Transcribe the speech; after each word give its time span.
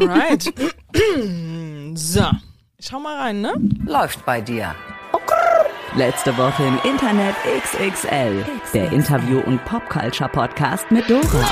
Alright. 0.00 0.52
so, 1.94 2.24
schau 2.78 3.00
mal 3.00 3.16
rein, 3.16 3.40
ne? 3.40 3.54
Läuft 3.86 4.24
bei 4.26 4.40
dir. 4.40 4.74
Letzte 5.94 6.36
Woche 6.36 6.62
im 6.64 6.78
Internet 6.90 7.34
XXL. 7.58 8.44
Der 8.74 8.92
Interview- 8.92 9.40
und 9.40 9.64
Popculture-Podcast 9.64 10.90
mit 10.90 11.08
Dora. 11.08 11.46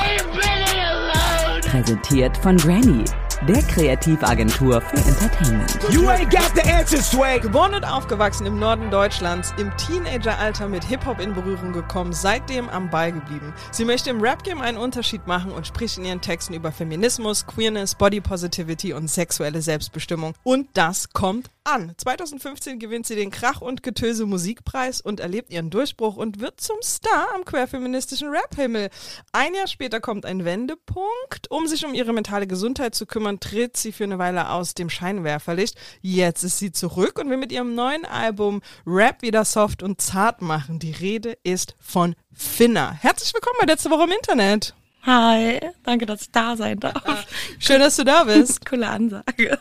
Präsentiert 1.71 2.37
von 2.37 2.59
Granny, 2.59 3.05
der 3.47 3.63
Kreativagentur 3.63 4.81
für 4.81 4.97
Entertainment. 4.97 5.79
You 5.91 6.09
ain't 6.09 6.31
got 6.31 6.51
the 6.55 6.63
answer, 6.71 7.03
Swag. 7.03 7.43
Geboren 7.43 7.75
und 7.75 7.85
aufgewachsen 7.85 8.47
im 8.47 8.59
Norden 8.59 8.91
Deutschlands, 8.91 9.53
im 9.59 9.71
Teenageralter 9.77 10.69
mit 10.69 10.85
Hip-Hop 10.85 11.21
in 11.21 11.35
Berührung 11.35 11.73
gekommen, 11.73 12.13
seitdem 12.13 12.69
am 12.69 12.89
Ball 12.91 13.13
geblieben. 13.13 13.53
Sie 13.71 13.85
möchte 13.85 14.11
im 14.11 14.21
Rap-Game 14.21 14.61
einen 14.61 14.79
Unterschied 14.79 15.27
machen 15.27 15.53
und 15.53 15.67
spricht 15.67 15.99
in 15.99 16.05
ihren 16.05 16.21
Texten 16.21 16.55
über 16.55 16.73
Feminismus, 16.73 17.47
Queerness, 17.47 17.95
Body 17.95 18.21
Positivity 18.21 18.93
und 18.95 19.09
sexuelle 19.09 19.61
Selbstbestimmung. 19.61 20.35
Und 20.43 20.69
das 20.75 21.13
kommt 21.13 21.51
an. 21.65 21.95
2015 21.97 22.79
gewinnt 22.79 23.07
sie 23.07 23.17
den 23.17 23.31
Krach- 23.31 23.61
und 23.61 23.83
Getöse 23.83 24.27
Musikpreis 24.27 25.01
und 25.01 25.21
erlebt 25.21 25.51
ihren 25.51 25.71
Durchbruch 25.71 26.17
und 26.17 26.41
wird 26.41 26.61
zum 26.61 26.77
Star 26.83 27.29
am 27.35 27.45
queerfeministischen 27.45 28.29
Rap-Himmel. 28.29 28.91
Ein 29.33 29.55
Jahr 29.55 29.67
später 29.67 30.01
kommt 30.01 30.27
ein 30.27 30.45
Wendepunkt. 30.45 31.51
Um 31.51 31.67
sich 31.67 31.85
um 31.85 31.95
ihre 31.95 32.13
mentale 32.13 32.47
Gesundheit 32.47 32.95
zu 32.95 33.07
kümmern, 33.07 33.41
tritt 33.41 33.77
sie 33.77 33.93
für 33.93 34.05
eine 34.05 34.19
Weile 34.19 34.51
aus 34.51 34.75
dem 34.75 34.91
Scheinwerferlicht. 34.91 35.77
Jetzt 36.01 36.45
ist 36.45 36.59
sie 36.59 36.73
zurück 36.73 37.19
und 37.19 37.31
will 37.31 37.39
mit 37.39 37.53
ihrem 37.53 37.75
neuen 37.75 38.05
Album 38.05 38.61
Rap 38.87 39.23
wieder 39.23 39.45
soft 39.45 39.83
und 39.83 40.01
zart 40.01 40.43
machen. 40.43 40.79
Die 40.79 40.93
Rede 40.93 41.37
ist 41.43 41.77
von 41.81 42.15
Finna. 42.33 42.93
Herzlich 42.93 43.33
willkommen 43.33 43.57
bei 43.61 43.67
letzte 43.67 43.91
Woche 43.91 44.05
im 44.05 44.13
Internet. 44.13 44.75
Hi, 45.07 45.61
danke, 45.83 46.07
dass 46.07 46.23
ich 46.23 46.31
da 46.33 46.57
sein 46.57 46.81
darf. 46.81 47.27
Schön, 47.59 47.81
dass 47.81 47.97
du 47.97 48.05
da 48.05 48.25
bist. 48.25 48.65
Coole 48.69 48.89
Ansage. 48.89 49.59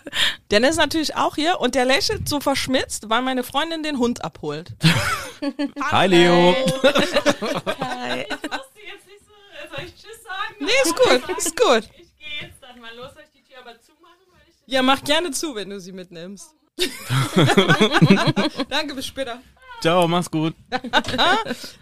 Dennis 0.52 0.72
ist 0.72 0.78
natürlich 0.78 1.16
auch 1.16 1.36
hier 1.36 1.60
und 1.60 1.76
der 1.76 1.84
lächelt 1.84 2.30
so 2.30 2.40
verschmitzt, 2.40 3.10
weil 3.10 3.22
meine 3.22 3.44
Freundin 3.44 3.84
den 3.84 3.98
Hund 3.98 4.24
abholt. 4.24 4.72
Hi, 5.92 6.08
Leo. 6.08 6.56
Hi. 6.56 8.26
Musst 8.30 8.72
du 8.74 8.82
jetzt 8.82 9.06
nicht 9.06 9.26
so, 9.26 9.76
soll 9.76 9.86
ich 9.86 9.96
Tschüss 9.96 10.24
sagen? 10.24 10.56
Nee, 10.60 10.72
ist 10.84 10.96
gut, 10.96 11.38
ist 11.38 11.60
gut. 11.60 11.90
Ich 11.98 12.18
gehe 12.18 12.48
jetzt 12.48 12.62
dann 12.62 12.80
mal 12.80 12.96
los, 12.96 13.14
soll 13.14 13.24
ich 13.24 13.42
die 13.42 13.44
Tür 13.44 13.60
aber 13.60 13.80
zumachen? 13.82 14.26
Weil 14.32 14.42
ich 14.48 14.74
Ja, 14.74 14.82
mach 14.82 15.04
gerne 15.04 15.32
zu, 15.32 15.56
wenn 15.56 15.70
du 15.70 15.80
sie 15.82 15.92
mitnimmst. 15.92 16.56
Danke, 18.70 18.96
bis 18.96 19.06
später. 19.06 19.42
Ciao, 19.84 20.08
mach's 20.08 20.32
gut. 20.32 20.56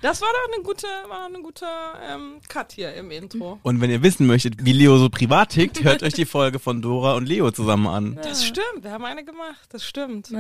Das 0.02 0.22
war 0.22 0.30
doch 0.30 0.54
eine 0.56 0.64
gute, 0.64 0.88
war 1.08 1.28
eine 1.28 1.40
gute 1.42 1.66
ähm, 2.10 2.40
Cut 2.50 2.72
hier 2.72 2.96
im 2.96 3.12
Intro. 3.12 3.60
Und 3.62 3.80
wenn 3.80 3.92
ihr 3.92 4.02
wissen 4.02 4.26
möchtet, 4.26 4.66
wie 4.66 4.74
Leo 4.74 4.98
so 4.98 5.10
privat 5.10 5.50
tickt, 5.50 5.84
hört 5.84 6.02
euch 6.02 6.14
die 6.14 6.26
Folge 6.26 6.58
von 6.58 6.82
Dora 6.82 7.14
und 7.14 7.28
Leo 7.28 7.52
zusammen 7.52 7.86
an. 7.86 8.20
Das 8.24 8.44
stimmt, 8.44 8.84
wir 8.84 8.92
haben 8.92 9.06
eine 9.06 9.24
gemacht, 9.24 9.70
das 9.70 9.86
stimmt. 9.86 10.32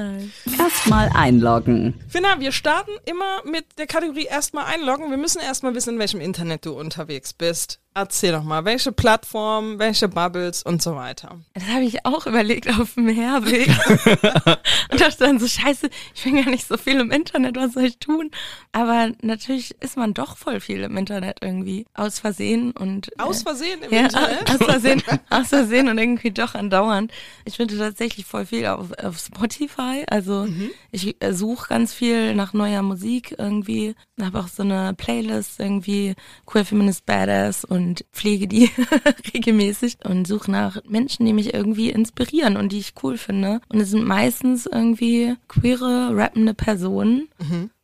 Erstmal 0.58 1.10
einloggen. 1.14 1.94
Finna, 2.08 2.40
wir 2.40 2.52
starten 2.52 2.92
immer 3.06 3.44
mit 3.46 3.66
der 3.78 3.86
Kategorie 3.86 4.26
erstmal 4.26 4.66
einloggen. 4.66 5.12
Wir 5.12 5.18
müssen 5.18 5.40
erstmal 5.40 5.76
wissen, 5.76 5.94
in 5.94 6.00
welchem 6.00 6.20
Internet 6.20 6.66
du 6.66 6.72
unterwegs 6.74 7.32
bist. 7.32 7.81
Erzähl 7.94 8.32
doch 8.32 8.44
mal, 8.44 8.64
welche 8.64 8.94
Plattform, 8.94 9.78
welche 9.78 10.08
Bubbles 10.08 10.64
und 10.64 10.82
so 10.82 10.96
weiter. 10.96 11.40
Das 11.54 11.68
habe 11.68 11.84
ich 11.84 12.06
auch 12.06 12.26
überlegt 12.26 12.70
auf 12.80 12.94
dem 12.94 13.10
Herweg. 13.10 13.68
und 14.92 15.02
dachte 15.02 15.18
dann 15.20 15.40
so, 15.40 15.48
scheiße, 15.48 15.90
ich 16.16 16.24
bin 16.24 16.36
gar 16.38 16.50
nicht 16.50 16.66
so 16.66 16.78
viel 16.78 17.02
im 17.02 17.12
Internet, 17.12 17.58
was 17.58 17.74
soll 17.74 17.84
ich 17.84 17.98
tun? 17.98 18.32
Aber 18.72 19.12
natürlich 19.22 19.76
ist 19.82 19.98
man 19.98 20.14
doch 20.14 20.38
voll 20.38 20.62
viel 20.62 20.84
im 20.84 20.96
Internet 20.96 21.40
irgendwie. 21.42 21.86
Aus 21.94 22.20
Versehen 22.20 22.72
und... 22.72 23.10
äh, 23.10 23.24
Aus 23.24 23.44
Versehen 23.44 23.82
im 23.82 23.92
ja, 23.92 24.04
Internet? 24.06 24.50
aus 24.50 24.58
Versehen, 24.58 25.04
aus 25.30 25.48
Versehen 25.50 25.90
und 25.90 25.98
irgendwie 25.98 26.32
doch 26.32 26.56
andauernd. 26.56 27.12
Ich 27.44 27.58
finde 27.58 27.78
tatsächlich 27.78 28.26
voll 28.26 28.46
viel 28.46 28.68
auf, 28.68 28.94
auf 29.04 29.18
Spotify. 29.20 30.06
Also 30.10 30.48
ich 30.92 31.22
äh, 31.22 31.34
suche 31.34 31.68
ganz 31.68 31.94
viel 31.94 32.36
nach 32.36 32.54
neuer 32.54 32.84
Musik 32.84 33.36
irgendwie. 33.38 33.96
Habe 34.22 34.40
auch 34.40 34.48
so 34.48 34.64
eine 34.64 34.94
Playlist 34.94 35.60
irgendwie 35.60 36.16
Queer 36.46 36.64
Feminist 36.64 37.06
Badass 37.06 37.66
und 37.66 37.81
pflege 38.12 38.48
die 38.48 38.70
regelmäßig 39.34 39.98
und 40.04 40.28
suche 40.28 40.52
nach 40.52 40.84
Menschen, 40.88 41.26
die 41.26 41.34
mich 41.34 41.54
irgendwie 41.54 41.90
inspirieren 41.90 42.58
und 42.58 42.72
die 42.72 42.80
ich 42.80 42.94
cool 43.04 43.18
finde. 43.18 43.62
Und 43.70 43.80
es 43.80 43.90
sind 43.90 44.06
meistens 44.06 44.66
irgendwie 44.66 45.36
queere, 45.48 46.16
rappende 46.16 46.54
Personen. 46.54 47.28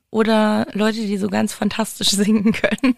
Oder 0.09 0.67
Leute, 0.71 0.99
die 0.99 1.17
so 1.17 1.27
ganz 1.27 1.53
fantastisch 1.53 2.09
singen 2.11 2.53
können. 2.53 2.95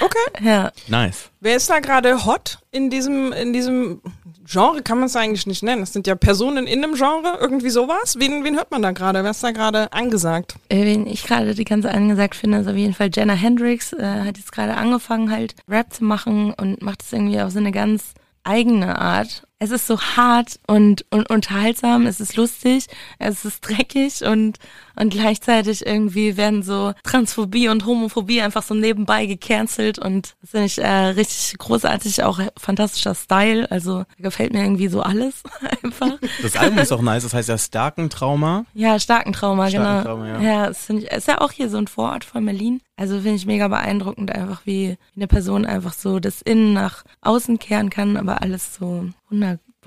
Okay. 0.00 0.44
ja. 0.44 0.72
Nice. 0.86 1.30
Wer 1.40 1.56
ist 1.56 1.68
da 1.68 1.80
gerade 1.80 2.24
hot 2.24 2.58
in 2.70 2.90
diesem, 2.90 3.32
in 3.32 3.52
diesem 3.52 4.00
Genre? 4.46 4.82
Kann 4.82 4.98
man 4.98 5.06
es 5.06 5.16
eigentlich 5.16 5.46
nicht 5.46 5.62
nennen. 5.62 5.82
Das 5.82 5.92
sind 5.92 6.06
ja 6.06 6.14
Personen 6.14 6.66
in 6.66 6.82
einem 6.82 6.94
Genre, 6.94 7.36
irgendwie 7.38 7.68
sowas. 7.70 8.16
Wen, 8.18 8.44
wen 8.44 8.56
hört 8.56 8.70
man 8.70 8.80
da 8.80 8.92
gerade? 8.92 9.22
Wer 9.22 9.32
ist 9.32 9.44
da 9.44 9.50
gerade 9.50 9.92
angesagt? 9.92 10.56
Äh, 10.70 10.84
Wen 10.86 11.06
ich 11.06 11.24
gerade 11.24 11.54
die 11.54 11.64
ganze 11.64 11.90
angesagt 11.90 12.34
finde, 12.34 12.58
ist 12.58 12.68
auf 12.68 12.76
jeden 12.76 12.94
Fall 12.94 13.10
Jenna 13.12 13.34
Hendricks. 13.34 13.92
Äh, 13.92 14.22
hat 14.24 14.38
jetzt 14.38 14.52
gerade 14.52 14.74
angefangen, 14.74 15.30
halt 15.30 15.54
Rap 15.68 15.92
zu 15.92 16.04
machen 16.04 16.54
und 16.54 16.80
macht 16.80 17.02
es 17.02 17.12
irgendwie 17.12 17.40
auf 17.40 17.50
so 17.50 17.58
eine 17.58 17.72
ganz 17.72 18.14
eigene 18.42 18.98
Art. 18.98 19.42
Es 19.60 19.72
ist 19.72 19.88
so 19.88 20.00
hart 20.00 20.60
und, 20.68 21.04
und 21.10 21.30
unterhaltsam, 21.30 22.06
es 22.06 22.20
ist 22.20 22.36
lustig, 22.36 22.86
es 23.18 23.44
ist 23.44 23.60
dreckig 23.60 24.22
und, 24.22 24.58
und 24.94 25.10
gleichzeitig 25.10 25.84
irgendwie 25.84 26.36
werden 26.36 26.62
so 26.62 26.94
Transphobie 27.02 27.68
und 27.68 27.84
Homophobie 27.84 28.40
einfach 28.40 28.62
so 28.62 28.74
nebenbei 28.74 29.26
gecancelt 29.26 29.98
und 29.98 30.36
das 30.40 30.50
finde 30.50 30.66
ich 30.66 30.78
äh, 30.78 30.88
richtig 30.88 31.58
großartig, 31.58 32.22
auch 32.22 32.38
fantastischer 32.56 33.16
Style. 33.16 33.68
Also 33.70 34.04
gefällt 34.18 34.52
mir 34.52 34.62
irgendwie 34.62 34.88
so 34.88 35.02
alles 35.02 35.42
einfach. 35.82 36.18
Das 36.40 36.56
Album 36.56 36.78
ist 36.78 36.92
auch 36.92 37.02
nice, 37.02 37.24
das 37.24 37.34
heißt 37.34 37.48
ja 37.48 37.58
Starken 37.58 38.10
Trauma. 38.10 38.64
Ja, 38.74 39.00
starken 39.00 39.32
Trauma, 39.32 39.68
Starken 39.68 39.88
genau. 39.88 40.02
Trauma, 40.02 40.28
ja. 40.28 40.40
ja, 40.40 40.66
das 40.68 40.84
finde 40.84 41.02
ich, 41.02 41.10
ist 41.10 41.26
ja 41.26 41.40
auch 41.40 41.50
hier 41.50 41.68
so 41.68 41.78
ein 41.78 41.88
Vorort 41.88 42.24
von 42.24 42.44
Berlin. 42.44 42.80
Also 42.96 43.16
finde 43.20 43.36
ich 43.36 43.46
mega 43.46 43.68
beeindruckend, 43.68 44.32
einfach 44.32 44.62
wie 44.64 44.96
eine 45.14 45.28
Person 45.28 45.64
einfach 45.64 45.92
so 45.92 46.18
das 46.18 46.42
Innen 46.42 46.72
nach 46.72 47.04
außen 47.20 47.58
kehren 47.60 47.90
kann, 47.90 48.16
aber 48.16 48.42
alles 48.42 48.74
so 48.74 49.08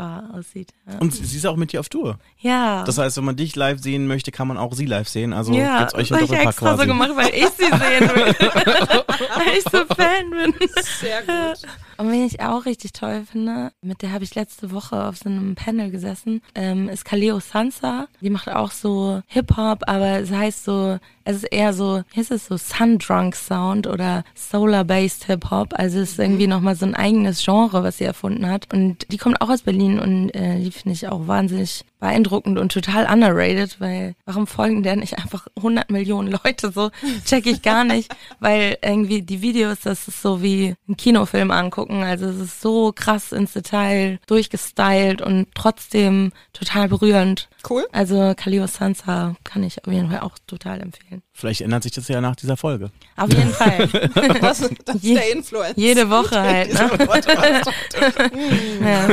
wunderbar 0.02 0.34
aussieht. 0.34 0.74
Ja. 0.88 1.00
Und 1.00 1.14
sie 1.14 1.38
ist 1.38 1.46
auch 1.46 1.56
mit 1.56 1.72
dir 1.72 1.80
auf 1.80 1.90
Tour. 1.90 2.18
ja. 2.40 2.84
Das 2.84 2.98
heißt, 2.98 3.18
wenn 3.18 3.26
man 3.26 3.36
dich 3.36 3.56
live 3.56 3.80
sehen 3.80 4.08
möchte, 4.08 4.32
kann 4.32 4.48
man 4.48 4.58
auch 4.58 4.74
sie 4.74 4.86
live 4.86 5.08
sehen. 5.08 5.34
Also 5.34 5.54
ja, 5.54 5.80
gibt's 5.80 5.96
euch 5.96 6.10
das 6.10 6.18
ein 6.20 6.28
hab 6.28 6.34
ich 6.34 6.48
extra 6.48 6.66
quasi. 6.68 6.82
so 6.82 6.88
gemacht, 6.88 7.12
weil 7.16 7.30
ich 7.30 7.50
sie 7.50 7.66
sehen 7.66 8.10
will. 8.16 8.36
weil 9.36 9.58
ich 9.58 9.64
so 9.64 9.86
Fan 9.96 10.30
bin. 10.32 10.54
Sehr 11.00 11.22
gut. 11.22 11.68
Und 11.98 12.12
wen 12.12 12.26
ich 12.26 12.42
auch 12.42 12.66
richtig 12.66 12.94
toll 12.94 13.24
finde, 13.32 13.74
mit 13.82 14.02
der 14.02 14.12
habe 14.12 14.24
ich 14.24 14.34
letzte 14.34 14.72
Woche 14.72 15.04
auf 15.06 15.18
so 15.18 15.30
einem 15.30 15.54
Panel 15.54 15.92
gesessen, 15.92 16.42
ähm, 16.56 16.90
ist 16.90 17.06
Kaleo 17.06 17.40
Sansa. 17.40 18.08
Die 18.22 18.32
macht 18.32 18.50
auch 18.50 18.72
so 18.72 19.22
Hip-Hop, 19.28 19.84
aber 19.86 20.20
es 20.20 20.32
heißt 20.32 20.66
so, 20.66 20.98
es 21.24 21.38
ist 21.38 21.52
eher 21.52 21.74
so, 21.74 22.04
wie 22.12 22.20
heißt 22.20 22.32
es 22.32 22.48
so, 22.48 22.58
Sun-Drunk 22.58 23.36
Sound 23.36 23.88
oder 23.88 24.24
Solar-Based 24.36 25.26
Hip-Hop. 25.26 25.74
Also 25.74 26.00
es 26.00 26.12
ist 26.12 26.20
irgendwie 26.20 26.48
nochmal 26.48 26.76
so 26.76 26.86
ein 26.86 26.96
eigenes 26.96 27.44
Genre, 27.44 27.84
was 27.84 27.98
sie 27.98 28.06
erfunden 28.06 28.48
hat. 28.48 28.74
Und 28.74 29.12
die 29.12 29.18
kommt 29.18 29.42
auch 29.42 29.50
aus 29.50 29.62
Berlin 29.62 30.00
und 30.00 30.30
äh, 30.32 30.60
die 30.60 30.72
finde 30.72 30.94
ich 30.94 31.08
auch 31.08 31.28
wahnsinnig 31.28 31.84
beeindruckend 32.02 32.60
und 32.60 32.72
total 32.74 33.06
underrated, 33.06 33.80
weil 33.80 34.16
warum 34.26 34.48
folgen 34.48 34.84
der 34.84 34.98
nicht 34.98 35.20
einfach 35.20 35.48
100 35.56 35.90
Millionen 35.90 36.32
Leute 36.44 36.72
so? 36.72 36.90
Check 37.26 37.46
ich 37.46 37.62
gar 37.62 37.86
nicht, 37.86 38.14
weil 38.40 38.78
irgendwie 38.84 39.22
die 39.22 39.42
Videos, 39.42 39.80
das 39.82 40.10
ist 40.10 40.22
so 40.22 40.42
wie 40.42 40.76
ein 40.90 40.98
Kinofilm 40.98 41.52
angucken, 41.52 42.04
also 42.04 42.26
es 42.26 42.40
ist 42.40 42.62
so 42.62 42.92
krass 42.94 43.32
ins 43.32 43.54
Detail 43.54 44.20
durchgestylt 44.28 45.22
und 45.22 45.48
trotzdem 45.54 46.34
total 46.52 46.90
berührend. 46.90 47.48
Cool. 47.70 47.86
Also 47.92 48.34
Kalio 48.36 48.68
Sansa 48.68 49.36
kann 49.44 49.64
ich 49.64 49.86
auf 49.86 49.94
jeden 49.94 50.10
Fall 50.10 50.22
auch 50.22 50.38
total 50.48 50.82
empfehlen. 50.82 51.22
Vielleicht 51.34 51.62
ändert 51.62 51.84
sich 51.84 51.94
das 51.94 52.08
ja 52.10 52.20
nach 52.22 52.36
dieser 52.36 52.58
Folge. 52.58 52.92
Auf 53.16 53.30
jeden 53.30 53.52
Fall. 53.52 53.88
Was, 54.42 54.60
das 54.86 54.96
ist 54.96 55.04
Je- 55.04 55.14
der 55.16 55.32
Influencer. 55.32 55.74
Jede 55.80 56.10
Woche 56.10 56.40
halt, 56.40 56.74
ne? 56.74 56.90
ja, 58.82 59.10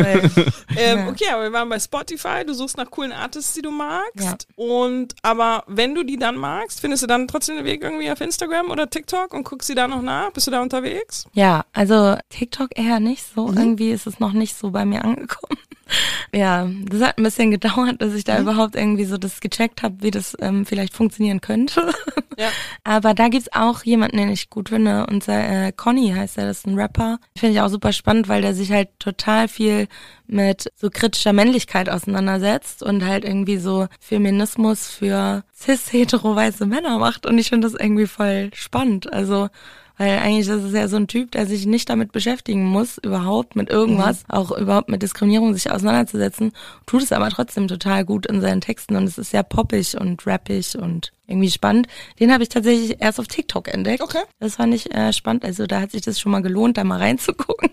Ähm, 0.76 0.98
Ja. 0.98 1.08
Okay, 1.08 1.24
aber 1.32 1.42
wir 1.44 1.52
waren 1.52 1.68
bei 1.68 1.78
Spotify. 1.78 2.44
Du 2.46 2.54
suchst 2.54 2.76
nach 2.76 2.90
coolen 2.90 3.12
Artists, 3.12 3.54
die 3.54 3.62
du 3.62 3.70
magst. 3.70 4.16
Ja. 4.20 4.36
Und 4.56 5.14
aber 5.22 5.64
wenn 5.66 5.94
du 5.94 6.02
die 6.04 6.16
dann 6.18 6.36
magst, 6.36 6.80
findest 6.80 7.02
du 7.02 7.06
dann 7.06 7.28
trotzdem 7.28 7.56
den 7.56 7.64
Weg 7.64 7.82
irgendwie 7.82 8.10
auf 8.10 8.20
Instagram 8.20 8.70
oder 8.70 8.90
TikTok 8.90 9.32
und 9.32 9.44
guckst 9.44 9.68
sie 9.68 9.74
da 9.74 9.86
noch 9.88 10.02
nach? 10.02 10.30
Bist 10.32 10.46
du 10.46 10.50
da 10.50 10.60
unterwegs? 10.60 11.24
Ja, 11.32 11.64
also 11.72 12.16
TikTok 12.30 12.76
eher 12.78 13.00
nicht 13.00 13.24
so. 13.34 13.48
Irgendwie 13.48 13.92
ist 13.92 14.06
es 14.06 14.18
noch 14.20 14.32
nicht 14.32 14.56
so 14.56 14.70
bei 14.70 14.84
mir 14.84 15.04
angekommen. 15.04 15.58
Ja, 16.34 16.68
das 16.84 17.00
hat 17.00 17.18
ein 17.18 17.24
bisschen 17.24 17.50
gedauert, 17.50 18.02
dass 18.02 18.14
ich 18.14 18.24
da 18.24 18.38
überhaupt 18.38 18.76
irgendwie 18.76 19.04
so 19.04 19.16
das 19.16 19.40
gecheckt 19.40 19.82
habe, 19.82 19.96
wie 20.00 20.10
das 20.10 20.36
ähm, 20.40 20.66
vielleicht 20.66 20.94
funktionieren 20.94 21.40
könnte. 21.40 21.90
Ja. 22.36 22.50
Aber 22.84 23.14
da 23.14 23.28
gibt's 23.28 23.52
auch 23.52 23.82
jemanden, 23.84 24.18
den 24.18 24.30
ich 24.30 24.50
gut 24.50 24.68
finde. 24.68 25.06
Und 25.06 25.26
äh, 25.28 25.72
Conny 25.72 26.12
heißt 26.14 26.38
er, 26.38 26.46
das 26.46 26.58
ist 26.58 26.66
ein 26.66 26.78
Rapper. 26.78 27.18
Finde 27.36 27.54
ich 27.54 27.60
auch 27.60 27.68
super 27.68 27.92
spannend, 27.92 28.28
weil 28.28 28.42
der 28.42 28.54
sich 28.54 28.70
halt 28.72 28.88
total 28.98 29.48
viel 29.48 29.88
mit 30.26 30.70
so 30.76 30.90
kritischer 30.90 31.32
Männlichkeit 31.32 31.88
auseinandersetzt 31.88 32.82
und 32.82 33.04
halt 33.04 33.24
irgendwie 33.24 33.56
so 33.56 33.88
Feminismus 33.98 34.88
für 34.88 35.44
cis-hetero 35.56 36.36
weiße 36.36 36.66
Männer 36.66 36.98
macht. 36.98 37.24
Und 37.24 37.38
ich 37.38 37.48
finde 37.48 37.68
das 37.68 37.80
irgendwie 37.80 38.06
voll 38.06 38.50
spannend. 38.54 39.10
Also 39.12 39.48
Weil 39.98 40.18
eigentlich 40.18 40.48
ist 40.48 40.62
es 40.62 40.72
ja 40.72 40.88
so 40.88 40.96
ein 40.96 41.08
Typ, 41.08 41.32
der 41.32 41.46
sich 41.46 41.66
nicht 41.66 41.90
damit 41.90 42.12
beschäftigen 42.12 42.64
muss, 42.64 42.98
überhaupt 42.98 43.56
mit 43.56 43.68
irgendwas, 43.68 44.24
auch 44.28 44.56
überhaupt 44.56 44.88
mit 44.88 45.02
Diskriminierung 45.02 45.52
sich 45.54 45.70
auseinanderzusetzen, 45.70 46.52
tut 46.86 47.02
es 47.02 47.12
aber 47.12 47.28
trotzdem 47.30 47.68
total 47.68 48.04
gut 48.04 48.24
in 48.26 48.40
seinen 48.40 48.60
Texten 48.60 48.96
und 48.96 49.04
es 49.04 49.18
ist 49.18 49.32
sehr 49.32 49.42
poppig 49.42 50.00
und 50.00 50.24
rappig 50.26 50.78
und 50.78 51.12
irgendwie 51.26 51.50
spannend. 51.50 51.88
Den 52.18 52.32
habe 52.32 52.42
ich 52.42 52.48
tatsächlich 52.48 53.00
erst 53.00 53.20
auf 53.20 53.28
TikTok 53.28 53.68
entdeckt. 53.68 54.02
Okay. 54.02 54.22
Das 54.40 54.56
fand 54.56 54.72
ich 54.72 54.94
äh, 54.94 55.12
spannend. 55.12 55.44
Also 55.44 55.66
da 55.66 55.80
hat 55.80 55.90
sich 55.90 56.00
das 56.00 56.18
schon 56.18 56.32
mal 56.32 56.42
gelohnt, 56.42 56.78
da 56.78 56.84
mal 56.84 56.98
reinzugucken. 57.00 57.70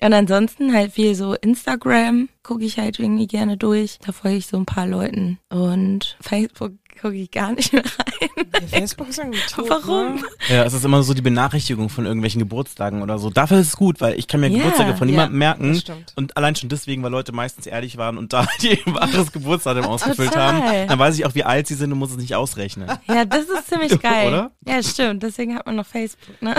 Und 0.00 0.12
ansonsten 0.12 0.74
halt 0.74 0.92
viel 0.92 1.14
so 1.14 1.34
Instagram 1.34 2.28
gucke 2.42 2.64
ich 2.64 2.78
halt 2.78 2.98
irgendwie 2.98 3.26
gerne 3.26 3.56
durch. 3.56 3.98
Da 4.04 4.12
folge 4.12 4.38
ich 4.38 4.46
so 4.46 4.56
ein 4.56 4.66
paar 4.66 4.86
Leuten. 4.86 5.38
Und 5.48 6.16
Facebook 6.20 6.72
gucke 7.00 7.14
ich 7.14 7.30
gar 7.30 7.52
nicht 7.52 7.72
mehr 7.72 7.84
rein. 7.84 8.46
Facebook 8.68 9.08
ist 9.08 9.18
irgendwie 9.18 9.40
tot, 9.50 9.68
Warum? 9.68 10.16
Ne? 10.16 10.22
Ja, 10.48 10.64
es 10.64 10.72
ist 10.72 10.84
immer 10.84 11.02
so 11.02 11.14
die 11.14 11.22
Benachrichtigung 11.22 11.88
von 11.88 12.04
irgendwelchen 12.06 12.38
Geburtstagen 12.40 13.02
oder 13.02 13.18
so. 13.18 13.30
Dafür 13.30 13.58
ist 13.60 13.68
es 13.68 13.76
gut, 13.76 14.00
weil 14.00 14.18
ich 14.18 14.26
kann 14.26 14.40
mir 14.40 14.48
Ja, 14.48 14.58
Geburtstage 14.58 14.96
von 14.96 15.08
niemandem 15.08 15.40
ja, 15.40 15.56
merken. 15.56 15.82
Und 16.16 16.36
allein 16.36 16.56
schon 16.56 16.68
deswegen, 16.68 17.02
weil 17.02 17.10
Leute 17.10 17.32
meistens 17.32 17.66
ehrlich 17.66 17.96
waren 17.96 18.18
und 18.18 18.32
da 18.32 18.46
ihr 18.60 18.78
wahres 18.86 19.32
Geburtsdatum 19.32 19.84
ausgefüllt 19.84 20.30
Total. 20.30 20.52
haben, 20.54 20.88
dann 20.88 20.98
weiß 20.98 21.16
ich 21.18 21.26
auch, 21.26 21.34
wie 21.34 21.44
alt 21.44 21.66
sie 21.66 21.74
sind 21.74 21.92
und 21.92 21.98
muss 21.98 22.10
es 22.10 22.16
nicht 22.16 22.34
ausrechnen. 22.34 22.90
Ja, 23.06 23.24
das 23.24 23.46
ist 23.46 23.68
ziemlich 23.68 23.98
geil. 24.02 24.28
Oder? 24.28 24.50
Ja, 24.66 24.82
stimmt. 24.82 25.22
Deswegen 25.22 25.54
hat 25.54 25.66
man 25.66 25.76
noch 25.76 25.86
Facebook, 25.86 26.40
ne? 26.42 26.54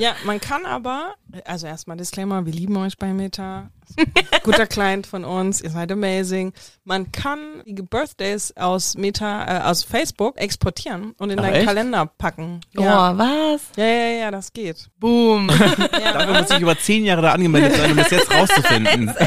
Ja, 0.00 0.14
man 0.24 0.40
kann 0.40 0.64
aber, 0.66 1.14
also 1.44 1.66
erstmal 1.66 1.96
Disclaimer, 1.96 2.44
wir 2.46 2.52
lieben 2.52 2.76
euch 2.76 2.96
bei 2.96 3.12
Meta. 3.12 3.70
Guter 4.42 4.66
Client 4.66 5.06
von 5.06 5.24
uns, 5.24 5.60
ihr 5.60 5.70
seid 5.70 5.92
amazing. 5.92 6.52
Man 6.84 7.12
kann 7.12 7.62
die 7.66 7.82
Birthdays 7.82 8.56
aus 8.56 8.96
Meta, 8.96 9.44
äh, 9.44 9.60
aus 9.72 9.82
Facebook 9.82 10.38
exportieren 10.38 11.14
und 11.18 11.30
in 11.30 11.38
Ach, 11.38 11.44
deinen 11.44 11.54
echt? 11.54 11.66
Kalender 11.66 12.06
packen. 12.06 12.60
Ja. 12.72 12.82
Ja. 12.82 13.12
Oh, 13.12 13.18
was? 13.18 13.60
ja, 13.76 13.84
ja, 13.84 14.08
ja, 14.18 14.30
das 14.30 14.52
geht. 14.52 14.88
Boom. 14.98 15.48
Dafür 15.48 16.40
muss 16.40 16.50
ich 16.50 16.60
über 16.60 16.78
zehn 16.78 17.04
Jahre 17.04 17.22
da 17.22 17.32
angemeldet 17.32 17.74
sein, 17.76 17.90
um 17.90 17.96
das 17.96 18.10
jetzt 18.10 18.30
rauszufinden. 18.30 19.12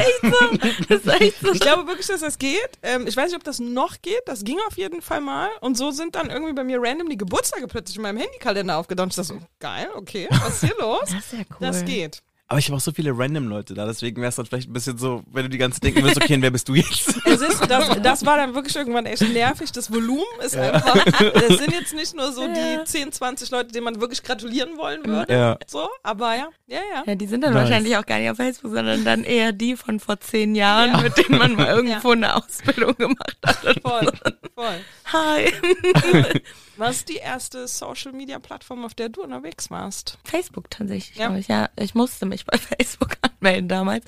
Das 0.88 1.00
ist 1.00 1.20
echt 1.20 1.40
so. 1.40 1.52
Ich 1.52 1.60
glaube 1.60 1.86
wirklich, 1.86 2.06
dass 2.06 2.20
das 2.20 2.38
geht. 2.38 2.78
Ähm, 2.82 3.06
ich 3.06 3.16
weiß 3.16 3.26
nicht, 3.26 3.36
ob 3.36 3.44
das 3.44 3.58
noch 3.58 4.00
geht. 4.02 4.20
Das 4.26 4.44
ging 4.44 4.58
auf 4.68 4.76
jeden 4.76 5.02
Fall 5.02 5.20
mal. 5.20 5.48
Und 5.60 5.76
so 5.76 5.90
sind 5.90 6.14
dann 6.14 6.30
irgendwie 6.30 6.52
bei 6.52 6.64
mir 6.64 6.80
random 6.80 7.08
die 7.08 7.16
Geburtstage 7.16 7.66
plötzlich 7.66 7.96
in 7.96 8.02
meinem 8.02 8.18
Handykalender 8.18 8.76
aufgedauert. 8.76 9.10
Ich 9.10 9.16
dachte 9.16 9.28
so, 9.28 9.38
geil, 9.58 9.88
okay, 9.96 10.28
was 10.30 10.62
ist 10.62 10.64
hier 10.64 10.76
los? 10.78 11.00
Das 11.04 11.12
ist 11.12 11.32
ja 11.32 11.38
cool. 11.50 11.56
Das 11.60 11.84
geht. 11.84 12.22
Aber 12.48 12.60
ich 12.60 12.66
habe 12.66 12.76
auch 12.76 12.80
so 12.80 12.92
viele 12.92 13.10
random 13.16 13.48
Leute 13.48 13.74
da, 13.74 13.86
deswegen 13.86 14.20
wäre 14.20 14.28
es 14.28 14.36
dann 14.36 14.46
vielleicht 14.46 14.70
ein 14.70 14.72
bisschen 14.72 14.98
so, 14.98 15.24
wenn 15.32 15.42
du 15.42 15.48
die 15.48 15.58
ganze 15.58 15.80
denken 15.80 16.00
würdest, 16.02 16.22
okay, 16.22 16.34
und 16.34 16.42
wer 16.42 16.52
bist 16.52 16.68
du 16.68 16.74
jetzt? 16.74 17.14
Es 17.26 17.40
ist, 17.42 17.68
das, 17.68 18.00
das 18.02 18.24
war 18.24 18.36
dann 18.38 18.54
wirklich 18.54 18.76
irgendwann 18.76 19.04
echt 19.04 19.20
nervig. 19.20 19.70
Das 19.72 19.92
Volumen 19.92 20.22
ist 20.42 20.56
einfach, 20.56 20.94
es 21.34 21.58
sind 21.58 21.72
jetzt 21.72 21.92
nicht 21.92 22.14
nur 22.14 22.32
so 22.32 22.46
die 22.46 22.84
10, 22.84 23.12
20 23.12 23.50
Leute, 23.50 23.72
denen 23.72 23.84
man 23.84 24.00
wirklich 24.00 24.22
gratulieren 24.22 24.78
wollen 24.78 25.04
würde. 25.04 25.30
Ja. 25.32 25.58
So, 25.66 25.88
aber 26.02 26.34
ja, 26.36 26.48
ja, 26.66 26.78
ja. 26.94 27.02
Ja, 27.04 27.14
die 27.14 27.26
sind 27.26 27.42
dann 27.42 27.52
Nice. 27.52 27.64
wahrscheinlich 27.64 27.96
auch 27.96 28.06
gar 28.06 28.18
nicht 28.18 28.30
auf 28.30 28.36
Facebook, 28.36 28.72
sondern 28.72 29.04
dann 29.04 29.24
eher 29.24 29.52
die 29.52 29.76
von 29.76 29.98
vor 30.00 30.18
zehn 30.20 30.54
Jahren, 30.54 31.02
mit 31.02 31.16
denen 31.18 31.38
man 31.38 31.54
mal 31.56 31.66
irgendwo 31.76 32.12
eine 32.12 32.36
Ausbildung 32.36 32.96
gemacht 32.96 33.36
hat. 33.44 33.80
Voll, 33.82 34.12
voll. 34.54 34.80
Hi. 35.12 35.52
Was 36.76 36.96
ist 36.96 37.08
die 37.08 37.16
erste 37.16 37.66
Social-Media-Plattform, 37.68 38.84
auf 38.84 38.92
der 38.94 39.08
du 39.08 39.22
unterwegs 39.22 39.70
warst? 39.70 40.18
Facebook 40.24 40.70
tatsächlich, 40.70 41.16
Ja. 41.16 41.26
glaube 41.26 41.40
ich. 41.40 41.48
Ja, 41.48 41.70
ich 41.76 41.94
musste 41.94 42.26
mich 42.26 42.44
bei 42.44 42.58
Facebook 42.58 43.16
anmelden 43.22 43.68
damals, 43.68 44.04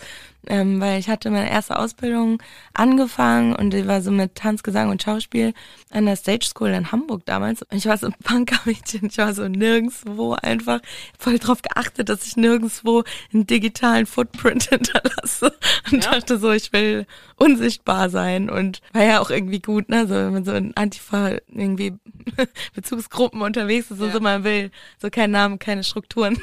ähm, 0.47 0.81
weil 0.81 0.99
ich 1.01 1.09
hatte 1.09 1.31
meine 1.31 1.51
erste 1.51 1.79
Ausbildung 1.79 2.41
angefangen 2.75 3.55
und 3.57 3.71
die 3.73 3.87
war 3.87 4.01
so 4.03 4.11
mit 4.11 4.35
Tanz, 4.37 4.63
Gesang 4.63 4.89
und 4.91 5.03
Schauspiel 5.03 5.53
an 5.91 6.07
der 6.07 6.17
Stage 6.17 6.47
School 6.47 6.69
in 6.69 6.93
Hamburg 6.93 7.27
damals. 7.27 7.63
Und 7.63 7.77
ich 7.77 7.87
war 7.87 7.99
so 7.99 8.07
ein 8.07 8.15
Punkermädchen, 8.23 9.09
ich 9.11 9.19
war 9.19 9.35
so 9.35 9.49
nirgendwo 9.49 10.35
einfach 10.35 10.81
voll 11.19 11.39
drauf 11.39 11.61
geachtet, 11.63 12.09
dass 12.09 12.27
ich 12.27 12.37
nirgendwo 12.37 13.03
einen 13.33 13.47
digitalen 13.47 14.07
Footprint 14.07 14.63
hinterlasse 14.71 15.53
und 15.93 16.05
Ja. 16.05 16.13
dachte 16.13 16.39
so, 16.39 16.51
ich 16.53 16.73
will 16.73 17.07
unsichtbar 17.37 18.09
sein 18.11 18.49
und 18.51 18.81
war 18.93 19.05
ja 19.05 19.21
auch 19.21 19.31
irgendwie 19.31 19.61
gut, 19.61 19.89
ne, 19.89 20.07
so 20.07 20.15
wenn 20.15 20.33
man 20.33 20.45
so 20.45 20.53
in 20.53 20.77
Antifa 20.77 21.33
irgendwie 21.49 21.95
Bezugsgruppen 22.75 23.43
unterwegs 23.43 23.91
ist 23.91 24.01
und 24.01 24.09
Ja. 24.09 24.13
so 24.13 24.21
man 24.21 24.45
will, 24.45 24.71
so 25.01 25.11
kein 25.11 25.31
Name, 25.31 25.59
keine 25.59 25.85
Strukturen, 25.85 26.39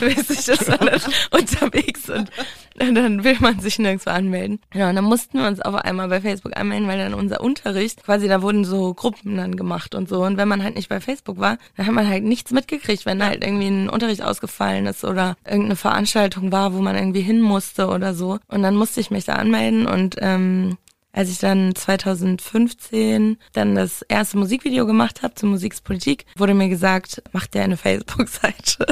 mäßig 0.00 0.48
ist 0.48 0.68
man 0.68 0.78
dann 0.86 1.00
unterwegs 1.30 2.08
und, 2.10 2.30
und 2.80 2.94
dann 2.94 3.11
will 3.24 3.36
man 3.40 3.60
sich 3.60 3.78
nirgendwo 3.78 4.10
anmelden. 4.10 4.60
Ja, 4.74 4.88
und 4.88 4.96
dann 4.96 5.04
mussten 5.04 5.38
wir 5.38 5.46
uns 5.46 5.60
auf 5.60 5.74
einmal 5.74 6.08
bei 6.08 6.20
Facebook 6.20 6.56
anmelden, 6.56 6.88
weil 6.88 6.98
dann 6.98 7.14
unser 7.14 7.40
Unterricht, 7.40 8.02
quasi 8.02 8.28
da 8.28 8.42
wurden 8.42 8.64
so 8.64 8.94
Gruppen 8.94 9.36
dann 9.36 9.56
gemacht 9.56 9.94
und 9.94 10.08
so 10.08 10.24
und 10.24 10.36
wenn 10.36 10.48
man 10.48 10.62
halt 10.62 10.76
nicht 10.76 10.88
bei 10.88 11.00
Facebook 11.00 11.38
war, 11.38 11.58
dann 11.76 11.86
hat 11.86 11.94
man 11.94 12.08
halt 12.08 12.24
nichts 12.24 12.50
mitgekriegt, 12.50 13.06
wenn 13.06 13.24
halt 13.24 13.44
irgendwie 13.44 13.68
ein 13.68 13.88
Unterricht 13.88 14.22
ausgefallen 14.22 14.86
ist 14.86 15.04
oder 15.04 15.36
irgendeine 15.44 15.76
Veranstaltung 15.76 16.52
war, 16.52 16.74
wo 16.74 16.80
man 16.80 16.96
irgendwie 16.96 17.22
hin 17.22 17.40
musste 17.40 17.88
oder 17.88 18.14
so 18.14 18.38
und 18.48 18.62
dann 18.62 18.76
musste 18.76 19.00
ich 19.00 19.10
mich 19.10 19.24
da 19.24 19.34
anmelden 19.34 19.86
und 19.86 20.16
ähm, 20.18 20.76
als 21.12 21.28
ich 21.30 21.38
dann 21.38 21.74
2015 21.74 23.38
dann 23.52 23.74
das 23.74 24.02
erste 24.02 24.38
Musikvideo 24.38 24.86
gemacht 24.86 25.22
habe 25.22 25.34
zur 25.34 25.50
Musikspolitik, 25.50 26.26
wurde 26.36 26.54
mir 26.54 26.68
gesagt, 26.68 27.22
mach 27.32 27.46
dir 27.46 27.62
eine 27.62 27.76
Facebook-Seite. 27.76 28.86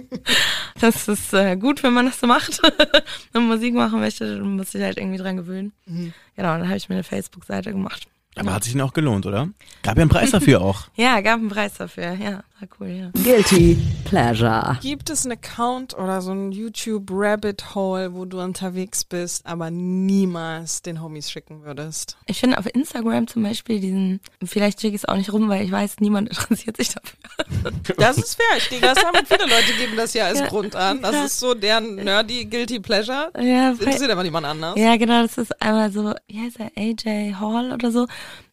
das 0.80 1.08
ist 1.08 1.32
äh, 1.32 1.56
gut, 1.56 1.82
wenn 1.82 1.94
man 1.94 2.06
das 2.06 2.20
so 2.20 2.26
macht 2.26 2.60
und 3.32 3.46
Musik 3.46 3.74
machen 3.74 4.00
möchte, 4.00 4.36
dann 4.36 4.56
muss 4.56 4.74
ich 4.74 4.82
halt 4.82 4.98
irgendwie 4.98 5.18
dran 5.18 5.36
gewöhnen. 5.36 5.72
Genau, 5.86 6.12
dann 6.36 6.66
habe 6.66 6.76
ich 6.76 6.88
mir 6.88 6.96
eine 6.96 7.04
Facebook-Seite 7.04 7.72
gemacht. 7.72 8.06
Aber 8.38 8.52
hat 8.52 8.64
sich 8.64 8.74
denn 8.74 8.82
auch 8.82 8.92
gelohnt, 8.92 9.24
oder? 9.24 9.48
Gab 9.82 9.96
ja 9.96 10.02
einen 10.02 10.10
Preis 10.10 10.30
dafür 10.30 10.60
auch. 10.60 10.88
Ja, 10.96 11.20
gab 11.20 11.38
einen 11.38 11.48
Preis 11.48 11.74
dafür. 11.74 12.12
Ja, 12.14 12.44
war 12.60 12.68
cool, 12.80 12.88
ja. 12.88 13.10
Guilty 13.22 13.76
Pleasure. 14.04 14.78
Gibt 14.80 15.10
es 15.10 15.24
einen 15.26 15.32
Account 15.32 15.94
oder 15.94 16.22
so 16.22 16.32
ein 16.32 16.52
YouTube 16.52 17.08
Rabbit 17.10 17.74
Hole, 17.74 18.14
wo 18.14 18.24
du 18.24 18.40
unterwegs 18.40 19.04
bist, 19.04 19.44
aber 19.46 19.70
niemals 19.70 20.80
den 20.82 21.02
Homies 21.02 21.30
schicken 21.30 21.64
würdest? 21.64 22.16
Ich 22.26 22.40
finde 22.40 22.56
auf 22.58 22.66
Instagram 22.72 23.26
zum 23.26 23.42
Beispiel 23.42 23.80
diesen, 23.80 24.20
vielleicht 24.44 24.80
schicke 24.80 24.94
ich 24.96 25.02
es 25.02 25.08
auch 25.08 25.16
nicht 25.16 25.32
rum, 25.32 25.48
weil 25.48 25.64
ich 25.64 25.70
weiß, 25.72 25.96
niemand 26.00 26.28
interessiert 26.30 26.76
sich 26.78 26.88
dafür. 26.94 27.72
Das 27.98 28.16
ist 28.18 28.36
fair. 28.36 28.56
Ich 28.58 28.68
denke, 28.68 28.86
das 28.86 29.04
haben 29.04 29.18
viele 29.26 29.44
Leute 29.44 29.72
geben 29.78 29.96
das 29.96 30.14
ja 30.14 30.24
als 30.26 30.40
Ja. 30.40 30.46
Grund 30.46 30.74
an. 30.76 31.02
Das 31.02 31.14
Ja. 31.14 31.24
ist 31.24 31.38
so 31.40 31.54
deren 31.54 31.96
nerdy 31.96 32.46
Guilty 32.46 32.80
Pleasure. 32.80 33.30
Ja, 33.38 33.70
Das 33.72 33.80
interessiert 33.80 34.10
aber 34.10 34.22
niemand 34.22 34.46
anders. 34.46 34.74
Ja, 34.78 34.96
genau, 34.96 35.22
das 35.22 35.36
ist 35.38 35.60
einmal 35.60 35.90
so, 35.92 36.14
wie 36.28 36.40
heißt 36.40 36.58
er, 36.60 36.70
AJ 36.76 37.34
Hall 37.38 37.72
oder 37.72 37.90
so. 37.90 38.06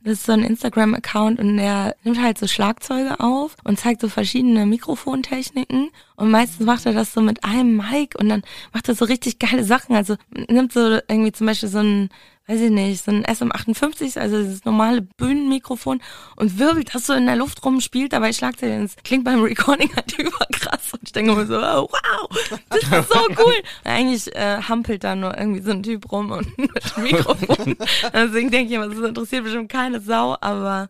Das 0.05 0.13
ist 0.15 0.25
so 0.25 0.33
ein 0.33 0.43
Instagram-Account 0.43 1.39
und 1.39 1.55
der 1.55 1.95
nimmt 2.03 2.21
halt 2.21 2.37
so 2.37 2.45
Schlagzeuge 2.45 3.21
auf 3.21 3.55
und 3.63 3.79
zeigt 3.79 3.92
so 4.01 4.09
verschiedene 4.09 4.65
Mikrofontechniken. 4.65 5.89
Und 6.15 6.31
meistens 6.31 6.65
macht 6.65 6.85
er 6.85 6.93
das 6.93 7.13
so 7.13 7.21
mit 7.21 7.43
einem 7.43 7.77
Mic 7.77 8.15
und 8.19 8.29
dann 8.29 8.43
macht 8.73 8.87
er 8.87 8.95
so 8.95 9.05
richtig 9.05 9.39
geile 9.39 9.63
Sachen. 9.63 9.95
Also 9.95 10.15
nimmt 10.29 10.73
so 10.73 10.99
irgendwie 11.07 11.31
zum 11.31 11.47
Beispiel 11.47 11.69
so 11.69 11.79
ein, 11.79 12.09
weiß 12.47 12.61
ich 12.61 12.69
nicht, 12.69 13.03
so 13.03 13.11
ein 13.11 13.25
SM58, 13.25 14.19
also 14.19 14.41
dieses 14.41 14.65
normale 14.65 15.01
Bühnenmikrofon 15.01 16.01
und 16.35 16.59
wirbelt 16.59 16.93
das 16.93 17.07
so 17.07 17.13
in 17.13 17.25
der 17.25 17.35
Luft 17.35 17.63
rum, 17.65 17.81
spielt 17.81 18.13
dabei 18.13 18.33
Schlagzeug. 18.33 18.73
Und 18.73 18.83
es 18.83 18.95
klingt 19.03 19.23
beim 19.23 19.41
Recording 19.41 19.89
halt 19.95 20.17
überkrass. 20.17 20.93
Und 20.93 21.01
ich 21.03 21.11
denke 21.11 21.33
mir 21.35 21.45
so, 21.45 21.57
oh, 21.57 21.89
wow, 21.89 22.59
das 22.69 22.83
ist 22.83 23.09
so 23.09 23.27
cool. 23.43 23.55
Eigentlich 23.83 24.35
äh, 24.35 24.61
hampelt 24.61 25.03
da 25.03 25.15
nur 25.15 25.37
irgendwie 25.37 25.61
so 25.61 25.71
ein 25.71 25.83
Typ 25.83 26.11
rum 26.11 26.31
und 26.31 26.57
mit 26.57 26.95
dem 26.95 27.03
Mikrofon. 27.03 27.75
Deswegen 28.13 28.51
denke 28.51 28.67
ich 28.67 28.71
immer, 28.73 28.89
das 28.89 28.99
interessiert 28.99 29.43
bestimmt 29.43 29.71
keine 29.71 29.99
Sau, 29.99 30.37
aber 30.41 30.89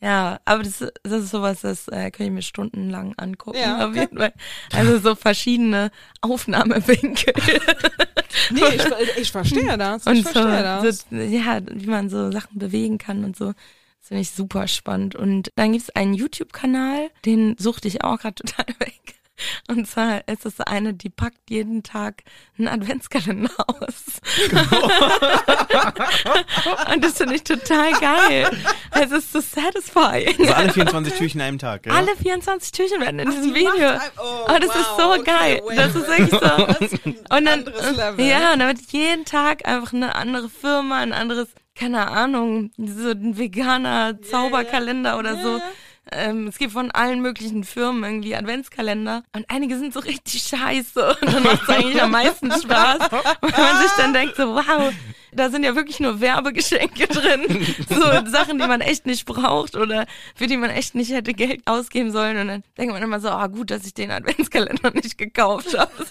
ja, 0.00 0.38
aber 0.44 0.62
das, 0.62 0.84
das 1.02 1.22
ist 1.24 1.30
sowas, 1.30 1.62
das 1.62 1.88
äh, 1.88 2.10
kann 2.10 2.26
ich 2.26 2.32
mir 2.32 2.42
stundenlang 2.42 3.14
angucken, 3.16 3.58
Ja, 3.58 3.88
auf 3.88 3.94
jeden 3.94 4.18
Fall. 4.18 4.32
Also 4.72 4.98
so 4.98 5.14
verschiedene 5.14 5.90
Aufnahmewinkel. 6.20 7.34
Nee, 8.50 8.62
ich, 8.74 9.16
ich 9.22 9.30
verstehe 9.32 9.78
das. 9.78 10.02
Ich 10.02 10.08
und 10.08 10.16
so, 10.24 10.30
verstehe 10.32 10.62
das. 10.62 11.06
so, 11.08 11.16
ja, 11.16 11.60
wie 11.70 11.86
man 11.86 12.10
so 12.10 12.30
Sachen 12.32 12.58
bewegen 12.58 12.98
kann 12.98 13.24
und 13.24 13.36
so. 13.36 13.46
Das 13.46 14.08
finde 14.08 14.22
ich 14.22 14.32
super 14.32 14.68
spannend. 14.68 15.14
Und 15.14 15.50
dann 15.56 15.72
gibt 15.72 15.84
es 15.84 15.90
einen 15.94 16.14
YouTube-Kanal, 16.14 17.10
den 17.24 17.56
suchte 17.58 17.88
ich 17.88 18.02
auch 18.04 18.18
gerade 18.18 18.34
total 18.44 18.66
weg. 18.80 19.14
Und 19.68 19.86
zwar 19.88 20.26
ist 20.28 20.46
es 20.46 20.60
eine, 20.60 20.94
die 20.94 21.10
packt 21.10 21.50
jeden 21.50 21.82
Tag 21.82 22.22
einen 22.58 22.68
Adventskalender 22.68 23.50
aus. 23.66 24.20
und 26.94 27.04
das 27.04 27.16
finde 27.16 27.34
ich 27.34 27.42
total 27.44 27.92
geil. 27.92 28.50
Es 28.92 29.10
ist 29.10 29.32
so 29.32 29.40
satisfying. 29.40 30.38
Also 30.40 30.52
alle 30.54 30.72
24 30.72 31.14
Türchen 31.14 31.40
in 31.40 31.46
einem 31.46 31.58
Tag, 31.58 31.86
ja? 31.86 31.92
Alle 31.92 32.14
24 32.16 32.72
Türchen 32.72 33.00
werden 33.00 33.18
in 33.20 33.30
diesem 33.30 33.54
die 33.54 33.60
Video. 33.60 33.88
ein- 33.88 34.00
oh, 34.18 34.46
oh, 34.48 34.58
das 34.60 34.68
wow, 34.68 34.76
ist 34.76 34.96
so 34.96 35.12
okay, 35.12 35.22
geil. 35.24 35.60
wait, 35.64 35.78
das 35.78 35.94
ist 35.94 36.08
wirklich 36.08 36.30
so. 36.30 36.38
Und 37.36 37.44
dann, 37.46 37.64
ja, 38.18 38.52
und 38.52 38.58
dann 38.60 38.68
wird 38.68 38.78
jeden 38.92 39.24
Tag 39.24 39.66
einfach 39.66 39.92
eine 39.92 40.14
andere 40.14 40.48
Firma, 40.48 40.98
ein 40.98 41.12
anderes, 41.12 41.48
keine 41.74 42.06
Ahnung, 42.08 42.70
so 42.76 43.10
ein 43.10 43.36
veganer 43.36 44.20
Zauberkalender 44.22 45.18
oder 45.18 45.42
so. 45.42 45.60
Ähm, 46.14 46.46
es 46.46 46.58
gibt 46.58 46.72
von 46.72 46.90
allen 46.90 47.20
möglichen 47.20 47.64
Firmen 47.64 48.04
irgendwie 48.04 48.36
Adventskalender 48.36 49.24
und 49.34 49.44
einige 49.48 49.78
sind 49.78 49.92
so 49.92 50.00
richtig 50.00 50.42
scheiße 50.42 51.16
und 51.20 51.32
dann 51.32 51.42
macht 51.42 51.62
es 51.62 51.68
eigentlich 51.74 52.02
am 52.02 52.10
meisten 52.10 52.50
Spaß, 52.50 53.10
weil 53.10 53.50
man 53.50 53.82
sich 53.82 53.90
dann 53.96 54.12
denkt 54.12 54.36
so, 54.36 54.54
wow, 54.54 54.92
da 55.34 55.50
sind 55.50 55.64
ja 55.64 55.74
wirklich 55.74 56.00
nur 56.00 56.20
Werbegeschenke 56.20 57.08
drin. 57.08 57.66
So 57.88 58.30
Sachen, 58.30 58.58
die 58.58 58.66
man 58.66 58.80
echt 58.80 59.06
nicht 59.06 59.26
braucht 59.26 59.76
oder 59.76 60.06
für 60.34 60.46
die 60.46 60.56
man 60.56 60.70
echt 60.70 60.94
nicht 60.94 61.12
hätte 61.12 61.34
Geld 61.34 61.62
ausgeben 61.66 62.12
sollen. 62.12 62.36
Und 62.38 62.48
dann 62.48 62.64
denkt 62.78 62.92
man 62.92 63.02
immer 63.02 63.20
so, 63.20 63.28
ah 63.28 63.46
gut, 63.48 63.70
dass 63.70 63.84
ich 63.84 63.94
den 63.94 64.10
Adventskalender 64.10 64.90
nicht 64.92 65.18
gekauft 65.18 65.76
habe. 65.76 65.90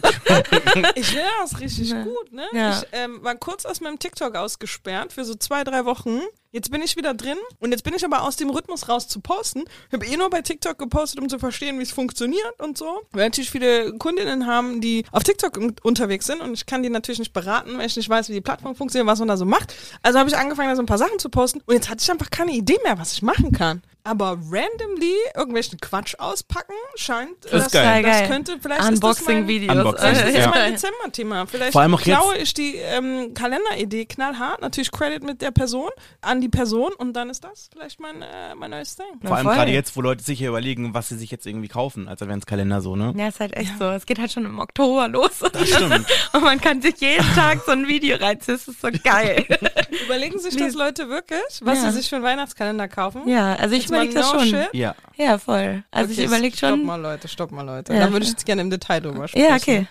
Ich 0.95 1.07
finde 1.07 1.25
das 1.41 1.60
richtig 1.60 1.91
gut, 1.91 2.31
ne? 2.31 2.45
Ja. 2.53 2.72
Ich 2.72 2.88
ähm, 2.91 3.24
war 3.24 3.36
kurz 3.36 3.65
aus 3.65 3.81
meinem 3.81 4.00
TikTok 4.00 4.36
ausgesperrt 4.36 5.13
für 5.13 5.25
so 5.25 5.36
zwei, 5.36 5.63
drei 5.63 5.86
Wochen. 5.86 6.22
Jetzt 6.55 6.69
bin 6.69 6.83
ich 6.83 6.95
wieder 6.95 7.15
drin 7.15 7.38
und 7.60 7.72
jetzt 7.72 7.83
bin 7.83 7.95
ich 7.95 8.05
aber 8.05 8.22
aus 8.22 8.36
dem 8.36 8.51
Rhythmus 8.51 8.88
raus 8.88 9.07
zu 9.07 9.19
posten. 9.22 9.63
Ich 9.88 9.93
habe 9.93 10.05
eh 10.05 10.15
nur 10.17 10.29
bei 10.29 10.43
TikTok 10.43 10.77
gepostet, 10.77 11.19
um 11.19 11.27
zu 11.27 11.39
verstehen, 11.39 11.79
wie 11.79 11.83
es 11.83 11.91
funktioniert 11.91 12.62
und 12.62 12.77
so. 12.77 13.01
Weil 13.12 13.25
natürlich 13.25 13.50
viele 13.50 13.98
Kundinnen 13.98 14.45
haben, 14.45 14.79
die 14.79 15.03
auf 15.12 15.24
TikTok 15.24 15.57
un- 15.57 15.75
unterwegs 15.81 16.27
sind 16.27 16.41
und 16.41 16.53
ich 16.53 16.67
kann 16.67 16.83
die 16.83 16.91
natürlich 16.91 17.17
nicht 17.17 17.33
beraten, 17.33 17.79
weil 17.79 17.88
ich 17.88 17.98
nicht 17.98 18.07
weiß, 18.07 18.29
wie 18.29 18.33
die 18.33 18.41
Plattform 18.41 18.75
funktioniert, 18.75 19.07
was 19.07 19.17
man 19.17 19.29
da 19.29 19.36
so 19.36 19.45
macht. 19.45 19.74
Also 20.03 20.19
habe 20.19 20.29
ich 20.29 20.38
angefangen, 20.38 20.69
da 20.69 20.75
so 20.75 20.83
ein 20.83 20.86
paar 20.86 21.00
Sachen 21.00 21.17
zu 21.17 21.29
posten 21.29 21.60
und 21.65 21.74
jetzt 21.74 21.89
hatte 21.89 22.03
ich 22.03 22.12
einfach 22.12 22.29
keine 22.29 22.51
Idee 22.51 22.77
mehr, 22.83 23.00
was 23.00 23.13
ich 23.13 23.24
machen 23.24 23.51
kann. 23.51 23.81
Aber 24.05 24.38
randomly 24.51 25.15
irgendwelchen 25.33 25.79
Quatsch 25.79 26.13
auspacken 26.19 26.74
scheint, 26.95 27.31
Das 27.50 27.72
geil. 27.72 28.03
das 28.03 28.12
Geil. 28.19 28.27
könnte 28.27 28.57
vielleicht 28.62 28.81
ist 28.81 29.01
das 29.01 29.22
mein- 29.25 29.38
Unboxing-Videos. 29.38 29.75
Unboxing, 29.77 30.10
Vielleicht 30.10 30.27
ist 30.27 30.36
das 30.36 30.43
Ja. 30.43 30.50
mein 30.51 30.72
Dezember-Thema. 30.74 31.45
Vielleicht 31.48 31.72
Vor 31.72 31.81
allem 31.81 31.95
auch 31.95 32.01
jetzt- 32.01 32.19
klaue 32.19 32.38
ich 32.38 32.53
die 32.53 32.75
ähm, 32.75 33.33
Kalenderidee 33.33 34.05
knallhart. 34.05 34.60
Natürlich 34.62 34.91
Credit 34.91 35.24
mit 35.24 35.41
der 35.41 35.51
Person, 35.51 35.89
an 36.19 36.41
die 36.43 36.50
Person 36.50 36.91
und 36.97 37.13
dann 37.13 37.29
ist 37.29 37.43
das 37.43 37.69
vielleicht 37.71 38.00
mein, 38.00 38.21
äh, 38.21 38.53
mein 38.55 38.69
neues 38.71 38.95
Ding. 38.97 39.05
Vor 39.23 39.35
allem 39.38 39.47
gerade 39.47 39.71
jetzt, 39.71 39.95
wo 39.95 40.01
Leute 40.01 40.23
sich 40.23 40.38
hier 40.38 40.50
überlegen, 40.50 40.93
was 40.93 41.07
sie 41.09 41.17
sich 41.17 41.31
jetzt 41.31 41.47
irgendwie 41.47 41.69
kaufen 41.69 42.07
als 42.07 42.21
Adventskalender 42.21 42.81
so, 42.81 42.95
ne? 42.95 43.13
Ja, 43.17 43.29
ist 43.29 43.39
halt 43.39 43.55
echt 43.55 43.77
so. 43.79 43.85
Es 43.85 44.05
geht 44.05 44.19
halt 44.19 44.31
schon 44.31 44.45
im 44.45 44.59
Oktober 44.59 45.07
los. 45.07 45.39
Das 45.39 45.67
stimmt. 45.69 46.05
Und 46.33 46.43
man 46.43 46.59
kann 46.62 46.81
sich 46.81 47.00
jeden 47.00 47.25
Tag 47.33 47.62
so 47.65 47.71
ein 47.71 47.88
Video 47.88 48.17
reinziehen. 48.17 48.57
Das 48.57 48.67
ist 48.67 48.81
so 48.81 48.89
geil. 49.03 49.45
Überlegen 50.05 50.38
sich 50.39 50.55
das 50.55 50.73
Leute 50.75 51.09
wirklich, 51.09 51.39
was 51.62 51.81
Ja. 51.81 51.89
sie 51.91 51.97
sich 51.97 52.09
für 52.09 52.17
einen 52.17 52.25
Weihnachtskalender 52.25 52.88
kaufen? 52.88 53.27
ja, 53.27 53.55
also 53.55 53.73
ich 53.75 53.88
überlege 53.88 54.13
das 54.13 54.31
no 54.33 54.39
schon. 54.39 54.50
shit. 54.50 54.69
Ja. 54.73 54.95
Ja, 55.15 55.38
voll. 55.38 55.83
Also 55.91 56.12
Okay, 56.12 56.21
ich 56.21 56.27
überlege 56.27 56.57
Stopp 56.57 56.69
schon. 56.71 56.85
mal, 56.85 57.00
Leute, 57.01 57.27
stopp 57.27 57.51
mal, 57.51 57.62
Leute. 57.65 57.93
Ja. 57.93 58.01
Da 58.07 58.12
würde 58.12 58.25
ich 58.25 58.31
jetzt 58.31 58.45
gerne 58.45 58.62
im 58.62 58.69
Detail 58.69 59.00
drüber 59.00 59.27
sprechen. 59.27 59.47
Ja, 59.50 59.55
okay. 59.55 59.88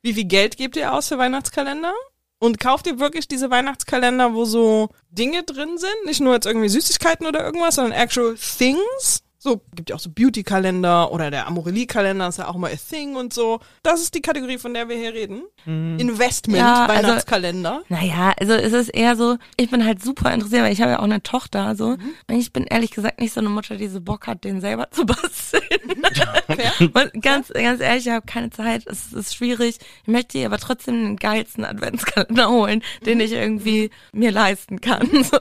Wie 0.00 0.14
viel 0.14 0.24
Geld 0.24 0.56
gebt 0.56 0.76
ihr 0.76 0.92
aus 0.94 1.08
für 1.08 1.18
Weihnachtskalender? 1.18 1.92
Und 2.40 2.60
kauft 2.60 2.86
ihr 2.86 3.00
wirklich 3.00 3.26
diese 3.26 3.50
Weihnachtskalender, 3.50 4.34
wo 4.34 4.44
so 4.44 4.90
Dinge 5.10 5.42
drin 5.42 5.76
sind? 5.76 6.06
Nicht 6.06 6.20
nur 6.20 6.34
jetzt 6.34 6.46
irgendwie 6.46 6.68
Süßigkeiten 6.68 7.26
oder 7.26 7.44
irgendwas, 7.44 7.74
sondern 7.76 7.92
actual 7.92 8.36
things? 8.36 9.22
So, 9.40 9.62
gibt 9.74 9.90
ja 9.90 9.96
auch 9.96 10.00
so 10.00 10.10
Beauty-Kalender 10.10 11.12
oder 11.12 11.30
der 11.30 11.46
Amorelie-Kalender 11.46 12.26
ist 12.26 12.38
ja 12.38 12.48
auch 12.48 12.56
mal 12.56 12.72
a 12.72 12.76
thing 12.76 13.14
und 13.14 13.32
so. 13.32 13.60
Das 13.84 14.00
ist 14.00 14.14
die 14.16 14.20
Kategorie, 14.20 14.58
von 14.58 14.74
der 14.74 14.88
wir 14.88 14.96
hier 14.96 15.14
reden. 15.14 15.42
Investment, 15.64 16.58
Ja, 16.58 16.86
also- 16.86 17.08
Weihnachtskalender. 17.08 17.82
Naja, 17.88 18.32
also 18.40 18.54
es 18.54 18.72
ist 18.72 18.88
eher 18.88 19.14
so, 19.16 19.36
ich 19.56 19.70
bin 19.70 19.84
halt 19.84 20.02
super 20.02 20.32
interessiert, 20.34 20.62
weil 20.62 20.72
ich 20.72 20.80
habe 20.80 20.90
ja 20.92 20.98
auch 20.98 21.04
eine 21.04 21.22
Tochter 21.22 21.76
so. 21.76 21.90
Mhm. 21.90 22.14
Und 22.26 22.34
ich 22.36 22.52
bin 22.52 22.64
ehrlich 22.64 22.90
gesagt 22.90 23.20
nicht 23.20 23.32
so 23.32 23.38
eine 23.40 23.48
Mutter, 23.48 23.76
die 23.76 23.86
so 23.88 24.00
Bock 24.00 24.26
hat, 24.26 24.42
den 24.42 24.60
selber 24.60 24.88
zu 24.90 25.06
basteln. 25.06 25.62
Fair. 26.48 26.72
Und 26.80 27.22
ganz, 27.22 27.48
ganz 27.52 27.80
ehrlich, 27.80 28.06
ich 28.06 28.12
habe 28.12 28.26
keine 28.26 28.50
Zeit, 28.50 28.86
es 28.86 29.12
ist 29.12 29.34
schwierig. 29.36 29.78
Ich 30.02 30.08
möchte 30.08 30.38
ihr 30.38 30.46
aber 30.46 30.58
trotzdem 30.58 30.94
den 31.04 31.16
geilsten 31.16 31.64
Adventskalender 31.64 32.48
holen, 32.50 32.82
den 33.06 33.20
ich 33.20 33.32
irgendwie 33.32 33.90
mir 34.12 34.32
leisten 34.32 34.80
kann. 34.80 35.08
So. 35.22 35.38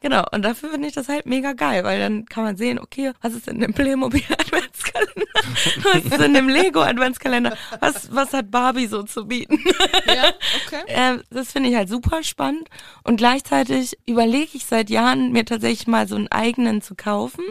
Genau, 0.00 0.24
und 0.32 0.42
dafür 0.42 0.70
finde 0.70 0.88
ich 0.88 0.94
das 0.94 1.08
halt 1.08 1.24
mega 1.26 1.52
geil, 1.54 1.82
weil 1.84 1.98
dann 1.98 2.26
kann 2.26 2.44
man 2.44 2.56
sehen, 2.56 2.78
okay, 2.78 3.03
was 3.20 3.34
ist 3.34 3.48
in 3.48 3.60
dem 3.60 3.72
Playmobil 3.72 4.22
Adventskalender? 4.94 5.84
Was 5.84 6.04
ist 6.04 6.24
in 6.24 6.34
dem 6.34 6.48
Lego 6.48 6.80
Adventskalender? 6.80 7.56
Was, 7.80 8.14
was 8.14 8.32
hat 8.32 8.50
Barbie 8.50 8.86
so 8.86 9.02
zu 9.02 9.26
bieten? 9.26 9.58
Ja, 10.06 10.24
okay. 10.66 10.82
Ähm, 10.86 11.22
das 11.30 11.52
finde 11.52 11.70
ich 11.70 11.76
halt 11.76 11.88
super 11.88 12.22
spannend. 12.22 12.68
Und 13.02 13.16
gleichzeitig 13.16 13.96
überlege 14.06 14.50
ich 14.54 14.66
seit 14.66 14.90
Jahren, 14.90 15.32
mir 15.32 15.44
tatsächlich 15.44 15.86
mal 15.86 16.06
so 16.08 16.16
einen 16.16 16.28
eigenen 16.28 16.82
zu 16.82 16.94
kaufen. 16.94 17.44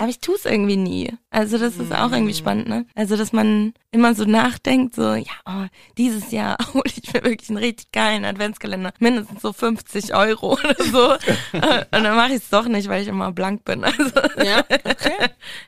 Aber 0.00 0.08
ich 0.08 0.18
tue 0.20 0.34
es 0.34 0.44
irgendwie 0.46 0.76
nie. 0.76 1.12
Also 1.30 1.56
das 1.58 1.76
ist 1.76 1.92
auch 1.92 2.10
irgendwie 2.10 2.34
spannend, 2.34 2.68
ne? 2.68 2.86
Also, 2.96 3.16
dass 3.16 3.32
man 3.32 3.72
immer 3.92 4.14
so 4.16 4.24
nachdenkt, 4.24 4.96
so, 4.96 5.14
ja, 5.14 5.30
oh, 5.46 5.66
dieses 5.96 6.32
Jahr 6.32 6.56
hole 6.74 6.82
ich 6.86 7.12
mir 7.12 7.22
wirklich 7.22 7.48
einen 7.50 7.58
richtig 7.58 7.92
geilen 7.92 8.24
Adventskalender. 8.24 8.92
Mindestens 8.98 9.40
so 9.42 9.52
50 9.52 10.12
Euro 10.14 10.52
oder 10.64 10.74
so. 10.84 11.12
Und 11.52 12.02
dann 12.04 12.16
mache 12.16 12.30
ich 12.30 12.42
es 12.42 12.48
doch 12.50 12.66
nicht, 12.66 12.88
weil 12.88 13.02
ich 13.02 13.08
immer 13.08 13.30
blank 13.30 13.64
bin. 13.64 13.84
Also, 13.84 14.10
Ja, 14.44 14.60
okay. 14.68 15.12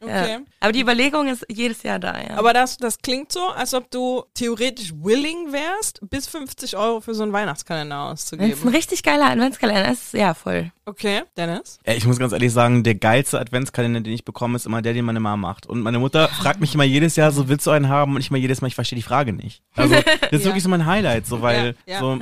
ja. 0.00 0.06
Okay. 0.22 0.38
Aber 0.60 0.72
die 0.72 0.84
Überlegung 1.12 1.28
ist 1.32 1.44
jedes 1.50 1.82
Jahr 1.82 1.98
da, 1.98 2.20
ja. 2.20 2.36
Aber 2.38 2.52
das, 2.52 2.76
das 2.76 2.98
klingt 2.98 3.32
so, 3.32 3.40
als 3.48 3.74
ob 3.74 3.90
du 3.90 4.24
theoretisch 4.34 4.92
willing 4.96 5.52
wärst, 5.52 6.00
bis 6.08 6.26
50 6.28 6.76
Euro 6.76 7.00
für 7.00 7.14
so 7.14 7.22
einen 7.22 7.32
Weihnachtskalender 7.32 8.06
Wenn 8.08 8.14
es 8.14 8.32
ein 8.32 8.40
auszugeben. 8.40 8.68
richtig 8.74 9.02
geiler 9.02 9.26
Adventskalender 9.26 9.90
ist, 9.92 10.14
ja, 10.14 10.34
voll. 10.34 10.72
Okay, 10.84 11.22
Dennis? 11.36 11.78
Ey, 11.84 11.96
ich 11.96 12.06
muss 12.06 12.18
ganz 12.18 12.32
ehrlich 12.32 12.52
sagen, 12.52 12.82
der 12.82 12.94
geilste 12.96 13.38
Adventskalender, 13.38 14.00
den 14.00 14.12
ich 14.12 14.24
bekomme, 14.24 14.56
ist 14.56 14.66
immer 14.66 14.82
der, 14.82 14.94
den 14.94 15.04
meine 15.04 15.20
Mama 15.20 15.36
macht. 15.48 15.66
Und 15.66 15.80
meine 15.82 15.98
Mutter 16.00 16.28
fragt 16.28 16.60
mich 16.60 16.74
immer 16.74 16.84
jedes 16.84 17.14
Jahr 17.16 17.30
so, 17.30 17.48
willst 17.48 17.66
du 17.66 17.70
einen 17.70 17.88
haben? 17.88 18.14
Und 18.14 18.20
ich 18.20 18.30
mal 18.30 18.38
jedes 18.38 18.60
Mal, 18.60 18.68
ich 18.68 18.74
verstehe 18.74 18.96
die 18.96 19.02
Frage 19.02 19.32
nicht. 19.32 19.62
Also, 19.76 19.94
das 19.94 20.04
ist 20.04 20.40
Ja. 20.40 20.44
wirklich 20.46 20.62
so 20.64 20.68
mein 20.68 20.86
Highlight, 20.86 21.26
so, 21.26 21.40
weil, 21.42 21.76
Ja, 21.86 21.94
ja. 21.94 22.00
so, 22.00 22.18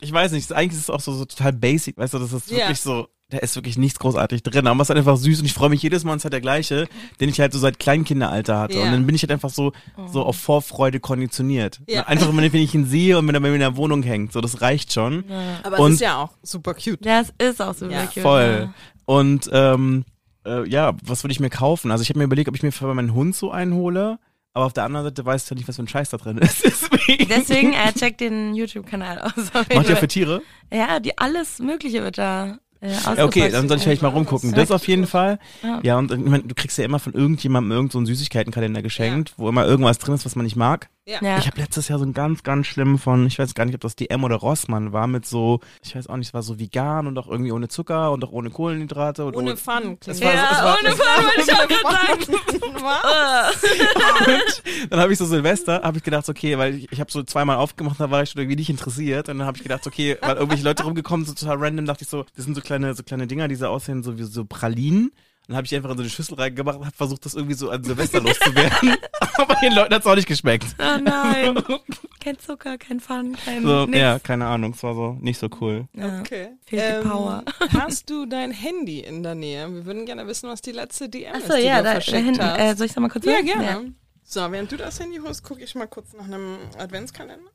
ich 0.00 0.12
weiß 0.12 0.32
nicht, 0.32 0.52
eigentlich 0.52 0.72
ist 0.72 0.84
es 0.84 0.90
auch 0.90 1.00
so, 1.00 1.12
so 1.12 1.24
total 1.24 1.52
basic, 1.52 1.96
weißt 1.98 2.14
du, 2.14 2.18
das 2.18 2.32
ist 2.32 2.50
Ja. 2.50 2.58
wirklich 2.58 2.80
so, 2.80 3.08
da 3.30 3.38
ist 3.38 3.56
wirklich 3.56 3.78
nichts 3.78 3.98
großartig 3.98 4.42
drin, 4.42 4.66
aber 4.66 4.80
es 4.80 4.86
ist 4.86 4.88
halt 4.90 4.98
einfach 4.98 5.16
süß 5.16 5.40
und 5.40 5.46
ich 5.46 5.54
freue 5.54 5.70
mich 5.70 5.82
jedes 5.82 6.04
Mal 6.04 6.12
es 6.14 6.20
ist 6.20 6.24
halt 6.24 6.34
der 6.34 6.40
gleiche, 6.40 6.88
den 7.20 7.28
ich 7.28 7.40
halt 7.40 7.52
so 7.52 7.58
seit 7.58 7.78
Kleinkinderalter 7.78 8.58
hatte. 8.58 8.76
Ja. 8.78 8.84
Und 8.84 8.92
dann 8.92 9.06
bin 9.06 9.14
ich 9.14 9.22
halt 9.22 9.30
einfach 9.32 9.50
so, 9.50 9.72
so 10.12 10.24
auf 10.24 10.36
Vorfreude 10.36 11.00
konditioniert. 11.00 11.80
Ja. 11.88 12.02
Einfach, 12.06 12.28
wenn 12.36 12.44
ich, 12.54 12.74
ihn 12.74 12.84
sehe 12.86 13.18
und 13.18 13.26
wenn 13.28 13.34
er 13.34 13.40
bei 13.40 13.48
mir 13.48 13.54
in 13.54 13.60
der 13.60 13.76
Wohnung 13.76 14.02
hängt, 14.02 14.32
so, 14.32 14.40
das 14.40 14.60
reicht 14.60 14.92
schon. 14.92 15.24
Aber 15.62 15.78
Und- 15.78 15.88
es 15.90 15.94
ist 15.94 16.00
ja 16.02 16.16
auch 16.22 16.30
super 16.42 16.74
cute. 16.74 17.04
Ja, 17.06 17.20
es 17.20 17.32
ist 17.50 17.60
auch 17.62 17.74
Ja, 17.80 18.06
cute. 18.06 18.22
Voll. 18.22 18.68
Ja. 18.68 18.74
Und 19.06 19.48
ähm, 19.52 20.04
äh, 20.46 20.68
ja, 20.68 20.94
was 21.04 21.24
würde 21.24 21.32
ich 21.32 21.40
mir 21.40 21.50
kaufen? 21.50 21.90
Also 21.90 22.02
ich 22.02 22.08
habe 22.08 22.18
mir 22.18 22.24
überlegt, 22.24 22.48
ob 22.48 22.56
ich 22.56 22.62
mir 22.62 22.72
für 22.72 22.92
meinen 22.94 23.14
Hund 23.14 23.34
so 23.36 23.50
einen 23.50 23.74
hole, 23.74 24.18
aber 24.52 24.66
auf 24.66 24.72
der 24.72 24.84
anderen 24.84 25.06
Seite 25.06 25.24
weiß 25.24 25.44
ich 25.44 25.50
ja 25.50 25.56
nicht, 25.56 25.68
was 25.68 25.76
für 25.76 25.82
ein 25.82 25.88
Scheiß 25.88 26.10
da 26.10 26.16
drin 26.16 26.38
ist. 26.38 26.64
Deswegen. 26.64 27.28
Deswegen, 27.28 27.72
äh, 27.72 27.92
check 27.92 28.18
den 28.18 28.54
YouTube-Kanal 28.54 29.18
aus. 29.20 29.32
auf 29.54 29.62
jeden 29.68 29.76
Macht 29.76 29.88
ihr 29.88 29.96
für 29.96 30.08
Tiere? 30.08 30.42
Ja, 30.72 30.98
die 31.00 31.16
alles 31.18 31.58
Mögliche 31.60 32.02
wird 32.02 32.18
da 32.18 32.58
äh, 32.80 32.90
Ja, 33.16 33.24
okay, 33.24 33.50
dann 33.50 33.68
soll 33.68 33.76
ich 33.78 33.82
vielleicht 33.82 34.02
mal 34.02 34.08
rumgucken. 34.08 34.52
Das 34.52 34.70
auf 34.70 34.86
jeden 34.88 35.06
Fall. 35.06 35.38
Ja. 35.62 35.80
Ja, 35.82 35.98
und 35.98 36.10
ich 36.12 36.18
mein, 36.18 36.46
du 36.46 36.54
kriegst 36.54 36.78
ja 36.78 36.84
immer 36.84 36.98
von 36.98 37.12
irgendjemandem 37.12 37.72
irgend 37.72 37.92
so 37.92 37.98
einen 37.98 38.06
Süßigkeitenkalender 38.06 38.82
geschenkt, 38.82 39.34
wo 39.36 39.48
immer 39.48 39.66
irgendwas 39.66 39.98
drin 39.98 40.14
ist, 40.14 40.24
was 40.24 40.36
man 40.36 40.44
nicht 40.44 40.56
mag. 40.56 40.88
Ja. 41.20 41.38
Ich 41.38 41.46
habe 41.46 41.60
letztes 41.60 41.88
Jahr 41.88 41.98
so 41.98 42.04
einen 42.04 42.14
ganz, 42.14 42.42
ganz 42.42 42.66
schlimmen 42.66 42.98
von, 42.98 43.26
ich 43.26 43.38
weiß 43.38 43.54
gar 43.54 43.64
nicht, 43.64 43.74
ob 43.74 43.80
das 43.80 43.96
DM 43.96 44.22
oder 44.24 44.36
Rossmann 44.36 44.92
war, 44.92 45.06
mit 45.06 45.24
so, 45.26 45.60
ich 45.82 45.96
weiß 45.96 46.08
auch 46.08 46.16
nicht, 46.16 46.28
es 46.28 46.34
war 46.34 46.42
so 46.42 46.58
vegan 46.58 47.06
und 47.06 47.16
auch 47.18 47.28
irgendwie 47.28 47.52
ohne 47.52 47.68
Zucker 47.68 48.12
und 48.12 48.24
auch 48.24 48.32
ohne 48.32 48.50
Kohlenhydrate. 48.50 49.24
Und 49.24 49.36
Ohne 49.36 49.56
Fun. 49.56 49.96
Es 50.06 50.20
war, 50.22 50.34
Ja, 50.34 50.48
es 50.52 50.62
war, 50.62 50.76
ohne 50.80 50.90
Fun, 50.90 51.24
wollte 51.24 51.40
ich 51.40 51.52
auch 51.52 51.68
gerade 51.68 52.24
sagen. 52.24 52.40
dann 54.90 55.00
habe 55.00 55.12
ich 55.12 55.18
so 55.18 55.26
Silvester, 55.26 55.82
habe 55.82 55.98
ich 55.98 56.04
gedacht, 56.04 56.26
so, 56.26 56.32
okay, 56.32 56.58
weil 56.58 56.74
ich, 56.76 56.92
ich 56.92 57.00
habe 57.00 57.10
so 57.10 57.22
zweimal 57.22 57.56
aufgemacht, 57.56 58.00
da 58.00 58.10
war 58.10 58.22
ich 58.22 58.30
schon 58.30 58.40
irgendwie 58.42 58.56
nicht 58.56 58.70
interessiert. 58.70 59.28
Und 59.28 59.38
dann 59.38 59.46
habe 59.46 59.56
ich 59.56 59.62
gedacht, 59.62 59.86
okay, 59.86 60.16
weil 60.20 60.36
irgendwelche 60.36 60.64
Leute 60.64 60.84
rumgekommen 60.84 61.26
sind, 61.26 61.38
total 61.38 61.56
random, 61.58 61.86
dachte 61.86 62.04
ich 62.04 62.10
so, 62.10 62.24
das 62.36 62.44
sind 62.44 62.54
so 62.54 62.60
kleine, 62.60 62.94
so 62.94 63.02
kleine 63.02 63.26
Dinger, 63.26 63.48
die 63.48 63.56
so 63.56 63.66
aussehen, 63.66 64.02
so 64.02 64.18
wie 64.18 64.22
so 64.22 64.44
Pralinen. 64.44 65.12
Dann 65.50 65.56
habe 65.56 65.66
ich 65.66 65.74
einfach 65.74 65.90
in 65.90 65.96
so 65.96 66.02
eine 66.04 66.10
Schüssel 66.10 66.36
reingemacht 66.36 66.78
und 66.78 66.86
habe 66.86 66.94
versucht, 66.94 67.24
das 67.26 67.34
irgendwie 67.34 67.56
so 67.56 67.70
an 67.70 67.82
Silvester 67.82 68.20
loszuwerden. 68.20 68.94
Aber 69.34 69.56
den 69.56 69.72
Leuten 69.72 69.92
hat's 69.92 70.06
auch 70.06 70.14
nicht 70.14 70.28
geschmeckt. 70.28 70.76
Oh 70.78 70.98
nein. 71.02 71.60
Kein 72.20 72.38
Zucker, 72.38 72.78
kein 72.78 73.00
Fun, 73.00 73.34
kein 73.44 73.62
So, 73.64 73.86
nix. 73.86 73.98
ja, 73.98 74.18
keine 74.20 74.46
Ahnung, 74.46 74.74
es 74.74 74.82
war 74.84 74.94
so 74.94 75.16
nicht 75.20 75.38
so 75.38 75.48
cool. 75.60 75.88
Ja. 75.94 76.20
Okay. 76.20 76.50
Fehlt 76.66 77.02
die 77.02 77.08
Power. 77.08 77.42
Hast 77.72 78.10
du 78.10 78.26
dein 78.26 78.52
Handy 78.52 79.00
in 79.00 79.24
der 79.24 79.34
Nähe? 79.34 79.72
Wir 79.74 79.86
würden 79.86 80.06
gerne 80.06 80.24
wissen, 80.28 80.48
was 80.48 80.60
die 80.60 80.70
letzte 80.72 81.08
DM 81.08 81.34
Achso, 81.34 81.54
ist, 81.54 81.56
die 81.56 81.66
ja, 81.66 81.78
du 81.78 81.82
da, 81.82 81.88
da 81.88 81.90
verschickt 82.00 82.24
hinten. 82.24 82.44
hast. 82.44 82.58
Äh, 82.60 82.74
soll 82.76 82.86
ich 82.86 82.92
da 82.92 83.00
mal 83.00 83.08
kurz 83.08 83.24
ja, 83.24 83.32
sagen? 83.32 83.46
gerne. 83.46 83.94
So, 84.22 84.52
während 84.52 84.70
du 84.70 84.76
das 84.76 85.00
Handy 85.00 85.16
holst, 85.18 85.42
gucke 85.42 85.64
ich 85.64 85.74
mal 85.74 85.86
kurz 85.88 86.12
nach 86.12 86.26
einem 86.26 86.58
Adventskalender. 86.78 87.50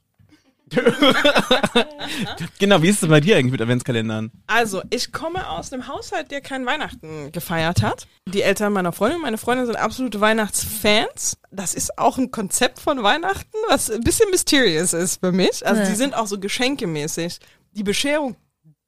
Genau, 2.60 2.82
wie 2.82 2.90
ist 2.90 3.04
es 3.04 3.10
bei 3.10 3.20
dir 3.20 3.38
eigentlich 3.38 3.52
mit 3.52 3.62
Adventskalendern? 3.62 4.32
Also, 4.48 4.82
ich 4.90 5.12
komme 5.12 5.48
aus 5.50 5.72
einem 5.74 5.88
Haushalt, 5.88 6.32
der 6.32 6.42
kein 6.42 6.66
Weihnachten 6.66 7.32
gefeiert 7.32 7.82
hat. 7.82 8.08
Die 8.28 8.42
Eltern 8.42 8.74
meiner 8.74 8.92
Freundin, 8.92 9.22
meine 9.22 9.38
Freunde 9.38 9.66
sind 9.66 9.76
absolute 9.76 10.22
Weihnachtsfans. 10.22 11.38
Das 11.52 11.74
ist 11.74 11.98
auch 11.98 12.18
ein 12.18 12.32
Konzept 12.32 12.80
von 12.80 13.04
Weihnachten, 13.04 13.56
was 13.70 13.90
ein 13.92 14.02
bisschen 14.02 14.30
mysterious 14.32 14.94
ist 14.94 15.20
für 15.20 15.32
mich. 15.32 15.66
Also, 15.66 15.82
Ja. 15.82 15.88
die 15.90 15.96
sind 15.96 16.16
auch 16.16 16.28
so 16.28 16.40
geschenkemäßig. 16.40 17.40
Die 17.74 17.84
Bescherung 17.84 18.36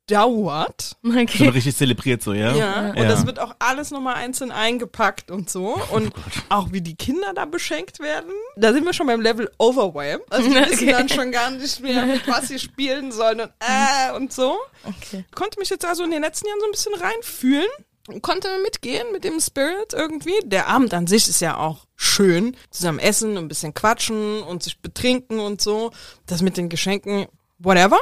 dauert. 0.07 0.95
Okay. 1.05 1.49
richtig 1.49 1.75
zelebriert 1.75 2.23
so, 2.23 2.33
ja? 2.33 2.55
Ja, 2.55 2.89
und 2.89 2.97
Ja. 2.97 3.05
das 3.05 3.25
wird 3.25 3.39
auch 3.39 3.55
alles 3.59 3.91
nochmal 3.91 4.15
einzeln 4.15 4.51
eingepackt 4.51 5.29
und 5.31 5.49
so. 5.49 5.79
Oh 5.91 5.95
Und 5.95 6.11
auch 6.49 6.71
wie 6.71 6.81
die 6.81 6.95
Kinder 6.95 7.33
da 7.33 7.45
beschenkt 7.45 7.99
werden. 7.99 8.31
Da 8.55 8.73
sind 8.73 8.85
wir 8.85 8.93
schon 8.93 9.07
beim 9.07 9.21
Level 9.21 9.49
Overwhelm. 9.57 10.21
Also 10.29 10.49
die 10.49 10.55
wissen 10.69 10.73
Okay. 10.87 10.91
dann 10.91 11.09
schon 11.09 11.31
gar 11.31 11.51
nicht 11.51 11.79
mehr, 11.81 12.05
mit 12.05 12.27
was 12.27 12.47
sie 12.47 12.59
spielen 12.59 13.11
sollen 13.11 13.41
und 13.41 13.51
äh 13.59 14.15
und 14.15 14.33
so. 14.33 14.57
okay. 14.83 15.25
Konnte 15.35 15.59
mich 15.59 15.69
jetzt 15.69 15.85
also 15.85 16.03
in 16.03 16.11
den 16.11 16.21
letzten 16.21 16.47
Jahren 16.47 16.59
so 16.59 16.65
ein 16.65 16.71
bisschen 16.71 16.93
reinfühlen. 16.95 17.67
und 18.07 18.21
Konnte 18.21 18.47
mitgehen 18.63 19.05
mit 19.11 19.23
dem 19.25 19.39
Spirit 19.39 19.93
irgendwie. 19.93 20.33
Der 20.45 20.67
Abend 20.67 20.93
an 20.93 21.07
sich 21.07 21.27
ist 21.27 21.41
ja 21.41 21.57
auch 21.57 21.85
schön. 21.95 22.55
Zusammen 22.71 22.99
essen, 22.99 23.37
ein 23.37 23.47
bisschen 23.49 23.73
quatschen 23.73 24.41
und 24.43 24.63
sich 24.63 24.79
betrinken 24.81 25.39
und 25.39 25.61
so. 25.61 25.91
Das 26.25 26.41
mit 26.41 26.55
den 26.57 26.69
Geschenken, 26.69 27.27
whatever. 27.59 27.99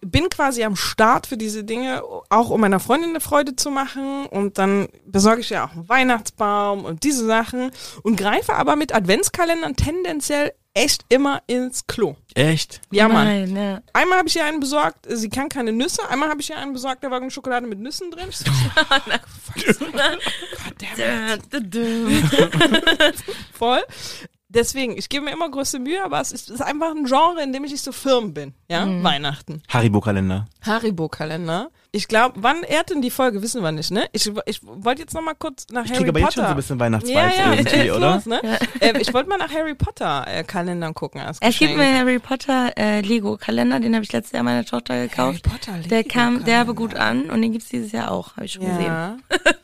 Bin 0.00 0.28
quasi 0.28 0.64
am 0.64 0.76
Start 0.76 1.26
für 1.26 1.36
diese 1.36 1.64
Dinge, 1.64 2.02
auch 2.28 2.50
um 2.50 2.60
meiner 2.60 2.80
Freundin 2.80 3.10
eine 3.10 3.20
Freude 3.20 3.56
zu 3.56 3.70
machen. 3.70 4.26
Und 4.26 4.58
dann 4.58 4.88
besorge 5.04 5.40
ich 5.40 5.50
ja 5.50 5.66
auch 5.66 5.72
einen 5.72 5.88
Weihnachtsbaum 5.88 6.84
und 6.84 7.04
diese 7.04 7.26
Sachen 7.26 7.70
und 8.02 8.16
greife 8.16 8.54
aber 8.54 8.76
mit 8.76 8.94
Adventskalendern 8.94 9.76
tendenziell 9.76 10.52
echt 10.74 11.04
immer 11.08 11.42
ins 11.46 11.86
Klo. 11.86 12.16
Echt? 12.34 12.80
Ja, 12.90 13.08
Mann. 13.08 13.26
Nein, 13.26 13.56
ja. 13.56 13.80
Einmal 13.92 14.18
habe 14.18 14.28
ich 14.28 14.36
ihr 14.36 14.44
einen 14.44 14.60
besorgt, 14.60 15.06
sie 15.08 15.28
kann 15.28 15.48
keine 15.48 15.72
Nüsse. 15.72 16.08
Einmal 16.08 16.28
habe 16.28 16.40
ich 16.40 16.50
ihr 16.50 16.56
einen 16.56 16.72
besorgt, 16.72 17.02
da 17.02 17.10
war 17.10 17.20
eine 17.20 17.30
Schokolade 17.30 17.66
mit 17.66 17.80
Nüssen 17.80 18.10
drin. 18.10 18.30
Voll. 23.52 23.82
Deswegen, 24.52 24.98
ich 24.98 25.08
gebe 25.08 25.24
mir 25.24 25.30
immer 25.30 25.48
größte 25.48 25.78
Mühe, 25.78 26.04
aber 26.04 26.20
es 26.20 26.32
ist, 26.32 26.50
ist 26.50 26.60
einfach 26.60 26.90
ein 26.90 27.04
Genre, 27.04 27.40
in 27.42 27.52
dem 27.52 27.62
ich 27.64 27.70
nicht 27.70 27.84
so 27.84 27.92
firm 27.92 28.34
bin. 28.34 28.52
Ja, 28.68 28.84
Weihnachten. 28.84 29.62
Haribo-Kalender. 29.68 30.46
Haribo-Kalender. 30.62 31.70
Ich 31.92 32.06
glaube, 32.06 32.36
wann 32.36 32.62
ehrt 32.62 32.90
denn 32.90 33.02
die 33.02 33.10
Folge, 33.10 33.42
wissen 33.42 33.62
wir 33.62 33.72
nicht, 33.72 33.90
ne? 33.90 34.08
Ich, 34.12 34.30
ich 34.46 34.60
wollte 34.62 35.02
jetzt 35.02 35.12
noch 35.12 35.22
mal 35.22 35.34
kurz 35.34 35.66
nach 35.72 35.84
Ich 35.84 35.90
Harry 35.90 35.98
kriege 35.98 36.10
aber 36.10 36.20
jetzt 36.20 36.28
Potter. 36.28 36.40
schon 36.40 36.44
so 36.44 36.50
ein 36.50 36.56
bisschen 36.56 36.80
Weihnachtsvibes 36.80 37.36
ja, 37.36 37.52
ja, 37.52 37.54
irgendwie, 37.54 37.90
oder? 37.90 38.14
Los, 38.14 38.26
ne? 38.26 38.40
ähm, 38.80 38.96
ich 39.00 39.12
wollte 39.12 39.28
mal 39.28 39.38
nach 39.38 39.52
Harry 39.52 39.74
Potter 39.74 40.24
äh, 40.28 40.44
Kalendern 40.44 40.94
gucken 40.94 41.20
als 41.20 41.38
Es 41.40 41.58
gibt 41.58 41.76
mir 41.76 41.98
Harry 41.98 42.20
Potter 42.20 42.72
äh, 42.76 43.00
Lego 43.00 43.36
Kalender, 43.36 43.80
den 43.80 43.94
habe 43.94 44.04
ich 44.04 44.12
letztes 44.12 44.32
Jahr 44.32 44.44
meiner 44.44 44.64
Tochter 44.64 45.02
gekauft. 45.02 45.18
Harry 45.18 45.56
Potter 45.58 45.88
Der 45.88 46.04
kam 46.04 46.44
derbe 46.44 46.74
gut 46.74 46.94
an 46.94 47.28
und 47.28 47.42
den 47.42 47.52
gibt's 47.52 47.68
dieses 47.68 47.90
Jahr 47.90 48.12
auch, 48.12 48.36
habe 48.36 48.46
ich 48.46 48.52
schon 48.52 48.66
gesehen. 48.66 48.84
Ja. 48.84 49.16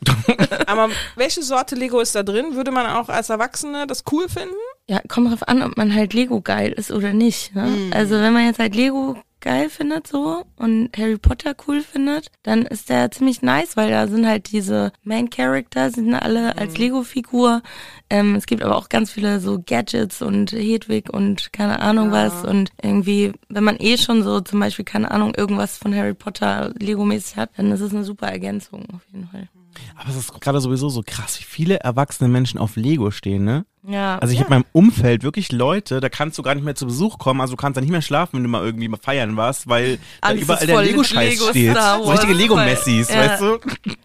aber 0.67 0.89
welche 1.15 1.43
Sorte 1.43 1.75
Lego 1.75 2.01
ist 2.01 2.13
da 2.13 2.23
drin? 2.23 2.55
Würde 2.55 2.71
man 2.71 2.87
auch 2.87 3.07
als 3.07 3.29
Erwachsene 3.29 3.87
das 3.87 4.03
cool 4.11 4.27
finden? 4.27 4.55
Ja, 4.89 4.99
kommt 5.07 5.31
drauf 5.31 5.47
an, 5.47 5.61
ob 5.61 5.77
man 5.77 5.93
halt 5.93 6.13
Lego 6.13 6.41
geil 6.41 6.71
ist 6.73 6.91
oder 6.91 7.13
nicht. 7.13 7.55
Ne? 7.55 7.65
Hm. 7.67 7.91
Also 7.93 8.15
wenn 8.15 8.33
man 8.33 8.45
jetzt 8.45 8.59
halt 8.59 8.75
Lego 8.75 9.17
geil 9.39 9.69
findet 9.69 10.07
so 10.07 10.45
und 10.55 10.89
Harry 10.97 11.17
Potter 11.17 11.55
cool 11.67 11.81
findet, 11.81 12.31
dann 12.43 12.63
ist 12.63 12.89
der 12.89 13.11
ziemlich 13.11 13.41
nice, 13.41 13.77
weil 13.77 13.89
da 13.91 14.07
sind 14.07 14.27
halt 14.27 14.51
diese 14.51 14.91
Main 15.03 15.29
Characters, 15.29 15.93
sind 15.93 16.13
alle 16.13 16.51
Hm. 16.51 16.59
als 16.59 16.77
Lego-Figur. 16.77 17.61
Ähm, 18.09 18.35
es 18.35 18.45
gibt 18.45 18.63
aber 18.63 18.75
auch 18.77 18.89
ganz 18.89 19.11
viele 19.11 19.39
so 19.39 19.61
Gadgets 19.65 20.21
und 20.21 20.51
Hedwig 20.51 21.09
und 21.09 21.51
keine 21.53 21.79
Ahnung 21.79 22.11
was 22.11 22.43
und 22.45 22.71
irgendwie, 22.81 23.33
wenn 23.49 23.63
man 23.63 23.77
eh 23.79 23.97
schon 23.97 24.23
so 24.23 24.41
zum 24.41 24.59
Beispiel, 24.59 24.85
keine 24.85 25.11
Ahnung, 25.11 25.33
irgendwas 25.35 25.77
von 25.77 25.93
Harry 25.95 26.13
Potter 26.13 26.73
Lego-mäßig 26.79 27.35
hat, 27.35 27.49
dann 27.57 27.71
ist 27.71 27.81
es 27.81 27.93
eine 27.93 28.03
super 28.03 28.27
Ergänzung 28.27 28.85
auf 28.93 29.01
jeden 29.11 29.27
Fall. 29.27 29.49
Aber 29.95 30.09
es 30.09 30.15
ist 30.15 30.39
gerade 30.41 30.59
sowieso 30.61 30.89
so 30.89 31.03
krass, 31.05 31.39
wie 31.39 31.43
viele 31.43 31.79
erwachsene 31.79 32.29
Menschen 32.29 32.59
auf 32.59 32.75
Lego 32.75 33.11
stehen, 33.11 33.43
ne? 33.43 33.65
Ja. 33.87 34.17
Also 34.17 34.33
ich 34.33 34.39
habe 34.41 34.53
in 34.53 34.59
meinem 34.61 34.65
Umfeld 34.73 35.23
wirklich 35.23 35.51
Leute, 35.53 36.01
da 36.01 36.09
kannst 36.09 36.37
du 36.37 36.43
gar 36.43 36.55
nicht 36.55 36.63
mehr 36.65 36.75
zu 36.75 36.85
Besuch 36.85 37.17
kommen, 37.19 37.39
also 37.39 37.53
du 37.53 37.57
kannst 37.57 37.77
da 37.77 37.81
nicht 37.81 37.89
mehr 37.89 38.01
schlafen, 38.01 38.35
wenn 38.37 38.43
du 38.43 38.49
mal 38.49 38.63
irgendwie 38.63 38.89
mal 38.89 38.99
feiern 39.01 39.37
warst, 39.37 39.69
weil 39.69 39.97
da 40.21 40.33
überall 40.33 40.59
ist 40.59 40.67
der 40.67 40.75
voll 40.75 40.83
Lego-Scheiß 40.83 41.29
Lego 41.39 41.49
steht. 41.49 41.77
So 41.77 42.11
richtige 42.11 42.33
Lego-Messis, 42.33 43.09
Ja. 43.09 43.15
weißt 43.17 43.41
du? 43.41 43.59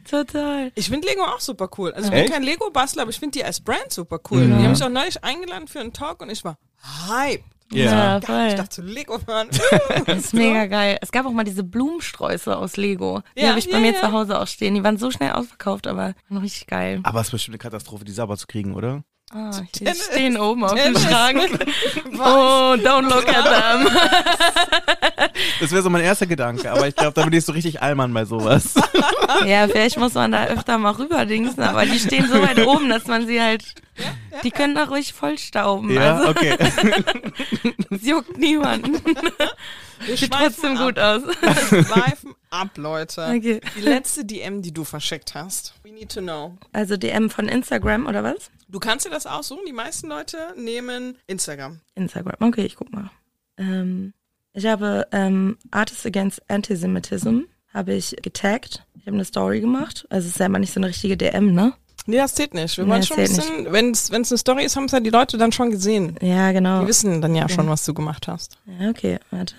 Total. 0.09 0.71
Ich 0.77 0.89
finde 0.89 1.09
Lego 1.09 1.23
auch 1.25 1.41
super 1.41 1.69
cool. 1.79 1.93
Also 1.93 2.09
ich 2.09 2.15
Echt? 2.15 2.25
bin 2.27 2.33
kein 2.33 2.43
Lego-Bastler, 2.45 3.03
aber 3.03 3.11
ich 3.11 3.19
finde 3.19 3.39
die 3.39 3.45
als 3.45 3.61
Brand 3.61 3.91
super 3.91 4.21
cool. 4.31 4.47
Die 4.47 4.53
haben 4.53 4.71
mich 4.71 4.83
auch 4.85 4.89
neulich 4.89 5.23
eingeladen 5.25 5.67
für 5.67 5.81
einen 5.81 5.93
Talk 5.93 6.23
und 6.23 6.31
ich 6.31 6.45
war 6.45 6.57
hype. 7.09 7.43
Ja. 7.75 8.19
Ich 8.19 8.25
voll. 8.25 8.55
dachte 8.55 8.69
zu 8.69 8.83
Lego 8.83 9.19
fahren. 9.19 9.49
Das 10.07 10.19
ist 10.19 10.35
mega 10.35 10.67
geil. 10.67 10.99
Es 11.01 11.13
gab 11.13 11.27
auch 11.27 11.33
mal 11.33 11.45
diese 11.45 11.65
Blumensträuße 11.65 12.57
aus 12.57 12.77
Lego. 12.77 13.23
Die 13.37 13.43
Ja, 13.43 13.49
habe 13.51 13.59
ich 13.59 13.67
bei 13.71 13.77
ja, 13.77 13.81
mir 13.81 13.93
ja. 13.93 14.01
zu 14.01 14.13
Hause 14.13 14.41
auch 14.41 14.47
stehen. 14.47 14.75
Die 14.75 14.83
waren 14.85 14.97
so 14.99 15.11
schnell 15.11 15.33
ausverkauft, 15.33 15.87
aber 15.87 16.15
richtig 16.31 16.67
geil. 16.67 17.01
Aber 17.03 17.21
es 17.21 17.29
ist 17.29 17.33
bestimmt 17.33 17.55
eine 17.55 17.59
Katastrophe, 17.59 18.05
die 18.05 18.13
sauber 18.13 18.37
zu 18.37 18.47
kriegen, 18.47 18.75
oder? 18.75 19.05
Ah, 19.35 19.51
die 19.75 19.85
Tennis. 19.85 20.05
stehen 20.07 20.37
oben 20.39 20.63
auf 20.65 20.75
dem 20.75 20.95
Tennis. 20.95 21.03
Schrank. 21.03 21.41
Oh, 22.25 22.77
don't 22.79 23.09
look 23.09 23.27
at 23.29 23.45
them. 23.45 23.89
Das 25.61 25.71
wäre 25.73 25.83
so 25.83 25.91
mein 25.91 26.03
erster 26.03 26.27
Gedanke, 26.27 26.71
aber 26.71 26.87
ich 26.89 26.95
glaube, 26.95 27.13
da 27.15 27.25
bin 27.25 27.33
ich 27.33 27.45
so 27.45 27.53
richtig 27.53 27.81
Allmann 27.83 28.13
bei 28.13 28.25
sowas. 28.25 28.75
Ja, 29.47 29.67
vielleicht 29.67 29.97
muss 29.99 30.15
man 30.15 30.31
da 30.33 30.45
öfter 30.47 30.77
mal 30.79 30.93
rüberdingsen, 30.93 31.63
aber 31.63 31.87
die 31.87 31.99
stehen 31.99 32.29
so 32.29 32.41
weit 32.43 32.59
oben, 32.67 32.89
dass 32.91 33.07
man 33.07 33.27
sie 33.27 33.41
halt, 33.41 33.65
die 34.45 34.51
können 34.51 34.75
da 34.75 34.85
ruhig 34.85 35.13
vollstauben. 35.15 35.91
Ja, 35.91 36.17
Also, 36.17 36.29
okay. 36.31 36.57
es 37.91 38.07
juckt 38.07 38.37
niemanden. 38.37 39.01
Wir 40.07 40.17
Sieht 40.17 40.33
trotzdem 40.33 40.77
ab. 40.77 40.87
gut 40.87 40.99
aus. 40.99 41.23
Wir 41.23 41.85
schweifen 41.85 42.35
ab, 42.51 42.77
Leute. 42.77 43.23
Okay. 43.27 43.61
Die 43.77 43.81
letzte 43.81 44.25
DM, 44.25 44.63
die 44.63 44.73
du 44.73 44.85
verschickt 44.85 45.35
hast. 45.35 45.75
We 45.83 45.93
need 45.93 46.11
to 46.13 46.21
know. 46.21 46.57
Also 46.73 46.97
DM 46.97 47.31
von 47.31 47.49
Instagram 47.49 48.07
oder 48.07 48.25
was? 48.25 48.51
Du 48.69 48.79
kannst 48.79 49.07
dir 49.07 49.11
das 49.11 49.27
aussuchen. 49.27 49.63
Die 49.67 49.73
meisten 49.73 50.09
Leute 50.09 50.55
nehmen 50.57 51.17
Instagram. 51.27 51.81
Instagram. 51.95 52.37
Okay, 52.41 52.65
ich 52.65 52.77
guck 52.77 52.93
mal. 52.93 53.11
Ähm, 53.59 54.13
ich 54.53 54.67
habe 54.67 55.07
ähm, 55.13 55.59
Artists 55.71 56.07
Against 56.07 56.43
Antisemitism 56.51 57.41
habe 57.73 57.95
ich 57.95 58.15
getaggt. 58.23 58.85
Ich 58.95 59.07
habe 59.07 59.15
eine 59.17 59.25
Story 59.25 59.61
gemacht. 59.61 60.07
Also 60.11 60.27
es 60.27 60.35
ist 60.35 60.39
ja 60.41 60.47
immer 60.47 60.59
nicht 60.59 60.73
so 60.73 60.81
eine 60.81 60.89
richtige 60.89 61.17
DM, 61.17 61.53
ne? 61.53 61.73
Nee, 62.07 62.17
das 62.17 62.35
zählt 62.35 62.53
nicht. 62.55 62.77
Wir 62.77 62.85
Nee, 62.85 62.91
wollen 62.91 63.03
schon 63.05 63.17
ein 63.19 63.23
bisschen, 63.23 63.73
wenn 63.73 63.91
es 63.93 64.11
eine 64.13 64.25
Story 64.39 64.65
ist, 64.65 64.75
haben 64.77 64.87
es 64.87 64.93
ja 64.93 65.01
die 65.01 65.11
Leute 65.11 65.39
dann 65.39 65.53
schon 65.53 65.71
gesehen. 65.71 66.17
Ja, 66.21 66.51
genau. 66.53 66.81
Die 66.83 66.89
wissen 66.89 67.21
dann 67.21 67.35
ja 67.35 67.49
schon, 67.49 67.69
was 67.69 67.85
du 67.85 67.95
gemacht 67.95 68.27
hast. 68.29 68.59
Ja, 68.81 68.91
okay, 68.91 69.19
warte. 69.31 69.55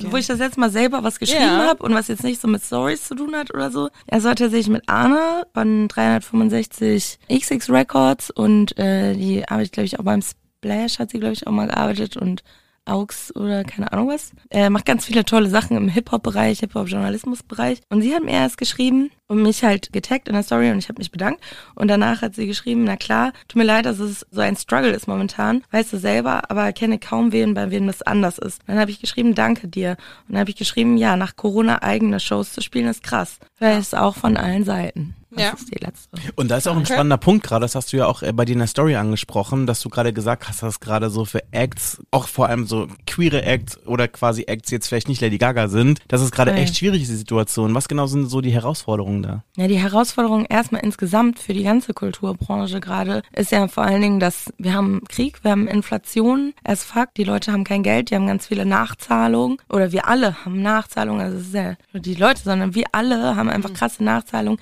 Wo 0.00 0.16
ich 0.16 0.26
das 0.26 0.38
letzte 0.38 0.60
Mal 0.60 0.70
selber 0.70 1.02
was 1.04 1.18
geschrieben 1.18 1.42
Ja. 1.42 1.66
habe 1.68 1.82
und 1.82 1.94
was 1.94 2.08
jetzt 2.08 2.24
nicht 2.24 2.40
so 2.40 2.48
mit 2.48 2.62
Stories 2.62 3.04
zu 3.06 3.14
tun 3.14 3.34
hat 3.36 3.52
oder 3.52 3.70
so. 3.70 3.88
Er 4.06 4.24
war 4.24 4.34
tatsächlich 4.34 4.68
mit 4.68 4.82
Anna 4.88 5.44
von 5.52 5.88
365 5.88 7.18
XX 7.30 7.70
Records 7.70 8.30
und 8.30 8.76
äh, 8.78 9.14
die 9.14 9.46
arbeite 9.48 9.64
ich, 9.64 9.72
glaube 9.72 9.86
ich, 9.86 9.98
auch 9.98 10.04
beim 10.04 10.22
Splash, 10.22 10.98
hat 10.98 11.10
sie, 11.10 11.18
glaube 11.20 11.34
ich, 11.34 11.46
auch 11.46 11.52
mal 11.52 11.66
gearbeitet 11.68 12.16
und 12.16 12.42
Aux 12.86 13.32
oder 13.34 13.64
keine 13.64 13.92
Ahnung 13.92 14.08
was. 14.08 14.32
Er 14.50 14.70
macht 14.70 14.84
ganz 14.84 15.06
viele 15.06 15.24
tolle 15.24 15.48
Sachen 15.48 15.76
im 15.76 15.88
Hip-Hop-Bereich, 15.88 16.60
Hip-Hop-Journalismus-Bereich. 16.60 17.80
Und 17.88 18.02
sie 18.02 18.14
hat 18.14 18.24
mir 18.24 18.32
erst 18.32 18.58
geschrieben 18.58 19.10
und 19.26 19.42
mich 19.42 19.64
halt 19.64 19.92
getaggt 19.92 20.28
in 20.28 20.34
der 20.34 20.42
Story 20.42 20.70
und 20.70 20.78
ich 20.78 20.88
habe 20.88 21.00
mich 21.00 21.10
bedankt. 21.10 21.40
Und 21.74 21.88
danach 21.88 22.22
hat 22.22 22.34
sie 22.34 22.46
geschrieben, 22.46 22.84
na 22.84 22.96
klar, 22.96 23.32
tut 23.48 23.56
mir 23.56 23.64
leid, 23.64 23.86
dass 23.86 23.98
es 23.98 24.26
so 24.30 24.40
ein 24.40 24.56
Struggle 24.56 24.90
ist 24.90 25.08
momentan, 25.08 25.62
weißt 25.70 25.92
du 25.92 25.98
selber, 25.98 26.50
aber 26.50 26.72
kenne 26.72 26.98
kaum 26.98 27.32
wen, 27.32 27.54
bei 27.54 27.70
wem 27.70 27.86
das 27.86 28.02
anders 28.02 28.38
ist. 28.38 28.60
Dann 28.66 28.78
habe 28.78 28.90
ich 28.90 29.00
geschrieben, 29.00 29.34
danke 29.34 29.68
dir. 29.68 29.96
Und 30.26 30.34
dann 30.34 30.40
habe 30.40 30.50
ich 30.50 30.56
geschrieben, 30.56 30.96
ja, 30.96 31.16
nach 31.16 31.36
Corona 31.36 31.82
eigene 31.82 32.20
Shows 32.20 32.52
zu 32.52 32.60
spielen 32.60 32.88
ist 32.88 33.02
krass. 33.02 33.38
Weil 33.58 33.78
es 33.78 33.94
auch 33.94 34.16
von 34.16 34.36
allen 34.36 34.64
Seiten. 34.64 35.14
Das 35.34 35.42
Ja. 35.44 35.52
ist 35.52 35.68
die 35.74 35.84
letzte. 35.84 36.16
Und 36.36 36.50
da 36.50 36.56
ist 36.56 36.68
auch 36.68 36.76
ein 36.76 36.86
spannender 36.86 37.16
Punkt 37.18 37.44
gerade, 37.46 37.62
das 37.64 37.74
hast 37.74 37.92
du 37.92 37.96
ja 37.96 38.06
auch 38.06 38.22
äh, 38.22 38.32
bei 38.32 38.44
dir 38.44 38.52
in 38.52 38.58
der 38.60 38.68
Story 38.68 38.96
angesprochen, 38.96 39.66
dass 39.66 39.80
du 39.80 39.88
gerade 39.88 40.12
gesagt 40.12 40.48
hast, 40.48 40.62
dass 40.62 40.80
gerade 40.80 41.10
so 41.10 41.24
für 41.24 41.42
Acts, 41.52 41.98
auch 42.10 42.28
vor 42.28 42.48
allem 42.48 42.66
so 42.66 42.86
queere 43.06 43.42
Acts 43.42 43.78
oder 43.86 44.08
quasi 44.08 44.42
Acts 44.44 44.70
jetzt 44.70 44.88
vielleicht 44.88 45.08
nicht 45.08 45.20
Lady 45.20 45.38
Gaga 45.38 45.68
sind, 45.68 46.00
dass 46.08 46.20
es 46.20 46.30
gerade 46.30 46.50
Ja. 46.52 46.56
echt 46.58 46.76
schwierig 46.76 47.02
ist, 47.02 47.10
die 47.10 47.16
Situation. 47.16 47.74
Was 47.74 47.88
genau 47.88 48.06
sind 48.06 48.26
so 48.28 48.40
die 48.40 48.52
Herausforderungen 48.52 49.22
da? 49.22 49.44
Ja, 49.56 49.66
die 49.68 49.78
Herausforderung 49.78 50.46
erstmal 50.46 50.82
insgesamt 50.82 51.38
für 51.38 51.52
die 51.54 51.62
ganze 51.64 51.94
Kulturbranche 51.94 52.80
gerade 52.80 53.22
ist 53.32 53.50
ja 53.52 53.66
vor 53.68 53.84
allen 53.84 54.00
Dingen, 54.02 54.20
dass 54.20 54.52
wir 54.58 54.74
haben 54.74 55.02
Krieg, 55.08 55.42
wir 55.42 55.50
haben 55.50 55.66
Inflation 55.68 56.52
as 56.64 56.84
fuck, 56.84 57.14
die 57.16 57.24
Leute 57.24 57.52
haben 57.52 57.64
kein 57.64 57.82
Geld, 57.82 58.10
die 58.10 58.14
haben 58.14 58.26
ganz 58.26 58.46
viele 58.46 58.64
Nachzahlungen 58.66 59.58
oder 59.68 59.92
wir 59.92 60.06
alle 60.08 60.44
haben 60.44 60.62
Nachzahlungen, 60.62 61.20
also 61.20 61.38
es 61.38 61.46
ist 61.48 61.54
ja 61.54 61.74
nicht 61.92 62.06
die 62.06 62.14
Leute, 62.14 62.42
sondern 62.42 62.74
wir 62.74 62.84
alle 62.92 63.36
haben 63.36 63.48
einfach 63.48 63.72
krasse 63.72 64.02
Nachzahlungen, 64.04 64.58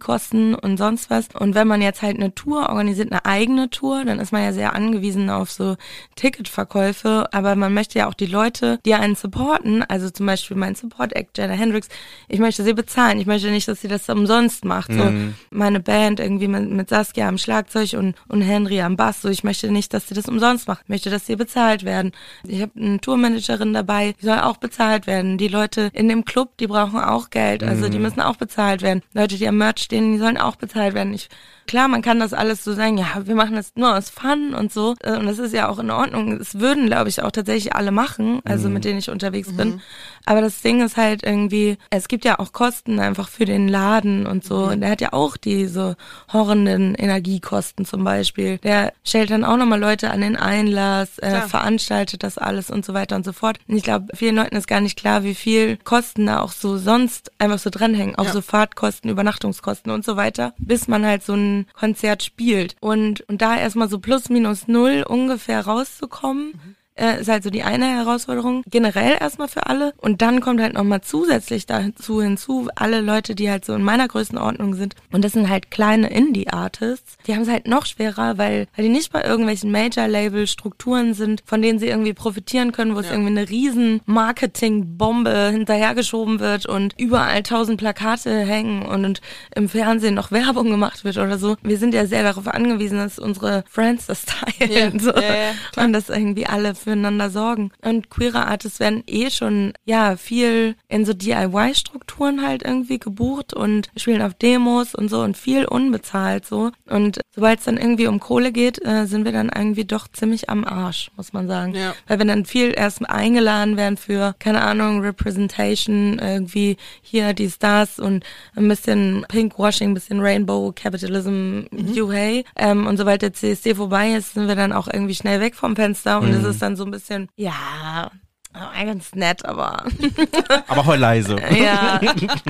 Energiekosten 0.00 0.54
und 0.54 0.76
sonst 0.76 1.10
was. 1.10 1.28
Und 1.38 1.54
wenn 1.54 1.68
man 1.68 1.82
jetzt 1.82 2.02
halt 2.02 2.16
eine 2.16 2.34
Tour 2.34 2.68
organisiert, 2.68 3.12
eine 3.12 3.24
eigene 3.24 3.70
Tour, 3.70 4.04
dann 4.04 4.18
ist 4.18 4.32
man 4.32 4.42
ja 4.42 4.52
sehr 4.52 4.74
angewiesen 4.74 5.30
auf 5.30 5.50
so 5.50 5.76
Ticketverkäufe, 6.16 7.28
aber 7.32 7.54
man 7.56 7.74
möchte 7.74 7.98
ja 7.98 8.08
auch 8.08 8.14
die 8.14 8.26
Leute, 8.26 8.78
die 8.84 8.94
einen 8.94 9.14
supporten, 9.14 9.82
also 9.82 10.10
zum 10.10 10.26
Beispiel 10.26 10.56
mein 10.56 10.74
Support-Act, 10.74 11.38
Jenna 11.38 11.54
Hendricks, 11.54 11.88
ich 12.28 12.40
möchte 12.40 12.64
sie 12.64 12.72
bezahlen. 12.72 13.20
Ich 13.20 13.26
möchte 13.26 13.50
nicht, 13.50 13.68
dass 13.68 13.80
sie 13.80 13.88
das 13.88 14.08
umsonst 14.08 14.64
macht. 14.64 14.90
So 14.92 15.12
meine 15.50 15.80
Band 15.80 16.20
irgendwie 16.20 16.48
mit, 16.48 16.70
mit 16.70 16.88
Saskia 16.88 17.28
am 17.28 17.38
Schlagzeug 17.38 17.94
und, 17.94 18.14
und 18.28 18.42
Henry 18.42 18.80
am 18.80 18.96
Bass. 18.96 19.22
So 19.22 19.28
ich 19.28 19.44
möchte 19.44 19.70
nicht, 19.70 19.92
dass 19.94 20.08
sie 20.08 20.14
das 20.14 20.26
umsonst 20.26 20.68
macht. 20.68 20.82
Ich 20.84 20.88
möchte, 20.88 21.10
dass 21.10 21.26
sie 21.26 21.36
bezahlt 21.36 21.84
werden. 21.84 22.12
Ich 22.46 22.62
habe 22.62 22.72
eine 22.76 23.00
Tourmanagerin 23.00 23.72
dabei, 23.72 24.14
die 24.20 24.26
soll 24.26 24.38
auch 24.38 24.56
bezahlt 24.56 25.06
werden. 25.06 25.38
Die 25.38 25.48
Leute 25.48 25.90
in 25.92 26.08
dem 26.08 26.24
Club, 26.24 26.56
die 26.58 26.66
brauchen 26.66 26.98
auch 26.98 27.30
Geld. 27.30 27.62
Also 27.62 27.88
die 27.88 27.98
müssen 27.98 28.20
auch 28.20 28.36
bezahlt 28.36 28.82
werden. 28.82 29.02
Leute, 29.12 29.36
die 29.36 29.46
am 29.46 29.58
Merch 29.58 29.89
stehen, 29.90 30.12
die 30.12 30.18
sollen 30.18 30.38
auch 30.38 30.54
bezahlt 30.56 30.94
werden. 30.94 31.12
Ich, 31.12 31.28
klar, 31.66 31.88
man 31.88 32.00
kann 32.02 32.20
das 32.20 32.32
alles 32.32 32.62
so 32.64 32.72
sagen, 32.74 32.96
ja, 32.98 33.06
wir 33.24 33.34
machen 33.34 33.56
das 33.56 33.72
nur 33.74 33.96
aus 33.96 34.08
Fun 34.10 34.54
und 34.54 34.72
so. 34.72 34.94
Äh, 35.02 35.16
Und 35.16 35.26
das 35.26 35.38
ist 35.38 35.52
ja 35.52 35.68
auch 35.68 35.78
in 35.80 35.90
Ordnung. 35.90 36.32
Es 36.40 36.58
würden, 36.60 36.86
glaube 36.86 37.08
ich, 37.08 37.22
auch 37.22 37.30
tatsächlich 37.32 37.74
alle 37.74 37.90
machen, 37.90 38.40
also 38.44 38.68
mit 38.68 38.84
denen 38.84 38.98
ich 39.00 39.10
unterwegs 39.10 39.52
bin. 39.56 39.80
Aber 40.26 40.40
das 40.42 40.62
Ding 40.62 40.80
ist 40.84 40.96
halt 40.96 41.22
irgendwie, 41.24 41.76
es 41.90 42.06
gibt 42.08 42.24
ja 42.24 42.38
auch 42.38 42.52
Kosten 42.52 43.00
einfach 43.00 43.28
für 43.28 43.44
den 43.46 43.66
Laden 43.68 44.26
und 44.26 44.44
so. 44.44 44.64
Und 44.66 44.80
der 44.80 44.90
hat 44.90 45.00
ja 45.00 45.12
auch 45.12 45.36
diese 45.36 45.96
horrenden 46.32 46.94
Energiekosten 46.94 47.84
zum 47.84 48.04
Beispiel. 48.04 48.58
Der 48.58 48.92
stellt 49.04 49.30
dann 49.30 49.44
auch 49.44 49.56
nochmal 49.56 49.80
Leute 49.80 50.10
an 50.10 50.20
den 50.20 50.36
Einlass, 50.36 51.18
äh, 51.18 51.30
veranstaltet 51.48 52.22
das 52.22 52.38
alles 52.38 52.70
und 52.70 52.84
so 52.84 52.94
weiter 52.94 53.16
und 53.16 53.24
so 53.24 53.32
fort. 53.32 53.58
Und 53.66 53.76
ich 53.76 53.82
glaube, 53.82 54.06
vielen 54.14 54.36
Leuten 54.36 54.56
ist 54.56 54.68
gar 54.68 54.80
nicht 54.80 54.98
klar, 54.98 55.24
wie 55.24 55.34
viel 55.34 55.78
Kosten 55.78 56.26
da 56.26 56.40
auch 56.40 56.52
so 56.52 56.76
sonst 56.76 57.32
einfach 57.38 57.58
so 57.58 57.70
dranhängen. 57.70 58.14
Auch 58.16 58.26
Ja. 58.26 58.32
so 58.32 58.40
Fahrtkosten, 58.42 59.10
Übernachtungskosten 59.10 59.79
und 59.88 60.04
so 60.04 60.16
weiter, 60.16 60.54
bis 60.58 60.88
man 60.88 61.06
halt 61.06 61.22
so 61.22 61.34
ein 61.34 61.66
Konzert 61.72 62.22
spielt. 62.22 62.76
Und, 62.80 63.22
und 63.22 63.40
da 63.40 63.56
erstmal 63.56 63.88
so 63.88 63.98
plus 63.98 64.28
minus 64.28 64.68
null 64.68 65.04
ungefähr 65.08 65.64
rauszukommen, 65.64 66.76
äh, 67.00 67.20
ist 67.20 67.28
halt 67.28 67.42
so 67.42 67.50
die 67.50 67.62
eine 67.62 67.86
Herausforderung, 67.86 68.62
generell 68.68 69.16
erstmal 69.20 69.48
für 69.48 69.66
alle. 69.66 69.92
Und 69.96 70.22
dann 70.22 70.40
kommt 70.40 70.60
halt 70.60 70.74
nochmal 70.74 71.00
zusätzlich 71.00 71.66
dazu 71.66 72.22
hinzu, 72.22 72.68
alle 72.76 73.00
Leute, 73.00 73.34
die 73.34 73.50
halt 73.50 73.64
so 73.64 73.74
in 73.74 73.82
meiner 73.82 74.06
Größenordnung 74.08 74.74
sind. 74.74 74.94
Und 75.10 75.24
das 75.24 75.32
sind 75.32 75.48
halt 75.48 75.70
kleine 75.70 76.10
Indie-Artists. 76.10 77.16
Die 77.26 77.34
haben 77.34 77.42
es 77.42 77.48
halt 77.48 77.66
noch 77.66 77.86
schwerer, 77.86 78.38
weil, 78.38 78.66
weil 78.76 78.84
die 78.84 78.90
nicht 78.90 79.12
bei 79.12 79.22
irgendwelchen 79.22 79.70
Major-Label-Strukturen 79.70 81.14
sind, 81.14 81.42
von 81.46 81.62
denen 81.62 81.78
sie 81.78 81.88
irgendwie 81.88 82.12
profitieren 82.12 82.72
können, 82.72 82.94
wo 82.94 83.00
es 83.00 83.10
irgendwie 83.10 83.30
eine 83.30 83.48
riesen 83.48 84.00
Marketing-Bombe 84.06 85.50
hinterhergeschoben 85.50 86.40
wird 86.40 86.66
und 86.66 86.94
überall 86.98 87.42
tausend 87.42 87.78
Plakate 87.78 88.40
hängen 88.40 88.82
und, 88.82 89.04
und 89.04 89.20
im 89.54 89.68
Fernsehen 89.68 90.14
noch 90.14 90.30
Werbung 90.30 90.70
gemacht 90.70 91.04
wird 91.04 91.16
oder 91.16 91.38
so. 91.38 91.56
Wir 91.62 91.78
sind 91.78 91.94
ja 91.94 92.06
sehr 92.06 92.22
darauf 92.22 92.46
angewiesen, 92.46 92.98
dass 92.98 93.18
unsere 93.18 93.64
Friends 93.68 94.06
das 94.06 94.24
teilen. 94.26 94.70
Ja, 94.70 95.00
so. 95.00 95.10
ja, 95.10 95.52
klar. 95.72 95.86
und 95.86 95.92
dass 95.92 96.08
irgendwie 96.08 96.46
alle 96.46 96.74
füreinander 96.90 97.30
sorgen. 97.30 97.70
Und 97.82 98.10
queere 98.10 98.46
Artists 98.46 98.80
werden 98.80 99.04
eh 99.06 99.30
schon, 99.30 99.72
ja, 99.84 100.16
viel 100.16 100.74
in 100.88 101.04
so 101.04 101.12
DIY-Strukturen 101.12 102.42
halt 102.42 102.62
irgendwie 102.64 102.98
gebucht 102.98 103.54
und 103.54 103.90
spielen 103.96 104.22
auf 104.22 104.34
Demos 104.34 104.94
und 104.94 105.08
so 105.08 105.20
und 105.20 105.36
viel 105.36 105.64
unbezahlt 105.64 106.44
so. 106.46 106.70
Und 106.88 107.20
sobald 107.40 107.60
es 107.60 107.64
dann 107.64 107.78
irgendwie 107.78 108.06
um 108.06 108.20
Kohle 108.20 108.52
geht, 108.52 108.84
äh, 108.84 109.06
sind 109.06 109.24
wir 109.24 109.32
dann 109.32 109.48
irgendwie 109.48 109.86
doch 109.86 110.08
ziemlich 110.08 110.50
am 110.50 110.62
Arsch, 110.62 111.10
muss 111.16 111.32
man 111.32 111.48
sagen. 111.48 111.74
Ja. 111.74 111.94
Weil 112.06 112.18
wir 112.18 112.26
dann 112.26 112.44
viel 112.44 112.74
erst 112.76 113.08
eingeladen 113.08 113.78
werden 113.78 113.96
für, 113.96 114.34
keine 114.38 114.60
Ahnung, 114.60 115.00
Representation, 115.00 116.18
irgendwie 116.18 116.76
hier 117.00 117.32
die 117.32 117.48
Stars 117.48 117.98
und 117.98 118.24
ein 118.56 118.68
bisschen 118.68 119.24
Pinkwashing, 119.26 119.90
ein 119.90 119.94
bisschen 119.94 120.20
Rainbow 120.20 120.70
Capitalism, 120.76 121.62
you 121.72 122.12
hey. 122.12 122.44
Ähm, 122.56 122.86
und 122.86 122.98
sobald 122.98 123.22
der 123.22 123.32
CSD 123.32 123.74
vorbei 123.74 124.12
ist, 124.12 124.34
sind 124.34 124.46
wir 124.46 124.54
dann 124.54 124.74
auch 124.74 124.86
irgendwie 124.86 125.14
schnell 125.14 125.40
weg 125.40 125.54
vom 125.54 125.76
Fenster 125.76 126.20
und 126.20 126.28
es 126.34 126.44
ist 126.44 126.60
dann 126.60 126.76
so 126.76 126.84
ein 126.84 126.90
bisschen, 126.90 127.28
ja, 127.36 128.10
äh, 128.54 128.84
ganz 128.84 129.14
nett, 129.14 129.44
aber 129.44 129.84
Aber 130.68 130.86
heul 130.86 130.98
leise. 130.98 131.36
ja, 131.56 132.00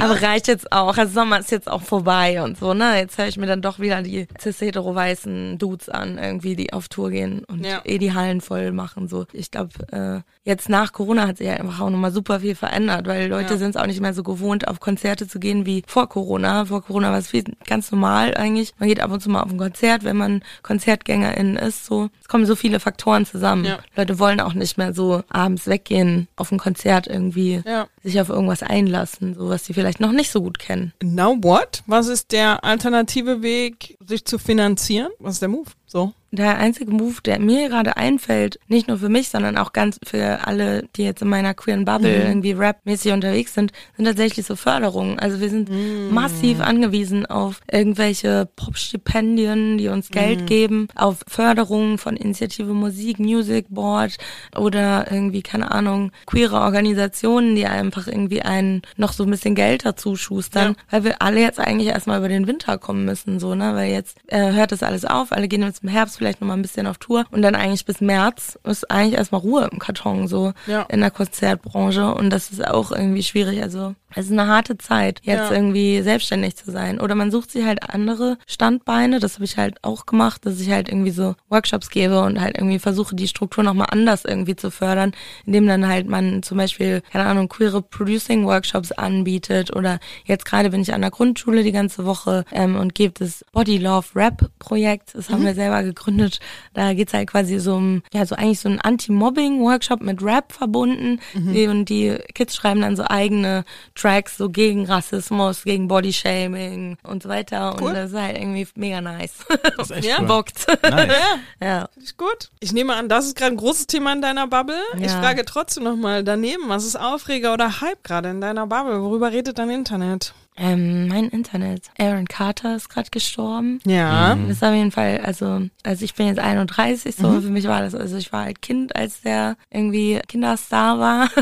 aber 0.00 0.22
reicht 0.22 0.48
jetzt 0.48 0.72
auch. 0.72 0.96
Also 0.96 1.12
Sommer 1.12 1.38
ist 1.40 1.50
jetzt 1.50 1.70
auch 1.70 1.82
vorbei 1.82 2.42
und 2.42 2.58
so, 2.58 2.74
ne? 2.74 2.98
Jetzt 2.98 3.18
höre 3.18 3.26
ich 3.28 3.36
mir 3.36 3.46
dann 3.46 3.62
doch 3.62 3.78
wieder 3.78 4.02
die 4.02 4.26
cis-hetero-weißen 4.40 5.58
Dudes 5.58 5.88
an, 5.88 6.18
irgendwie, 6.18 6.56
die 6.56 6.72
auf 6.72 6.88
Tour 6.88 7.10
gehen 7.10 7.44
und 7.44 7.64
Ja. 7.64 7.80
eh 7.84 7.98
die 7.98 8.14
Hallen 8.14 8.40
voll 8.40 8.72
machen, 8.72 9.08
so. 9.08 9.26
Ich 9.32 9.50
glaube, 9.50 9.70
äh, 9.92 10.48
jetzt 10.48 10.68
nach 10.68 10.92
Corona 10.92 11.26
hat 11.26 11.38
sich 11.38 11.46
ja 11.46 11.54
einfach 11.54 11.80
auch 11.80 11.90
nochmal 11.90 12.12
super 12.12 12.40
viel 12.40 12.54
verändert, 12.54 13.06
weil 13.06 13.28
Leute 13.28 13.52
Ja. 13.54 13.58
sind 13.58 13.70
es 13.70 13.76
auch 13.76 13.86
nicht 13.86 14.00
mehr 14.00 14.14
so 14.14 14.22
gewohnt, 14.22 14.68
auf 14.68 14.80
Konzerte 14.80 15.28
zu 15.28 15.38
gehen 15.38 15.66
wie 15.66 15.82
vor 15.86 16.08
Corona. 16.08 16.64
Vor 16.64 16.82
Corona 16.82 17.10
war 17.10 17.18
es 17.18 17.28
viel, 17.28 17.44
ganz 17.66 17.90
normal 17.92 18.34
eigentlich. 18.36 18.72
Man 18.78 18.88
geht 18.88 19.00
ab 19.00 19.10
und 19.10 19.20
zu 19.20 19.28
mal 19.30 19.42
auf 19.42 19.50
ein 19.50 19.58
Konzert, 19.58 20.04
wenn 20.04 20.16
man 20.16 20.42
Konzertgängerin 20.62 21.56
ist, 21.56 21.84
so. 21.86 22.08
Es 22.20 22.28
kommen 22.28 22.46
so 22.46 22.56
viele 22.56 22.80
Faktoren 22.80 23.26
zusammen. 23.26 23.64
Ja. 23.64 23.78
Leute 23.96 24.18
wollen 24.18 24.40
auch 24.40 24.54
nicht 24.54 24.78
mehr 24.78 24.94
so 24.94 25.22
abends 25.28 25.66
weggehen 25.66 25.89
auf 26.36 26.52
ein 26.52 26.58
Konzert 26.58 27.06
irgendwie 27.06 27.62
Ja. 27.66 27.88
Sich 28.02 28.20
auf 28.20 28.28
irgendwas 28.28 28.62
einlassen, 28.62 29.34
so 29.34 29.48
was 29.48 29.64
sie 29.64 29.74
vielleicht 29.74 30.00
noch 30.00 30.12
nicht 30.12 30.30
so 30.30 30.40
gut 30.40 30.58
kennen. 30.58 30.92
Now 31.02 31.36
what? 31.40 31.82
Was 31.86 32.08
ist 32.08 32.32
der 32.32 32.64
alternative 32.64 33.42
Weg, 33.42 33.98
sich 34.06 34.24
zu 34.24 34.38
finanzieren? 34.38 35.10
Was 35.18 35.34
ist 35.34 35.42
der 35.42 35.48
Move? 35.48 35.70
So. 35.86 36.12
Der 36.32 36.58
einzige 36.58 36.92
Move, 36.92 37.16
der 37.24 37.40
mir 37.40 37.68
gerade 37.68 37.96
einfällt, 37.96 38.60
nicht 38.68 38.86
nur 38.86 38.98
für 38.98 39.08
mich, 39.08 39.30
sondern 39.30 39.58
auch 39.58 39.72
ganz 39.72 39.98
für 40.04 40.46
alle, 40.46 40.84
die 40.94 41.02
jetzt 41.02 41.22
in 41.22 41.28
meiner 41.28 41.54
queeren 41.54 41.84
Bubble 41.84 42.22
irgendwie 42.22 42.52
rap-mäßig 42.52 43.12
unterwegs 43.12 43.54
sind, 43.54 43.72
sind 43.96 44.04
tatsächlich 44.04 44.46
so 44.46 44.54
Förderungen. 44.54 45.18
Also 45.18 45.40
wir 45.40 45.50
sind 45.50 45.68
massiv 46.12 46.60
angewiesen 46.60 47.26
auf 47.26 47.60
irgendwelche 47.68 48.48
Pop-Stipendien, 48.54 49.76
die 49.76 49.88
uns 49.88 50.10
Geld 50.10 50.46
geben, 50.46 50.86
auf 50.94 51.24
Förderungen 51.26 51.98
von 51.98 52.16
Initiative 52.16 52.72
Musik, 52.74 53.18
Music 53.18 53.66
Board 53.68 54.16
oder 54.56 55.10
irgendwie, 55.10 55.42
keine 55.42 55.72
Ahnung, 55.72 56.12
queere 56.26 56.60
Organisationen, 56.60 57.56
die 57.56 57.66
einfach 57.90 58.06
irgendwie 58.06 58.42
einen 58.42 58.82
noch 58.96 59.12
so 59.12 59.24
ein 59.24 59.30
bisschen 59.30 59.54
Geld 59.56 59.84
dazu 59.84 60.14
schustern, 60.14 60.76
weil 60.90 61.02
wir 61.04 61.20
alle 61.22 61.40
jetzt 61.40 61.58
eigentlich 61.58 61.88
erstmal 61.88 62.18
über 62.18 62.28
den 62.28 62.46
Winter 62.46 62.78
kommen 62.78 63.04
müssen, 63.04 63.40
so, 63.40 63.54
ne, 63.56 63.74
weil 63.74 63.90
jetzt 63.90 64.16
äh, 64.28 64.52
hört 64.52 64.70
das 64.70 64.82
alles 64.84 65.04
auf, 65.04 65.32
alle 65.32 65.48
gehen 65.48 65.62
jetzt 65.62 65.82
im 65.82 65.88
Herbst 65.88 66.16
vielleicht 66.16 66.40
nochmal 66.40 66.56
ein 66.56 66.62
bisschen 66.62 66.86
auf 66.86 66.98
Tour. 66.98 67.24
Und 67.32 67.42
dann 67.42 67.56
eigentlich 67.56 67.84
bis 67.84 68.00
März 68.00 68.58
ist 68.64 68.88
eigentlich 68.90 69.14
erstmal 69.18 69.40
Ruhe 69.40 69.68
im 69.72 69.80
Karton, 69.80 70.28
so 70.28 70.52
Ja. 70.66 70.82
in 70.82 71.00
der 71.00 71.10
Konzertbranche. 71.10 72.14
Und 72.14 72.30
das 72.30 72.50
ist 72.50 72.64
auch 72.66 72.92
irgendwie 72.92 73.22
schwierig, 73.24 73.60
also 73.62 73.94
es 74.14 74.26
ist 74.26 74.32
eine 74.32 74.46
harte 74.46 74.76
Zeit, 74.78 75.20
jetzt 75.22 75.50
Ja. 75.50 75.52
irgendwie 75.52 76.02
selbstständig 76.02 76.56
zu 76.56 76.70
sein. 76.70 77.00
Oder 77.00 77.14
man 77.14 77.30
sucht 77.30 77.50
sich 77.50 77.64
halt 77.64 77.88
andere 77.90 78.38
Standbeine, 78.46 79.20
das 79.20 79.34
habe 79.34 79.44
ich 79.44 79.56
halt 79.56 79.82
auch 79.82 80.06
gemacht, 80.06 80.44
dass 80.46 80.60
ich 80.60 80.70
halt 80.70 80.88
irgendwie 80.88 81.10
so 81.10 81.34
Workshops 81.48 81.90
gebe 81.90 82.20
und 82.22 82.40
halt 82.40 82.56
irgendwie 82.56 82.78
versuche, 82.78 83.14
die 83.14 83.28
Struktur 83.28 83.64
nochmal 83.64 83.88
anders 83.90 84.24
irgendwie 84.24 84.56
zu 84.56 84.70
fördern, 84.70 85.12
indem 85.46 85.66
dann 85.66 85.86
halt 85.88 86.08
man 86.08 86.42
zum 86.42 86.58
Beispiel, 86.58 87.02
keine 87.12 87.26
Ahnung, 87.26 87.48
queere 87.48 87.82
Producing 87.82 88.46
Workshops 88.46 88.92
anbietet. 88.92 89.74
Oder 89.74 89.98
jetzt 90.24 90.44
gerade 90.44 90.70
bin 90.70 90.80
ich 90.82 90.92
an 90.94 91.00
der 91.00 91.10
Grundschule 91.10 91.62
die 91.62 91.72
ganze 91.72 92.04
Woche 92.04 92.44
ähm, 92.52 92.76
und 92.76 92.94
gebe 92.94 93.14
das 93.18 93.44
Body 93.52 93.78
Love 93.78 94.06
Rap 94.14 94.50
Projekt, 94.58 95.14
das 95.14 95.30
haben 95.30 95.44
wir 95.44 95.54
selber 95.54 95.82
gegründet, 95.82 96.40
da 96.74 96.92
geht's 96.94 97.12
halt 97.14 97.28
quasi 97.30 97.58
so 97.58 97.74
um, 97.76 98.02
ja, 98.12 98.26
so 98.26 98.34
eigentlich 98.34 98.60
so 98.60 98.68
ein 98.68 98.80
Anti-Mobbing 98.80 99.60
Workshop 99.60 100.00
mit 100.02 100.22
Rap 100.22 100.52
verbunden. 100.52 101.20
Die, 101.34 101.66
und 101.66 101.88
die 101.88 102.16
Kids 102.34 102.54
schreiben 102.56 102.80
dann 102.80 102.96
so 102.96 103.04
eigene 103.06 103.64
Tracks 104.00 104.36
so 104.38 104.48
gegen 104.48 104.86
Rassismus, 104.86 105.64
gegen 105.64 105.88
Bodyshaming 105.88 106.96
und 107.02 107.22
so 107.22 107.28
weiter 107.28 107.76
Cool. 107.80 107.88
und 107.88 107.94
das 107.94 108.10
ist 108.12 108.18
halt 108.18 108.36
irgendwie 108.38 108.66
mega 108.74 109.00
nice. 109.00 109.32
Das 109.76 109.90
ist 109.90 109.96
echt 109.96 110.04
Ja, 110.08 110.16
cool. 110.20 110.26
Bockt. 110.26 110.66
Nice. 110.82 111.12
ja. 111.60 111.88
Finde 111.92 112.04
ich 112.08 112.16
gut. 112.16 112.50
Ich 112.60 112.72
nehme 112.72 112.94
an, 112.94 113.08
das 113.08 113.26
ist 113.26 113.36
gerade 113.36 113.52
ein 113.52 113.56
großes 113.56 113.86
Thema 113.86 114.12
in 114.12 114.22
deiner 114.22 114.46
Bubble. 114.46 114.80
Ich 114.96 115.02
Ja. 115.12 115.20
frage 115.20 115.44
trotzdem 115.44 115.84
nochmal 115.84 116.24
daneben, 116.24 116.68
was 116.68 116.84
ist 116.84 116.96
Aufreger 116.98 117.52
oder 117.52 117.80
Hype 117.80 118.02
gerade 118.04 118.30
in 118.30 118.40
deiner 118.40 118.66
Bubble? 118.66 119.02
Worüber 119.02 119.32
redet 119.32 119.58
dein 119.58 119.70
Internet? 119.70 120.32
Ähm, 120.56 121.08
mein 121.08 121.28
Internet. 121.28 121.90
Aaron 121.98 122.26
Carter 122.26 122.76
ist 122.76 122.88
gerade 122.90 123.10
gestorben. 123.10 123.80
Ja. 123.86 124.34
Das 124.34 124.56
ist 124.56 124.64
auf 124.64 124.74
jeden 124.74 124.90
Fall, 124.90 125.20
also, 125.24 125.62
also 125.84 126.04
ich 126.04 126.14
bin 126.14 126.26
jetzt 126.26 126.38
31, 126.38 127.16
so 127.16 127.40
für 127.40 127.48
mich 127.48 127.66
war 127.66 127.80
das, 127.80 127.94
also 127.94 128.16
ich 128.16 128.32
war 128.32 128.44
halt 128.44 128.60
Kind, 128.60 128.94
als 128.94 129.22
der 129.22 129.56
irgendwie 129.70 130.20
Kinderstar 130.28 130.98
war. 130.98 131.28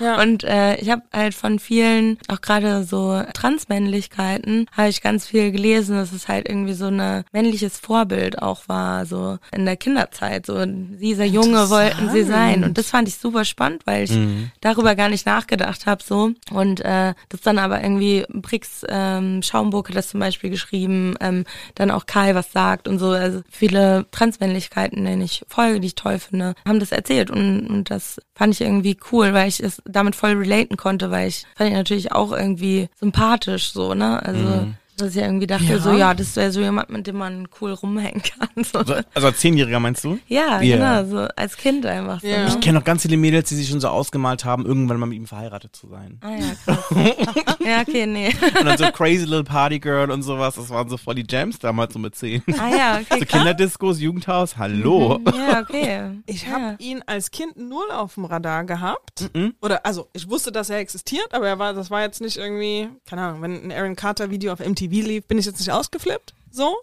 Ja. 0.00 0.20
Und 0.20 0.44
äh, 0.44 0.76
ich 0.76 0.90
habe 0.90 1.02
halt 1.12 1.34
von 1.34 1.58
vielen, 1.58 2.18
auch 2.28 2.40
gerade 2.40 2.84
so 2.84 3.20
Transmännlichkeiten, 3.32 4.66
habe 4.76 4.88
ich 4.88 5.00
ganz 5.02 5.26
viel 5.26 5.50
gelesen, 5.50 5.96
dass 5.96 6.12
es 6.12 6.28
halt 6.28 6.48
irgendwie 6.48 6.74
so 6.74 6.86
ein 6.86 7.24
männliches 7.32 7.78
Vorbild 7.78 8.40
auch 8.40 8.68
war, 8.68 9.06
so 9.06 9.38
in 9.52 9.64
der 9.64 9.76
Kinderzeit. 9.76 10.46
So 10.46 10.64
dieser 10.64 11.24
Junge 11.24 11.70
wollten 11.70 12.10
sie 12.10 12.22
sein. 12.22 12.64
Und 12.64 12.78
das 12.78 12.90
fand 12.90 13.08
ich 13.08 13.16
super 13.16 13.44
spannend, 13.44 13.82
weil 13.86 14.04
ich 14.04 14.16
darüber 14.60 14.94
gar 14.94 15.08
nicht 15.08 15.26
nachgedacht 15.26 15.86
habe 15.86 16.02
so. 16.02 16.30
Und 16.50 16.80
äh, 16.80 17.14
das 17.28 17.40
dann 17.40 17.58
aber 17.58 17.82
irgendwie 17.82 18.24
Brix 18.58 18.84
ähm, 18.88 19.42
Schaumburg 19.42 19.88
hat 19.88 19.96
das 19.96 20.08
zum 20.08 20.20
Beispiel 20.20 20.50
geschrieben, 20.50 21.14
ähm, 21.20 21.44
dann 21.76 21.90
auch 21.90 22.06
Kai 22.06 22.34
was 22.34 22.50
sagt 22.52 22.88
und 22.88 22.98
so. 22.98 23.10
Also 23.10 23.42
viele 23.48 24.06
Transmännlichkeiten, 24.10 25.04
denen 25.04 25.22
ich 25.22 25.44
folge, 25.48 25.80
die 25.80 25.88
ich 25.88 25.94
toll 25.94 26.18
finde, 26.18 26.54
haben 26.66 26.80
das 26.80 26.92
erzählt 26.92 27.30
und, 27.30 27.68
und 27.68 27.90
das 27.90 28.20
fand 28.34 28.54
ich 28.54 28.60
irgendwie 28.60 28.98
cool, 29.12 29.32
weil 29.32 29.48
ich 29.48 29.60
es 29.60 29.80
damit 29.84 30.16
voll 30.16 30.32
relaten 30.32 30.76
konnte, 30.76 31.10
weil 31.10 31.28
ich 31.28 31.44
fand 31.56 31.70
ich 31.70 31.76
natürlich 31.76 32.12
auch 32.12 32.32
irgendwie 32.32 32.88
sympathisch 32.98 33.72
so, 33.72 33.94
ne? 33.94 34.20
Also 34.22 34.68
dass 35.00 35.14
ich 35.16 35.22
irgendwie 35.22 35.46
dachte, 35.46 35.64
Ja. 35.64 35.78
so 35.78 35.92
ja, 35.92 36.14
das 36.14 36.36
wäre 36.36 36.50
so 36.52 36.60
jemand, 36.60 36.90
mit 36.90 37.06
dem 37.06 37.16
man 37.16 37.48
cool 37.60 37.72
rumhängen 37.72 38.22
kann. 38.22 38.48
So. 38.72 38.78
Also, 38.80 38.94
also 39.14 39.26
als 39.28 39.38
Zehnjähriger 39.38 39.78
meinst 39.80 40.02
du? 40.04 40.18
Ja, 40.26 40.60
Ja. 40.60 40.76
genau, 40.76 41.10
so 41.10 41.28
als 41.36 41.56
Kind 41.56 41.86
einfach 41.86 42.20
so. 42.20 42.26
Ja. 42.26 42.44
Ne? 42.44 42.48
Ich 42.48 42.60
kenne 42.60 42.78
noch 42.78 42.84
ganz 42.84 43.02
viele 43.02 43.16
Mädels, 43.16 43.48
die 43.48 43.54
sich 43.54 43.68
schon 43.68 43.80
so 43.80 43.88
ausgemalt 43.88 44.44
haben, 44.44 44.66
irgendwann 44.66 44.98
mal 44.98 45.06
mit 45.06 45.16
ihm 45.16 45.26
verheiratet 45.26 45.74
zu 45.76 45.88
sein. 45.88 46.18
Ah 46.22 46.30
ja, 46.30 46.54
krass. 46.64 46.84
ja, 47.64 47.80
okay, 47.80 48.06
nee. 48.06 48.34
Und 48.58 48.66
dann 48.66 48.76
so 48.78 48.84
Crazy 48.90 49.24
Little 49.24 49.44
Party 49.44 49.78
Girl 49.78 50.10
und 50.10 50.22
sowas. 50.22 50.56
Das 50.56 50.70
waren 50.70 50.88
so 50.88 50.96
voll 50.96 51.14
die 51.14 51.24
Jams 51.28 51.58
damals 51.58 51.92
so 51.92 51.98
mit 51.98 52.14
zehn. 52.16 52.42
Ah 52.58 52.68
ja, 52.76 52.94
okay. 52.96 53.04
So 53.10 53.16
krass. 53.18 53.28
Kinderdiscos, 53.28 54.00
Jugendhaus, 54.00 54.56
hallo. 54.56 55.20
Ja, 55.34 55.60
okay. 55.60 56.10
Ich 56.26 56.48
habe 56.48 56.64
ja. 56.64 56.74
ihn 56.78 57.02
als 57.06 57.30
Kind 57.30 57.56
null 57.56 57.90
auf 57.92 58.14
dem 58.14 58.24
Radar 58.24 58.64
gehabt. 58.64 59.30
Mhm. 59.34 59.54
Oder, 59.62 59.86
also, 59.86 60.08
ich 60.12 60.28
wusste, 60.28 60.50
dass 60.52 60.68
er 60.70 60.78
existiert, 60.78 61.32
aber 61.32 61.46
er 61.48 61.58
war, 61.58 61.74
das 61.74 61.90
war 61.90 62.02
jetzt 62.02 62.20
nicht 62.20 62.36
irgendwie, 62.36 62.88
keine 63.08 63.22
Ahnung, 63.22 63.42
wenn 63.42 63.64
ein 63.64 63.72
Aaron 63.72 63.96
Carter 63.96 64.30
Video 64.30 64.52
auf 64.52 64.58
MTV 64.60 64.87
lief, 64.90 65.26
bin 65.26 65.38
ich 65.38 65.46
jetzt 65.46 65.58
nicht 65.58 65.72
ausgeflippt. 65.72 66.34
So. 66.50 66.76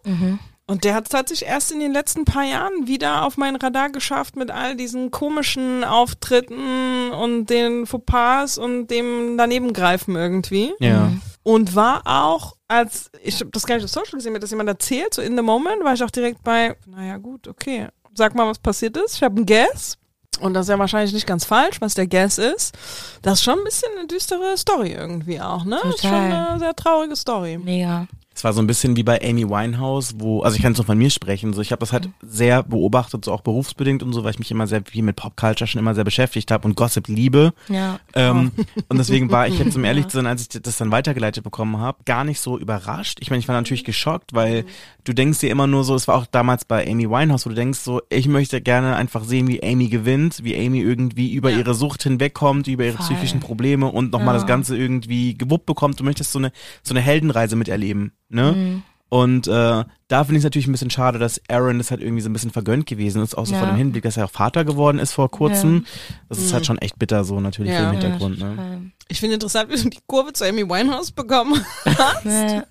Und 0.67 0.83
der 0.83 0.95
hat 0.95 1.03
es 1.03 1.09
tatsächlich 1.09 1.47
erst 1.47 1.71
in 1.71 1.79
den 1.79 1.91
letzten 1.91 2.25
paar 2.25 2.43
Jahren 2.43 2.87
wieder 2.87 3.23
auf 3.23 3.37
mein 3.37 3.55
Radar 3.55 3.89
geschafft 3.89 4.35
mit 4.35 4.49
all 4.49 4.75
diesen 4.75 5.11
komischen 5.11 5.83
Auftritten 5.83 7.11
und 7.11 7.47
den 7.51 7.85
Fauxpas 7.85 8.57
und 8.57 8.87
dem 8.87 9.37
Danebengreifen 9.37 10.15
irgendwie. 10.15 10.73
Ja. 10.79 11.11
Und 11.43 11.75
war 11.75 12.01
auch, 12.05 12.55
als 12.67 13.11
ich 13.21 13.43
das 13.51 13.67
gar 13.67 13.75
nicht 13.75 13.83
auf 13.83 13.91
Social 13.91 14.13
gesehen, 14.13 14.31
mir 14.31 14.37
hat 14.37 14.43
das 14.43 14.49
jemand 14.49 14.69
erzählt, 14.69 15.13
so 15.13 15.21
in 15.21 15.35
the 15.35 15.43
moment, 15.43 15.83
war 15.83 15.93
ich 15.93 16.03
auch 16.03 16.09
direkt 16.09 16.43
bei, 16.43 16.75
naja 16.87 17.17
gut, 17.17 17.47
okay, 17.47 17.89
sag 18.15 18.33
mal, 18.33 18.47
was 18.47 18.57
passiert 18.57 18.97
ist. 18.97 19.17
Ich 19.17 19.23
habe 19.23 19.35
einen 19.35 19.45
Guess. 19.45 19.99
Und 20.37 20.53
das 20.53 20.65
ist 20.65 20.69
ja 20.69 20.79
wahrscheinlich 20.79 21.13
nicht 21.13 21.27
ganz 21.27 21.45
falsch, 21.45 21.81
was 21.81 21.93
der 21.93 22.07
Guess 22.07 22.37
ist. 22.37 22.75
Das 23.21 23.35
ist 23.35 23.43
schon 23.43 23.57
ein 23.59 23.63
bisschen 23.63 23.89
eine 23.97 24.07
düstere 24.07 24.57
Story 24.57 24.91
irgendwie 24.91 25.39
auch, 25.39 25.65
ne? 25.65 25.79
Das 25.83 25.95
ist 25.95 26.01
schon 26.01 26.11
Total. 26.11 26.47
eine 26.47 26.59
sehr 26.59 26.75
traurige 26.75 27.15
Story. 27.15 27.57
Mega. 27.57 28.07
Es 28.37 28.43
war 28.43 28.51
so 28.51 28.61
ein 28.61 28.67
bisschen 28.67 28.97
wie 28.97 29.03
bei 29.03 29.21
Amy 29.23 29.49
Winehouse, 29.49 30.15
wo, 30.17 30.41
also 30.41 30.57
ich 30.57 30.61
kann 30.61 30.73
es 30.73 30.77
nur 30.77 30.85
von 30.85 30.97
mir 30.97 31.09
sprechen, 31.09 31.53
so 31.53 31.61
ich 31.61 31.71
habe 31.71 31.79
das 31.79 31.93
halt 31.93 32.09
sehr 32.21 32.63
beobachtet, 32.63 33.23
so 33.23 33.31
auch 33.31 33.39
berufsbedingt 33.39 34.03
und 34.03 34.11
so, 34.11 34.25
weil 34.25 34.31
ich 34.31 34.39
mich 34.39 34.51
immer 34.51 34.67
sehr 34.67 34.81
viel 34.83 35.03
mit 35.03 35.15
Popculture 35.15 35.65
schon 35.67 35.79
immer 35.79 35.95
sehr 35.95 36.03
beschäftigt 36.03 36.51
habe 36.51 36.67
und 36.67 36.75
Gossip 36.75 37.07
liebe. 37.07 37.53
Ja. 37.69 37.97
Ähm, 38.13 38.51
und 38.89 38.97
deswegen 38.97 39.31
war 39.31 39.47
ich 39.47 39.57
jetzt, 39.57 39.77
um 39.77 39.85
ehrlich 39.85 40.07
zu 40.09 40.17
sein, 40.17 40.27
als 40.27 40.41
ich 40.41 40.61
das 40.61 40.77
dann 40.77 40.91
weitergeleitet 40.91 41.45
bekommen 41.45 41.77
habe, 41.79 41.99
gar 42.05 42.25
nicht 42.25 42.41
so 42.41 42.59
überrascht. 42.59 43.19
Ich 43.21 43.29
meine, 43.29 43.39
ich 43.39 43.47
war 43.47 43.55
natürlich 43.55 43.85
geschockt, 43.85 44.33
weil 44.33 44.65
du 45.05 45.13
denkst 45.13 45.39
dir 45.39 45.49
immer 45.49 45.65
nur 45.67 45.85
so, 45.85 45.95
es 45.95 46.07
war 46.09 46.15
auch 46.15 46.25
damals 46.25 46.65
bei 46.65 46.85
Amy 46.91 47.09
Winehouse, 47.09 47.45
wo 47.45 47.49
du 47.51 47.55
denkst 47.55 47.79
so, 47.79 48.01
ich 48.09 48.27
möchte 48.27 48.59
gerne 48.59 48.97
einfach 48.97 49.23
sehen, 49.23 49.47
wie 49.47 49.63
Amy 49.63 49.87
gewinnt, 49.87 50.43
wie 50.43 50.57
Amy 50.57 50.81
irgendwie 50.81 51.31
über 51.33 51.51
Ja. 51.51 51.59
ihre 51.59 51.73
Sucht 51.73 52.03
hinwegkommt, 52.03 52.67
über 52.67 52.83
ihre 52.83 52.97
Voll. 52.97 53.05
psychischen 53.05 53.39
Probleme 53.39 53.87
und 53.89 54.11
nochmal 54.11 54.33
Ja. 54.33 54.39
das 54.39 54.45
Ganze 54.45 54.75
irgendwie 54.75 55.37
gewuppt 55.37 55.65
bekommt. 55.65 56.01
Du 56.01 56.03
möchtest 56.03 56.33
so 56.33 56.39
eine, 56.39 56.51
so 56.83 56.93
eine 56.93 56.99
Heldenreise 57.01 57.55
miterleben, 57.55 58.11
ne? 58.29 58.51
Mhm. 58.51 58.83
Und 59.09 59.47
äh, 59.47 59.83
da 60.07 60.23
finde 60.23 60.35
ich 60.37 60.41
es 60.41 60.43
natürlich 60.43 60.67
ein 60.67 60.71
bisschen 60.71 60.89
schade, 60.91 61.17
dass 61.19 61.41
Aaron 61.49 61.77
das 61.79 61.89
halt 61.91 62.01
irgendwie 62.01 62.21
so 62.21 62.29
ein 62.29 62.33
bisschen 62.33 62.51
vergönnt 62.51 62.85
gewesen 62.85 63.23
ist, 63.23 63.35
auch 63.35 63.45
so 63.45 63.53
Ja. 63.53 63.59
vor 63.59 63.67
dem 63.69 63.75
Hinblick, 63.77 64.03
dass 64.03 64.17
er 64.17 64.25
auch 64.25 64.31
Vater 64.31 64.63
geworden 64.63 64.99
ist 64.99 65.13
vor 65.13 65.31
kurzem. 65.31 65.85
Das 66.29 66.37
ist 66.37 66.53
halt 66.53 66.65
schon 66.65 66.77
echt 66.77 66.99
bitter 66.99 67.23
so 67.23 67.39
natürlich 67.39 67.71
Ja. 67.71 67.79
für 67.89 67.95
den 67.95 68.01
Hintergrund. 68.01 68.37
Ja, 68.39 68.53
ne? 68.53 68.91
Ich 69.07 69.19
finde 69.19 69.35
interessant, 69.35 69.69
wie 69.71 69.81
du 69.81 69.89
die 69.89 69.99
Kurve 70.07 70.33
zu 70.33 70.47
Amy 70.47 70.67
Winehouse 70.67 71.11
bekommen 71.11 71.63
Ja, 71.85 72.63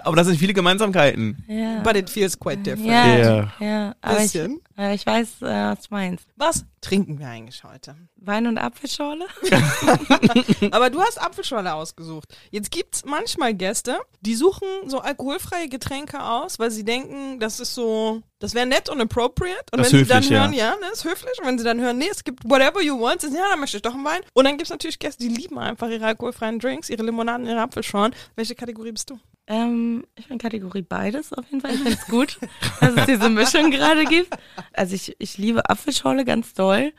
Aber 0.00 0.16
das 0.16 0.26
sind 0.26 0.38
viele 0.38 0.54
Gemeinsamkeiten. 0.54 1.44
ja. 1.48 1.80
But 1.80 1.96
it 1.96 2.08
feels 2.10 2.38
quite 2.38 2.58
different. 2.62 2.86
Ja, 2.86 3.18
Ja. 3.18 3.52
ja. 3.60 3.94
Aber 4.00 4.22
ich, 4.24 4.34
äh, 4.34 4.94
ich 4.94 5.04
weiß, 5.06 5.42
äh, 5.42 5.44
was 5.74 5.82
du 5.88 5.94
meinst. 5.94 6.26
Was 6.36 6.64
trinken 6.80 7.18
wir 7.18 7.28
eigentlich 7.28 7.62
heute? 7.64 7.94
Wein 8.16 8.46
und 8.46 8.58
Apfelschorle? 8.58 9.24
Aber 10.70 10.90
du 10.90 11.00
hast 11.00 11.20
Apfelschorle 11.20 11.72
ausgesucht. 11.74 12.34
Jetzt 12.50 12.70
gibt's 12.70 13.04
manchmal 13.04 13.54
Gäste, 13.54 13.98
die 14.20 14.34
suchen 14.34 14.66
so 14.86 15.00
alkoholfreie 15.00 15.68
Getränke 15.68 16.22
aus, 16.22 16.49
weil 16.58 16.70
sie 16.70 16.84
denken, 16.84 17.38
das 17.38 17.60
ist 17.60 17.74
so, 17.74 18.22
das 18.38 18.54
wäre 18.54 18.66
nett 18.66 18.88
und 18.88 19.00
appropriate. 19.00 19.64
Und 19.72 19.80
Das 19.80 19.92
wenn 19.92 20.00
sie 20.00 20.08
dann 20.08 20.18
höflich, 20.18 20.30
ja. 20.30 20.40
hören, 20.40 20.52
ja, 20.52 20.76
ne, 20.76 20.86
ist 20.92 21.04
höflich. 21.04 21.38
Und 21.38 21.46
wenn 21.46 21.58
sie 21.58 21.64
dann 21.64 21.80
hören, 21.80 21.98
nee, 21.98 22.08
es 22.10 22.24
gibt 22.24 22.42
whatever 22.44 22.82
you 22.82 23.00
want, 23.00 23.20
sagen, 23.20 23.34
sie, 23.34 23.38
ja, 23.38 23.48
dann 23.50 23.60
möchte 23.60 23.76
ich 23.76 23.82
doch 23.82 23.94
einen 23.94 24.04
Wein. 24.04 24.20
Und 24.34 24.44
dann 24.44 24.56
gibt's 24.56 24.70
natürlich 24.70 24.98
Gäste, 24.98 25.22
die 25.22 25.34
lieben 25.34 25.58
einfach 25.58 25.88
ihre 25.88 26.06
alkoholfreien 26.06 26.58
Drinks, 26.58 26.90
ihre 26.90 27.02
Limonaden, 27.02 27.46
ihre 27.46 27.60
Apfelschorlen. 27.60 28.14
Welche 28.36 28.54
Kategorie 28.54 28.92
bist 28.92 29.10
du? 29.10 29.18
Ähm, 29.50 30.04
ich 30.14 30.28
bin 30.28 30.38
Kategorie 30.38 30.82
beides 30.82 31.32
auf 31.32 31.44
jeden 31.50 31.60
Fall. 31.60 31.72
Ich 31.74 31.80
finde 31.80 31.98
es 32.00 32.06
gut, 32.06 32.38
dass 32.80 32.94
es 32.94 33.06
diese 33.06 33.28
Mischung 33.28 33.72
gerade 33.72 34.04
gibt. 34.04 34.32
Also 34.72 34.94
ich, 34.94 35.16
ich 35.18 35.38
liebe 35.38 35.68
Apfelschorle 35.68 36.24
ganz 36.24 36.54
doll. 36.54 36.92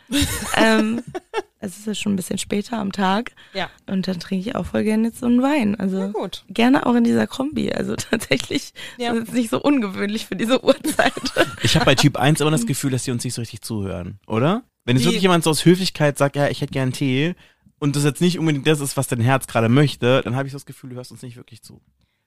ähm, 0.58 1.02
es 1.60 1.78
ist 1.78 1.88
ja 1.88 1.96
schon 1.96 2.12
ein 2.12 2.16
bisschen 2.18 2.38
später 2.38 2.78
am 2.78 2.92
Tag. 2.92 3.32
Ja. 3.54 3.70
Und 3.90 4.06
dann 4.10 4.20
trinke 4.20 4.50
ich 4.50 4.56
auch 4.58 4.66
voll 4.66 4.84
gerne 4.84 5.08
jetzt 5.08 5.20
so 5.20 5.28
einen 5.28 5.42
Wein. 5.42 5.76
Also 5.80 6.10
Gut. 6.10 6.44
gerne 6.50 6.86
auch 6.86 6.96
in 6.96 7.06
dieser 7.06 7.26
Kombi. 7.26 7.72
Also 7.72 7.96
tatsächlich 7.96 8.74
Ja. 8.98 9.14
ist 9.14 9.30
es 9.30 9.34
nicht 9.34 9.50
so 9.50 9.62
ungewöhnlich 9.62 10.26
für 10.26 10.36
diese 10.36 10.62
Uhrzeit. 10.64 11.14
Ich 11.64 11.76
habe 11.76 11.86
bei 11.86 11.96
Typ 11.96 12.18
1 12.18 12.42
immer 12.42 12.52
das 12.52 12.66
Gefühl, 12.66 12.92
dass 12.92 13.04
die 13.04 13.12
uns 13.12 13.24
nicht 13.24 13.34
so 13.34 13.42
richtig 13.42 13.62
zuhören, 13.62 14.20
oder? 14.28 14.64
Wenn 14.84 14.98
jetzt 14.98 15.06
wirklich 15.06 15.22
jemand 15.22 15.44
so 15.46 15.52
aus 15.52 15.64
Höflichkeit 15.64 16.18
sagt, 16.18 16.36
ja, 16.36 16.50
ich 16.50 16.60
hätte 16.60 16.74
gern 16.74 16.92
Tee 16.92 17.36
und 17.80 17.96
das 17.96 18.04
jetzt 18.04 18.20
nicht 18.20 18.40
unbedingt 18.40 18.68
das 18.68 18.82
ist, 18.82 18.98
was 18.98 19.08
dein 19.08 19.22
Herz 19.22 19.48
gerade 19.48 19.70
möchte, 19.70 20.22
dann 20.24 20.36
habe 20.36 20.48
ich 20.48 20.52
so 20.52 20.58
das 20.58 20.66
Gefühl, 20.66 20.90
du 20.90 20.96
hörst 20.98 21.12
uns 21.12 21.22
nicht 21.22 21.38
wirklich 21.38 21.62
zu. 21.62 21.80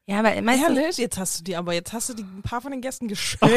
Ja, 0.07 0.19
aber 0.21 0.41
meistens, 0.43 0.79
Ehrlich? 0.79 0.97
Jetzt 0.99 1.19
hast 1.19 1.41
du 1.41 1.45
die, 1.45 1.57
aber 1.57 1.73
jetzt 1.73 1.93
hast 1.93 2.11
du 2.11 2.15
die 2.15 2.23
ein 2.23 2.43
paar 2.43 2.61
von 2.61 2.71
den 2.73 2.81
Gästen 2.81 3.09
geschämt, 3.09 3.51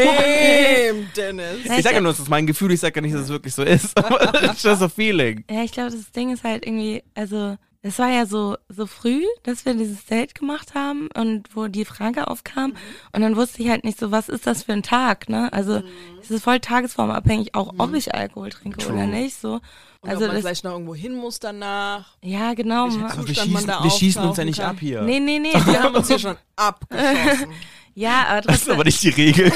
Dennis. 1.15 1.65
Ich 1.65 1.83
sage 1.83 1.95
ja 1.95 2.01
nur, 2.01 2.11
es 2.11 2.19
ist 2.19 2.29
mein 2.29 2.47
Gefühl, 2.47 2.71
ich 2.71 2.79
sage 2.79 2.95
ja 2.95 3.01
nicht, 3.01 3.15
dass 3.15 3.23
es 3.23 3.29
wirklich 3.29 3.53
so 3.53 3.63
ist, 3.63 3.97
aber 3.97 4.43
it's 4.43 4.63
just 4.63 4.81
a 4.81 4.89
feeling. 4.89 5.43
Ja, 5.49 5.63
ich 5.63 5.71
glaube, 5.71 5.91
das 5.91 6.11
Ding 6.11 6.31
ist 6.31 6.43
halt 6.43 6.65
irgendwie, 6.65 7.03
also 7.15 7.57
es 7.81 7.99
war 7.99 8.09
ja 8.09 8.25
so 8.25 8.57
so 8.69 8.85
früh, 8.85 9.23
dass 9.43 9.65
wir 9.65 9.73
dieses 9.73 10.05
Date 10.05 10.35
gemacht 10.35 10.73
haben 10.73 11.09
und 11.15 11.55
wo 11.55 11.67
die 11.67 11.85
Frage 11.85 12.27
aufkam 12.27 12.73
und 13.13 13.21
dann 13.21 13.35
wusste 13.35 13.61
ich 13.61 13.69
halt 13.69 13.83
nicht 13.83 13.99
so, 13.99 14.11
was 14.11 14.29
ist 14.29 14.47
das 14.47 14.63
für 14.63 14.73
ein 14.73 14.83
Tag, 14.83 15.29
ne? 15.29 15.51
Also 15.53 15.81
es 16.21 16.31
ist 16.31 16.43
voll 16.43 16.59
tagesformabhängig, 16.59 17.55
auch 17.55 17.73
ob 17.77 17.93
ich 17.93 18.13
Alkohol 18.13 18.49
trinke 18.49 18.85
oder 18.87 19.05
nicht, 19.05 19.39
so. 19.39 19.59
Und 20.01 20.09
Also 20.09 20.21
ob 20.23 20.27
man 20.27 20.35
das, 20.35 20.45
vielleicht 20.45 20.63
noch 20.63 20.71
irgendwo 20.73 20.95
hin 20.95 21.15
muss 21.15 21.39
danach. 21.39 22.15
ja 22.21 22.53
genau. 22.53 22.89
Zustand 22.89 23.27
wir 23.27 23.35
man 23.35 23.45
schießen, 23.45 23.67
da 23.67 23.83
wir 23.83 23.91
schießen 23.91 24.23
uns 24.23 24.37
ja 24.37 24.45
nicht 24.45 24.59
kann. 24.59 24.69
ab 24.71 24.77
hier. 24.79 25.01
Nee, 25.01 25.19
nee, 25.19 25.39
nee. 25.39 25.53
Wir 25.65 25.81
haben 25.83 25.95
uns 25.95 26.07
hier 26.07 26.19
schon 26.19 26.35
abgeschossen. 26.55 27.51
ja, 27.95 28.25
aber 28.29 28.41
Das 28.41 28.55
ist 28.55 28.59
trotzdem, 28.65 28.73
aber 28.75 28.83
nicht 28.83 29.03
die 29.03 29.09
Regel. 29.09 29.51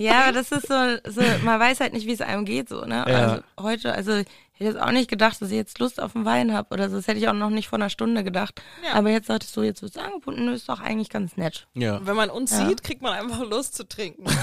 Ja, 0.00 0.22
aber 0.24 0.32
das 0.32 0.52
ist 0.52 0.68
so, 0.68 0.74
so, 1.08 1.20
man 1.44 1.58
weiß 1.60 1.80
halt 1.80 1.92
nicht, 1.92 2.06
wie 2.06 2.12
es 2.12 2.20
einem 2.20 2.44
geht, 2.44 2.68
so, 2.68 2.84
ne? 2.84 3.04
Ja. 3.06 3.14
Also 3.14 3.42
heute, 3.60 3.92
also 3.94 4.12
ich 4.18 4.26
hätte 4.60 4.64
jetzt 4.76 4.80
auch 4.80 4.90
nicht 4.92 5.08
gedacht, 5.10 5.40
dass 5.40 5.50
ich 5.50 5.56
jetzt 5.56 5.78
Lust 5.78 6.00
auf 6.00 6.14
einen 6.14 6.24
Wein 6.24 6.52
habe 6.52 6.72
oder 6.74 6.88
so. 6.90 6.96
Das 6.96 7.08
hätte 7.08 7.18
ich 7.18 7.26
auch 7.28 7.32
noch 7.32 7.50
nicht 7.50 7.68
vor 7.68 7.78
einer 7.78 7.88
Stunde 7.90 8.22
gedacht. 8.22 8.60
Ja. 8.86 8.92
Aber 8.94 9.10
jetzt 9.10 9.26
sagtest 9.26 9.56
du, 9.56 9.62
jetzt 9.62 9.82
wird's 9.82 9.96
angeboten, 9.96 10.46
ist 10.48 10.68
doch 10.68 10.80
eigentlich 10.80 11.08
ganz 11.08 11.36
nett. 11.36 11.66
Ja. 11.74 12.00
Wenn 12.04 12.14
man 12.16 12.30
uns 12.30 12.52
Ja. 12.52 12.68
sieht, 12.68 12.82
kriegt 12.84 13.02
man 13.02 13.12
einfach 13.14 13.40
Lust 13.48 13.74
zu 13.74 13.88
trinken. 13.88 14.24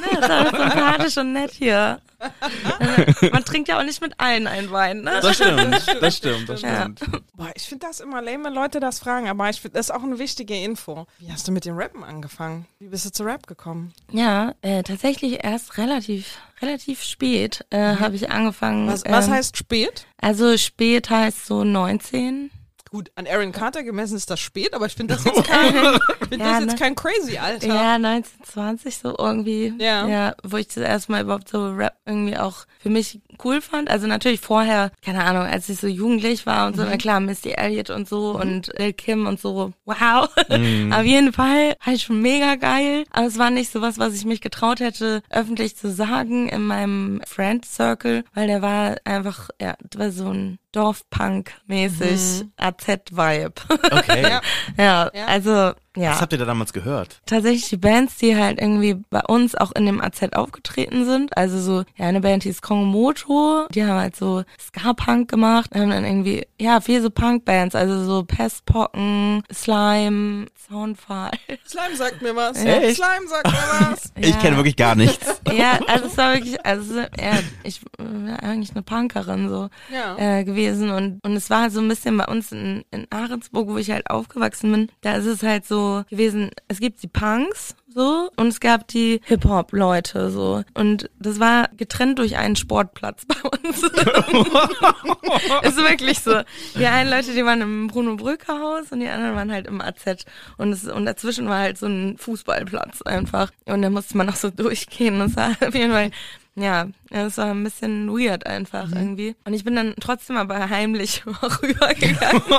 Ne, 0.00 0.18
ist 0.18 0.30
alles 0.30 0.50
sympathisch 0.50 1.16
und 1.18 1.32
nett 1.34 1.50
hier. 1.52 2.00
Man 3.32 3.44
trinkt 3.44 3.68
ja 3.68 3.78
auch 3.78 3.82
nicht 3.82 4.00
mit 4.00 4.18
allen 4.18 4.46
einen 4.46 4.70
Wein, 4.70 5.02
ne? 5.02 5.18
Das 5.22 5.36
stimmt, 5.36 5.60
das 6.00 6.16
stimmt, 6.16 6.48
das 6.48 6.62
Ja. 6.62 6.82
stimmt. 6.82 7.00
Boah, 7.34 7.50
ich 7.54 7.62
finde 7.64 7.86
das 7.86 8.00
immer 8.00 8.20
lame, 8.22 8.44
wenn 8.44 8.54
Leute 8.54 8.80
das 8.80 8.98
fragen, 8.98 9.28
aber 9.28 9.48
ich 9.50 9.60
finde, 9.60 9.76
das 9.78 9.86
ist 9.88 9.94
auch 9.94 10.02
eine 10.02 10.18
wichtige 10.18 10.54
Info. 10.62 11.06
Wie 11.18 11.30
hast 11.32 11.46
du 11.48 11.52
mit 11.52 11.64
dem 11.64 11.76
Rappen 11.76 12.02
angefangen? 12.04 12.66
Wie 12.78 12.88
bist 12.88 13.04
du 13.06 13.12
zu 13.12 13.24
Rap 13.24 13.46
gekommen? 13.46 13.92
Ja, 14.12 14.52
äh, 14.62 14.82
tatsächlich 14.82 15.44
erst 15.44 15.78
relativ, 15.78 16.38
relativ 16.60 17.02
spät 17.02 17.64
äh, 17.70 17.96
habe 17.96 18.16
ich 18.16 18.30
angefangen. 18.30 18.86
Was, 18.88 19.04
was 19.04 19.26
ähm, 19.26 19.32
heißt 19.32 19.56
spät? 19.56 20.06
Also 20.20 20.56
spät 20.56 21.10
heißt 21.10 21.46
so 21.46 21.64
19. 21.64 22.50
Gut, 22.90 23.10
an 23.14 23.26
Aaron 23.28 23.52
Carter 23.52 23.84
gemessen 23.84 24.16
ist 24.16 24.30
das 24.30 24.40
spät, 24.40 24.74
aber 24.74 24.86
ich 24.86 24.94
finde 24.94 25.14
das 25.14 25.24
jetzt 25.24 25.44
kein, 25.44 25.66
ich 25.74 26.28
find 26.28 26.42
Ja, 26.42 26.50
das 26.52 26.60
jetzt 26.60 26.72
ne? 26.72 26.78
kein 26.78 26.94
crazy 26.96 27.38
Alter. 27.38 27.66
Ja, 27.68 27.94
1920 27.94 28.98
so 28.98 29.14
irgendwie. 29.16 29.72
Ja. 29.78 30.08
Ja, 30.08 30.34
wo 30.42 30.56
ich 30.56 30.68
das 30.68 30.78
erste 30.78 31.12
Mal 31.12 31.22
überhaupt 31.22 31.48
so 31.48 31.70
Rap 31.70 31.94
irgendwie 32.04 32.36
auch 32.36 32.64
für 32.80 32.90
mich 32.90 33.20
cool 33.44 33.60
fand. 33.60 33.88
Also 33.90 34.06
natürlich 34.06 34.40
vorher, 34.40 34.90
keine 35.04 35.24
Ahnung, 35.24 35.42
als 35.44 35.68
ich 35.68 35.78
so 35.78 35.86
jugendlich 35.86 36.46
war 36.46 36.66
und 36.66 36.76
so, 36.76 36.82
na 36.82 36.96
klar, 36.96 37.20
Misty 37.20 37.50
Elliott 37.52 37.90
und 37.90 38.08
so 38.08 38.32
und 38.38 38.70
Lil 38.78 38.92
Kim 38.92 39.26
und 39.26 39.40
so, 39.40 39.72
wow. 39.84 40.28
Auf 40.38 41.04
jeden 41.04 41.32
Fall 41.32 41.76
halt 41.80 42.00
schon 42.00 42.20
mega 42.20 42.56
geil. 42.56 43.04
Aber 43.12 43.26
es 43.26 43.38
war 43.38 43.50
nicht 43.50 43.70
sowas, 43.72 43.98
was 43.98 44.14
ich 44.14 44.24
mich 44.24 44.40
getraut 44.40 44.80
hätte, 44.80 45.22
öffentlich 45.30 45.76
zu 45.76 45.90
sagen 45.92 46.48
in 46.48 46.62
meinem 46.66 47.20
Friend 47.26 47.64
Circle, 47.64 48.24
weil 48.34 48.46
der 48.48 48.62
war 48.62 48.96
einfach, 49.04 49.50
ja, 49.60 49.74
das 49.80 50.00
war 50.00 50.10
so 50.10 50.28
ein 50.32 50.58
Dorfpunk-mäßig 50.72 52.44
AZ-Vibe. 52.56 53.52
Okay. 53.68 54.22
Ja. 54.30 54.40
ja, 54.76 55.10
Ja. 55.14 55.26
also, 55.26 55.72
ja 55.96 56.10
Was 56.12 56.20
habt 56.20 56.32
ihr 56.32 56.38
da 56.38 56.44
damals 56.44 56.72
gehört? 56.72 57.20
tatsächlich 57.26 57.68
die 57.68 57.76
Bands, 57.76 58.16
die 58.18 58.36
halt 58.36 58.60
irgendwie 58.60 58.96
bei 59.10 59.22
uns 59.26 59.54
auch 59.54 59.72
in 59.72 59.86
dem 59.86 60.00
AZ 60.00 60.22
aufgetreten 60.34 61.04
sind. 61.04 61.36
Also 61.36 61.58
so, 61.60 61.84
ja, 61.96 62.06
eine 62.06 62.20
Band 62.20 62.42
hieß 62.44 62.62
Kongomoto, 62.62 63.66
die 63.72 63.82
haben 63.84 63.98
halt 64.00 64.16
so 64.16 64.44
Ska-Punk 64.60 65.28
gemacht, 65.30 65.70
haben 65.74 65.90
dann 65.90 66.04
irgendwie, 66.04 66.46
ja, 66.60 66.80
viel 66.80 67.02
so 67.02 67.10
Punk-Bands, 67.10 67.74
also 67.74 68.04
so 68.04 68.24
Pestpocken, 68.24 69.42
Slime, 69.52 70.46
Soundfall. 70.68 71.30
Slime 71.66 71.96
sagt 71.96 72.22
mir 72.22 72.34
was. 72.36 72.56
Echt? 72.64 72.96
Slime 72.96 73.26
sagt 73.28 73.46
mir 73.46 73.52
was. 73.90 74.12
Ich 74.20 74.38
kenne 74.40 74.56
wirklich 74.56 74.76
gar 74.76 74.94
nichts. 74.94 75.40
Ja, 75.52 75.80
also 75.88 76.06
es 76.06 76.16
war 76.16 76.34
wirklich, 76.34 76.64
also 76.64 77.00
ja, 77.00 77.38
ich 77.64 77.80
war 77.98 78.40
eigentlich 78.42 78.70
eine 78.70 78.82
Punkerin 78.82 79.48
so 79.48 79.68
Ja. 79.92 80.16
äh, 80.16 80.44
gewesen 80.44 80.90
und 80.90 81.18
und 81.24 81.32
es 81.34 81.50
war 81.50 81.62
halt 81.62 81.72
so 81.72 81.80
ein 81.80 81.88
bisschen 81.88 82.16
bei 82.16 82.26
uns 82.26 82.52
in, 82.52 82.84
in 82.92 83.06
Ahrensburg, 83.10 83.68
wo 83.68 83.76
ich 83.76 83.90
halt 83.90 84.08
aufgewachsen 84.10 84.70
bin, 84.70 84.92
da 85.00 85.14
ist 85.14 85.24
es 85.26 85.42
halt 85.42 85.66
so 85.66 85.79
gewesen, 86.08 86.50
es 86.68 86.80
gibt 86.80 87.02
die 87.02 87.08
Punks 87.08 87.74
so 87.92 88.30
und 88.36 88.48
es 88.48 88.60
gab 88.60 88.86
die 88.88 89.20
Hip-Hop-Leute 89.24 90.30
so 90.30 90.62
und 90.74 91.10
das 91.18 91.40
war 91.40 91.68
getrennt 91.76 92.18
durch 92.18 92.36
einen 92.36 92.56
Sportplatz 92.56 93.24
bei 93.26 93.48
uns. 93.48 93.82
ist 95.62 95.76
wirklich 95.76 96.20
so. 96.20 96.40
Die 96.78 96.86
einen 96.86 97.10
Leute, 97.10 97.32
die 97.32 97.44
waren 97.44 97.60
im 97.60 97.88
Bruno 97.88 98.16
Brücker 98.16 98.60
Haus 98.60 98.92
und 98.92 99.00
die 99.00 99.08
anderen 99.08 99.34
waren 99.34 99.52
halt 99.52 99.66
im 99.66 99.80
AZ 99.80 100.24
und 100.56 100.72
es, 100.72 100.86
und 100.86 101.04
dazwischen 101.04 101.48
war 101.48 101.58
halt 101.58 101.78
so 101.78 101.86
ein 101.86 102.16
Fußballplatz 102.18 103.02
einfach 103.02 103.50
und 103.66 103.82
da 103.82 103.90
musste 103.90 104.16
man 104.16 104.28
auch 104.28 104.36
so 104.36 104.50
durchgehen. 104.50 105.18
Das 105.18 105.36
war 105.36 105.50
auf 105.66 105.74
jeden 105.74 105.92
Fall 105.92 106.10
ja, 106.56 106.88
es 107.10 107.36
war 107.38 107.46
ein 107.50 107.64
bisschen 107.64 108.08
weird 108.08 108.46
einfach 108.46 108.86
Mhm. 108.86 108.96
irgendwie. 108.96 109.36
Und 109.44 109.52
ich 109.54 109.64
bin 109.64 109.74
dann 109.76 109.94
trotzdem 110.00 110.36
aber 110.36 110.68
heimlich 110.70 111.22
rübergegangen. 111.62 112.42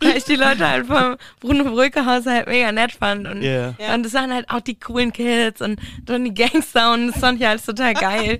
Weil 0.00 0.16
ich 0.16 0.24
die 0.24 0.36
Leute 0.36 0.68
halt 0.68 0.86
vom 0.86 1.16
Bruno 1.40 1.64
Brücke 1.64 2.06
Haus 2.06 2.26
halt 2.26 2.46
mega 2.46 2.70
nett 2.72 2.92
fand. 2.92 3.26
Und, 3.26 3.42
Ja. 3.42 3.74
Ja. 3.78 3.94
und 3.94 4.04
das 4.04 4.14
waren 4.14 4.32
halt 4.32 4.48
auch 4.50 4.60
die 4.60 4.78
coolen 4.78 5.12
Kids 5.12 5.60
und 5.60 5.80
dann 6.04 6.24
die 6.24 6.34
Gangster 6.34 6.92
und 6.92 7.08
das 7.08 7.18
fand 7.18 7.40
ich 7.40 7.46
alles 7.46 7.64
total 7.64 7.94
geil. 7.94 8.38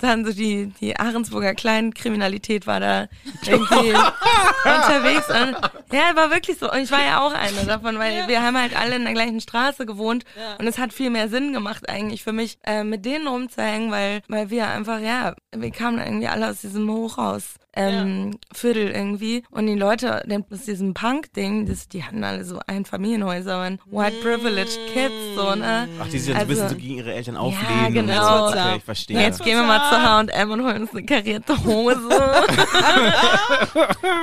Dann 0.00 0.24
so 0.24 0.32
die, 0.32 0.66
die 0.80 0.96
Ahrensburger 0.96 1.54
Kleinkriminalität 1.54 2.66
war 2.66 2.78
da 2.80 3.08
irgendwie 3.46 3.92
unterwegs. 4.64 5.28
Und, 5.28 5.56
ja, 5.92 6.14
war 6.14 6.30
wirklich 6.30 6.58
so. 6.58 6.70
Und 6.70 6.78
ich 6.78 6.90
war 6.92 7.02
ja 7.02 7.20
auch 7.20 7.32
eine 7.34 7.64
davon, 7.66 7.98
weil 7.98 8.28
wir 8.28 8.42
haben 8.42 8.56
halt 8.56 8.78
alle 8.78 8.94
in 8.96 9.04
der 9.04 9.14
gleichen 9.14 9.40
Straße 9.40 9.86
gewohnt. 9.86 10.24
Ja. 10.36 10.56
Und 10.58 10.66
es 10.68 10.78
hat 10.78 10.92
viel 10.92 11.10
mehr 11.10 11.28
Sinn 11.28 11.52
gemacht 11.52 11.88
eigentlich 11.88 12.22
für 12.22 12.32
mich, 12.32 12.58
äh, 12.64 12.84
mit 12.84 13.04
denen 13.06 13.26
rumzuhängen, 13.58 13.90
weil, 13.90 14.22
weil 14.28 14.50
wir 14.50 14.68
einfach, 14.68 15.00
ja, 15.00 15.34
wir 15.54 15.70
kamen 15.70 15.98
irgendwie 15.98 16.28
alle 16.28 16.50
aus 16.50 16.60
diesem 16.60 16.90
Hochhaus 16.90 17.54
ähm, 17.74 18.38
Viertel 18.52 18.88
irgendwie. 18.90 19.44
Und 19.50 19.66
die 19.66 19.74
Leute, 19.74 20.22
das 20.50 20.64
diesem 20.64 20.94
Punk-Ding, 20.94 21.66
das, 21.66 21.88
die 21.88 22.02
hatten 22.02 22.24
alle 22.24 22.44
so 22.44 22.58
Einfamilienhäuser, 22.66 23.58
waren 23.58 23.78
White 23.90 24.16
Privileged 24.22 24.78
Kids, 24.92 25.12
so, 25.36 25.54
ne? 25.54 25.88
Ach, 26.00 26.08
die 26.08 26.18
sich 26.18 26.34
dann 26.34 26.38
so 26.38 26.42
ein 26.42 26.48
bisschen 26.48 26.62
Also- 26.64 26.74
so 26.74 26.80
gegen 26.80 26.94
ihre 26.96 27.12
Eltern 27.14 27.36
auflehnen. 27.36 27.94
genau. 27.94 28.46
Und 28.46 28.52
so. 28.54 28.58
Okay, 28.58 28.76
ich 28.78 28.84
verstehe. 28.84 29.20
Jetzt 29.20 29.44
gehen 29.44 29.56
wir 29.58 29.64
mal 29.64 29.78
zu 29.90 30.02
H&M 30.02 30.50
und 30.50 30.62
holen 30.64 30.82
uns 30.82 30.90
eine 30.92 31.04
karierte 31.04 31.64
Hose. 31.64 32.08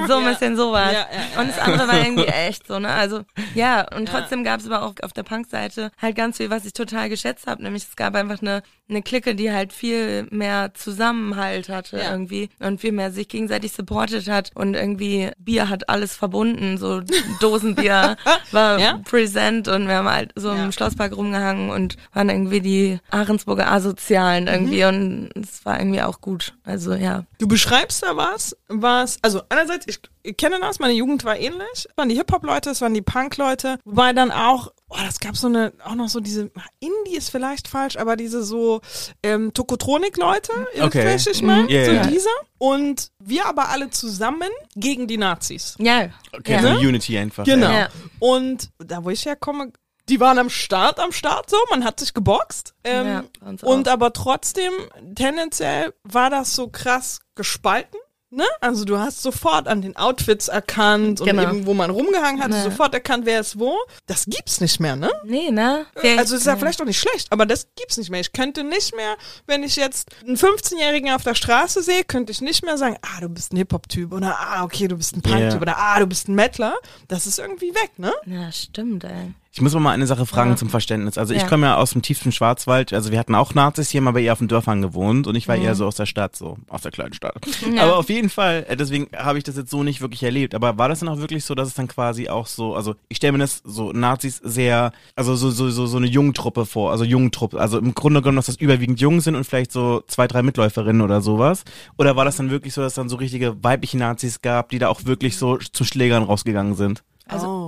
so 0.07 0.15
ein 0.17 0.25
bisschen 0.25 0.55
sowas. 0.55 0.91
Ja, 0.93 0.99
ja, 0.99 1.07
ja, 1.35 1.41
und 1.41 1.49
das 1.49 1.59
andere 1.59 1.87
war 1.87 1.99
irgendwie 2.05 2.25
echt 2.25 2.67
so, 2.67 2.79
ne? 2.79 2.89
Also, 2.89 3.21
ja, 3.53 3.85
und 3.95 4.07
trotzdem 4.07 4.43
gab 4.43 4.59
es 4.59 4.65
aber 4.69 4.83
auch 4.83 4.93
auf 5.03 5.13
der 5.13 5.23
Punk-Seite 5.23 5.91
halt 6.01 6.15
ganz 6.15 6.37
viel, 6.37 6.49
was 6.49 6.65
ich 6.65 6.73
total 6.73 7.09
geschätzt 7.09 7.47
habe. 7.47 7.63
Nämlich 7.63 7.83
es 7.83 7.95
gab 7.95 8.15
einfach 8.15 8.41
eine, 8.41 8.63
eine 8.89 9.01
Clique, 9.01 9.35
die 9.35 9.51
halt 9.51 9.73
viel 9.73 10.27
mehr 10.31 10.73
Zusammenhalt 10.73 11.69
hatte 11.69 11.97
Ja. 11.97 12.11
irgendwie 12.11 12.49
und 12.59 12.81
viel 12.81 12.91
mehr 12.91 13.11
sich 13.11 13.27
gegenseitig 13.35 13.73
supportet 13.73 14.29
hat 14.29 14.51
und 14.55 14.73
irgendwie 14.75 15.29
Bier 15.37 15.67
hat 15.69 15.89
alles 15.89 16.15
verbunden. 16.15 16.77
So 16.77 17.01
Dosenbier 17.41 18.15
war 18.51 18.79
Ja? 18.79 18.99
präsent 19.03 19.67
und 19.67 19.87
wir 19.87 19.95
haben 19.95 20.09
halt 20.09 20.31
so 20.35 20.49
Ja. 20.53 20.63
im 20.63 20.71
Schlosspark 20.71 21.15
rumgehangen 21.15 21.69
und 21.69 21.97
waren 22.13 22.29
irgendwie 22.29 22.61
die 22.61 22.99
Ahrensburger 23.11 23.71
Asozialen 23.71 24.47
irgendwie 24.47 24.85
und 24.85 25.29
es 25.35 25.65
war 25.65 25.79
irgendwie 25.79 26.01
auch 26.01 26.21
gut. 26.21 26.55
Also 26.63 26.93
ja. 26.93 27.25
Du 27.39 27.47
beschreibst 27.47 28.03
da 28.03 28.15
was, 28.15 28.55
was, 28.67 29.17
also 29.21 29.41
einerseits, 29.49 29.85
ich, 29.87 29.99
ich 30.23 30.37
kenne 30.37 30.57
das, 30.61 30.79
meine 30.79 30.93
Jugend 30.93 31.23
war 31.25 31.37
ähnlich. 31.37 31.67
Es 31.73 31.87
waren 31.97 32.09
die 32.09 32.15
Hip-Hop-Leute, 32.15 32.69
es 32.69 32.81
waren 32.81 32.93
die 32.93 33.01
Punk-Leute, 33.01 33.77
wobei 33.85 34.13
dann 34.13 34.31
auch, 34.31 34.71
oh, 34.89 34.97
das 35.03 35.19
gab 35.19 35.35
so 35.35 35.47
eine, 35.47 35.73
auch 35.83 35.95
noch 35.95 36.09
so 36.09 36.19
diese, 36.19 36.51
Indie 36.79 37.17
ist 37.17 37.29
vielleicht 37.29 37.67
falsch, 37.67 37.97
aber 37.97 38.15
diese 38.15 38.43
so 38.43 38.81
ähm, 39.23 39.53
Tokotronik-Leute, 39.53 40.51
Okay. 40.81 41.15
ich 41.15 41.41
mal, 41.41 41.63
Mhm. 41.63 41.69
Ja, 41.69 41.85
so 41.85 41.91
ja. 41.91 42.07
diese. 42.07 42.29
Und 42.57 43.11
wir 43.19 43.45
aber 43.45 43.69
alle 43.69 43.89
zusammen 43.89 44.49
gegen 44.75 45.07
die 45.07 45.17
Nazis. 45.17 45.75
Ja. 45.79 46.09
Okay, 46.33 46.53
ja. 46.53 46.61
so 46.61 46.67
eine 46.69 46.79
Unity 46.79 47.17
einfach. 47.17 47.43
Genau. 47.45 47.71
Ja. 47.71 47.89
Und 48.19 48.69
da, 48.79 49.03
wo 49.03 49.09
ich 49.09 49.25
herkomme, 49.25 49.71
die 50.07 50.19
waren 50.19 50.37
am 50.37 50.49
Start, 50.49 50.99
am 50.99 51.11
Start 51.11 51.49
so, 51.49 51.57
man 51.71 51.83
hat 51.83 51.99
sich 51.99 52.13
geboxt. 52.13 52.75
Ähm, 52.83 53.07
Ja, 53.07 53.23
und 53.63 53.87
aber 53.87 54.13
trotzdem, 54.13 54.71
tendenziell 55.15 55.93
war 56.03 56.29
das 56.29 56.55
so 56.55 56.67
krass 56.67 57.21
gespalten. 57.33 57.99
Ne? 58.35 58.43
Also 58.59 58.83
du 58.83 58.99
hast 58.99 59.21
sofort 59.21 59.65
an 59.67 59.81
den 59.81 59.95
Outfits 59.95 60.49
erkannt 60.49 61.21
und 61.21 61.27
Genau. 61.27 61.43
eben, 61.43 61.65
wo 61.65 61.73
man 61.73 61.89
rumgehangen 61.89 62.43
hat, 62.43 62.51
Ja. 62.51 62.63
sofort 62.63 62.93
erkannt, 62.93 63.25
wer 63.25 63.39
ist 63.39 63.57
wo. 63.57 63.77
Das 64.07 64.25
gibt's 64.25 64.59
nicht 64.59 64.81
mehr, 64.81 64.97
ne? 64.97 65.09
Nee, 65.23 65.51
ne? 65.51 65.85
Vielleicht- 65.95 66.19
Also 66.19 66.35
ist 66.35 66.45
ja 66.45 66.57
vielleicht 66.57 66.81
auch 66.81 66.85
nicht 66.85 66.99
schlecht, 66.99 67.31
aber 67.31 67.45
das 67.45 67.67
gibt's 67.77 67.97
nicht 67.97 68.09
mehr. 68.09 68.19
Ich 68.19 68.33
könnte 68.33 68.65
nicht 68.65 68.93
mehr, 68.93 69.15
wenn 69.47 69.63
ich 69.63 69.77
jetzt 69.77 70.09
einen 70.27 70.35
15-Jährigen 70.35 71.11
auf 71.11 71.23
der 71.23 71.33
Straße 71.35 71.81
sehe, 71.81 72.03
könnte 72.03 72.31
ich 72.33 72.41
nicht 72.41 72.65
mehr 72.65 72.77
sagen, 72.77 72.97
ah, 73.01 73.21
du 73.21 73.29
bist 73.29 73.53
ein 73.53 73.57
Hip-Hop-Typ 73.57 74.11
oder 74.11 74.37
ah, 74.37 74.63
okay, 74.65 74.89
du 74.89 74.97
bist 74.97 75.15
ein 75.15 75.21
Punk-Typ 75.21 75.53
Ja. 75.53 75.61
oder 75.61 75.77
ah, 75.77 75.99
du 75.99 76.05
bist 76.07 76.27
ein 76.27 76.35
Mettler. 76.35 76.75
Das 77.07 77.27
ist 77.27 77.39
irgendwie 77.39 77.73
weg, 77.73 77.91
ne? 77.97 78.11
Ja, 78.25 78.51
stimmt, 78.51 79.05
ey. 79.05 79.33
Ich 79.57 79.61
muss 79.61 79.73
mal 79.73 79.91
eine 79.91 80.05
Sache 80.05 80.25
fragen 80.25 80.49
Ja. 80.51 80.55
zum 80.57 80.67
Verständnis. 80.69 81.17
Also 81.17 81.33
ich 81.33 81.43
Ja. 81.43 81.47
komme 81.47 81.67
ja 81.67 81.77
aus 81.77 81.91
dem 81.91 82.01
tiefsten 82.01 82.33
Schwarzwald. 82.33 82.91
Also 82.91 83.11
wir 83.13 83.17
hatten 83.19 83.33
auch 83.35 83.53
Nazis 83.53 83.89
hier, 83.89 84.05
aber 84.05 84.19
eher 84.19 84.33
auf 84.33 84.39
den 84.39 84.49
Dörfern 84.49 84.81
gewohnt 84.81 85.27
und 85.27 85.35
ich 85.35 85.47
war 85.47 85.55
Mhm. 85.55 85.63
eher 85.63 85.75
so 85.75 85.85
aus 85.87 85.95
der 85.95 86.05
Stadt, 86.05 86.35
so 86.35 86.57
aus 86.67 86.81
der 86.81 86.91
kleinen 86.91 87.13
Stadt. 87.13 87.35
Aber 87.79 87.95
auf 87.95 88.09
jeden 88.09 88.29
Fall, 88.29 88.65
äh, 88.67 88.75
deswegen 88.75 89.07
habe 89.15 89.37
ich 89.37 89.45
das 89.45 89.55
jetzt 89.55 89.71
so 89.71 89.81
nicht 89.81 90.01
wirklich 90.01 90.23
erlebt. 90.23 90.55
Aber 90.55 90.77
war 90.77 90.89
das 90.89 90.99
dann 90.99 91.07
auch 91.07 91.19
wirklich 91.19 91.45
so, 91.45 91.55
dass 91.55 91.69
es 91.69 91.73
dann 91.73 91.87
quasi 91.87 92.27
auch 92.27 92.47
so, 92.47 92.75
also 92.75 92.95
ich 93.07 93.15
stelle 93.15 93.31
mir 93.31 93.37
das 93.39 93.61
so 93.63 93.93
Nazis 93.93 94.41
sehr, 94.43 94.91
also 95.15 95.37
so 95.37 95.49
so 95.51 95.69
so 95.69 95.85
so 95.87 95.95
eine 95.97 96.07
Jungtruppe 96.07 96.65
vor, 96.65 96.91
also 96.91 97.05
Jungtruppe, 97.05 97.57
also 97.57 97.77
im 97.77 97.95
Grunde 97.95 98.21
genommen, 98.21 98.35
dass 98.35 98.47
das 98.47 98.57
überwiegend 98.57 98.99
Jungen 98.99 99.21
sind 99.21 99.35
und 99.35 99.45
vielleicht 99.45 99.71
so 99.71 100.03
zwei 100.07 100.27
drei 100.27 100.43
Mitläuferinnen 100.43 101.01
oder 101.01 101.21
sowas. 101.21 101.63
Oder 101.97 102.17
war 102.17 102.25
das 102.25 102.35
dann 102.35 102.49
wirklich 102.49 102.73
so, 102.73 102.81
dass 102.81 102.91
es 102.91 102.95
dann 102.95 103.07
so 103.07 103.15
richtige 103.15 103.63
weibliche 103.63 103.97
Nazis 103.97 104.41
gab, 104.41 104.67
die 104.67 104.79
da 104.79 104.89
auch 104.89 105.05
wirklich 105.05 105.37
so 105.37 105.55
zu 105.57 105.85
Schlägern 105.85 106.23
rausgegangen 106.23 106.75
sind? 106.75 107.03
Also- 107.27 107.47
oh, 107.47 107.64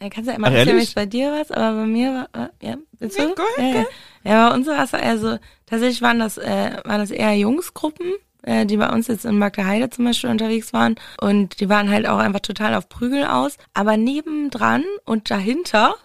ja. 0.00 0.08
Kannst 0.08 0.28
ja 0.28 0.36
immer 0.36 0.48
Ach, 0.48 0.52
erzählen, 0.52 0.78
wie 0.78 0.82
es 0.82 0.94
bei 0.94 1.06
dir 1.06 1.32
war, 1.32 1.56
aber 1.56 1.80
bei 1.80 1.86
mir 1.86 2.28
war, 2.32 2.50
ja, 2.62 2.76
willst 2.98 3.18
du? 3.18 3.22
Ja, 3.22 3.34
ahead, 3.58 3.74
ja, 3.74 3.80
ja. 3.80 3.86
ja, 4.24 4.48
bei 4.48 4.56
uns 4.56 4.66
war 4.66 4.82
es 4.82 4.94
also, 4.94 5.38
tatsächlich 5.66 6.02
waren 6.02 6.18
das, 6.18 6.38
äh, 6.38 6.76
waren 6.84 7.00
das 7.00 7.10
eher 7.10 7.34
Jungsgruppen, 7.36 8.12
äh, 8.42 8.66
die 8.66 8.76
bei 8.76 8.90
uns 8.90 9.08
jetzt 9.08 9.24
in 9.24 9.38
Magdeheide 9.38 9.90
zum 9.90 10.04
Beispiel 10.04 10.30
unterwegs 10.30 10.72
waren 10.72 10.96
und 11.20 11.60
die 11.60 11.68
waren 11.68 11.90
halt 11.90 12.06
auch 12.06 12.18
einfach 12.18 12.40
total 12.40 12.74
auf 12.74 12.88
Prügel 12.88 13.24
aus, 13.24 13.56
aber 13.72 13.96
nebendran 13.96 14.84
und 15.04 15.30
dahinter 15.30 15.96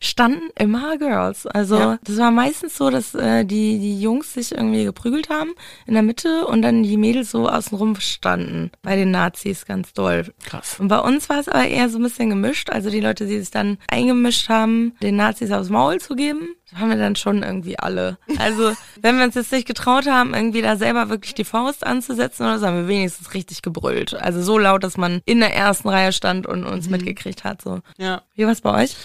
standen 0.00 0.50
immer 0.58 0.98
Girls. 0.98 1.46
Also 1.46 1.76
Ja. 1.78 1.98
das 2.02 2.16
war 2.18 2.30
meistens 2.30 2.76
so, 2.76 2.90
dass 2.90 3.14
äh, 3.14 3.44
die, 3.44 3.78
die 3.78 4.00
Jungs 4.00 4.34
sich 4.34 4.52
irgendwie 4.52 4.84
geprügelt 4.84 5.28
haben 5.30 5.50
in 5.86 5.94
der 5.94 6.02
Mitte 6.02 6.46
und 6.46 6.62
dann 6.62 6.82
die 6.82 6.96
Mädels 6.96 7.30
so 7.30 7.48
außenrum 7.48 7.96
standen 8.00 8.70
bei 8.82 8.96
den 8.96 9.10
Nazis 9.10 9.66
ganz 9.66 9.92
doll. 9.92 10.32
Krass. 10.44 10.78
Und 10.80 10.88
bei 10.88 10.98
uns 10.98 11.28
war 11.28 11.38
es 11.40 11.48
aber 11.48 11.66
eher 11.66 11.88
so 11.88 11.98
ein 11.98 12.02
bisschen 12.02 12.30
gemischt. 12.30 12.70
Also 12.70 12.90
die 12.90 13.00
Leute, 13.00 13.26
die 13.26 13.38
sich 13.38 13.50
dann 13.50 13.78
eingemischt 13.88 14.48
haben, 14.48 14.94
den 15.02 15.16
Nazis 15.16 15.50
aufs 15.50 15.68
Maul 15.70 16.00
zu 16.00 16.14
geben, 16.14 16.48
haben 16.74 16.90
wir 16.90 16.96
dann 16.96 17.14
schon 17.16 17.42
irgendwie 17.42 17.78
alle. 17.78 18.18
Also 18.38 18.72
wenn 19.00 19.16
wir 19.18 19.24
uns 19.24 19.34
jetzt 19.36 19.52
nicht 19.52 19.66
getraut 19.68 20.06
haben, 20.06 20.34
irgendwie 20.34 20.62
da 20.62 20.76
selber 20.76 21.08
wirklich 21.08 21.34
die 21.34 21.44
Faust 21.44 21.86
anzusetzen 21.86 22.42
oder 22.44 22.58
so, 22.58 22.66
haben 22.66 22.76
wir 22.82 22.88
wenigstens 22.88 23.34
richtig 23.34 23.62
gebrüllt. 23.62 24.14
Also 24.14 24.42
so 24.42 24.58
laut, 24.58 24.82
dass 24.82 24.96
man 24.96 25.20
in 25.24 25.38
der 25.40 25.54
ersten 25.54 25.88
Reihe 25.88 26.12
stand 26.12 26.46
und 26.46 26.64
uns 26.64 26.88
mitgekriegt 26.90 27.44
hat. 27.44 27.62
So. 27.62 27.80
Ja. 27.98 28.22
Wie 28.34 28.46
war's 28.46 28.60
bei 28.60 28.82
euch? 28.82 28.96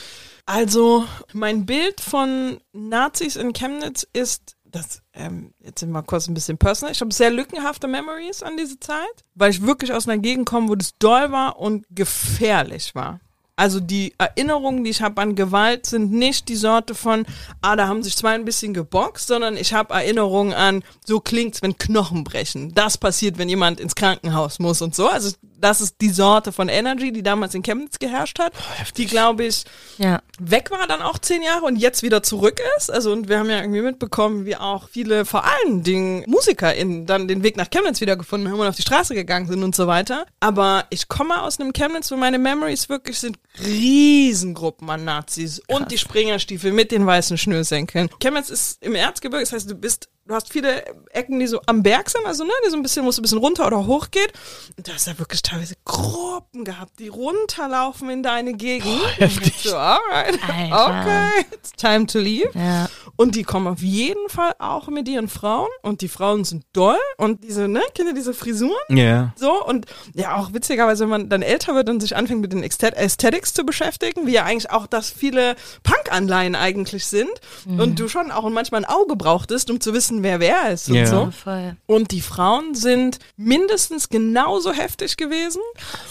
Also, 0.46 1.06
mein 1.34 1.66
Bild 1.66 2.02
von 2.02 2.60
Nazis 2.74 3.36
in 3.36 3.54
Chemnitz 3.54 4.06
ist, 4.14 4.56
das, 4.66 5.02
ähm, 5.14 5.54
jetzt 5.60 5.80
sind 5.80 5.92
wir 5.92 6.04
kurz 6.04 6.28
ein 6.28 6.34
bisschen 6.34 6.58
personal. 6.58 6.94
Ich 6.94 7.02
habe 7.02 7.14
sehr 7.14 7.30
lückenhafte 7.30 7.88
Memories 7.88 8.42
an 8.42 8.58
diese 8.58 8.80
Zeit, 8.80 9.26
weil 9.36 9.52
ich 9.52 9.62
wirklich 9.62 9.94
aus 9.94 10.08
einer 10.08 10.22
Gegend 10.22 10.48
komme, 10.48 10.70
wo 10.70 10.76
das 10.76 10.98
doll 10.98 11.32
war 11.32 11.60
und 11.60 11.86
gefährlich 11.90 12.96
war. 12.96 13.20
Also 13.58 13.80
die 13.80 14.14
Erinnerungen, 14.18 14.84
die 14.84 14.90
ich 14.90 15.02
habe 15.04 15.22
an 15.22 15.36
Gewalt, 15.36 15.86
sind 15.86 16.12
nicht 16.12 16.50
die 16.50 16.56
Sorte 16.56 16.96
von, 16.96 17.28
ah, 17.62 17.76
da 17.76 17.88
haben 17.88 18.02
sich 18.02 18.18
zwei 18.18 18.34
ein 18.34 18.46
bisschen 18.46 18.74
geboxt, 18.74 19.28
sondern 19.28 19.56
ich 19.56 19.74
habe 19.74 19.94
Erinnerungen 19.94 20.54
an, 20.54 20.84
so 21.06 21.20
klingt's, 21.20 21.62
wenn 21.62 21.78
Knochen 21.78 22.24
brechen. 22.24 22.74
Das 22.74 22.98
passiert, 22.98 23.38
wenn 23.38 23.50
jemand 23.50 23.80
ins 23.80 23.94
Krankenhaus 23.94 24.58
muss 24.58 24.82
und 24.82 24.96
so. 24.96 25.08
Also 25.08 25.36
das 25.62 25.80
ist 25.82 25.96
die 26.02 26.10
Sorte 26.10 26.52
von 26.52 26.68
Energy, 26.70 27.12
die 27.12 27.24
damals 27.24 27.56
in 27.56 27.64
Chemnitz 27.64 28.00
geherrscht 28.00 28.40
hat, 28.40 28.54
die, 28.98 29.06
glaube 29.06 29.46
ich, 29.46 29.64
Ja. 29.98 30.22
weg 30.40 30.72
war 30.72 30.88
dann 30.88 31.02
auch 31.02 31.20
zehn 31.20 31.42
Jahre 31.42 31.66
und 31.66 31.76
jetzt 31.78 32.04
wieder 32.04 32.24
zurück 32.24 32.60
ist. 32.78 32.92
Also 32.92 33.12
und 33.12 33.30
wir 33.30 33.40
haben 33.40 33.50
ja 33.50 33.60
irgendwie 33.62 33.82
mitbekommen, 33.82 34.46
wie 34.46 34.56
auch 34.56 34.90
viele 34.90 35.26
vor 35.26 35.44
allen 35.46 35.84
Dingen 35.84 36.24
MusikerInnen 36.28 37.06
dann 37.06 37.28
den 37.28 37.44
Weg 37.44 37.58
nach 37.58 37.70
Chemnitz 37.70 38.02
wiedergefunden 38.02 38.52
haben 38.52 38.60
und 38.60 38.68
auf 38.68 38.76
die 38.76 38.82
Straße 38.82 39.14
gegangen 39.14 39.48
sind 39.48 39.64
und 39.64 39.76
so 39.76 39.88
weiter. 39.88 40.26
Aber 40.40 40.86
ich 40.90 41.08
komme 41.08 41.42
aus 41.42 41.60
einem 41.60 41.74
Chemnitz, 41.74 42.12
wo 42.12 42.16
meine 42.18 42.40
Memories 42.40 42.90
wirklich 42.90 43.20
sind 43.20 43.38
Riesengruppen 43.64 44.90
an 44.90 45.04
Nazis 45.06 45.62
und 45.68 45.92
die 45.92 45.98
Springerstiefel 45.98 46.72
mit 46.72 46.92
den 46.92 47.06
weißen 47.06 47.38
Schnürsenkeln. 47.38 48.10
Chemnitz 48.20 48.50
ist 48.50 48.84
im 48.84 48.96
Erzgebirge, 48.96 49.44
das 49.44 49.54
heißt, 49.54 49.70
du 49.70 49.76
bist 49.76 50.10
Du 50.32 50.36
hast 50.36 50.50
viele 50.50 50.86
Ecken, 51.10 51.42
die 51.42 51.48
so 51.48 51.60
am 51.66 51.84
Berg 51.84 52.10
sind, 52.10 52.26
also 52.26 52.46
ne, 52.46 52.54
die 52.66 52.70
so 52.70 52.78
ein 52.78 52.84
bisschen, 52.84 53.04
wo 53.04 53.10
es 53.10 53.20
ein 53.20 53.22
bisschen 53.22 53.40
runter 53.40 53.68
oder 53.68 53.86
hoch 53.86 54.12
geht. 54.12 54.32
Und 54.78 54.88
da 54.88 54.94
hast 54.94 55.06
du 55.06 55.12
ja 55.12 55.20
wirklich 55.20 55.42
teilweise 55.42 55.76
Gruppen 55.84 56.64
gehabt, 56.64 57.00
die 57.00 57.10
runterlaufen 57.10 58.10
in 58.10 58.24
deine 58.24 58.54
Gegend. 58.54 59.02
Und 59.20 59.54
so, 59.58 59.76
alright, 59.76 60.40
Alter. 60.72 61.02
okay, 61.02 61.46
it's 61.52 61.74
time 61.74 62.06
to 62.06 62.20
leave. 62.20 62.50
Ja. 62.54 62.88
Und 63.18 63.36
die 63.36 63.44
kommen 63.44 63.68
auf 63.68 63.82
jeden 63.82 64.30
Fall 64.30 64.54
auch 64.58 64.88
mit 64.88 65.10
ihren 65.10 65.28
Frauen. 65.28 65.68
Und 65.82 66.00
die 66.00 66.08
Frauen 66.08 66.46
sind 66.46 66.64
doll. 66.72 66.96
Und 67.18 67.44
diese, 67.44 67.68
ne, 67.68 67.82
ihr 68.00 68.14
diese 68.14 68.34
Frisuren? 68.34 68.72
Ja. 68.88 69.34
So, 69.36 69.62
und 69.66 69.86
ja, 70.14 70.38
auch 70.38 70.54
witzigerweise, 70.54 71.04
wenn 71.04 71.10
man 71.10 71.30
dann 71.30 71.42
älter 71.42 71.76
wird 71.76 71.90
und 71.90 72.00
sich 72.00 72.16
anfängt 72.16 72.40
mit 72.40 72.54
den 72.54 72.64
Aesthetics 72.64 73.54
zu 73.54 73.66
beschäftigen, 73.66 74.28
wie 74.28 74.32
ja 74.32 74.46
eigentlich 74.46 74.72
auch 74.72 74.88
das 74.88 75.10
viele 75.10 75.58
Punk-Anleihen 75.84 76.56
eigentlich 76.56 77.06
sind. 77.06 77.30
Und 77.66 78.00
du 78.00 78.08
schon 78.08 78.32
auch 78.32 78.50
manchmal 78.50 78.86
ein 78.86 78.90
Auge 78.90 79.18
brauchtest, 79.18 79.70
um 79.70 79.82
zu 79.82 79.94
wissen, 79.94 80.21
wer 80.24 80.40
wer 80.40 80.72
ist 80.72 80.90
und 80.90 80.96
Ja. 80.96 81.06
so. 81.06 81.32
Voll. 81.32 81.76
Und 81.86 82.12
die 82.12 82.22
Frauen 82.22 82.76
sind 82.76 83.20
mindestens 83.38 84.10
genauso 84.10 84.72
heftig 84.72 85.18
gewesen. 85.18 85.62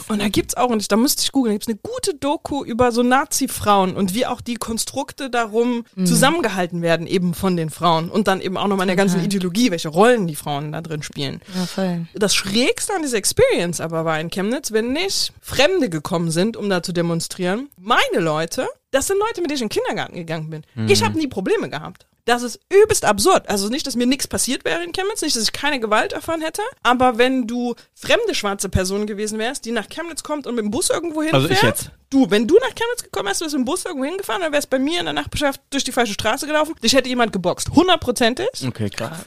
Und 0.08 0.20
da 0.20 0.28
gibt's 0.28 0.56
auch, 0.56 0.70
und 0.70 0.80
ich, 0.82 0.88
da 0.88 0.96
müsste 0.96 1.22
ich 1.22 1.32
googeln, 1.32 1.52
da 1.52 1.54
gibt's 1.54 1.68
eine 1.68 1.78
gute 1.82 2.14
Doku 2.14 2.64
über 2.64 2.92
so 2.92 3.02
Nazi-Frauen 3.02 3.94
und 3.96 4.14
wie 4.14 4.26
auch 4.26 4.40
die 4.40 4.54
Konstrukte 4.56 5.30
darum 5.30 5.84
zusammengehalten 6.04 6.82
werden, 6.82 7.06
eben 7.06 7.34
von 7.34 7.56
den 7.56 7.70
Frauen. 7.70 8.10
Und 8.10 8.28
dann 8.28 8.40
eben 8.40 8.56
auch 8.56 8.66
nochmal 8.66 8.84
in 8.84 8.88
der 8.88 8.96
ganzen 8.96 9.22
Ideologie, 9.24 9.70
welche 9.70 9.88
Rollen 9.88 10.26
die 10.26 10.34
Frauen 10.36 10.72
da 10.72 10.80
drin 10.80 11.02
spielen. 11.02 11.40
Ja, 11.54 11.66
voll. 11.66 12.06
Das 12.14 12.34
Schrägste 12.34 12.94
an 12.94 13.02
dieser 13.02 13.16
Experience 13.18 13.80
aber 13.80 14.04
war 14.04 14.20
in 14.20 14.30
Chemnitz, 14.30 14.72
wenn 14.72 14.92
nicht 14.92 15.32
Fremde 15.40 15.88
gekommen 15.88 16.30
sind, 16.30 16.56
um 16.56 16.68
da 16.68 16.82
zu 16.82 16.92
demonstrieren. 16.92 17.68
Meine 17.78 18.18
Leute, 18.20 18.68
das 18.90 19.06
sind 19.06 19.18
Leute, 19.18 19.40
mit 19.40 19.50
denen 19.50 19.56
ich 19.56 19.62
in 19.62 19.68
den 19.68 19.82
Kindergarten 19.82 20.14
gegangen 20.14 20.50
bin. 20.50 20.62
Ich 20.88 21.02
habe 21.04 21.16
nie 21.16 21.26
Probleme 21.28 21.68
gehabt. 21.70 22.06
Das 22.24 22.42
ist 22.42 22.60
übelst 22.72 23.04
absurd. 23.04 23.48
Also 23.48 23.68
nicht, 23.68 23.86
dass 23.86 23.96
mir 23.96 24.06
nichts 24.06 24.28
passiert 24.28 24.64
wäre 24.64 24.82
in 24.84 24.92
Chemnitz, 24.92 25.22
nicht, 25.22 25.34
dass 25.36 25.42
ich 25.42 25.52
keine 25.52 25.80
Gewalt 25.80 26.12
erfahren 26.12 26.40
hätte, 26.42 26.62
aber 26.82 27.18
wenn 27.18 27.46
du 27.46 27.74
fremde 27.94 28.34
schwarze 28.34 28.68
Person 28.68 29.06
gewesen 29.06 29.38
wärst, 29.38 29.64
die 29.64 29.72
nach 29.72 29.88
Chemnitz 29.88 30.22
kommt 30.22 30.46
und 30.46 30.54
mit 30.54 30.64
dem 30.64 30.70
Bus 30.70 30.90
irgendwo 30.90 31.22
hinfährt, 31.22 31.42
Also 31.42 31.48
ich 31.54 31.62
jetzt. 31.62 31.90
du, 32.10 32.30
wenn 32.30 32.46
du 32.46 32.54
nach 32.56 32.74
Chemnitz 32.74 33.02
gekommen 33.02 33.28
wärst, 33.28 33.40
wärst 33.40 33.54
du 33.54 33.58
mit 33.58 33.66
dem 33.66 33.70
Bus 33.70 33.84
irgendwo 33.84 34.04
hingefahren, 34.04 34.42
dann 34.42 34.52
wärst 34.52 34.70
bei 34.70 34.78
mir 34.78 34.98
in 35.00 35.06
der 35.06 35.14
Nachbarschaft 35.14 35.60
durch 35.70 35.84
die 35.84 35.92
falsche 35.92 36.12
Straße 36.14 36.46
gelaufen, 36.46 36.74
dich 36.82 36.92
hätte 36.92 37.08
jemand 37.08 37.32
geboxt. 37.32 37.70
Hundertprozentig. 37.70 38.48
Okay, 38.66 38.90
krass. 38.90 39.24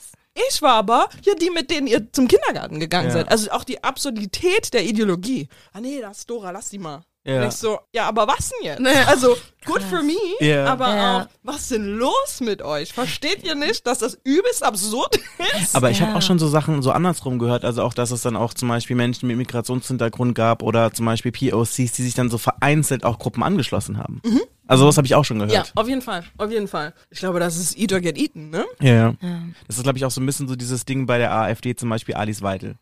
Ich 0.49 0.61
war 0.63 0.73
aber 0.75 1.09
ja 1.23 1.35
die, 1.35 1.51
mit 1.51 1.69
denen 1.69 1.85
ihr 1.87 2.11
zum 2.11 2.27
Kindergarten 2.27 2.79
gegangen 2.79 3.07
Ja. 3.09 3.13
seid. 3.13 3.29
Also 3.31 3.51
auch 3.51 3.63
die 3.63 3.83
Absurdität 3.83 4.73
der 4.73 4.83
Ideologie. 4.83 5.47
Ah 5.73 5.79
nee, 5.81 6.01
das 6.01 6.19
ist 6.19 6.29
Dora, 6.29 6.49
lass 6.51 6.69
die 6.69 6.79
mal. 6.79 7.03
Ja. 7.25 7.43
Und 7.43 7.47
ich 7.47 7.53
so, 7.55 7.79
ja, 7.93 8.05
aber 8.07 8.27
was 8.27 8.49
denn 8.49 8.65
jetzt? 8.83 9.07
Also, 9.07 9.37
good 9.65 9.81
for 9.81 10.03
me, 10.03 10.13
Ja. 10.41 10.65
aber 10.65 10.87
Ja. 10.95 11.17
auch, 11.21 11.27
was 11.43 11.61
ist 11.61 11.71
denn 11.71 11.85
los 11.95 12.41
mit 12.41 12.61
euch? 12.61 12.91
Versteht 12.91 13.43
ihr 13.43 13.55
nicht, 13.55 13.87
dass 13.87 13.99
das 13.99 14.17
übelst 14.25 14.61
absurd 14.61 15.15
ist? 15.61 15.73
Aber 15.73 15.89
ich 15.89 15.99
Ja. 15.99 16.07
habe 16.07 16.17
auch 16.17 16.21
schon 16.21 16.37
so 16.37 16.49
Sachen 16.49 16.81
so 16.81 16.91
andersrum 16.91 17.39
gehört, 17.39 17.63
also 17.63 17.81
auch, 17.83 17.93
dass 17.93 18.11
es 18.11 18.23
dann 18.23 18.35
auch 18.35 18.53
zum 18.53 18.67
Beispiel 18.67 18.97
Menschen 18.97 19.27
mit 19.27 19.37
Migrationshintergrund 19.37 20.35
gab 20.35 20.61
oder 20.63 20.91
zum 20.91 21.05
Beispiel 21.05 21.31
POCs, 21.31 21.75
die 21.75 22.03
sich 22.03 22.13
dann 22.13 22.29
so 22.29 22.37
vereinzelt 22.37 23.05
auch 23.05 23.19
Gruppen 23.19 23.41
angeschlossen 23.43 23.97
haben. 23.97 24.21
Also 24.67 24.85
das 24.85 24.97
habe 24.97 25.05
ich 25.07 25.15
auch 25.15 25.23
schon 25.25 25.39
Ja, 25.41 25.45
gehört. 25.45 25.71
auf 25.75 25.87
jeden 25.87 26.01
Fall, 26.01 26.23
auf 26.37 26.49
jeden 26.51 26.67
Fall. 26.67 26.93
Ich 27.09 27.19
glaube, 27.19 27.39
das 27.39 27.55
ist 27.57 27.77
Eat 27.77 27.93
or 27.93 27.99
Get 28.01 28.17
Eaten, 28.17 28.49
ne? 28.49 28.65
Ja. 28.81 28.93
ja. 28.93 29.15
Ja. 29.21 29.39
Das 29.67 29.77
ist, 29.77 29.83
glaube 29.83 29.97
ich, 29.97 30.03
auch 30.05 30.11
so 30.11 30.19
ein 30.21 30.25
bisschen 30.25 30.47
so 30.47 30.55
dieses 30.55 30.83
Ding 30.85 31.05
bei 31.05 31.17
der 31.17 31.31
AfD, 31.33 31.75
zum 31.75 31.89
Beispiel 31.89 32.15
Alice 32.15 32.41
Weidel. 32.41 32.75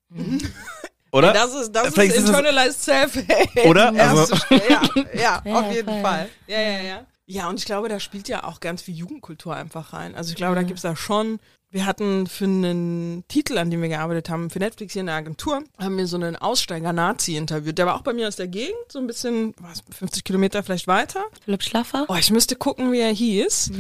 Oder? 1.12 1.34
Das 1.34 1.54
ist, 1.54 1.72
das 1.74 1.94
Vielleicht 1.94 2.12
ist 2.12 2.18
ist 2.20 2.24
es- 2.24 2.30
internalized 2.30 2.82
self-hate. 2.82 3.68
Oder? 3.68 3.88
Also- 3.98 4.36
ja, 4.70 4.82
ja, 5.14 5.42
Ja, 5.46 5.60
auf 5.60 5.72
jeden 5.74 5.90
voll. 5.90 6.02
Fall. 6.02 6.30
Ja, 6.48 6.60
ja, 6.62 6.80
ja. 6.82 7.06
Ja, 7.28 7.48
und 7.50 7.60
ich 7.60 7.66
glaube, 7.66 7.88
da 7.88 8.00
spielt 8.00 8.28
ja 8.28 8.44
auch 8.44 8.60
ganz 8.60 8.82
viel 8.82 8.96
Jugendkultur 8.96 9.56
einfach 9.56 9.94
rein. 9.94 10.16
Also 10.16 10.32
ich 10.32 10.36
glaube, 10.36 10.56
da 10.56 10.64
gibt's 10.64 10.82
da 10.82 10.96
schon, 10.96 11.40
wir 11.72 11.86
hatten 11.86 12.28
für 12.28 12.46
einen 12.46 13.24
Titel, 13.30 13.58
an 13.58 13.72
dem 13.72 13.82
wir 13.82 13.90
gearbeitet 13.90 14.30
haben, 14.30 14.50
für 14.50 14.60
Netflix 14.60 14.94
hier 14.94 15.00
in 15.02 15.06
der 15.06 15.16
Agentur, 15.16 15.64
haben 15.78 15.98
wir 15.98 16.06
so 16.06 16.18
einen 16.18 16.36
Aussteiger-Nazi 16.36 17.38
interviewt. 17.38 17.78
Der 17.78 17.86
war 17.86 17.96
auch 17.96 18.02
bei 18.02 18.14
mir 18.14 18.28
aus 18.28 18.36
der 18.36 18.48
Gegend, 18.48 18.76
so 18.90 19.00
ein 19.00 19.08
bisschen, 19.08 19.54
was, 19.58 19.82
50 19.98 20.24
Kilometer 20.26 20.64
vielleicht 20.64 20.88
weiter. 20.88 21.24
Philipp 21.46 21.64
Schlaffer? 21.64 22.06
Oh, 22.10 22.16
ich 22.16 22.30
müsste 22.30 22.58
gucken, 22.58 22.92
wie 22.92 23.00
er 23.00 23.14
hieß. 23.14 23.72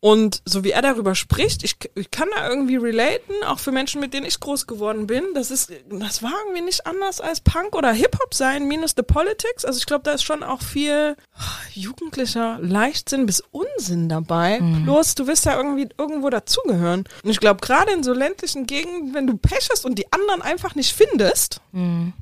Und 0.00 0.42
so 0.44 0.62
wie 0.62 0.72
er 0.72 0.82
darüber 0.82 1.14
spricht, 1.14 1.64
ich, 1.64 1.76
ich 1.94 2.10
kann 2.10 2.28
da 2.36 2.48
irgendwie 2.48 2.76
relaten, 2.76 3.32
auch 3.46 3.58
für 3.58 3.72
Menschen, 3.72 4.00
mit 4.00 4.12
denen 4.12 4.26
ich 4.26 4.38
groß 4.40 4.66
geworden 4.66 5.06
bin. 5.06 5.24
Das 5.34 5.50
ist, 5.50 5.72
das 5.90 6.22
war 6.22 6.32
irgendwie 6.44 6.64
nicht 6.64 6.86
anders 6.86 7.20
als 7.20 7.40
Punk 7.40 7.74
oder 7.74 7.92
Hip-Hop 7.92 8.34
sein, 8.34 8.68
minus 8.68 8.92
the 8.94 9.02
politics. 9.02 9.64
Also 9.64 9.78
ich 9.78 9.86
glaube, 9.86 10.02
da 10.04 10.12
ist 10.12 10.22
schon 10.22 10.42
auch 10.42 10.60
viel 10.60 11.16
oh, 11.34 11.42
jugendlicher 11.72 12.58
Leichtsinn 12.60 13.24
bis 13.24 13.42
Unsinn 13.50 14.10
dabei. 14.10 14.60
Bloß, 14.84 15.14
du 15.14 15.26
wirst 15.26 15.46
ja 15.46 15.56
irgendwie 15.56 15.88
irgendwo 15.96 16.28
dazugehören. 16.28 17.04
Und 17.22 17.30
ich 17.30 17.37
glaube, 17.38 17.60
gerade 17.60 17.92
in 17.92 18.02
so 18.02 18.12
ländlichen 18.12 18.66
Gegenden, 18.66 19.14
wenn 19.14 19.26
du 19.26 19.36
Pech 19.36 19.68
hast 19.70 19.84
und 19.84 19.98
die 19.98 20.12
anderen 20.12 20.42
einfach 20.42 20.74
nicht 20.74 20.94
findest, 20.94 21.60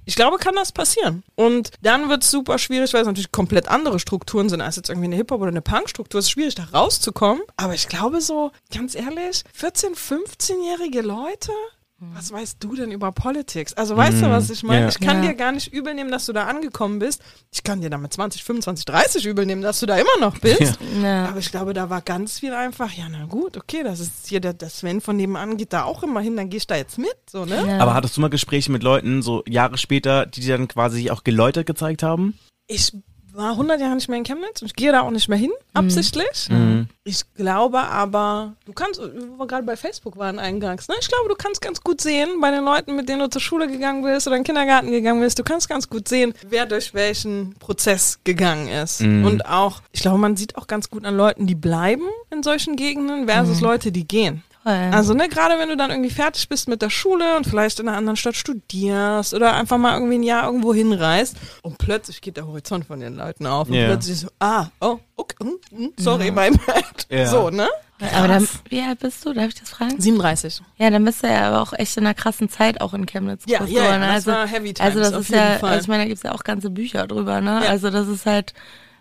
ich 0.05 0.17
glaube, 0.17 0.39
kann 0.39 0.55
das 0.55 0.73
passieren. 0.73 1.23
Und 1.35 1.71
dann 1.81 2.09
wird 2.09 2.23
es 2.23 2.31
super 2.31 2.59
schwierig, 2.59 2.93
weil 2.93 3.01
es 3.03 3.07
natürlich 3.07 3.33
komplett 3.33 3.69
andere 3.69 3.99
Strukturen 3.99 4.49
sind 4.49 4.61
als 4.61 4.77
jetzt 4.77 4.91
irgendwie 4.91 5.07
eine 5.07 5.17
Hip-Hop 5.17 5.41
oder 5.41 5.51
eine 5.51 5.63
Punk-Struktur. 5.63 6.19
Es 6.19 6.27
ist 6.27 6.33
schwierig, 6.33 6.55
da 6.55 6.65
rauszukommen. 6.65 7.43
Aber 7.57 7.75
ich 7.75 7.89
glaube 7.89 8.21
so, 8.21 8.51
ganz 8.75 8.95
ehrlich, 8.95 9.45
14-, 9.59 9.95
15-jährige 9.95 11.01
Leute, 11.01 11.53
was 11.99 12.31
weißt 12.31 12.59
du 12.61 12.75
denn 12.77 12.91
über 12.93 13.11
Politics? 13.11 13.73
Also 13.73 13.97
weißt 13.97 14.21
du, 14.21 14.31
was 14.31 14.51
ich 14.51 14.63
meine? 14.63 14.83
Ja. 14.83 14.89
Ich 14.89 15.01
kann 15.01 15.23
Ja. 15.23 15.31
dir 15.31 15.35
gar 15.35 15.53
nicht 15.53 15.73
übel 15.73 15.95
nehmen, 15.95 16.11
dass 16.11 16.27
du 16.27 16.35
da 16.35 16.45
angekommen 16.45 16.99
bist. 16.99 17.23
Ich 17.53 17.63
kann 17.63 17.81
dir 17.81 17.89
da 17.89 17.97
mit 17.97 18.13
20, 18.13 18.45
25, 18.45 18.85
30 18.85 19.25
übel 19.25 19.47
nehmen, 19.47 19.63
dass 19.63 19.81
du 19.81 19.87
da 19.87 19.97
immer 19.97 20.19
noch 20.21 20.39
bist. 20.39 20.79
Ja. 21.03 21.27
Aber 21.29 21.39
ich 21.39 21.51
glaube, 21.51 21.73
da 21.73 21.89
war 21.89 22.03
ganz 22.03 22.39
viel 22.41 22.53
einfach, 22.53 22.93
ja, 22.93 23.07
na 23.11 23.25
gut, 23.25 23.57
okay, 23.57 23.83
das 23.83 24.01
ist 24.01 24.27
hier 24.27 24.41
der, 24.41 24.53
der 24.53 24.69
Sven 24.69 25.01
von 25.01 25.17
nebenan 25.17 25.57
geht 25.57 25.73
da 25.73 25.85
auch 25.85 26.03
immer 26.03 26.21
hin, 26.21 26.37
dann 26.37 26.51
geh 26.51 26.59
ich 26.59 26.67
da 26.67 26.77
jetzt 26.77 26.99
mit, 26.99 27.17
so, 27.31 27.47
ne? 27.47 27.81
Aber 27.81 27.95
hattest 27.95 28.17
du 28.17 28.21
mal 28.21 28.29
Gespräche 28.29 28.71
mit 28.71 28.83
Leuten, 28.83 29.23
so 29.23 29.43
Jahre 29.49 29.79
später, 29.79 30.27
die 30.27 30.41
dir 30.41 30.59
dann 30.59 30.69
quasi 30.69 31.11
auch 31.11 31.25
geläutert 31.25 31.67
gezeigt 31.67 32.03
haben? 32.03 32.39
Ich 32.67 32.93
war 33.37 33.51
100 33.53 33.81
Jahre 33.81 33.95
nicht 33.95 34.09
mehr 34.09 34.19
in 34.19 34.25
Chemnitz 34.25 34.63
und 34.63 34.69
ich 34.69 34.75
gehe 34.75 34.93
da 34.93 35.03
auch 35.03 35.11
nicht 35.11 35.29
mehr 35.29 35.39
hin, 35.39 35.53
absichtlich. 35.75 36.49
Mhm. 36.49 36.89
Ich 37.05 37.23
glaube 37.35 37.81
aber, 37.81 38.55
du 38.65 38.73
kannst, 38.73 39.01
wo 39.01 39.39
wir 39.39 39.47
gerade 39.47 39.65
bei 39.65 39.77
Facebook 39.77 40.17
waren 40.17 40.39
eingangs, 40.39 40.89
ne? 40.89 40.95
Ich 41.01 41.09
glaube, 41.09 41.29
du 41.29 41.35
kannst 41.35 41.61
ganz 41.61 41.81
gut 41.83 42.01
sehen, 42.01 42.41
bei 42.41 42.51
den 42.51 42.65
Leuten, 42.65 42.97
mit 42.97 43.09
denen 43.09 43.21
du 43.21 43.29
zur 43.29 43.41
Schule 43.41 43.69
gegangen 43.69 44.03
bist 44.03 44.27
oder 44.27 44.37
in 44.37 44.43
den 44.43 44.47
Kindergarten 44.47 44.91
gegangen 44.91 45.21
bist, 45.21 45.39
du 45.39 45.45
kannst 45.45 45.69
ganz 45.69 45.89
gut 45.89 46.09
sehen, 46.09 46.35
wer 46.49 46.67
durch 46.67 46.95
welchen 46.95 47.55
Prozess 47.59 48.19
gegangen 48.25 48.69
ist. 48.69 49.03
Mhm. 49.03 49.25
Und 49.25 49.47
auch, 49.47 49.83
ich 49.93 50.01
glaube, 50.01 50.19
man 50.19 50.37
sieht 50.37 50.57
auch 50.57 50.67
ganz 50.67 50.91
gut 50.91 51.05
an 51.05 51.17
Leuten, 51.17 51.47
die 51.47 51.55
bleiben 51.55 52.07
in 52.31 52.43
solchen 52.43 52.77
Gegenden 52.77 53.27
versus 53.27 53.61
Leute, 53.61 53.93
die 53.93 54.09
gehen. 54.09 54.43
Toll. 54.67 54.91
Also, 54.93 55.15
ne, 55.15 55.29
gerade 55.29 55.59
wenn 55.61 55.69
du 55.69 55.77
dann 55.77 55.91
irgendwie 55.91 56.11
fertig 56.11 56.49
bist 56.49 56.67
mit 56.69 56.83
der 56.83 56.91
Schule 56.91 57.37
und 57.37 57.47
vielleicht 57.47 57.79
in 57.79 57.89
einer 57.89 57.97
anderen 57.97 58.17
Stadt 58.17 58.35
studierst 58.35 59.33
oder 59.33 59.55
einfach 59.55 59.79
mal 59.79 59.95
irgendwie 59.95 60.19
ein 60.19 60.23
Jahr 60.25 60.45
irgendwo 60.47 60.75
hinreist 60.75 61.37
und 61.63 61.79
plötzlich 61.79 62.21
geht 62.21 62.37
der 62.37 62.49
Horizont 62.49 62.85
von 62.85 62.99
den 62.99 63.15
Leuten 63.15 63.47
auf 63.47 63.69
und 63.69 63.75
Ja. 63.75 63.87
plötzlich 63.87 64.19
so, 64.21 64.29
ah, 64.41 64.67
oh, 64.81 64.99
okay, 65.15 65.37
hm, 65.41 65.59
hm, 65.71 65.93
sorry, 65.99 66.31
mein 66.33 66.57
Bad. 66.67 67.07
Ja. 67.11 67.27
So, 67.27 67.51
ne? 67.51 67.69
aber 68.13 68.29
dann, 68.29 68.49
wie 68.69 68.83
alt 68.83 68.99
bist 68.99 69.25
du? 69.25 69.33
Darf 69.33 69.49
ich 69.49 69.55
das 69.55 69.71
fragen? 69.71 69.99
37. 70.01 70.61
Ja, 70.79 70.91
dann 70.91 71.05
bist 71.05 71.23
du 71.23 71.29
ja 71.29 71.49
aber 71.49 71.63
auch 71.63 71.73
echt 71.73 71.97
in 71.97 72.05
einer 72.05 72.15
krassen 72.15 72.49
Zeit 72.51 72.81
auch 72.81 72.93
in 72.93 73.07
Chemnitz 73.07 73.45
Ja, 73.47 73.61
groß 73.61 73.71
ja, 73.71 73.77
ja, 73.77 73.83
geworden. 73.85 74.01
das 74.03 74.11
also, 74.11 74.31
war 74.33 74.47
Heavy 74.49 74.75
Times, 74.75 74.81
also 74.89 74.99
das 74.99 75.13
auf 75.15 75.21
ist 75.21 75.29
jeden 75.31 75.43
ja, 75.43 75.59
Fall. 75.59 75.71
also 75.71 75.83
ich 75.83 75.89
meine, 75.89 76.03
da 76.03 76.09
gibt's 76.09 76.23
ja 76.25 76.33
auch 76.33 76.43
ganze 76.45 76.71
Bücher 76.71 77.07
drüber, 77.07 77.41
ne? 77.41 77.61
Ja. 77.65 77.71
Also 77.71 77.91
das 77.91 78.09
ist 78.09 78.27
halt, 78.27 78.53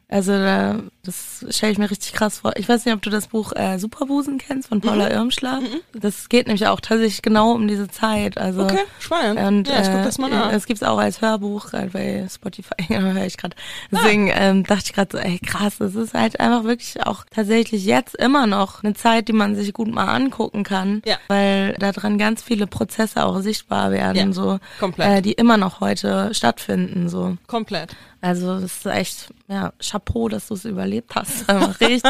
also 0.07 0.31
da, 0.31 0.79
das 1.05 1.45
stelle 1.55 1.71
ich 1.71 1.77
mir 1.77 1.89
richtig 1.89 2.13
krass 2.13 2.39
vor. 2.39 2.53
Ich 2.57 2.67
weiß 2.67 2.85
nicht, 2.85 2.93
ob 2.95 3.01
du 3.01 3.09
das 3.09 3.27
Buch 3.27 3.53
äh, 3.55 3.77
Superbusen 3.79 4.37
kennst 4.37 4.69
von 4.69 4.79
Mhm. 4.79 4.81
Paula 4.81 5.09
Irmschler. 5.11 5.59
Das 5.93 6.27
geht 6.29 6.47
nämlich 6.47 6.67
auch 6.67 6.79
tatsächlich 6.81 7.21
genau 7.21 7.51
um 7.51 7.67
diese 7.67 7.87
Zeit. 7.87 8.37
Also 8.37 8.63
Okay, 8.63 8.79
spannend. 8.99 9.39
Und 9.39 9.67
ja, 9.67 9.81
ich 9.81 9.87
guck 9.89 9.99
äh, 10.01 10.03
das 10.03 10.17
mal 10.17 10.29
nach. 10.29 10.51
es 10.51 10.65
gibt's 10.65 10.83
auch 10.83 10.97
als 10.97 11.21
Hörbuch 11.21 11.67
gerade 11.71 11.87
bei 11.89 12.27
Spotify, 12.29 12.73
höre 12.89 13.25
ich 13.25 13.37
gerade. 13.37 13.55
Deswegen 13.91 14.29
ähm, 14.33 14.63
dachte 14.63 14.83
ich 14.87 14.93
gerade 14.93 15.09
so, 15.11 15.17
ey 15.17 15.39
krass, 15.39 15.75
das 15.79 15.95
ist 15.95 16.13
halt 16.13 16.39
einfach 16.39 16.63
wirklich 16.63 17.05
auch 17.05 17.23
tatsächlich 17.33 17.85
jetzt 17.85 18.15
immer 18.15 18.47
noch 18.47 18.83
eine 18.83 18.93
Zeit, 18.93 19.27
die 19.27 19.33
man 19.33 19.55
sich 19.55 19.71
gut 19.73 19.87
mal 19.93 20.05
angucken 20.13 20.63
kann, 20.63 21.01
Ja. 21.05 21.17
weil 21.27 21.73
da 21.79 21.91
dran 21.91 22.17
ganz 22.17 22.41
viele 22.41 22.67
Prozesse 22.67 23.25
auch 23.25 23.39
sichtbar 23.39 23.91
werden, 23.91 24.15
Ja, 24.17 24.33
so 24.33 24.59
komplett. 24.79 25.07
Äh, 25.19 25.21
die 25.21 25.33
immer 25.33 25.57
noch 25.57 25.79
heute 25.79 26.33
stattfinden, 26.33 27.09
so. 27.09 27.37
Komplett. 27.47 27.95
Also 28.21 28.59
das 28.59 28.77
ist 28.77 28.85
echt, 28.87 29.33
ja, 29.47 29.71
Chapeau, 29.79 30.29
dass 30.29 30.47
du 30.47 30.55
es 30.55 30.65
überlebt 30.95 31.15
hast. 31.15 31.49
Einfach 31.49 31.79
richtig, 31.79 32.03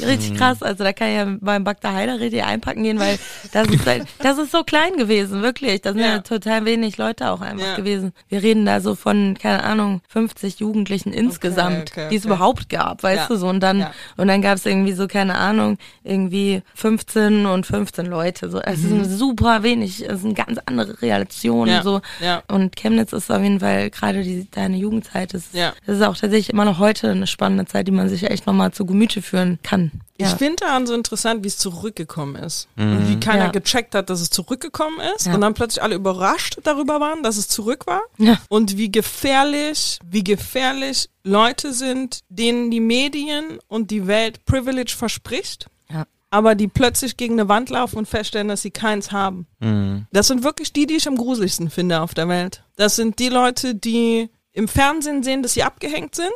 richtig 0.00 0.36
krass. 0.36 0.62
Also 0.62 0.84
da 0.84 0.92
kann 0.92 1.08
ich 1.08 1.14
ja 1.16 1.26
beim 1.40 1.64
Bagda 1.64 1.92
Heider 1.92 2.20
richtig 2.20 2.42
einpacken 2.44 2.82
gehen, 2.82 2.98
weil 2.98 3.18
das 3.52 3.68
ist, 3.68 3.86
halt, 3.86 4.06
das 4.18 4.38
ist 4.38 4.52
so 4.52 4.62
klein 4.64 4.96
gewesen, 4.96 5.42
wirklich. 5.42 5.80
Da 5.82 5.92
sind 5.92 6.00
ja, 6.00 6.06
Ja. 6.12 6.18
total 6.18 6.64
wenig 6.64 6.96
Leute 6.98 7.30
auch 7.30 7.40
einfach 7.40 7.66
Ja. 7.66 7.76
gewesen. 7.76 8.12
Wir 8.28 8.42
reden 8.42 8.66
da 8.66 8.80
so 8.80 8.94
von, 8.94 9.36
keine 9.40 9.62
Ahnung, 9.62 10.00
50 10.08 10.60
Jugendlichen 10.60 11.12
insgesamt, 11.12 11.92
okay, 11.92 12.08
die 12.10 12.16
es 12.16 12.24
okay. 12.24 12.34
überhaupt 12.34 12.68
gab, 12.68 13.02
weißt 13.02 13.22
Ja. 13.22 13.26
du 13.28 13.36
so. 13.36 13.48
Und 13.48 13.60
dann, 13.60 13.86
und 14.16 14.28
dann 14.28 14.42
gab 14.42 14.56
es 14.56 14.66
irgendwie 14.66 14.92
so, 14.92 15.06
keine 15.06 15.34
Ahnung, 15.36 15.78
irgendwie 16.04 16.62
15 16.74 17.46
und 17.46 17.66
15 17.66 18.06
Leute. 18.06 18.50
So, 18.50 18.60
es 18.60 18.82
ist 18.84 19.18
super 19.18 19.62
wenig, 19.62 20.02
es 20.02 20.18
ist 20.20 20.24
eine 20.24 20.34
ganz 20.34 20.58
andere 20.66 21.00
Relation. 21.02 21.68
Mhm. 21.68 21.74
Ja. 21.74 21.82
So. 21.82 22.00
Und 22.48 22.76
Chemnitz 22.76 23.12
ist 23.12 23.30
auf 23.30 23.42
jeden 23.42 23.60
Fall 23.60 23.90
gerade 23.90 24.22
die, 24.22 24.46
deine 24.50 24.76
Jugendzeit. 24.76 25.34
Das, 25.34 25.44
Ja. 25.52 25.72
das 25.86 25.96
ist 25.96 26.02
auch 26.02 26.16
tatsächlich 26.16 26.50
immer 26.50 26.64
noch 26.64 26.78
heute 26.78 27.10
eine 27.10 27.26
spannende 27.26 27.66
Zeit, 27.66 27.86
die 27.86 27.92
man 27.92 28.01
sich 28.08 28.24
echt 28.24 28.46
nochmal 28.46 28.72
zu 28.72 28.86
Gemüte 28.86 29.22
führen 29.22 29.58
kann. 29.62 29.90
Ich 30.16 30.28
Ja. 30.30 30.36
finde 30.36 30.56
daran 30.56 30.86
so 30.86 30.94
interessant, 30.94 31.42
wie 31.44 31.48
es 31.48 31.58
zurückgekommen 31.58 32.36
ist. 32.36 32.68
Und 32.76 33.08
wie 33.08 33.18
keiner 33.18 33.46
Ja. 33.46 33.50
gecheckt 33.50 33.94
hat, 33.94 34.08
dass 34.10 34.20
es 34.20 34.30
zurückgekommen 34.30 34.98
ist. 35.16 35.26
Ja. 35.26 35.34
Und 35.34 35.40
dann 35.40 35.54
plötzlich 35.54 35.82
alle 35.82 35.94
überrascht 35.96 36.58
darüber 36.62 37.00
waren, 37.00 37.22
dass 37.22 37.36
es 37.36 37.48
zurück 37.48 37.86
war. 37.86 38.02
Ja. 38.18 38.38
Und 38.48 38.76
wie 38.76 38.90
gefährlich, 38.92 39.98
wie 40.04 40.24
gefährlich 40.24 41.08
Leute 41.24 41.72
sind, 41.72 42.20
denen 42.28 42.70
die 42.70 42.80
Medien 42.80 43.58
und 43.68 43.90
die 43.90 44.06
Welt 44.06 44.44
Privilege 44.44 44.92
verspricht. 44.96 45.66
Ja. 45.90 46.04
Aber 46.30 46.54
die 46.54 46.68
plötzlich 46.68 47.16
gegen 47.16 47.34
eine 47.38 47.48
Wand 47.48 47.70
laufen 47.70 47.98
und 47.98 48.08
feststellen, 48.08 48.48
dass 48.48 48.62
sie 48.62 48.70
keins 48.70 49.12
haben. 49.12 49.46
Mhm. 49.60 50.06
Das 50.12 50.28
sind 50.28 50.44
wirklich 50.44 50.72
die, 50.72 50.86
die 50.86 50.96
ich 50.96 51.06
am 51.08 51.16
gruseligsten 51.16 51.70
finde 51.70 52.00
auf 52.00 52.14
der 52.14 52.28
Welt. 52.28 52.62
Das 52.76 52.96
sind 52.96 53.18
die 53.18 53.28
Leute, 53.28 53.74
die 53.74 54.30
im 54.54 54.68
Fernsehen 54.68 55.22
sehen, 55.22 55.42
dass 55.42 55.54
sie 55.54 55.62
abgehängt 55.62 56.14
sind. 56.14 56.30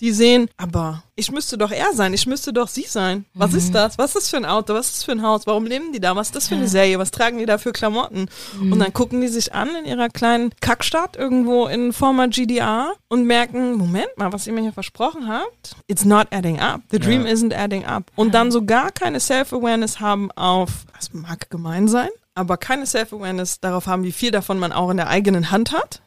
Die 0.00 0.12
sehen, 0.12 0.48
aber 0.56 1.02
ich 1.14 1.32
müsste 1.32 1.56
doch 1.56 1.70
er 1.70 1.94
sein, 1.94 2.12
ich 2.12 2.26
müsste 2.26 2.52
doch 2.52 2.68
sie 2.68 2.84
sein. 2.86 3.24
Was 3.32 3.54
ist 3.54 3.74
das? 3.74 3.96
Was 3.96 4.08
ist 4.10 4.16
das 4.16 4.30
für 4.30 4.36
ein 4.36 4.44
Auto? 4.44 4.74
Was 4.74 4.88
ist 4.88 4.96
das 4.98 5.04
für 5.04 5.12
ein 5.12 5.22
Haus? 5.22 5.46
Warum 5.46 5.64
leben 5.64 5.92
die 5.92 6.00
da? 6.00 6.14
Was 6.14 6.28
ist 6.28 6.36
das 6.36 6.48
für 6.48 6.56
eine 6.56 6.68
Serie? 6.68 6.98
Was 6.98 7.10
tragen 7.10 7.38
die 7.38 7.46
da 7.46 7.56
für 7.56 7.72
Klamotten? 7.72 8.28
Und 8.60 8.78
dann 8.78 8.92
gucken 8.92 9.20
die 9.22 9.28
sich 9.28 9.54
an 9.54 9.68
in 9.74 9.86
ihrer 9.86 10.08
kleinen 10.10 10.50
Kackstadt 10.60 11.16
irgendwo 11.16 11.66
in 11.66 11.92
former 11.92 12.28
GDR 12.28 12.92
und 13.08 13.24
merken, 13.24 13.74
Moment 13.74 14.08
mal, 14.16 14.32
was 14.32 14.46
ihr 14.46 14.52
mir 14.52 14.60
hier 14.60 14.72
versprochen 14.72 15.28
habt, 15.28 15.76
it's 15.86 16.04
not 16.04 16.26
adding 16.32 16.60
up. 16.60 16.82
The 16.90 16.98
dream 16.98 17.24
isn't 17.24 17.54
adding 17.54 17.84
up. 17.86 18.10
Und 18.16 18.34
dann 18.34 18.50
so 18.50 18.64
gar 18.64 18.90
keine 18.90 19.18
Self-Awareness 19.20 20.00
haben 20.00 20.30
auf, 20.32 20.84
das 20.94 21.12
mag 21.14 21.48
gemein 21.48 21.88
sein, 21.88 22.10
aber 22.36 22.56
keine 22.58 22.86
Self-Awareness 22.86 23.60
darauf 23.60 23.86
haben, 23.86 24.04
wie 24.04 24.12
viel 24.12 24.30
davon 24.30 24.58
man 24.58 24.70
auch 24.70 24.90
in 24.90 24.98
der 24.98 25.08
eigenen 25.08 25.50
Hand 25.50 25.72
hat, 25.72 26.02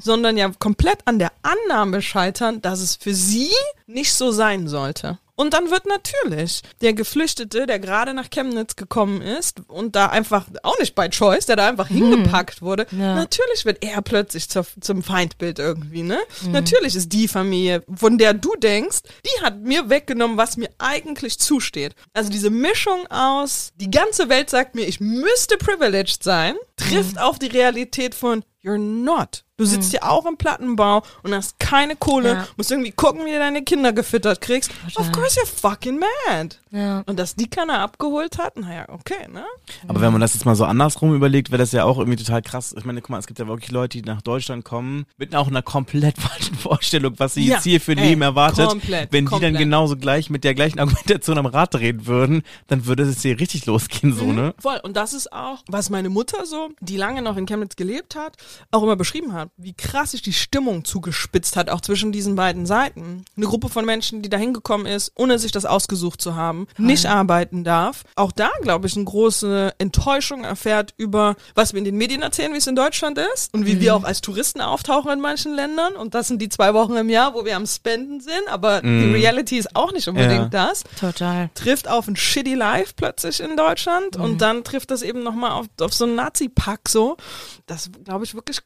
sondern 0.00 0.36
ja 0.36 0.50
komplett 0.58 0.98
an 1.06 1.18
der 1.18 1.32
Annahme 1.42 2.02
scheitern, 2.02 2.62
dass 2.62 2.80
es 2.80 2.94
für 2.96 3.14
sie 3.14 3.50
nicht 3.92 4.14
so 4.14 4.30
sein 4.30 4.68
sollte. 4.68 5.18
Und 5.34 5.54
dann 5.54 5.70
wird 5.70 5.86
natürlich 5.86 6.60
der 6.82 6.92
Geflüchtete, 6.92 7.66
der 7.66 7.78
gerade 7.78 8.12
nach 8.12 8.28
Chemnitz 8.28 8.76
gekommen 8.76 9.22
ist 9.22 9.62
und 9.66 9.96
da 9.96 10.06
einfach, 10.06 10.46
auch 10.62 10.78
nicht 10.78 10.94
by 10.94 11.08
choice, 11.08 11.46
der 11.46 11.56
da 11.56 11.68
einfach 11.68 11.88
hingepackt 11.88 12.60
wurde, 12.60 12.86
Ja. 12.90 13.14
natürlich 13.14 13.64
wird 13.64 13.82
er 13.82 14.02
plötzlich 14.02 14.50
zur, 14.50 14.66
zum 14.80 15.02
Feindbild 15.02 15.58
irgendwie, 15.58 16.02
ne? 16.02 16.18
Natürlich 16.50 16.94
ist 16.94 17.12
die 17.12 17.28
Familie, 17.28 17.82
von 17.94 18.18
der 18.18 18.34
du 18.34 18.54
denkst, 18.56 18.98
die 19.24 19.42
hat 19.42 19.58
mir 19.58 19.88
weggenommen, 19.88 20.36
was 20.36 20.58
mir 20.58 20.68
eigentlich 20.78 21.38
zusteht. 21.38 21.94
Also 22.12 22.30
diese 22.30 22.50
Mischung 22.50 23.06
aus, 23.10 23.72
die 23.76 23.90
ganze 23.90 24.28
Welt 24.28 24.50
sagt 24.50 24.74
mir, 24.74 24.86
ich 24.86 25.00
müsste 25.00 25.56
privileged 25.56 26.22
sein, 26.22 26.56
trifft 26.76 27.18
auf 27.18 27.38
die 27.38 27.46
Realität 27.48 28.14
von 28.14 28.44
You're 28.62 28.78
not. 28.78 29.44
Du 29.62 29.66
sitzt 29.66 29.90
hier 29.92 30.02
auch 30.10 30.26
im 30.26 30.36
Plattenbau 30.36 31.02
und 31.22 31.32
hast 31.34 31.60
keine 31.60 31.94
Kohle, 31.94 32.32
Ja. 32.32 32.48
musst 32.56 32.70
irgendwie 32.72 32.90
gucken, 32.90 33.24
wie 33.24 33.30
du 33.30 33.38
deine 33.38 33.62
Kinder 33.62 33.92
gefüttert 33.92 34.40
kriegst. 34.40 34.72
Of 34.96 35.12
course 35.12 35.38
you're 35.40 35.46
fucking 35.46 36.00
mad. 36.00 36.56
Ja. 36.72 37.04
Und 37.06 37.18
dass 37.18 37.36
die 37.36 37.48
keiner 37.48 37.78
abgeholt 37.80 38.38
hat, 38.38 38.56
naja, 38.56 38.86
okay, 38.88 39.28
ne? 39.32 39.44
Aber 39.86 40.00
wenn 40.00 40.10
man 40.10 40.20
das 40.20 40.34
jetzt 40.34 40.44
mal 40.46 40.56
so 40.56 40.64
andersrum 40.64 41.14
überlegt, 41.14 41.50
wäre 41.50 41.58
das 41.58 41.70
ja 41.72 41.84
auch 41.84 41.98
irgendwie 41.98 42.16
total 42.16 42.42
krass. 42.42 42.74
Ich 42.76 42.84
meine, 42.84 43.00
guck 43.02 43.10
mal, 43.10 43.18
es 43.18 43.26
gibt 43.26 43.38
ja 43.38 43.46
wirklich 43.46 43.70
Leute, 43.70 43.98
die 44.00 44.08
nach 44.08 44.22
Deutschland 44.22 44.64
kommen, 44.64 45.04
mit 45.16 45.34
auch 45.36 45.46
einer 45.48 45.62
komplett 45.62 46.18
falschen 46.20 46.56
Vorstellung, 46.56 47.14
was 47.18 47.34
sie 47.34 47.44
Ja, 47.46 47.54
jetzt 47.56 47.64
hier 47.64 47.80
für 47.80 47.92
ein 47.92 47.98
ey, 47.98 48.08
Leben 48.08 48.22
erwartet. 48.22 48.68
komplett, 48.68 49.12
wenn 49.12 49.26
die 49.26 49.30
komplett. 49.30 49.54
dann 49.54 49.60
genauso 49.60 49.96
gleich 49.96 50.28
mit 50.30 50.44
der 50.44 50.54
gleichen 50.54 50.78
Argumentation 50.80 51.38
am 51.38 51.46
Rad 51.46 51.74
drehen 51.74 52.06
würden, 52.06 52.42
dann 52.66 52.86
würde 52.86 53.04
es 53.04 53.22
hier 53.22 53.38
richtig 53.38 53.66
losgehen, 53.66 54.12
so, 54.14 54.32
ne? 54.32 54.54
Voll. 54.58 54.80
Und 54.82 54.96
das 54.96 55.12
ist 55.12 55.32
auch, 55.32 55.58
was 55.68 55.90
meine 55.90 56.08
Mutter 56.08 56.46
so, 56.46 56.70
die 56.80 56.96
lange 56.96 57.20
noch 57.22 57.36
in 57.36 57.46
Chemnitz 57.46 57.76
gelebt 57.76 58.16
hat, 58.16 58.36
auch 58.70 58.82
immer 58.82 58.96
beschrieben 58.96 59.34
hat, 59.34 59.50
wie 59.56 59.74
krass 59.74 60.10
sich 60.12 60.22
die 60.22 60.32
Stimmung 60.32 60.84
zugespitzt 60.84 61.56
hat, 61.56 61.70
auch 61.70 61.80
zwischen 61.80 62.10
diesen 62.10 62.34
beiden 62.34 62.66
Seiten. 62.66 63.24
Eine 63.36 63.46
Gruppe 63.46 63.68
von 63.68 63.84
Menschen, 63.84 64.22
die 64.22 64.28
da 64.30 64.36
hingekommen 64.36 64.86
ist, 64.86 65.12
ohne 65.14 65.38
sich 65.38 65.52
das 65.52 65.66
ausgesucht 65.66 66.20
zu 66.20 66.34
haben, 66.34 66.66
nicht 66.78 67.06
arbeiten 67.06 67.62
darf. 67.62 68.02
Auch 68.16 68.32
da, 68.32 68.50
glaube 68.62 68.86
ich, 68.88 68.96
eine 68.96 69.04
große 69.04 69.74
Enttäuschung 69.78 70.44
erfährt 70.44 70.94
über, 70.96 71.36
was 71.54 71.72
wir 71.74 71.78
in 71.78 71.84
den 71.84 71.96
Medien 71.96 72.22
erzählen, 72.22 72.52
wie 72.52 72.56
es 72.58 72.66
in 72.66 72.74
Deutschland 72.76 73.18
ist 73.34 73.52
und 73.54 73.66
wie 73.66 73.80
wir 73.80 73.94
auch 73.94 74.04
als 74.04 74.20
Touristen 74.20 74.60
auftauchen 74.60 75.12
in 75.12 75.20
manchen 75.20 75.54
Ländern. 75.54 75.94
Und 75.94 76.14
das 76.14 76.28
sind 76.28 76.40
die 76.42 76.48
zwei 76.48 76.74
Wochen 76.74 76.96
im 76.96 77.08
Jahr, 77.08 77.34
wo 77.34 77.44
wir 77.44 77.54
am 77.56 77.66
Spenden 77.66 78.20
sind. 78.20 78.48
Aber 78.48 78.80
die 78.80 79.12
Reality 79.12 79.58
ist 79.58 79.76
auch 79.76 79.92
nicht 79.92 80.08
unbedingt 80.08 80.52
das 80.54 80.82
Total. 80.98 81.50
trifft 81.54 81.88
auf 81.88 82.08
ein 82.08 82.16
shitty 82.16 82.54
Life 82.54 82.94
plötzlich 82.96 83.40
in 83.40 83.56
Deutschland 83.56 84.16
Mhm. 84.16 84.24
und 84.24 84.38
dann 84.40 84.64
trifft 84.64 84.90
das 84.90 85.02
eben 85.02 85.22
nochmal 85.22 85.52
auf, 85.52 85.66
auf 85.80 85.94
so 85.94 86.04
einen 86.04 86.16
Nazi-Pack 86.16 86.88
so. 86.88 87.16
Das 87.66 87.90
glaube 88.04 88.24
ich 88.24 88.34
wirklich 88.34 88.60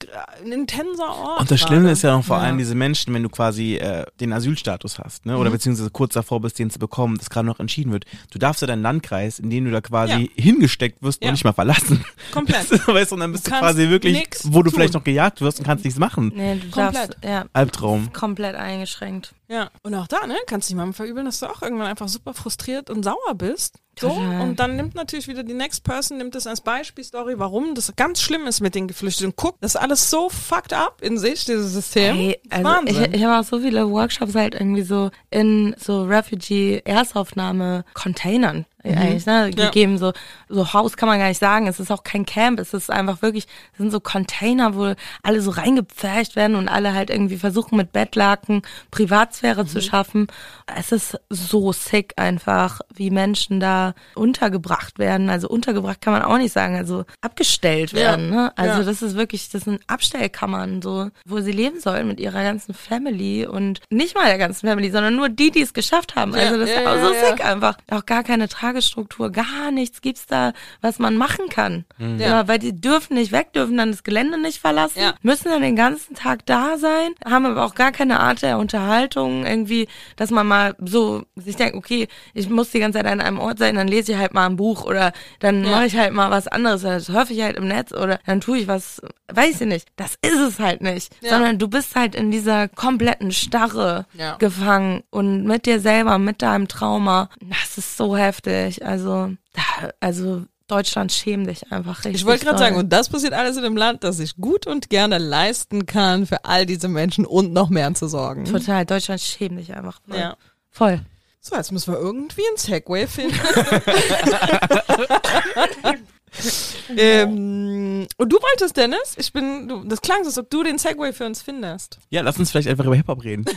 ein 0.44 0.65
intenser 0.70 1.08
Ort. 1.16 1.40
Und 1.40 1.50
das 1.50 1.60
Schlimme 1.60 1.82
gerade. 1.82 1.92
ist 1.92 2.02
ja 2.02 2.16
noch 2.16 2.24
vor 2.24 2.36
Ja. 2.36 2.42
Mhm. 2.42 2.46
allem 2.48 2.58
diese 2.58 2.74
Menschen, 2.74 3.14
wenn 3.14 3.22
du 3.22 3.28
quasi 3.28 3.76
äh, 3.76 4.04
den 4.20 4.32
Asylstatus 4.32 4.98
hast, 4.98 5.26
ne? 5.26 5.36
Oder 5.38 5.50
beziehungsweise 5.50 5.90
kurz 5.90 6.14
davor 6.14 6.40
bist, 6.40 6.58
den 6.58 6.70
zu 6.70 6.78
bekommen, 6.78 7.16
das 7.18 7.30
gerade 7.30 7.46
noch 7.46 7.60
entschieden 7.60 7.92
wird. 7.92 8.04
Du 8.30 8.38
darfst 8.38 8.60
ja 8.62 8.66
deinen 8.66 8.82
Landkreis, 8.82 9.38
in 9.38 9.50
den 9.50 9.64
du 9.64 9.70
da 9.70 9.80
quasi 9.80 10.30
hingesteckt 10.36 11.02
wirst, 11.02 11.22
Ja. 11.22 11.28
noch 11.28 11.32
nicht 11.34 11.44
mal 11.44 11.52
verlassen. 11.52 12.04
Komplett. 12.32 12.70
weißt 12.86 13.10
du, 13.10 13.14
und 13.14 13.20
dann 13.20 13.32
bist 13.32 13.46
Du 13.46 13.50
du, 13.52 13.58
quasi 13.58 13.88
wirklich, 13.88 14.22
wo 14.44 14.62
du 14.62 14.70
tun. 14.70 14.76
vielleicht 14.78 14.94
noch 14.94 15.04
gejagt 15.04 15.40
wirst 15.40 15.58
und 15.60 15.64
kannst 15.64 15.84
nichts 15.84 15.98
machen. 15.98 16.32
Nee, 16.34 16.54
du 16.56 16.68
Komplett. 16.70 16.94
darfst, 16.94 17.16
ja, 17.24 17.44
Albtraum. 17.52 18.12
komplett 18.12 18.54
eingeschränkt. 18.56 19.32
Ja. 19.48 19.70
Und 19.82 19.94
auch 19.94 20.08
da, 20.08 20.26
ne, 20.26 20.36
kannst 20.46 20.68
du 20.68 20.74
dich 20.74 20.76
mal 20.76 20.92
verübeln, 20.92 21.24
dass 21.26 21.40
du 21.40 21.46
auch 21.46 21.62
irgendwann 21.62 21.86
einfach 21.86 22.08
super 22.08 22.34
frustriert 22.34 22.90
und 22.90 23.04
sauer 23.04 23.34
bist. 23.34 23.76
So. 23.98 24.10
Total. 24.10 24.42
Und 24.42 24.60
dann 24.60 24.76
nimmt 24.76 24.94
natürlich 24.94 25.26
wieder 25.26 25.42
die 25.42 25.54
Next 25.54 25.82
Person, 25.82 26.18
nimmt 26.18 26.34
das 26.34 26.46
als 26.46 26.60
Beispielstory, 26.60 27.38
warum 27.38 27.74
das 27.74 27.90
ganz 27.96 28.20
schlimm 28.20 28.46
ist 28.46 28.60
mit 28.60 28.74
den 28.74 28.88
Geflüchteten. 28.88 29.32
Guck, 29.36 29.58
das 29.60 29.74
ist 29.74 29.80
alles 29.80 30.10
so 30.10 30.28
fucked 30.28 30.74
up 30.74 31.00
in 31.00 31.16
sich, 31.16 31.46
dieses 31.46 31.72
System. 31.72 32.14
Hey, 32.16 32.38
also 32.50 32.64
Wahnsinn. 32.64 33.04
ich, 33.04 33.14
ich 33.14 33.24
habe 33.24 33.40
auch 33.40 33.44
so 33.44 33.58
viele 33.60 33.90
Workshops 33.90 34.34
halt 34.34 34.54
irgendwie 34.54 34.82
so 34.82 35.10
in 35.30 35.74
so 35.78 36.04
Refugee-Erstaufnahme-Containern 36.04 38.66
eigentlich, 38.94 39.26
ne, 39.26 39.50
Ja. 39.56 39.66
gegeben. 39.66 39.98
So, 39.98 40.12
so 40.48 40.72
Haus 40.72 40.96
kann 40.96 41.08
man 41.08 41.18
gar 41.18 41.28
nicht 41.28 41.38
sagen. 41.38 41.66
Es 41.66 41.80
ist 41.80 41.90
auch 41.90 42.04
kein 42.04 42.26
Camp. 42.26 42.60
Es 42.60 42.74
ist 42.74 42.90
einfach 42.90 43.22
wirklich, 43.22 43.46
es 43.72 43.78
sind 43.78 43.90
so 43.90 44.00
Container, 44.00 44.74
wo 44.74 44.94
alle 45.22 45.40
so 45.40 45.50
reingepfercht 45.50 46.36
werden 46.36 46.56
und 46.56 46.68
alle 46.68 46.94
halt 46.94 47.10
irgendwie 47.10 47.36
versuchen 47.38 47.76
mit 47.76 47.92
Bettlaken 47.92 48.62
Privatsphäre 48.90 49.66
zu 49.66 49.80
schaffen. 49.80 50.26
Es 50.74 50.92
ist 50.92 51.18
so 51.30 51.72
sick 51.72 52.12
einfach, 52.16 52.80
wie 52.94 53.10
Menschen 53.10 53.60
da 53.60 53.94
untergebracht 54.14 54.98
werden. 54.98 55.30
Also 55.30 55.48
untergebracht 55.48 56.00
kann 56.00 56.12
man 56.12 56.22
auch 56.22 56.38
nicht 56.38 56.52
sagen, 56.52 56.76
also 56.76 57.04
abgestellt 57.20 57.92
Ja. 57.92 57.98
werden. 57.98 58.30
Ne? 58.30 58.52
Also 58.56 58.80
Ja. 58.80 58.84
das 58.84 59.02
ist 59.02 59.16
wirklich, 59.16 59.48
das 59.50 59.62
sind 59.64 59.80
Abstellkammern, 59.86 60.82
so, 60.82 61.10
wo 61.26 61.40
sie 61.40 61.52
leben 61.52 61.80
sollen 61.80 62.08
mit 62.08 62.20
ihrer 62.20 62.42
ganzen 62.42 62.74
Family 62.74 63.46
und 63.46 63.80
nicht 63.90 64.14
mal 64.14 64.26
der 64.26 64.38
ganzen 64.38 64.66
Family, 64.68 64.90
sondern 64.90 65.14
nur 65.16 65.28
die, 65.28 65.50
die 65.50 65.62
es 65.62 65.74
geschafft 65.74 66.16
haben. 66.16 66.32
Ja, 66.34 66.40
Also 66.40 66.58
das 66.58 66.70
ja, 66.70 66.76
ist 66.80 66.86
auch 66.86 66.94
ja, 66.96 67.06
so 67.06 67.12
ja. 67.12 67.26
sick 67.30 67.44
einfach. 67.44 67.76
Auch 67.90 68.06
gar 68.06 68.22
keine 68.24 68.48
Tagesstruktur, 68.80 69.30
gar 69.32 69.70
nichts 69.70 70.00
gibt's 70.02 70.26
da, 70.26 70.52
was 70.82 70.98
man 70.98 71.16
machen 71.16 71.48
kann. 71.48 71.84
Ja. 71.98 72.26
Ja. 72.26 72.48
weil 72.48 72.58
die 72.58 72.78
dürfen 72.78 73.14
nicht 73.14 73.32
weg, 73.32 73.52
dürfen 73.54 73.76
dann 73.78 73.90
das 73.90 74.02
Gelände 74.04 74.38
nicht 74.40 74.58
verlassen, 74.58 75.00
Ja. 75.00 75.14
müssen 75.22 75.48
dann 75.48 75.62
den 75.62 75.76
ganzen 75.76 76.14
Tag 76.14 76.44
da 76.46 76.76
sein, 76.76 77.12
haben 77.24 77.46
aber 77.46 77.64
auch 77.64 77.74
gar 77.74 77.92
keine 77.92 78.20
Art 78.20 78.42
der 78.42 78.58
Unterhaltung, 78.58 79.46
irgendwie, 79.46 79.88
dass 80.16 80.30
man 80.30 80.46
mal 80.46 80.74
so 80.84 81.24
sich 81.36 81.56
denkt, 81.56 81.74
okay, 81.76 82.08
ich 82.34 82.48
muss 82.50 82.70
die 82.70 82.80
ganze 82.80 82.98
Zeit 82.98 83.06
an 83.06 83.20
einem 83.20 83.38
Ort 83.38 83.58
sein, 83.58 83.76
dann 83.76 83.88
lese 83.88 84.12
ich 84.12 84.18
halt 84.18 84.34
mal 84.34 84.46
ein 84.46 84.56
Buch 84.56 84.84
oder 84.84 85.12
dann 85.40 85.64
Ja. 85.64 85.70
mache 85.70 85.86
ich 85.86 85.96
halt 85.96 86.12
mal 86.12 86.30
was 86.30 86.48
anderes, 86.48 86.82
dann 86.82 87.00
surfe 87.00 87.32
ich 87.32 87.42
halt 87.42 87.56
im 87.56 87.68
Netz 87.68 87.92
oder 87.92 88.18
dann 88.26 88.40
tue 88.40 88.58
ich 88.58 88.68
was, 88.68 89.00
weiß 89.32 89.60
ich 89.62 89.66
nicht. 89.66 89.88
Das 89.96 90.16
ist 90.22 90.38
es 90.38 90.58
halt 90.58 90.82
nicht, 90.82 91.14
Ja. 91.22 91.30
sondern 91.30 91.58
du 91.58 91.68
bist 91.68 91.94
halt 91.96 92.14
in 92.14 92.30
dieser 92.30 92.68
kompletten 92.68 93.32
Starre 93.32 94.06
gefangen 94.38 95.02
und 95.10 95.44
mit 95.44 95.66
dir 95.66 95.80
selber, 95.80 96.18
mit 96.18 96.42
deinem 96.42 96.68
Trauma. 96.68 97.28
Das 97.40 97.78
ist 97.78 97.96
so 97.96 98.16
heftig. 98.16 98.65
Also, 98.84 99.32
da, 99.52 99.90
also 100.00 100.42
Deutschland 100.66 101.12
schämt 101.12 101.48
dich 101.48 101.70
einfach 101.72 101.98
richtig. 101.98 102.22
Ich 102.22 102.26
wollte 102.26 102.44
gerade 102.44 102.58
sagen, 102.58 102.76
und 102.76 102.92
das 102.92 103.08
passiert 103.08 103.32
alles 103.32 103.56
in 103.56 103.64
einem 103.64 103.76
Land, 103.76 104.04
das 104.04 104.16
sich 104.16 104.36
gut 104.36 104.66
und 104.66 104.90
gerne 104.90 105.18
leisten 105.18 105.86
kann, 105.86 106.26
für 106.26 106.44
all 106.44 106.66
diese 106.66 106.88
Menschen 106.88 107.24
und 107.24 107.52
noch 107.52 107.70
mehr 107.70 107.92
zu 107.94 108.08
sorgen. 108.08 108.44
Total, 108.44 108.84
Deutschland 108.84 109.20
schämt 109.20 109.58
dich 109.58 109.74
einfach. 109.74 110.00
Voll. 110.08 110.18
Ja. 110.18 110.36
Voll. 110.70 111.00
So, 111.40 111.54
jetzt 111.54 111.70
müssen 111.70 111.92
wir 111.92 112.00
irgendwie 112.00 112.42
ein 112.52 112.56
Segway 112.56 113.06
finden. 113.06 113.38
ähm, 116.96 118.06
und 118.16 118.32
du 118.32 118.36
wolltest, 118.36 118.76
Dennis? 118.76 119.14
Ich 119.16 119.32
bin, 119.32 119.68
du, 119.68 119.84
das 119.84 120.00
klang 120.00 120.24
so, 120.24 120.28
als 120.28 120.38
ob 120.38 120.50
du 120.50 120.62
den 120.62 120.78
Segway 120.78 121.12
für 121.12 121.26
uns 121.26 121.42
findest. 121.42 121.98
Ja, 122.10 122.22
lass 122.22 122.38
uns 122.38 122.50
vielleicht 122.50 122.68
einfach 122.68 122.84
über 122.84 122.96
Hip-Hop 122.96 123.24
reden. 123.24 123.44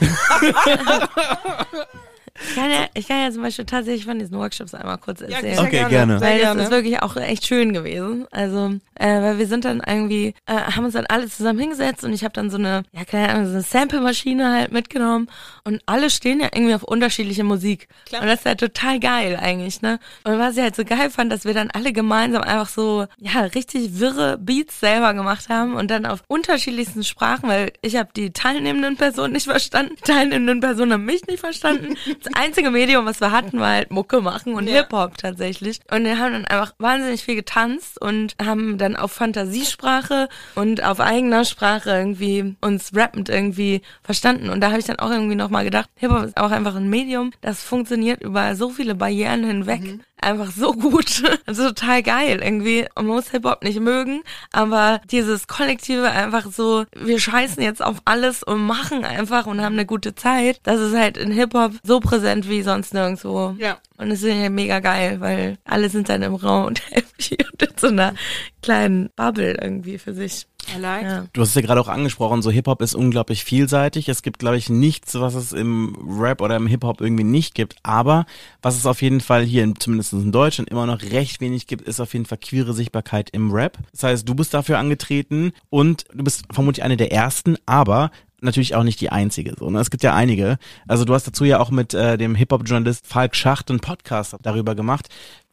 Ich 2.49 2.55
kann, 2.55 2.69
ja, 2.69 2.87
ich 2.93 3.07
kann 3.07 3.21
ja 3.21 3.31
zum 3.31 3.41
Beispiel 3.43 3.65
tatsächlich 3.65 4.05
von 4.05 4.19
diesen 4.19 4.37
Workshops 4.37 4.73
einmal 4.73 4.97
kurz 4.97 5.21
erzählen. 5.21 5.55
sehr 5.55 5.63
Okay, 5.63 5.85
gerne. 5.89 6.21
Weil 6.21 6.41
das 6.41 6.55
ist 6.55 6.71
wirklich 6.71 7.01
auch 7.01 7.15
echt 7.15 7.45
schön 7.45 7.73
gewesen. 7.73 8.25
Also, 8.31 8.75
äh, 8.95 9.21
weil 9.21 9.37
wir 9.37 9.47
sind 9.47 9.65
dann 9.65 9.81
irgendwie, 9.85 10.33
äh, 10.45 10.53
haben 10.53 10.85
uns 10.85 10.93
dann 10.93 11.05
alle 11.07 11.29
zusammen 11.29 11.59
hingesetzt 11.59 12.03
und 12.03 12.13
ich 12.13 12.23
habe 12.23 12.33
dann 12.33 12.49
so 12.49 12.57
eine, 12.57 12.83
ja 12.91 13.05
keine 13.05 13.29
Ahnung, 13.29 13.45
so 13.45 13.53
eine 13.53 13.61
Sample-Maschine 13.61 14.51
halt 14.51 14.71
mitgenommen 14.71 15.29
und 15.63 15.81
alle 15.85 16.09
stehen 16.09 16.39
ja 16.39 16.49
irgendwie 16.53 16.73
auf 16.73 16.83
unterschiedliche 16.83 17.43
Musik. 17.43 17.87
Klar. 18.05 18.21
Und 18.21 18.27
das 18.27 18.39
ist 18.39 18.45
ja 18.45 18.55
total 18.55 18.99
geil 18.99 19.37
eigentlich, 19.41 19.81
ne? 19.81 19.99
Und 20.23 20.39
was 20.39 20.55
ich 20.55 20.61
halt 20.61 20.75
so 20.75 20.83
geil 20.83 21.09
fand, 21.09 21.31
dass 21.31 21.45
wir 21.45 21.53
dann 21.53 21.71
alle 21.71 21.93
gemeinsam 21.93 22.41
einfach 22.43 22.69
so, 22.69 23.05
ja, 23.17 23.41
richtig 23.41 23.99
wirre 23.99 24.37
Beats 24.37 24.79
selber 24.79 25.13
gemacht 25.13 25.49
haben 25.49 25.75
und 25.75 25.89
dann 25.91 26.05
auf 26.05 26.23
unterschiedlichsten 26.27 27.03
Sprachen, 27.03 27.49
weil 27.49 27.71
ich 27.81 27.95
habe 27.95 28.09
die 28.15 28.31
teilnehmenden 28.31 28.97
Personen 28.97 29.33
nicht 29.33 29.45
verstanden, 29.45 29.95
die 29.97 30.01
teilnehmenden 30.11 30.59
Personen 30.59 30.93
haben 30.93 31.05
mich 31.05 31.25
nicht 31.27 31.39
verstanden. 31.39 31.95
Das 32.23 32.33
einzige 32.33 32.71
Medium, 32.71 33.05
was 33.05 33.21
wir 33.21 33.31
hatten, 33.31 33.59
war 33.59 33.69
halt 33.69 33.91
Mucke 33.91 34.21
machen 34.21 34.53
und 34.53 34.67
Ja. 34.67 34.81
Hip-Hop 34.81 35.17
tatsächlich. 35.17 35.79
Und 35.91 36.03
wir 36.03 36.17
haben 36.19 36.33
dann 36.33 36.45
einfach 36.45 36.73
wahnsinnig 36.77 37.23
viel 37.23 37.35
getanzt 37.35 38.01
und 38.01 38.35
haben 38.43 38.77
dann 38.77 38.95
auf 38.95 39.11
Fantasiesprache 39.11 40.27
und 40.55 40.83
auf 40.83 40.99
eigener 40.99 41.45
Sprache 41.45 41.89
irgendwie 41.89 42.55
uns 42.61 42.95
rappend 42.95 43.29
irgendwie 43.29 43.81
verstanden. 44.03 44.49
Und 44.49 44.61
da 44.61 44.69
habe 44.69 44.79
ich 44.79 44.85
dann 44.85 44.99
auch 44.99 45.11
irgendwie 45.11 45.35
nochmal 45.35 45.63
gedacht, 45.63 45.89
Hip-Hop 45.95 46.23
ist 46.23 46.37
auch 46.37 46.51
einfach 46.51 46.75
ein 46.75 46.89
Medium, 46.89 47.31
das 47.41 47.63
funktioniert 47.63 48.21
über 48.21 48.55
so 48.55 48.69
viele 48.69 48.95
Barrieren 48.95 49.43
hinweg. 49.43 49.99
Einfach 50.21 50.51
so 50.51 50.73
gut. 50.73 51.23
Also 51.45 51.69
total 51.69 52.03
geil 52.03 52.41
irgendwie. 52.43 52.85
Man 52.95 53.07
muss 53.07 53.31
Hip-Hop 53.31 53.63
nicht 53.63 53.79
mögen, 53.79 54.21
aber 54.51 55.01
dieses 55.09 55.47
Kollektive 55.47 56.11
einfach 56.11 56.45
so, 56.51 56.85
wir 56.95 57.19
scheißen 57.19 57.63
jetzt 57.63 57.83
auf 57.83 58.01
alles 58.05 58.43
und 58.43 58.65
machen 58.65 59.03
einfach 59.03 59.47
und 59.47 59.61
haben 59.61 59.73
eine 59.73 59.85
gute 59.85 60.13
Zeit. 60.13 60.59
Das 60.63 60.79
ist 60.79 60.95
halt 60.95 61.17
in 61.17 61.31
Hip-Hop 61.31 61.73
so 61.83 61.99
präsent 61.99 62.47
wie 62.47 62.61
sonst 62.61 62.93
nirgendwo. 62.93 63.55
Ja. 63.57 63.77
Und 63.97 64.11
es 64.11 64.21
ist 64.21 64.33
ja 64.33 64.49
mega 64.49 64.79
geil, 64.79 65.19
weil 65.19 65.57
alle 65.65 65.89
sind 65.89 66.09
dann 66.09 66.21
im 66.21 66.35
Raum 66.35 66.65
und 66.65 66.81
happy 66.91 67.37
und 67.51 67.61
in 67.61 67.77
so 67.77 67.87
einer 67.87 68.13
kleinen 68.61 69.09
Bubble 69.15 69.57
irgendwie 69.59 69.97
für 69.97 70.13
sich. 70.13 70.45
I 70.75 70.79
like. 70.79 71.03
Ja. 71.03 71.25
Du 71.33 71.41
hast 71.41 71.49
es 71.49 71.55
ja 71.55 71.61
gerade 71.61 71.81
auch 71.81 71.87
angesprochen, 71.87 72.41
so 72.41 72.51
Hip-Hop 72.51 72.81
ist 72.81 72.95
unglaublich 72.95 73.43
vielseitig. 73.43 74.09
Es 74.09 74.21
gibt, 74.21 74.39
glaube 74.39 74.57
ich, 74.57 74.69
nichts, 74.69 75.15
was 75.15 75.35
es 75.35 75.53
im 75.53 75.95
Rap 76.19 76.41
oder 76.41 76.55
im 76.55 76.67
Hip-Hop 76.67 77.01
irgendwie 77.01 77.23
nicht 77.23 77.55
gibt. 77.55 77.75
Aber 77.83 78.25
was 78.61 78.75
es 78.75 78.85
auf 78.85 79.01
jeden 79.01 79.21
Fall 79.21 79.43
hier, 79.43 79.63
in, 79.63 79.79
zumindest 79.79 80.13
in 80.13 80.31
Deutschland, 80.31 80.69
immer 80.69 80.85
noch 80.85 81.01
recht 81.01 81.41
wenig 81.41 81.67
gibt, 81.67 81.87
ist 81.87 81.99
auf 81.99 82.13
jeden 82.13 82.25
Fall 82.25 82.37
queere 82.37 82.73
Sichtbarkeit 82.73 83.29
im 83.31 83.51
Rap. 83.51 83.77
Das 83.91 84.03
heißt, 84.03 84.27
du 84.27 84.35
bist 84.35 84.53
dafür 84.53 84.79
angetreten 84.79 85.51
und 85.69 86.05
du 86.13 86.23
bist 86.23 86.43
vermutlich 86.51 86.83
eine 86.83 86.97
der 86.97 87.11
ersten, 87.11 87.57
aber 87.65 88.11
natürlich 88.41 88.75
auch 88.75 88.83
nicht 88.83 89.01
die 89.01 89.11
einzige. 89.11 89.55
So, 89.57 89.69
ne? 89.69 89.79
Es 89.79 89.89
gibt 89.89 90.03
ja 90.03 90.13
einige. 90.13 90.57
Also 90.87 91.05
du 91.05 91.13
hast 91.13 91.27
dazu 91.27 91.45
ja 91.45 91.59
auch 91.59 91.71
mit 91.71 91.93
äh, 91.93 92.17
dem 92.17 92.35
Hip-Hop-Journalist 92.35 93.07
Falk 93.07 93.35
Schacht 93.35 93.69
einen 93.69 93.79
Podcast 93.79 94.35
darüber 94.41 94.75
gemacht. 94.75 95.09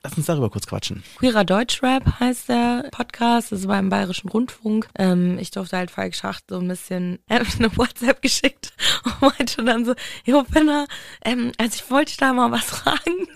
Lass 0.06 0.16
uns 0.16 0.26
darüber 0.26 0.50
kurz 0.50 0.68
quatschen. 0.68 1.02
Queerer 1.18 1.42
Deutschrap 1.42 2.20
heißt 2.20 2.48
der 2.48 2.84
Podcast, 2.92 3.50
das 3.50 3.62
ist 3.62 3.66
beim 3.66 3.88
Bayerischen 3.88 4.30
Rundfunk. 4.30 4.86
Ähm, 4.96 5.36
ich 5.40 5.50
durfte 5.50 5.78
halt 5.78 5.90
Falk 5.90 6.14
Schacht 6.14 6.44
so 6.48 6.60
ein 6.60 6.68
bisschen 6.68 7.18
mir 7.28 7.40
eine 7.58 7.76
WhatsApp 7.76 8.22
geschickt 8.22 8.72
und 9.04 9.20
meinte 9.36 9.64
dann 9.64 9.84
so, 9.84 9.96
Jo 10.24 10.44
Penner, 10.44 10.86
ähm, 11.24 11.50
also 11.58 11.74
ich 11.74 11.90
wollte 11.90 12.10
dich 12.10 12.18
da 12.18 12.32
mal 12.32 12.52
was 12.52 12.64
fragen. 12.66 13.26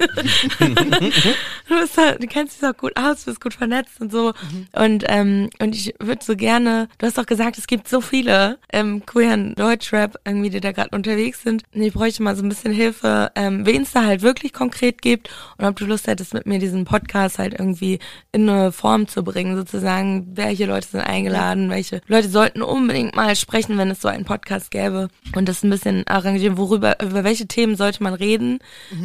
du, 1.69 1.81
bist 1.81 1.99
halt, 1.99 2.23
du 2.23 2.29
kennst 2.29 2.63
dich 2.63 2.69
auch 2.69 2.77
gut 2.77 2.97
aus, 2.97 3.25
bist 3.25 3.41
gut 3.41 3.55
vernetzt 3.55 4.01
und 4.01 4.13
so. 4.13 4.33
Und, 4.71 5.03
ähm, 5.09 5.51
und 5.59 5.75
ich 5.75 5.97
würde 5.99 6.25
so 6.25 6.37
gerne, 6.37 6.89
du 6.99 7.07
hast 7.07 7.19
doch 7.19 7.27
gesagt, 7.27 7.59
es 7.59 7.67
gibt 7.67 7.89
so 7.89 8.01
viele 8.01 8.61
ähm, 8.73 9.05
queeren 9.05 9.57
Deutschrap 9.57 10.21
irgendwie, 10.25 10.51
die 10.51 10.61
da 10.61 10.71
gerade 10.71 10.95
unterwegs 10.95 11.43
sind. 11.43 11.65
Und 11.75 11.83
ich 11.83 11.93
bräuchte 11.93 12.23
mal 12.23 12.37
so 12.37 12.45
ein 12.45 12.49
bisschen 12.49 12.73
Hilfe, 12.73 13.33
ähm, 13.35 13.67
wen 13.67 13.83
es 13.83 13.91
da 13.91 14.05
halt 14.05 14.23
wirklich 14.23 14.53
konkret 14.53 15.03
gibt 15.03 15.31
und 15.59 15.65
ob 15.65 15.75
du 15.75 15.85
Lust 15.85 16.07
hättest, 16.07 16.33
mit 16.33 16.47
mir 16.47 16.60
diesen 16.61 16.85
Podcast 16.85 17.39
halt 17.39 17.59
irgendwie 17.59 17.99
in 18.33 18.49
eine 18.49 18.73
Form 18.73 19.09
zu 19.09 19.25
bringen, 19.25 19.57
sozusagen, 19.57 20.37
welche 20.37 20.67
Leute 20.67 20.89
sind 20.89 21.01
eingeladen, 21.01 21.71
welche 21.71 22.01
Leute 22.07 22.29
sollten 22.29 22.63
unbedingt 22.63 23.17
mal 23.17 23.35
sprechen, 23.37 23.79
wenn 23.79 23.91
es 23.91 24.01
so 24.01 24.09
einen 24.09 24.25
Podcast 24.25 24.71
gäbe. 24.71 25.09
Und 25.35 25.49
das 25.49 25.63
ein 25.63 25.71
bisschen 25.71 26.07
arrangieren, 26.07 26.57
worüber, 26.57 27.03
über 27.03 27.25
welche 27.25 27.47
Themen 27.47 27.77
sollte 27.77 28.03
man 28.03 28.15
reden, 28.15 28.59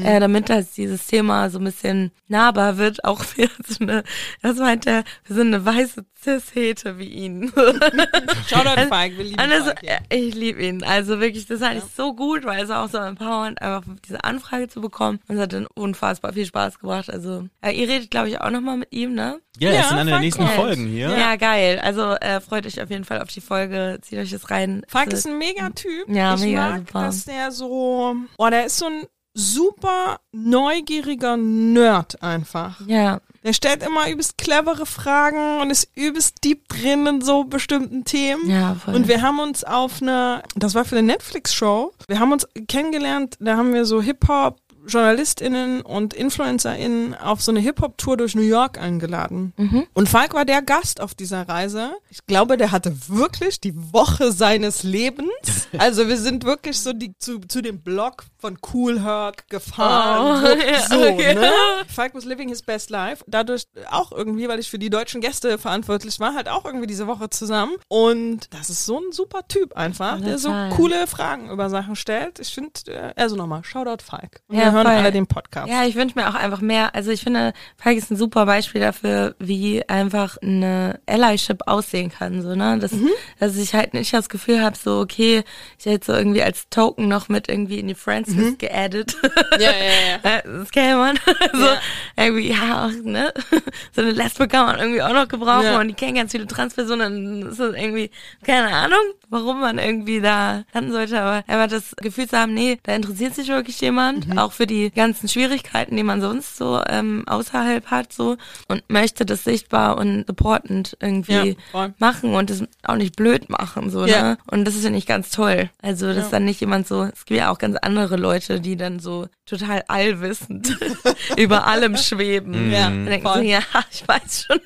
äh, 0.03 0.20
damit 0.20 0.49
das 0.49 0.72
dieses 0.74 1.08
Thema 1.08 1.49
so 1.49 1.60
ein 1.60 1.66
bisschen 1.66 2.12
nahbar 2.28 2.78
wird, 2.78 3.03
auch 3.03 3.24
für 3.24 3.49
so 3.68 3.84
eine, 3.84 4.03
das 4.41 4.58
meint 4.58 4.86
er, 4.86 5.03
wir 5.26 5.36
sind 5.36 5.53
eine 5.53 5.66
weiße 5.66 6.06
Cis-Hete 6.26 6.97
wie 6.97 7.07
ihn. 7.09 7.51
Shoutout 8.47 8.88
Falk, 8.89 9.17
wir 9.17 9.23
lieben 9.23 9.38
das, 9.38 9.65
Falk. 9.65 9.84
Ja. 9.84 9.97
äh, 10.09 10.17
ich 10.17 10.36
liebe 10.36 10.61
ihn. 10.63 10.84
Also 10.84 11.19
wirklich, 11.19 11.45
das 11.45 11.59
fand 11.59 11.78
ich 11.78 11.84
so 11.95 12.13
gut, 12.15 12.43
weil 12.45 12.63
es 12.63 12.69
war 12.69 12.84
auch 12.84 12.89
so 12.89 12.97
empowernd, 12.97 13.61
einfach 13.61 13.84
diese 14.07 14.23
Anfrage 14.23 14.67
zu 14.67 14.82
bekommen. 14.82 15.19
Und 15.28 15.36
es 15.36 15.41
hat 15.41 15.53
dann 15.53 15.67
unfassbar 15.76 16.34
viel 16.34 16.45
Spaß 16.45 16.80
gebracht. 16.80 17.09
Also, 17.09 17.47
äh, 17.61 17.71
ihr 17.71 17.88
redet, 17.88 18.11
glaube 18.11 18.30
ich, 18.30 18.41
auch 18.41 18.49
nochmal 18.49 18.78
mit 18.78 18.91
ihm, 18.91 19.13
ne? 19.13 19.39
Ja, 19.59 19.71
Ja, 19.71 19.78
das 19.78 19.89
sind 19.89 19.97
eine 19.99 20.05
der 20.09 20.13
Falk 20.15 20.23
nächsten 20.23 20.43
kommt. 20.43 20.55
Folgen 20.55 20.88
hier. 20.88 21.09
Ja, 21.17 21.36
geil. 21.36 21.80
Also 21.82 22.11
äh, 22.15 22.41
freut 22.41 22.65
euch 22.65 22.82
auf 22.82 22.89
jeden 22.89 23.05
Fall 23.05 23.21
auf 23.21 23.30
die 23.30 23.41
Folge. 23.41 23.99
Zieht 24.01 24.19
euch 24.19 24.32
das 24.32 24.49
rein. 24.49 24.84
Falk 24.88 25.13
ist 25.13 25.28
ein 25.28 25.38
Megatyp. 25.38 26.07
Ja, 26.07 26.36
ich 26.36 26.41
mega 26.41 26.69
mag, 26.71 26.80
super. 26.80 27.01
dass 27.03 27.26
der 27.26 27.51
so, 27.51 28.15
oh, 28.38 28.49
der 28.49 28.65
ist 28.65 28.78
so 28.78 28.88
ein 28.88 29.03
super 29.36 30.19
neugieriger 30.31 31.38
Nerd 31.38 32.23
einfach. 32.23 32.79
Ja, 32.88 33.19
Der 33.43 33.53
stellt 33.53 33.83
immer 33.83 34.09
übelst 34.09 34.38
clevere 34.39 34.86
Fragen 34.88 35.59
und 35.61 35.69
ist 35.69 35.89
übelst 35.95 36.43
deep 36.43 36.67
drin 36.69 37.05
in 37.05 37.21
so 37.21 37.43
bestimmten 37.43 38.05
Themen. 38.05 38.49
ja, 38.49 38.73
voll. 38.75 38.95
Und 38.95 39.07
wir 39.07 39.21
haben 39.21 39.39
uns 39.39 39.63
auf 39.63 40.01
eine, 40.01 40.41
das 40.55 40.73
war 40.73 40.86
für 40.86 40.97
eine 40.97 41.05
Netflix-Show, 41.07 41.93
wir 42.07 42.19
haben 42.19 42.31
uns 42.31 42.47
kennengelernt, 42.67 43.36
da 43.39 43.57
haben 43.57 43.73
wir 43.73 43.86
so 43.86 44.01
Hip-Hop, 44.01 44.57
JournalistInnen 44.88 45.81
und 45.81 46.13
InfluencerInnen 46.13 47.15
auf 47.15 47.41
so 47.41 47.51
eine 47.51 47.59
Hip-Hop-Tour 47.59 48.17
durch 48.17 48.36
New 48.36 48.41
York 48.41 48.77
eingeladen. 48.79 49.53
Und 49.93 50.09
Falk 50.09 50.33
war 50.33 50.45
der 50.45 50.61
Gast 50.61 51.01
auf 51.01 51.13
dieser 51.13 51.47
Reise. 51.47 51.91
Ich 52.09 52.25
glaube, 52.25 52.57
der 52.57 52.71
hatte 52.71 52.95
wirklich 53.07 53.59
die 53.59 53.73
Woche 53.93 54.31
seines 54.31 54.83
Lebens. 54.83 55.29
Also 55.77 56.07
wir 56.07 56.15
sind 56.17 56.45
wirklich 56.45 56.79
so 56.79 56.93
die, 56.93 57.17
zu, 57.19 57.39
zu 57.39 57.61
dem 57.61 57.81
Block 57.81 58.23
von 58.38 58.57
Cool 58.73 59.03
Herc 59.03 59.49
gefahren. 59.49 60.43
Oh, 60.43 60.88
so, 60.88 60.95
so 60.95 61.01
okay. 61.01 61.36
ne? 61.36 61.51
Falk 61.88 62.15
was 62.15 62.23
living 62.23 62.47
his 62.47 62.61
best 62.61 62.89
life. 62.89 63.23
Dadurch 63.27 63.65
auch 63.91 64.11
irgendwie, 64.11 64.47
weil 64.47 64.59
ich 64.59 64.69
für 64.69 64.79
die 64.79 64.89
deutschen 64.89 65.19
Gäste 65.19 65.57
verantwortlich 65.57 66.19
war, 66.19 66.33
halt 66.33 66.47
auch 66.47 66.63
irgendwie 66.63 66.88
diese 66.88 67.07
Woche 67.07 67.29
zusammen. 67.29 67.73
Und 67.89 68.53
das 68.53 68.69
ist 68.69 68.86
so 68.86 68.99
ein 68.99 69.11
super 69.11 69.47
Typ 69.47 69.73
einfach, 69.75 70.21
der 70.21 70.38
so 70.38 70.53
coole 70.75 71.07
Fragen 71.07 71.49
über 71.49 71.69
Sachen 71.69 71.95
stellt. 71.95 72.39
Ich 72.39 72.53
finde, 72.53 72.71
äh, 72.88 73.13
also 73.15 73.36
nochmal, 73.36 73.63
Shoutout 73.63 74.03
Falk. 74.03 74.41
Und 74.47 74.57
Ja, 74.57 74.71
hören 74.76 74.86
voll. 74.88 74.95
alle 74.95 75.11
den 75.11 75.28
Podcast. 75.28 75.67
Ja, 75.69 75.86
ich 75.86 75.95
wünsche 75.95 76.17
mir 76.17 76.30
auch 76.30 76.36
einfach 76.36 76.61
mehr. 76.61 76.93
Also 76.95 77.11
ich 77.11 77.21
finde, 77.21 77.53
Falk 77.78 77.97
ist 77.97 78.11
ein 78.11 78.15
super 78.17 78.45
Beispiel 78.45 78.82
dafür, 78.82 79.36
wie 79.39 79.88
einfach 79.89 80.38
eine 80.41 80.99
Allyship 81.07 81.63
aussehen 81.67 82.11
kann. 82.11 82.41
So, 82.41 82.55
ne? 82.55 82.78
dass, 82.80 82.91
Mhm. 82.91 83.09
dass 83.39 83.55
ich 83.57 83.73
halt 83.73 83.93
nicht 83.93 84.13
das 84.13 84.30
Gefühl 84.30 84.61
habe, 84.61 84.76
so, 84.78 84.99
okay, 84.99 85.43
ich 85.80 85.86
hätte 85.86 86.05
so 86.05 86.13
irgendwie 86.13 86.43
als 86.43 86.69
Token 86.69 87.07
noch 87.07 87.30
mit 87.30 87.49
irgendwie 87.49 87.80
in 87.80 87.88
die 87.88 87.95
Friends 87.95 88.30
List 88.36 88.59
geaddet. 88.59 89.15
Mhm. 89.23 89.30
ja, 89.59 89.71
ja, 89.71 90.19
ja. 90.23 90.41
Das 90.59 90.71
kennt 90.71 90.97
man. 90.97 91.17
so, 91.53 91.65
Ja. 91.65 91.78
irgendwie, 92.17 92.49
ja, 92.51 92.86
auch, 92.86 92.91
ne? 93.03 93.34
So 93.95 94.01
eine 94.01 94.11
Lesbe 94.11 94.47
kann 94.47 94.65
man 94.65 94.80
irgendwie 94.80 95.01
auch 95.01 95.13
noch 95.13 95.28
gebrauchen 95.28 95.63
Ja. 95.65 95.80
und 95.80 95.88
die 95.88 95.93
kennen 95.93 96.15
ganz 96.15 96.32
viele 96.32 96.47
Transpersonen. 96.47 97.43
Ist 97.49 97.59
das 97.59 97.73
irgendwie, 97.76 98.09
keine 98.43 98.67
Ahnung, 98.73 98.99
warum 99.30 99.61
man 99.61 99.78
irgendwie 99.78 100.21
da 100.21 100.63
landen 100.73 100.91
sollte, 100.91 101.19
aber 101.21 101.43
einfach 101.47 101.67
das 101.69 101.95
Gefühl 101.97 102.28
zu 102.28 102.38
haben, 102.38 102.53
nee, 102.53 102.80
da 102.84 102.93
interessiert 102.95 103.36
sich 103.36 103.47
wirklich 103.47 103.80
jemand, 103.82 104.28
Mhm. 104.28 104.38
auch 104.38 104.51
für 104.51 104.64
die 104.66 104.91
ganzen 104.91 105.28
Schwierigkeiten, 105.30 105.95
die 105.97 106.03
man 106.03 106.22
sonst 106.22 106.57
so 106.57 106.82
ähm, 106.88 107.24
außerhalb 107.28 107.88
hat, 107.88 108.13
so 108.13 108.38
und 108.68 108.84
möchte 108.89 109.26
das 109.26 109.43
sichtbar 109.43 109.97
und 109.97 110.26
supportend 110.28 110.97
irgendwie 110.99 111.57
Ja, 111.74 111.91
machen 111.97 112.34
und 112.36 112.49
das 112.49 112.63
auch 112.84 112.95
nicht 112.95 113.16
blöd 113.16 113.49
machen, 113.49 113.89
so, 113.89 114.05
Ja. 114.05 114.22
ne? 114.22 114.38
Und 114.49 114.66
das 114.66 114.76
ist 114.76 114.84
ja 114.84 114.89
nicht 114.89 115.07
ganz 115.07 115.30
toll. 115.32 115.70
Also, 115.82 116.07
dass 116.07 116.26
Ja. 116.26 116.30
dann 116.32 116.45
nicht 116.45 116.59
jemand 116.61 116.88
so, 116.88 117.03
es 117.03 117.26
gibt 117.26 117.39
ja 117.39 117.51
auch 117.51 117.57
ganz 117.57 117.78
andere 117.82 118.16
Leute, 118.18 118.59
die 118.61 118.76
dann 118.76 118.99
so 118.99 119.28
total 119.45 119.84
allwissend 119.88 120.76
über 121.38 121.68
allem 121.68 121.97
schweben. 121.97 122.72
Ja, 122.72 122.88
Und 122.88 123.05
denken 123.05 123.28
voll. 123.28 123.38
so, 123.39 123.43
ja, 123.43 123.59
ich 123.91 124.07
weiß 124.07 124.45
schon. 124.47 124.59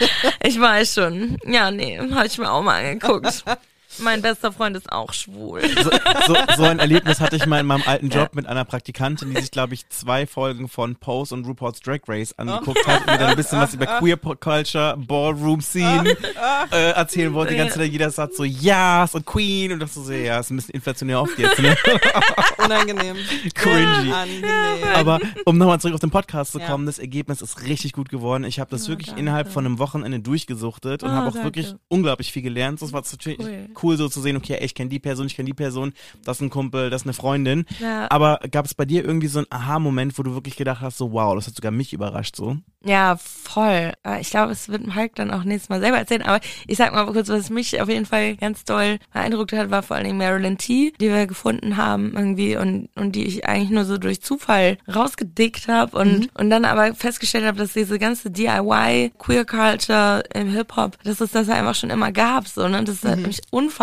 ich 0.42 0.60
weiß 0.60 0.94
schon. 0.94 1.36
Ja, 1.46 1.70
nee, 1.70 1.98
habe 1.98 2.26
ich 2.26 2.38
mir 2.38 2.50
auch 2.50 2.62
mal 2.62 2.82
angeguckt. 2.84 3.44
Mein 3.98 4.22
bester 4.22 4.52
Freund 4.52 4.76
ist 4.76 4.90
auch 4.92 5.12
schwul. 5.12 5.62
So, 5.82 5.90
so, 6.26 6.36
so 6.56 6.62
ein 6.64 6.78
Erlebnis 6.78 7.20
hatte 7.20 7.36
ich 7.36 7.46
mal 7.46 7.60
in 7.60 7.66
meinem 7.66 7.82
alten 7.86 8.08
Job 8.10 8.34
mit 8.34 8.46
einer 8.46 8.64
Praktikantin, 8.64 9.30
die 9.34 9.40
sich, 9.40 9.50
glaube 9.50 9.74
ich, 9.74 9.88
zwei 9.88 10.26
Folgen 10.26 10.68
von 10.68 10.96
Pose 10.96 11.34
und 11.34 11.46
RuPaul's 11.46 11.80
Drag 11.80 12.00
Race 12.08 12.32
angeguckt 12.38 12.86
hat 12.86 13.00
und 13.00 13.06
mir 13.06 13.18
dann 13.18 13.30
ein 13.30 13.36
bisschen 13.36 13.60
was 13.60 13.74
über 13.74 13.86
Queer 13.98 14.16
Culture, 14.16 14.96
Ballroom 14.98 15.60
Scene 15.60 16.16
äh, 16.72 16.90
erzählen 16.90 17.32
wollte. 17.34 17.52
Die 17.52 17.58
ganze 17.58 17.78
Zeit 17.78 17.90
jeder 17.90 18.10
sagt 18.10 18.34
so, 18.34 18.44
ja, 18.44 19.06
und 19.12 19.24
Queen 19.26 19.72
und 19.72 19.80
das 19.80 19.94
so, 19.94 20.10
ja, 20.12 20.40
ist 20.40 20.50
ein 20.50 20.56
bisschen 20.56 20.74
inflationär 20.74 21.20
oft 21.20 21.38
jetzt, 21.38 21.58
ne? 21.60 21.76
Unangenehm. 22.64 23.16
Cringy. 23.54 24.08
Unangenehm. 24.08 24.84
Aber 24.94 25.20
um 25.44 25.58
nochmal 25.58 25.80
zurück 25.80 25.94
auf 25.94 26.00
den 26.00 26.10
Podcast 26.10 26.52
zu 26.52 26.58
Ja. 26.60 26.66
kommen, 26.66 26.86
das 26.86 26.98
Ergebnis 26.98 27.40
ist 27.42 27.62
richtig 27.62 27.92
gut 27.92 28.08
geworden. 28.08 28.44
Ich 28.44 28.58
habe 28.60 28.70
das 28.70 28.82
Ja, 28.84 28.88
wirklich 28.90 29.08
danke. 29.08 29.20
innerhalb 29.20 29.52
von 29.52 29.64
einem 29.64 29.78
Wochenende 29.78 30.20
durchgesuchtet 30.20 31.02
und 31.02 31.10
Oh, 31.10 31.12
habe 31.12 31.28
auch 31.28 31.32
danke. 31.32 31.46
wirklich 31.46 31.74
unglaublich 31.88 32.32
viel 32.32 32.42
gelernt. 32.42 32.82
Das 32.82 32.92
war 32.92 33.02
natürlich 33.10 33.38
Cool. 33.38 33.68
cool. 33.82 33.85
So 33.94 34.08
zu 34.08 34.20
sehen, 34.20 34.36
okay, 34.36 34.58
ich 34.60 34.74
kenne 34.74 34.90
die 34.90 34.98
Person, 34.98 35.26
ich 35.26 35.36
kenne 35.36 35.46
die 35.46 35.54
Person, 35.54 35.92
das 36.24 36.38
ist 36.38 36.42
ein 36.42 36.50
Kumpel, 36.50 36.90
das 36.90 37.02
ist 37.02 37.06
eine 37.06 37.14
Freundin. 37.14 37.64
Ja. 37.80 38.10
Aber 38.10 38.40
gab 38.50 38.66
es 38.66 38.74
bei 38.74 38.84
dir 38.84 39.04
irgendwie 39.04 39.28
so 39.28 39.38
einen 39.38 39.46
Aha-Moment, 39.50 40.18
wo 40.18 40.22
du 40.22 40.34
wirklich 40.34 40.56
gedacht 40.56 40.80
hast, 40.80 40.98
so 40.98 41.12
wow, 41.12 41.34
das 41.34 41.46
hat 41.46 41.54
sogar 41.54 41.72
mich 41.72 41.92
überrascht 41.92 42.36
so? 42.36 42.56
Ja, 42.84 43.16
voll. 43.16 43.92
Ich 44.20 44.30
glaube, 44.30 44.52
es 44.52 44.68
wird 44.68 44.94
Hulk 44.94 45.16
dann 45.16 45.32
auch 45.32 45.42
nächstes 45.42 45.68
Mal 45.70 45.80
selber 45.80 45.98
erzählen. 45.98 46.22
Aber 46.22 46.40
ich 46.68 46.76
sag 46.76 46.92
mal 46.94 47.06
kurz, 47.06 47.28
was 47.28 47.50
mich 47.50 47.80
auf 47.80 47.88
jeden 47.88 48.06
Fall 48.06 48.36
ganz 48.36 48.64
doll 48.64 48.98
beeindruckt 49.12 49.52
hat, 49.52 49.70
war 49.70 49.82
vor 49.82 49.96
allen 49.96 50.06
Dingen 50.06 50.18
Marilyn 50.18 50.56
T., 50.56 50.92
die 51.00 51.08
wir 51.08 51.26
gefunden 51.26 51.76
haben 51.76 52.12
irgendwie 52.14 52.56
und, 52.56 52.88
und 52.94 53.12
die 53.16 53.24
ich 53.24 53.46
eigentlich 53.46 53.70
nur 53.70 53.84
so 53.84 53.98
durch 53.98 54.22
Zufall 54.22 54.78
rausgedickt 54.92 55.66
habe 55.66 55.98
und, 55.98 56.28
und 56.34 56.48
dann 56.48 56.64
aber 56.64 56.94
festgestellt 56.94 57.44
habe, 57.44 57.58
dass 57.58 57.72
diese 57.72 57.98
ganze 57.98 58.30
DIY, 58.30 59.12
Queer 59.18 59.44
Culture 59.44 60.22
im 60.32 60.50
Hip-Hop, 60.50 61.02
dass 61.02 61.20
es 61.20 61.32
das 61.32 61.48
einfach 61.48 61.74
schon 61.74 61.90
immer 61.90 62.12
gab. 62.12 62.46
So, 62.46 62.68
ne? 62.68 62.84
Das 62.84 63.02
hat 63.02 63.18
mich 63.18 63.40
unfassbar 63.50 63.75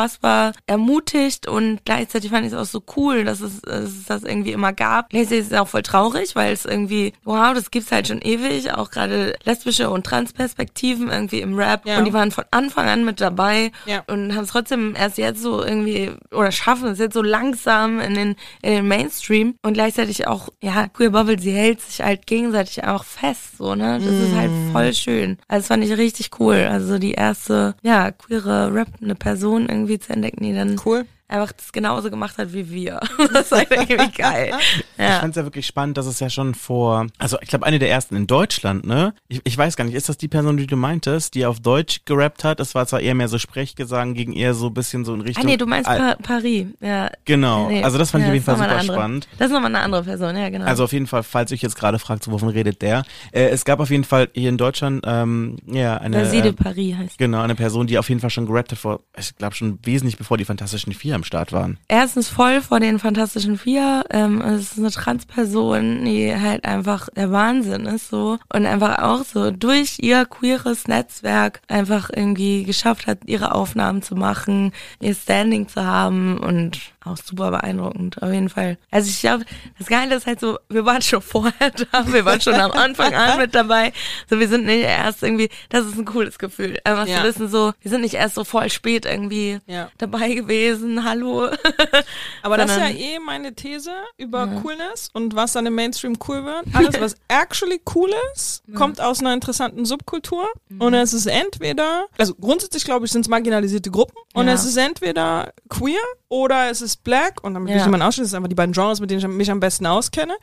ermutigt 0.68 1.48
und 1.48 1.80
gleichzeitig 1.86 2.32
fand 2.32 2.46
ich 2.46 2.54
es 2.54 2.58
auch 2.58 2.66
so 2.66 2.84
cool, 2.98 3.24
dass 3.24 3.42
es, 3.42 3.62
dass 3.62 3.84
es 3.84 4.06
das 4.06 4.24
irgendwie 4.24 4.52
immer 4.52 4.74
gab. 4.74 5.10
Gleichzeitig 5.10 5.40
ist 5.46 5.52
es 5.52 5.58
auch 5.60 5.68
voll 5.68 5.84
traurig, 5.84 6.36
weil 6.36 6.54
es 6.54 6.66
irgendwie, 6.66 7.14
wow, 7.24 7.54
das 7.54 7.72
gibt's 7.72 7.92
halt 7.92 8.08
schon 8.08 8.22
ewig, 8.22 8.74
auch 8.74 8.92
gerade 8.92 9.36
lesbische 9.44 9.90
und 9.90 10.06
Trans-Perspektiven 10.06 11.10
irgendwie 11.10 11.42
im 11.42 11.56
Rap 11.56 11.86
Ja. 11.86 11.98
und 12.00 12.06
die 12.06 12.14
waren 12.14 12.32
von 12.32 12.46
Anfang 12.52 12.88
an 12.88 13.06
mit 13.06 13.22
dabei 13.22 13.72
Ja. 13.86 14.04
und 14.08 14.36
haben 14.36 14.44
es 14.44 14.50
trotzdem 14.50 14.96
erst 14.96 15.18
jetzt 15.18 15.42
so 15.42 15.64
irgendwie 15.64 16.12
oder 16.32 16.52
schaffen 16.52 16.88
es 16.90 17.00
jetzt 17.00 17.14
so 17.14 17.22
langsam 17.22 18.00
in 18.00 18.14
den 18.16 18.36
in 18.62 18.72
den 18.72 18.88
Mainstream 18.88 19.56
und 19.64 19.74
gleichzeitig 19.74 20.28
auch 20.28 20.50
ja 20.62 20.88
Queer 20.88 21.12
Bubble 21.12 21.40
sie 21.40 21.52
hält 21.52 21.82
sich 21.82 22.02
halt 22.02 22.26
gegenseitig 22.28 22.84
auch 22.84 23.04
fest 23.04 23.58
so 23.58 23.76
ne 23.76 24.00
das 24.00 24.08
ist 24.14 24.36
halt 24.36 24.52
Mm. 24.52 24.72
voll 24.72 24.94
schön 24.94 25.38
also 25.48 25.62
das 25.62 25.68
fand 25.68 25.84
ich 25.84 25.98
richtig 25.98 26.32
cool 26.40 26.68
also 26.70 26.88
so 26.94 27.00
die 27.00 27.14
erste 27.14 27.76
ja 27.82 28.12
queere 28.12 28.74
rappende 28.74 29.16
Person 29.16 29.68
irgendwie 29.70 29.83
zu 30.00 30.14
entdecken 30.14 30.44
die 30.44 30.54
dann 30.54 30.80
Cool. 30.84 31.06
Einfach 31.34 31.52
das 31.52 31.72
genauso 31.72 32.10
gemacht 32.10 32.38
hat 32.38 32.54
wie 32.54 32.70
wir 32.72 33.00
das 33.34 33.48
ist 33.48 33.52
halt 33.52 33.72
irgendwie 33.72 34.12
geil 34.12 34.54
Ich 34.98 35.04
ja 35.04 35.20
fand 35.20 35.32
es 35.32 35.36
ja 35.38 35.44
wirklich 35.44 35.66
spannend, 35.68 35.98
dass 35.98 36.06
es 36.06 36.20
ja 36.20 36.30
schon 36.30 36.54
vor, 36.56 37.08
also 37.18 37.38
ich 37.42 37.50
glaube 37.50 37.66
eine 37.66 37.80
der 37.80 37.90
ersten 37.90 38.16
in 38.16 38.28
Deutschland, 38.28 38.86
ne? 38.86 39.14
Ich, 39.28 39.42
ich 39.44 39.58
weiß 39.58 39.76
gar 39.76 39.84
nicht, 39.86 39.96
ist 39.96 40.10
das 40.10 40.18
die 40.18 40.28
Person, 40.28 40.58
die 40.58 40.68
du 40.68 40.76
meintest, 40.76 41.34
die 41.36 41.46
auf 41.46 41.60
Deutsch 41.60 42.02
gerappt 42.06 42.44
hat? 42.44 42.60
Das 42.60 42.76
war 42.76 42.86
zwar 42.88 43.00
eher 43.02 43.16
mehr 43.16 43.28
so 43.28 43.38
Sprechgesang, 43.40 44.14
gegen 44.14 44.34
eher 44.34 44.54
so 44.54 44.68
ein 44.68 44.74
bisschen 44.74 45.06
so 45.06 45.14
in 45.14 45.22
ah 45.22 45.24
Richtung. 45.24 45.46
nee 45.46 45.58
du 45.58 45.66
meinst 45.66 45.90
Al- 45.90 46.00
pa 46.00 46.16
Paris 46.22 46.68
ja 46.80 47.10
Genau, 47.26 47.68
Nee. 47.70 47.84
also 47.84 47.98
das 47.98 48.12
fand 48.12 48.24
ich 48.24 48.28
Ja, 48.28 48.32
auf 48.32 48.34
jeden 48.36 48.46
Fall 48.46 48.58
super 48.58 48.70
andere. 48.78 48.94
spannend. 48.98 49.28
das 49.38 49.48
ist 49.48 49.54
nochmal 49.54 49.72
eine 49.76 49.84
andere 49.84 50.04
Person 50.04 50.36
ja 50.38 50.50
genau 50.50 50.66
Also 50.66 50.84
auf 50.84 50.94
jeden 50.94 51.08
Fall, 51.08 51.24
falls 51.24 51.52
euch 51.52 51.62
jetzt 51.62 51.76
gerade 51.76 52.00
fragt, 52.00 52.24
so 52.24 52.32
wovon 52.32 52.50
redet 52.50 52.82
der. 52.82 53.04
Äh, 53.32 53.48
es 53.50 53.66
gab 53.66 53.80
auf 53.80 53.90
jeden 53.90 54.04
Fall 54.04 54.30
hier 54.34 54.50
in 54.50 54.58
Deutschland 54.58 55.04
ähm, 55.08 55.58
ja 55.66 55.98
eine 55.98 56.18
Basile 56.18 56.50
äh, 56.50 56.54
Paris 56.54 56.96
heißt 56.96 57.18
genau 57.18 57.42
eine 57.42 57.56
Person, 57.56 57.88
die 57.88 57.98
auf 57.98 58.10
jeden 58.10 58.22
Fall 58.22 58.30
schon 58.30 58.46
gerappt 58.46 58.72
hat 58.72 58.80
vor, 58.80 59.02
ich 59.18 59.36
glaube 59.38 59.56
schon 59.56 59.80
wesentlich 59.84 60.18
bevor 60.18 60.38
die 60.38 60.46
Fantastischen 60.46 60.94
Vier 60.94 61.16
am 61.16 61.23
am 61.24 61.26
Start 61.26 61.54
waren. 61.54 61.78
erstens 61.88 62.28
voll 62.28 62.62
vor 62.62 62.80
den 62.80 63.00
Fantastischen 63.00 63.58
Vier. 63.58 64.04
Ähm, 64.10 64.42
es 64.42 64.74
ist 64.74 64.80
eine 64.80 64.92
Transperson, 64.92 66.06
die 66.06 66.36
halt 66.36 66.66
einfach 66.66 67.10
der 67.16 67.32
Wahnsinn 67.32 67.86
ist 67.86 68.10
so 68.10 68.38
und 68.54 68.66
einfach 68.66 69.00
auch 69.00 69.24
so 69.24 69.52
durch 69.52 69.98
ihr 70.02 70.26
queeres 70.26 70.88
Netzwerk 70.88 71.62
einfach 71.68 72.10
irgendwie 72.14 72.64
geschafft 72.64 73.08
hat, 73.08 73.20
ihre 73.26 73.54
Aufnahmen 73.54 74.02
zu 74.02 74.16
machen, 74.16 74.74
ihr 75.00 75.16
Standing 75.16 75.68
zu 75.68 75.86
haben 75.86 76.38
und 76.38 76.80
auch 77.06 77.18
super 77.18 77.52
beeindruckend, 77.52 78.22
auf 78.22 78.32
jeden 78.32 78.50
Fall. 78.50 78.78
Also 78.92 79.10
ich 79.10 79.20
glaube, 79.20 79.46
das 79.78 79.88
Geile 79.88 80.16
ist 80.16 80.26
halt 80.26 80.40
so, 80.40 80.58
wir 80.70 80.86
waren 80.86 81.02
schon 81.02 81.22
vorher 81.22 81.72
da, 81.92 82.06
wir 82.12 82.26
waren 82.26 82.42
schon 82.42 82.54
am 82.56 82.72
Anfang 82.72 83.14
an 83.14 83.40
mit 83.40 83.54
dabei. 83.56 83.92
So, 84.30 84.40
wir 84.40 84.48
sind 84.48 84.66
nicht 84.66 84.84
erst 84.84 85.24
irgendwie, 85.24 85.50
das 85.70 85.86
ist 85.86 85.98
ein 85.98 86.06
cooles 86.06 86.38
Gefühl. 86.40 86.80
Einfach 86.84 87.08
Ja. 87.08 87.18
zu 87.20 87.24
wissen, 87.28 87.48
so, 87.50 87.74
wir 87.82 87.92
sind 87.92 88.02
nicht 88.02 88.14
erst 88.16 88.36
so 88.36 88.44
voll 88.44 88.70
spät 88.70 89.06
irgendwie 89.06 89.60
Ja. 89.68 89.90
dabei 89.98 90.34
gewesen, 90.34 91.04
hallo. 91.04 91.50
Aber 92.42 92.58
das 92.58 92.72
ist 92.72 92.78
ja 92.78 92.90
eh 92.90 93.20
meine 93.20 93.54
These 93.54 93.92
über 94.18 94.48
Coolness 94.62 95.10
und 95.14 95.36
was 95.36 95.54
dann 95.54 95.66
im 95.66 95.76
Mainstream 95.76 96.18
cool 96.28 96.44
wird. 96.46 96.66
Alles, 96.74 97.00
was 97.00 97.16
actually 97.28 97.82
cool 97.96 98.10
ist, 98.34 98.64
kommt 98.76 99.00
aus 99.02 99.20
einer 99.20 99.34
interessanten 99.34 99.86
Subkultur. 99.86 100.48
Und 100.80 100.94
es 100.94 101.14
ist 101.14 101.26
entweder, 101.28 102.06
also 102.18 102.34
grundsätzlich 102.36 102.84
glaube 102.86 103.06
ich, 103.06 103.12
sind 103.12 103.22
es 103.22 103.28
marginalisierte 103.30 103.92
Gruppen. 103.92 104.18
Und 104.34 104.48
Ja. 104.48 104.54
es 104.54 104.66
ist 104.66 104.78
entweder 104.78 105.54
queer 105.70 106.00
oder 106.30 106.70
es 106.70 106.82
ist 106.82 106.93
black. 106.98 107.44
Und 107.44 107.54
damit 107.54 107.70
will 107.70 107.76
ich 107.76 107.82
Ja. 107.82 107.86
jemanden 107.88 108.06
ausschließen, 108.08 108.24
das 108.26 108.32
sind 108.32 108.38
einfach 108.38 108.50
die 108.50 108.56
beiden 108.56 108.74
Genres, 108.74 109.00
mit 109.00 109.10
denen 109.12 109.20
ich 109.22 109.28
mich 109.28 109.50
am 109.52 109.60
besten 109.60 109.86
auskenne. 109.86 110.34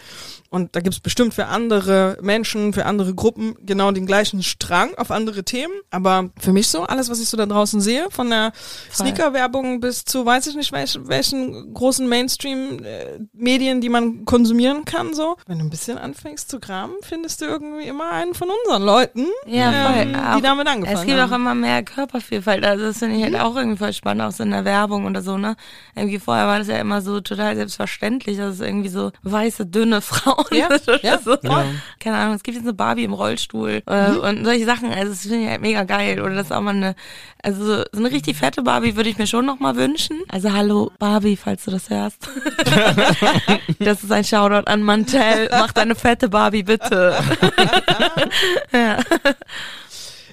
Und 0.50 0.74
da 0.74 0.80
gibt 0.80 0.94
es 0.94 1.00
bestimmt 1.00 1.34
für 1.34 1.46
andere 1.46 2.18
Menschen, 2.22 2.72
für 2.72 2.86
andere 2.86 3.14
Gruppen 3.14 3.54
genau 3.64 3.90
den 3.92 4.06
gleichen 4.06 4.42
Strang 4.42 4.94
auf 4.96 5.10
andere 5.10 5.44
Themen. 5.44 5.72
Aber 5.90 6.30
für 6.38 6.52
mich 6.52 6.68
so, 6.68 6.82
alles, 6.84 7.08
was 7.10 7.20
ich 7.20 7.28
so 7.28 7.36
da 7.36 7.46
draußen 7.46 7.80
sehe, 7.80 8.06
von 8.10 8.30
der. 8.30 8.52
Sneaker-Werbung 8.92 9.80
bis 9.80 10.04
zu 10.04 10.26
weiß 10.26 10.46
ich 10.48 10.56
nicht 10.56 10.72
welchen, 10.72 11.08
welchen 11.08 11.72
großen 11.74 12.08
Mainstream-Medien, 12.08 13.80
die 13.80 13.88
man 13.88 14.24
konsumieren 14.24 14.84
kann, 14.84 15.14
so. 15.14 15.36
Wenn 15.46 15.58
du 15.58 15.64
ein 15.64 15.70
bisschen 15.70 15.98
anfängst 15.98 16.50
zu 16.50 16.60
graben, 16.60 16.92
findest 17.02 17.40
du 17.40 17.46
irgendwie 17.46 17.84
immer 17.86 18.10
einen 18.10 18.34
von 18.34 18.48
unseren 18.64 18.82
Leuten, 18.82 19.26
Ja, 19.46 19.94
ähm, 19.96 20.16
die 20.36 20.42
damit 20.42 20.66
angefangen 20.66 20.98
Es 20.98 21.06
gibt 21.06 21.18
haben. 21.20 21.32
auch 21.32 21.36
immer 21.36 21.54
mehr 21.54 21.82
Körpervielfalt. 21.82 22.64
Also 22.64 22.86
das 22.86 22.98
finde 22.98 23.16
ich 23.16 23.22
halt 23.22 23.36
auch 23.38 23.56
irgendwie 23.56 23.78
voll 23.78 23.92
spannend, 23.92 24.22
auch 24.22 24.32
so 24.32 24.42
in 24.42 24.50
der 24.50 24.64
Werbung 24.64 25.06
oder 25.06 25.22
so, 25.22 25.36
ne? 25.38 25.56
Irgendwie 25.94 26.18
vorher 26.18 26.39
war 26.46 26.58
das 26.58 26.68
ja 26.68 26.76
immer 26.78 27.00
so 27.02 27.20
total 27.20 27.56
selbstverständlich, 27.56 28.36
dass 28.36 28.54
es 28.56 28.60
irgendwie 28.60 28.88
so 28.88 29.12
weiße, 29.22 29.66
dünne 29.66 30.00
Frauen 30.00 30.44
Ja, 30.52 30.68
sind 30.68 30.88
oder 30.88 31.04
ja, 31.04 31.18
so. 31.18 31.36
ja. 31.42 31.64
Keine 31.98 32.16
Ahnung, 32.16 32.34
es 32.34 32.42
gibt 32.42 32.56
jetzt 32.56 32.64
eine 32.64 32.74
Barbie 32.74 33.04
im 33.04 33.12
Rollstuhl 33.12 33.82
äh, 33.86 34.10
und 34.12 34.44
solche 34.44 34.64
Sachen. 34.64 34.90
Also 34.92 35.10
das 35.10 35.22
finde 35.22 35.38
ich 35.44 35.48
halt 35.48 35.60
mega 35.60 35.84
geil. 35.84 36.20
Oder 36.20 36.34
das 36.34 36.46
ist 36.46 36.52
auch 36.52 36.60
mal 36.60 36.74
eine, 36.74 36.94
also 37.42 37.64
so 37.64 37.84
eine 37.96 38.10
richtig 38.10 38.36
fette 38.36 38.62
Barbie 38.62 38.96
würde 38.96 39.08
ich 39.10 39.18
mir 39.18 39.26
schon 39.26 39.46
noch 39.46 39.58
mal 39.60 39.76
wünschen. 39.76 40.18
Also 40.28 40.52
hallo 40.52 40.90
Barbie, 40.98 41.36
falls 41.36 41.64
du 41.64 41.70
das 41.70 41.90
hörst. 41.90 42.28
das 43.78 44.02
ist 44.02 44.12
ein 44.12 44.24
Shoutout 44.24 44.68
an 44.70 44.82
Mantel. 44.82 45.48
Mach 45.50 45.72
deine 45.72 45.94
fette 45.94 46.28
Barbie 46.28 46.62
bitte. 46.62 47.14
ja. 48.72 48.98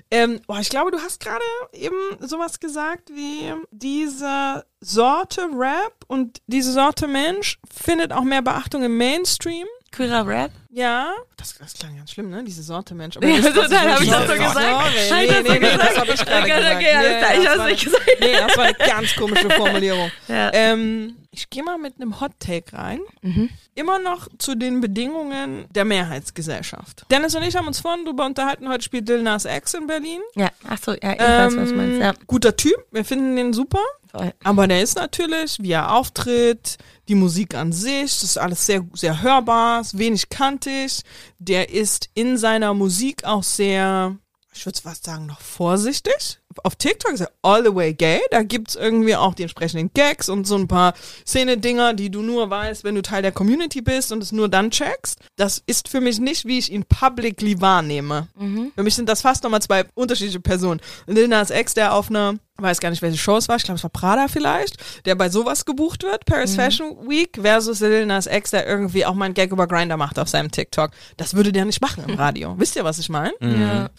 Ähm, 0.09 0.39
boah, 0.47 0.59
ich 0.59 0.69
glaube, 0.69 0.91
du 0.91 0.99
hast 0.99 1.19
gerade 1.19 1.43
eben 1.73 1.95
sowas 2.19 2.59
gesagt 2.59 3.09
wie 3.09 3.53
diese 3.71 4.65
Sorte 4.79 5.49
Rap 5.53 5.93
und 6.07 6.41
diese 6.47 6.71
Sorte 6.71 7.07
Mensch 7.07 7.59
findet 7.69 8.13
auch 8.13 8.23
mehr 8.23 8.41
Beachtung 8.41 8.83
im 8.83 8.97
Mainstream. 8.97 9.67
Queerer 9.91 10.27
Rap. 10.27 10.51
Ja, 10.69 11.13
das, 11.37 11.55
das 11.57 11.73
klang 11.73 11.95
ganz 11.97 12.11
schlimm, 12.11 12.29
ne? 12.29 12.43
Diese 12.43 12.61
Sorte 12.61 12.93
Mensch. 12.93 13.17
Aber 13.17 13.25
Ja, 13.27 13.35
ihr 13.37 13.43
wisst, 13.43 13.55
was 13.55 13.71
ich 14.01 14.09
das 14.09 14.27
so 14.27 14.33
gesagt? 14.33 14.57
Sorry, 15.09 15.27
nee, 15.27 15.41
nee, 15.41 15.59
nee, 15.59 15.77
das 15.77 15.97
habe 15.97 16.11
ich 16.11 16.25
gerade 16.25 16.41
Okay, 16.43 16.55
gesagt. 16.57 16.75
okay, 16.75 16.91
alles 16.93 17.17
klar, 17.17 17.35
ich 17.53 17.57
war 17.59 17.67
nicht 17.67 17.83
gesagt. 17.85 18.05
Nee, 18.19 18.33
das 18.33 18.57
war 18.57 18.63
eine 18.65 18.73
ganz 18.73 19.15
komische 19.15 19.49
Formulierung. 19.51 20.11
Ja. 20.27 20.51
Ähm, 20.53 21.15
ich 21.31 21.49
gehe 21.49 21.63
mal 21.63 21.77
mit 21.77 21.95
einem 22.01 22.19
Hot 22.19 22.31
Take 22.39 22.73
rein. 22.73 22.99
Mhm. 23.21 23.49
Immer 23.75 23.99
noch 23.99 24.27
zu 24.39 24.55
den 24.55 24.81
Bedingungen 24.81 25.65
der 25.73 25.85
Mehrheitsgesellschaft. 25.85 27.05
Dennis 27.11 27.35
und 27.35 27.43
ich 27.43 27.55
haben 27.55 27.67
uns 27.67 27.79
vorhin 27.79 28.05
drüber 28.05 28.25
unterhalten. 28.25 28.67
Heute 28.69 28.83
spielt 28.83 29.07
Lil 29.07 29.21
Nas 29.21 29.45
X 29.45 29.73
in 29.75 29.87
Berlin. 29.87 30.19
Ja, 30.35 30.49
ach 30.67 30.77
so, 30.83 30.91
ja, 30.93 31.13
ich 31.13 31.19
weiß, 31.19 31.55
was 31.55 31.69
du 31.69 31.75
Ähm, 31.75 31.77
meinst. 31.77 32.01
Ja, 32.01 32.13
Guter 32.25 32.55
Typ, 32.57 32.75
wir 32.91 33.05
finden 33.05 33.35
den 33.35 33.53
super. 33.53 33.79
voll. 34.11 34.33
Aber 34.43 34.67
der 34.67 34.81
ist 34.81 34.95
natürlich, 34.97 35.57
wie 35.61 35.71
er 35.71 35.93
auftritt, 35.93 36.77
die 37.07 37.15
Musik 37.15 37.55
an 37.55 37.71
sich, 37.71 38.11
das 38.15 38.23
ist 38.23 38.37
alles 38.37 38.65
sehr, 38.65 38.83
sehr 38.93 39.21
hörbar, 39.21 39.81
ist 39.81 39.97
wenig 39.97 40.27
kantig. 40.57 41.01
Der 41.39 41.69
ist 41.69 42.09
in 42.13 42.37
seiner 42.37 42.73
Musik 42.73 43.23
auch 43.23 43.43
sehr, 43.43 44.17
ich 44.53 44.65
würde 44.65 44.81
fast 44.81 45.05
sagen, 45.05 45.25
noch 45.25 45.41
vorsichtig. 45.41 46.39
Auf 46.63 46.75
TikTok 46.75 47.13
ist 47.13 47.21
er 47.21 47.31
all 47.41 47.63
the 47.63 47.73
way 47.73 47.93
gay. 47.93 48.19
Da 48.31 48.43
gibt's 48.43 48.75
irgendwie 48.75 49.15
auch 49.15 49.33
die 49.33 49.43
entsprechenden 49.43 49.91
Gags 49.93 50.29
und 50.29 50.45
so 50.47 50.55
ein 50.55 50.67
paar 50.67 50.93
Szene-Dinger, 51.25 51.93
die 51.93 52.09
du 52.09 52.21
nur 52.21 52.49
weißt, 52.49 52.83
wenn 52.83 52.95
du 52.95 53.01
Teil 53.01 53.21
der 53.21 53.31
Community 53.31 53.81
bist 53.81 54.11
und 54.11 54.21
es 54.23 54.31
nur 54.31 54.49
dann 54.49 54.71
checkst. 54.71 55.19
Das 55.35 55.61
ist 55.65 55.89
für 55.89 56.01
mich 56.01 56.19
nicht, 56.19 56.45
wie 56.45 56.57
ich 56.59 56.71
ihn 56.71 56.85
publicly 56.85 57.59
wahrnehme. 57.61 58.27
Für 58.75 58.83
mich 58.83 58.95
sind 58.95 59.09
das 59.09 59.21
fast 59.21 59.43
nochmal 59.43 59.61
zwei 59.61 59.85
unterschiedliche 59.95 60.39
Personen. 60.39 60.81
Lil 61.05 61.27
Nas 61.27 61.49
Ex, 61.49 61.73
der 61.73 61.93
auf 61.93 62.09
einer, 62.09 62.35
weiß 62.57 62.79
gar 62.79 62.89
nicht, 62.89 63.01
welche 63.01 63.17
Show 63.17 63.37
es 63.37 63.47
war, 63.47 63.55
ich 63.57 63.63
glaube, 63.63 63.77
es 63.77 63.83
war 63.83 63.89
Prada 63.89 64.27
vielleicht, 64.27 64.77
der 65.05 65.15
bei 65.15 65.29
sowas 65.29 65.65
gebucht 65.65 66.03
wird, 66.03 66.25
Paris 66.25 66.55
Fashion 66.55 67.07
Week, 67.07 67.37
versus 67.39 67.79
Lil 67.81 68.05
Nas 68.05 68.25
Ex, 68.27 68.51
der 68.51 68.65
irgendwie 68.65 69.05
auch 69.05 69.13
mal 69.13 69.25
einen 69.25 69.33
Gag 69.33 69.51
über 69.51 69.67
Grinder 69.67 69.97
macht 69.97 70.17
auf 70.19 70.27
seinem 70.27 70.51
TikTok. 70.51 70.91
Das 71.17 71.35
würde 71.35 71.51
der 71.51 71.65
nicht 71.65 71.81
machen 71.81 72.03
im 72.07 72.15
Radio. 72.17 72.55
Wisst 72.57 72.75
ihr, 72.75 72.83
was 72.83 72.97
ich 72.99 73.09
meine? 73.09 73.33
Ja. 73.41 73.89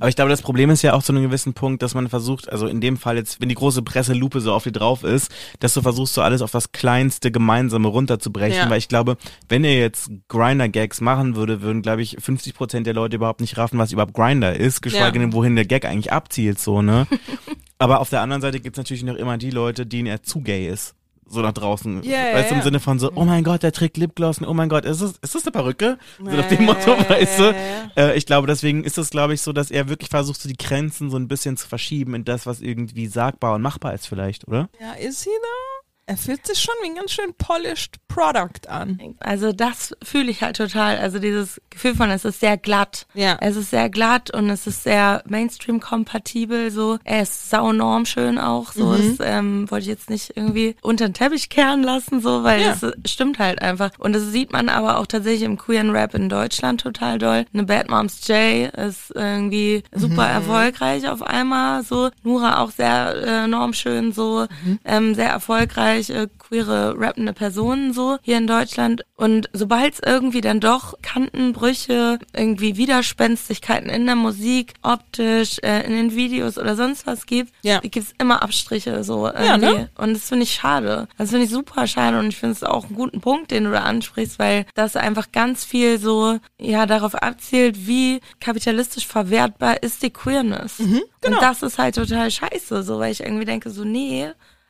Aber 0.00 0.08
ich 0.08 0.16
glaube, 0.16 0.30
das 0.30 0.42
Problem 0.42 0.70
ist 0.70 0.82
ja 0.82 0.94
auch 0.94 1.02
zu 1.02 1.12
einem 1.12 1.22
gewissen 1.22 1.54
Punkt, 1.54 1.82
dass 1.82 1.94
man 1.94 2.07
versucht, 2.08 2.50
also 2.50 2.66
in 2.66 2.80
dem 2.80 2.96
Fall 2.96 3.16
jetzt, 3.16 3.40
wenn 3.40 3.48
die 3.48 3.54
große 3.54 3.82
Presselupe 3.82 4.40
so 4.40 4.52
auf 4.52 4.64
dir 4.64 4.72
drauf 4.72 5.04
ist, 5.04 5.30
dass 5.60 5.74
du 5.74 5.82
versuchst, 5.82 6.14
so 6.14 6.22
alles 6.22 6.42
auf 6.42 6.50
das 6.50 6.72
kleinste 6.72 7.30
Gemeinsame 7.30 7.88
runterzubrechen, 7.88 8.56
Ja. 8.64 8.70
weil 8.70 8.78
ich 8.78 8.88
glaube, 8.88 9.16
wenn 9.48 9.64
er 9.64 9.78
jetzt 9.78 10.10
Grinder-Gags 10.28 11.00
machen 11.00 11.36
würde, 11.36 11.62
würden, 11.62 11.82
glaube 11.82 12.02
ich, 12.02 12.16
50 12.20 12.54
Prozent 12.54 12.86
der 12.86 12.94
Leute 12.94 13.16
überhaupt 13.16 13.40
nicht 13.40 13.56
raffen, 13.56 13.78
was 13.78 13.92
überhaupt 13.92 14.14
Grinder 14.14 14.54
ist, 14.56 14.80
geschweige 14.82 15.18
Ja. 15.18 15.24
denn, 15.24 15.32
wohin 15.32 15.56
der 15.56 15.64
Gag 15.66 15.84
eigentlich 15.84 16.12
abzielt, 16.12 16.58
so, 16.58 16.82
ne? 16.82 17.06
Aber 17.78 18.00
auf 18.00 18.10
der 18.10 18.20
anderen 18.22 18.42
Seite 18.42 18.58
gibt's 18.60 18.76
natürlich 18.78 19.04
noch 19.04 19.14
immer 19.14 19.38
die 19.38 19.50
Leute, 19.50 19.86
denen 19.86 20.06
er 20.08 20.22
zu 20.22 20.40
gay 20.40 20.66
ist. 20.68 20.94
So 21.28 21.40
nach 21.40 21.52
draußen. 21.52 22.02
Ja, 22.02 22.34
weißt 22.34 22.50
du, 22.50 22.54
im. 22.56 22.62
Sinne 22.62 22.80
von 22.80 22.98
so, 22.98 23.12
oh 23.14 23.24
mein 23.24 23.44
Gott, 23.44 23.62
der 23.62 23.72
trägt 23.72 23.96
Lipgloss 23.96 24.38
und 24.38 24.46
oh 24.46 24.54
mein 24.54 24.68
Gott, 24.68 24.84
ist 24.84 25.02
das, 25.02 25.12
ist 25.20 25.34
das 25.34 25.42
eine 25.42 25.52
Perücke? 25.52 25.98
So 26.18 26.30
nach 26.30 26.48
dem 26.48 26.64
Motto, 26.64 26.90
weißt 27.08 27.38
du? 27.38 27.54
Äh, 27.96 28.16
ich 28.16 28.26
glaube, 28.26 28.46
deswegen 28.46 28.84
ist 28.84 28.98
es, 28.98 29.10
glaube 29.10 29.34
ich, 29.34 29.42
so, 29.42 29.52
dass 29.52 29.70
er 29.70 29.88
wirklich 29.88 30.08
versucht, 30.10 30.40
so 30.40 30.48
die 30.48 30.56
Grenzen 30.56 31.10
so 31.10 31.16
ein 31.16 31.28
bisschen 31.28 31.56
zu 31.56 31.68
verschieben 31.68 32.14
in 32.14 32.24
das, 32.24 32.46
was 32.46 32.60
irgendwie 32.60 33.06
sagbar 33.06 33.54
und 33.54 33.62
machbar 33.62 33.94
ist 33.94 34.06
vielleicht, 34.06 34.48
oder? 34.48 34.68
Ja, 34.80 34.92
ist 34.94 35.24
he 35.24 35.30
though? 35.30 35.77
Er 36.08 36.16
fühlt 36.16 36.46
sich 36.46 36.58
schon 36.58 36.74
wie 36.82 36.88
ein 36.88 36.94
ganz 36.96 37.10
schön 37.12 37.34
polished 37.36 37.96
Product 38.08 38.66
an. 38.68 38.98
Also 39.20 39.52
das 39.52 39.94
fühle 40.02 40.30
ich 40.30 40.42
halt 40.42 40.56
total. 40.56 40.96
Also 40.96 41.18
dieses 41.18 41.60
Gefühl 41.68 41.94
von, 41.94 42.10
es 42.10 42.24
ist 42.24 42.40
sehr 42.40 42.56
glatt. 42.56 43.06
Ja. 43.12 43.36
Es 43.42 43.56
ist 43.56 43.68
sehr 43.70 43.90
glatt 43.90 44.30
und 44.34 44.48
es 44.48 44.66
ist 44.66 44.82
sehr 44.84 45.22
Mainstream-kompatibel. 45.26 46.70
So, 46.70 46.98
er 47.04 47.22
ist 47.22 47.50
saunorm 47.50 48.06
schön 48.06 48.38
auch. 48.38 48.72
So, 48.72 48.86
Mhm. 48.86 49.16
das 49.18 49.28
ähm, 49.28 49.70
wollte 49.70 49.82
ich 49.84 49.88
jetzt 49.88 50.10
nicht 50.10 50.32
irgendwie 50.36 50.76
unter 50.82 51.08
den 51.08 51.14
Teppich 51.14 51.48
kehren 51.50 51.82
lassen, 51.82 52.20
so, 52.20 52.42
weil 52.42 52.62
Ja. 52.62 52.74
das 52.74 52.92
stimmt 53.10 53.38
halt 53.38 53.60
einfach. 53.62 53.90
Und 53.98 54.14
das 54.14 54.24
sieht 54.32 54.52
man 54.52 54.68
aber 54.68 54.98
auch 54.98 55.06
tatsächlich 55.06 55.42
im 55.42 55.58
queeren 55.58 55.90
Rap 55.90 56.14
in 56.14 56.28
Deutschland 56.28 56.80
total 56.80 57.18
doll. 57.18 57.44
Eine 57.52 57.64
Bad 57.64 57.88
Moms 57.90 58.26
J 58.26 58.72
ist 58.74 59.12
irgendwie 59.14 59.82
super 59.94 60.24
Mhm. 60.28 60.34
erfolgreich 60.48 61.08
auf 61.08 61.22
einmal. 61.22 61.82
So, 61.84 62.10
Nura 62.22 62.62
auch 62.62 62.70
sehr 62.70 63.14
äh, 63.44 63.46
normschön, 63.46 64.12
so, 64.12 64.46
Mhm. 64.64 64.78
ähm, 64.84 65.14
sehr 65.14 65.28
erfolgreich, 65.28 65.97
äh, 66.10 66.28
queere 66.38 66.94
rappende 66.98 67.32
Personen 67.32 67.92
so 67.92 68.18
hier 68.22 68.38
in 68.38 68.46
Deutschland. 68.46 69.04
Und 69.16 69.48
sobald 69.52 69.94
es 69.94 70.00
irgendwie 70.04 70.40
dann 70.40 70.60
doch 70.60 70.94
Kantenbrüche, 71.02 72.18
irgendwie 72.34 72.76
Widerspenstigkeiten 72.76 73.88
in 73.90 74.06
der 74.06 74.14
Musik, 74.16 74.74
optisch, 74.82 75.58
äh, 75.62 75.84
in 75.86 75.92
den 75.92 76.14
Videos 76.14 76.58
oder 76.58 76.76
sonst 76.76 77.06
was 77.06 77.26
gibt, 77.26 77.52
Ja. 77.62 77.80
gibt's 77.80 78.12
immer 78.18 78.42
Abstriche 78.42 79.02
so 79.04 79.26
irgendwie. 79.26 79.44
Ja, 79.46 79.56
ne? 79.56 79.90
Und 79.96 80.14
das 80.14 80.28
finde 80.28 80.44
ich 80.44 80.54
schade. 80.54 81.08
Das 81.18 81.30
finde 81.30 81.44
ich 81.46 81.50
super 81.50 81.86
schade 81.86 82.18
und 82.18 82.28
ich 82.28 82.36
finde 82.36 82.52
es 82.54 82.62
auch 82.62 82.86
einen 82.86 82.94
guten 82.94 83.20
Punkt, 83.20 83.50
den 83.50 83.64
du 83.64 83.70
da 83.72 83.80
ansprichst, 83.82 84.38
weil 84.38 84.66
das 84.74 84.96
einfach 84.96 85.32
ganz 85.32 85.64
viel 85.64 85.98
so, 85.98 86.38
ja, 86.58 86.86
darauf 86.86 87.14
abzielt, 87.14 87.86
wie 87.86 88.20
kapitalistisch 88.40 89.06
verwertbar 89.06 89.82
ist 89.82 90.02
die 90.02 90.10
Queerness. 90.10 90.76
genau. 90.78 91.36
Und 91.36 91.42
das 91.42 91.62
ist 91.62 91.78
halt 91.78 91.94
total 91.96 92.30
scheiße, 92.30 92.82
so, 92.82 92.98
weil 92.98 93.12
ich 93.12 93.20
irgendwie 93.20 93.44
denke 93.44 93.70
so, 93.70 93.84
nee, 93.84 94.28